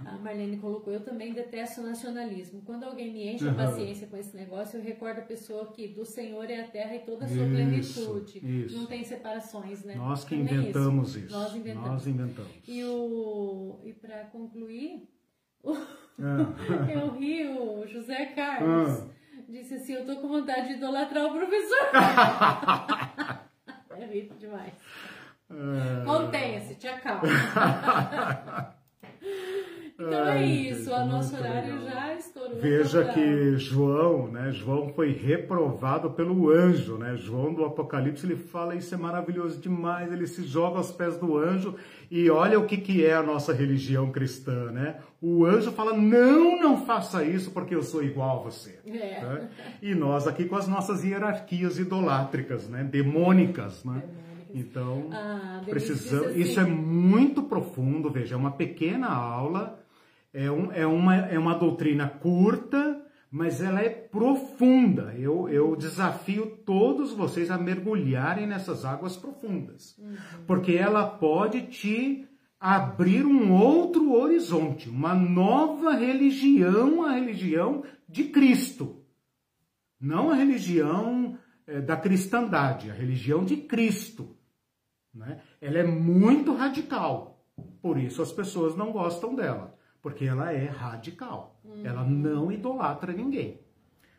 A 0.05 0.17
Marlene 0.17 0.57
colocou, 0.57 0.91
eu 0.91 1.01
também 1.01 1.33
detesto 1.33 1.81
nacionalismo. 1.81 2.61
Quando 2.65 2.83
alguém 2.83 3.11
me 3.11 3.33
enche 3.33 3.47
a 3.47 3.53
paciência 3.53 4.07
com 4.07 4.17
esse 4.17 4.35
negócio, 4.35 4.77
eu 4.77 4.83
recordo 4.83 5.19
a 5.19 5.23
pessoa 5.23 5.71
que 5.71 5.87
do 5.87 6.05
Senhor 6.05 6.49
é 6.49 6.61
a 6.61 6.67
terra 6.67 6.95
e 6.95 6.99
toda 6.99 7.25
a 7.25 7.27
sua 7.27 7.45
isso, 7.45 7.53
plenitude. 7.53 8.65
Isso. 8.65 8.77
Não 8.77 8.85
tem 8.85 9.03
separações, 9.03 9.83
né? 9.83 9.95
Nós 9.95 10.23
que 10.23 10.35
inventamos 10.35 11.15
isso. 11.15 11.25
isso. 11.25 11.33
Nós 11.33 11.55
inventamos. 11.55 11.89
Nós 11.89 12.07
inventamos. 12.07 12.51
E, 12.67 12.83
o, 12.83 13.79
e 13.83 13.93
para 13.93 14.25
concluir, 14.25 15.07
o, 15.63 15.73
ah. 15.73 16.91
eu 16.91 17.11
ri, 17.11 17.47
o 17.47 17.87
José 17.87 18.27
Carlos 18.27 19.01
ah. 19.01 19.07
disse 19.47 19.75
assim, 19.75 19.93
eu 19.93 20.05
tô 20.05 20.17
com 20.17 20.27
vontade 20.27 20.67
de 20.67 20.73
idolatrar 20.73 21.25
o 21.25 21.33
professor. 21.33 21.89
é 23.97 24.05
ri 24.05 24.29
demais. 24.37 24.73
Ah. 25.49 26.03
Contenha-se, 26.05 26.75
te 26.75 26.87
acalma. 26.87 27.23
Então 30.07 30.27
é 30.27 30.45
isso, 30.45 30.91
o 30.91 31.05
nosso 31.05 31.35
horário 31.35 31.75
legal. 31.75 31.91
já 31.91 32.15
estourou. 32.15 32.59
Veja 32.59 33.05
que 33.13 33.57
João, 33.57 34.27
né? 34.27 34.51
João 34.51 34.89
foi 34.89 35.11
reprovado 35.11 36.11
pelo 36.11 36.49
anjo, 36.49 36.97
né? 36.97 37.15
João 37.15 37.53
do 37.53 37.63
Apocalipse, 37.63 38.25
ele 38.25 38.35
fala 38.35 38.75
isso 38.75 38.93
é 38.93 38.97
maravilhoso 38.97 39.59
demais, 39.59 40.11
ele 40.11 40.25
se 40.25 40.43
joga 40.43 40.77
aos 40.77 40.91
pés 40.91 41.17
do 41.17 41.37
anjo 41.37 41.75
e 42.09 42.29
olha 42.29 42.59
o 42.59 42.65
que, 42.65 42.77
que 42.77 43.05
é 43.05 43.13
a 43.13 43.23
nossa 43.23 43.53
religião 43.53 44.11
cristã, 44.11 44.71
né? 44.71 44.97
O 45.21 45.45
anjo 45.45 45.71
fala, 45.71 45.95
não, 45.95 46.59
não 46.59 46.85
faça 46.85 47.23
isso 47.23 47.51
porque 47.51 47.75
eu 47.75 47.83
sou 47.83 48.03
igual 48.03 48.39
a 48.39 48.43
você. 48.43 48.79
É. 48.85 49.21
Né? 49.21 49.49
E 49.81 49.93
nós 49.93 50.27
aqui 50.27 50.45
com 50.45 50.55
as 50.55 50.67
nossas 50.67 51.03
hierarquias 51.03 51.77
idolátricas, 51.77 52.67
né? 52.67 52.83
Demônicas, 52.83 53.83
né? 53.83 54.03
Então, 54.53 55.09
ah, 55.13 55.61
precisamos. 55.65 56.27
Assim. 56.27 56.41
Isso 56.41 56.59
é 56.59 56.65
muito 56.65 57.43
profundo, 57.43 58.09
veja, 58.09 58.35
é 58.35 58.37
uma 58.37 58.51
pequena 58.51 59.07
aula 59.07 59.79
é, 60.33 60.49
um, 60.49 60.71
é, 60.71 60.85
uma, 60.85 61.15
é 61.15 61.37
uma 61.37 61.55
doutrina 61.55 62.07
curta, 62.07 63.01
mas 63.29 63.61
ela 63.61 63.81
é 63.81 63.89
profunda. 63.89 65.13
Eu, 65.17 65.47
eu 65.49 65.75
desafio 65.75 66.57
todos 66.65 67.13
vocês 67.13 67.49
a 67.49 67.57
mergulharem 67.57 68.45
nessas 68.45 68.83
águas 68.85 69.15
profundas, 69.15 69.97
uhum. 69.97 70.15
porque 70.45 70.73
ela 70.73 71.05
pode 71.05 71.63
te 71.67 72.27
abrir 72.59 73.25
um 73.25 73.51
outro 73.53 74.13
horizonte, 74.13 74.87
uma 74.87 75.15
nova 75.15 75.93
religião, 75.93 77.03
a 77.03 77.13
religião 77.13 77.83
de 78.07 78.25
Cristo. 78.25 79.03
Não 79.99 80.29
a 80.29 80.35
religião 80.35 81.37
é, 81.65 81.81
da 81.81 81.97
cristandade, 81.97 82.91
a 82.91 82.93
religião 82.93 83.43
de 83.43 83.57
Cristo. 83.57 84.37
Né? 85.13 85.41
Ela 85.59 85.79
é 85.79 85.83
muito 85.83 86.53
radical, 86.53 87.43
por 87.81 87.97
isso 87.97 88.21
as 88.21 88.31
pessoas 88.31 88.75
não 88.75 88.91
gostam 88.91 89.33
dela. 89.33 89.77
Porque 90.01 90.25
ela 90.25 90.51
é 90.51 90.65
radical. 90.65 91.59
Uhum. 91.63 91.85
Ela 91.85 92.03
não 92.03 92.51
idolatra 92.51 93.13
ninguém. 93.13 93.59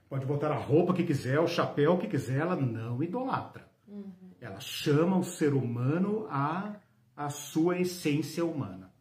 Pode 0.08 0.26
botar 0.26 0.52
a 0.52 0.56
roupa 0.56 0.92
que 0.92 1.04
quiser, 1.04 1.40
o 1.40 1.48
chapéu 1.48 1.98
que 1.98 2.06
quiser, 2.06 2.40
ela 2.40 2.54
não 2.54 3.02
idolatra. 3.02 3.66
Uhum. 3.88 4.12
Ela 4.40 4.60
chama 4.60 5.16
o 5.16 5.24
ser 5.24 5.54
humano 5.54 6.26
a, 6.30 6.76
a 7.16 7.30
sua 7.30 7.78
essência 7.78 8.44
humana. 8.44 8.92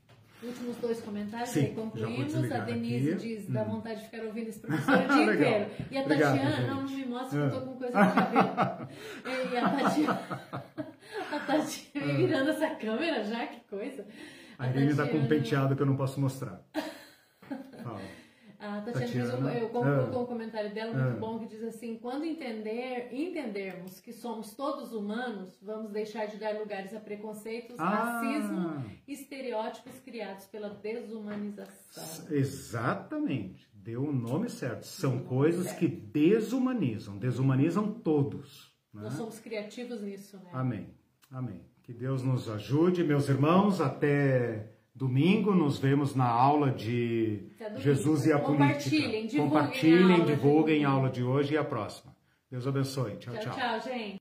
Últimos 0.44 0.76
dois 0.78 1.00
comentários, 1.02 1.50
Sim, 1.50 1.66
aí 1.66 1.76
concluímos. 1.76 2.52
A 2.52 2.60
Denise 2.62 3.12
aqui. 3.12 3.28
diz: 3.28 3.48
dá 3.48 3.62
hum. 3.62 3.74
vontade 3.74 4.00
de 4.00 4.06
ficar 4.06 4.26
ouvindo 4.26 4.50
esse 4.50 4.58
professor 4.62 4.96
o 4.96 5.08
dia 5.08 5.34
inteiro. 5.34 5.72
E 5.92 5.98
a 5.98 6.02
Obrigado, 6.02 6.38
Tatiana, 6.38 6.68
não, 6.68 6.82
não 6.82 6.90
me 6.90 7.06
mostra 7.06 7.50
que 7.50 7.56
eu 7.56 7.60
tô 7.60 7.68
com 7.68 7.78
coisa 7.78 8.06
no 8.06 8.14
cabelo. 8.14 8.90
e 9.54 9.58
a 9.58 9.70
Tatiana, 9.70 10.22
a 11.32 11.40
Tatiana 11.40 12.14
virando 12.14 12.50
essa 12.50 12.70
câmera 12.72 13.24
já, 13.24 13.46
que 13.46 13.60
coisa. 13.70 14.04
A 14.62 14.70
Irene 14.70 14.92
está 14.92 15.08
com 15.08 15.18
um 15.18 15.28
penteado 15.28 15.76
que 15.76 15.82
eu 15.82 15.88
não 15.88 15.96
posso 15.96 16.22
mostrar. 16.22 16.64
Fala. 17.82 18.00
A 18.60 18.82
Tatiana, 18.86 18.94
Tatiana. 18.94 19.08
Fez 19.08 19.34
um, 19.34 19.66
eu 19.66 19.70
concordo 19.70 20.12
com 20.12 20.22
o 20.22 20.28
comentário 20.28 20.72
dela 20.72 20.94
muito 20.94 21.18
ah. 21.18 21.20
bom 21.20 21.40
que 21.40 21.48
diz 21.48 21.64
assim: 21.64 21.98
quando 21.98 22.26
entender, 22.26 23.10
entendermos 23.12 24.00
que 24.00 24.14
somos 24.14 24.54
todos 24.54 24.94
humanos, 24.94 25.58
vamos 25.64 25.92
deixar 25.92 26.28
de 26.28 26.38
dar 26.38 26.60
lugares 26.60 26.94
a 26.94 27.00
preconceitos, 27.00 27.80
ah. 27.80 27.90
racismo, 27.90 28.86
estereótipos 29.08 30.00
criados 30.02 30.46
pela 30.46 30.70
desumanização. 30.70 32.28
Exatamente, 32.30 33.68
deu 33.74 34.04
o 34.04 34.14
nome 34.14 34.48
certo. 34.48 34.86
São 34.86 35.24
coisas 35.24 35.66
certo. 35.66 35.80
que 35.80 35.88
desumanizam, 35.88 37.18
desumanizam 37.18 37.92
todos. 37.92 38.72
Né? 38.94 39.02
Nós 39.02 39.14
somos 39.14 39.40
criativos 39.40 40.02
nisso, 40.02 40.38
né? 40.38 40.52
Amém. 40.54 40.94
Amém. 41.32 41.71
Que 41.84 41.94
Deus 41.94 42.24
nos 42.24 42.50
ajude, 42.50 43.04
meus 43.04 43.28
irmãos. 43.28 43.82
Até 43.82 44.68
domingo 44.94 45.54
nos 45.54 45.80
vemos 45.80 46.16
na 46.16 46.28
aula 46.28 46.72
de 46.72 47.48
Jesus 47.78 48.26
e 48.26 48.34
a 48.34 48.40
Compartilhem, 48.40 49.12
política. 49.12 49.44
Compartilhem, 49.44 50.26
divulguem 50.26 50.86
a 50.86 50.90
aula 50.90 51.10
de 51.10 51.24
hoje 51.24 51.56
e 51.56 51.58
a 51.58 51.64
próxima. 51.64 52.16
Deus 52.52 52.68
abençoe. 52.68 53.16
Tchau, 53.18 53.34
tchau. 53.34 53.54
Tchau, 53.54 53.80
tchau, 53.80 53.92
gente. 53.92 54.10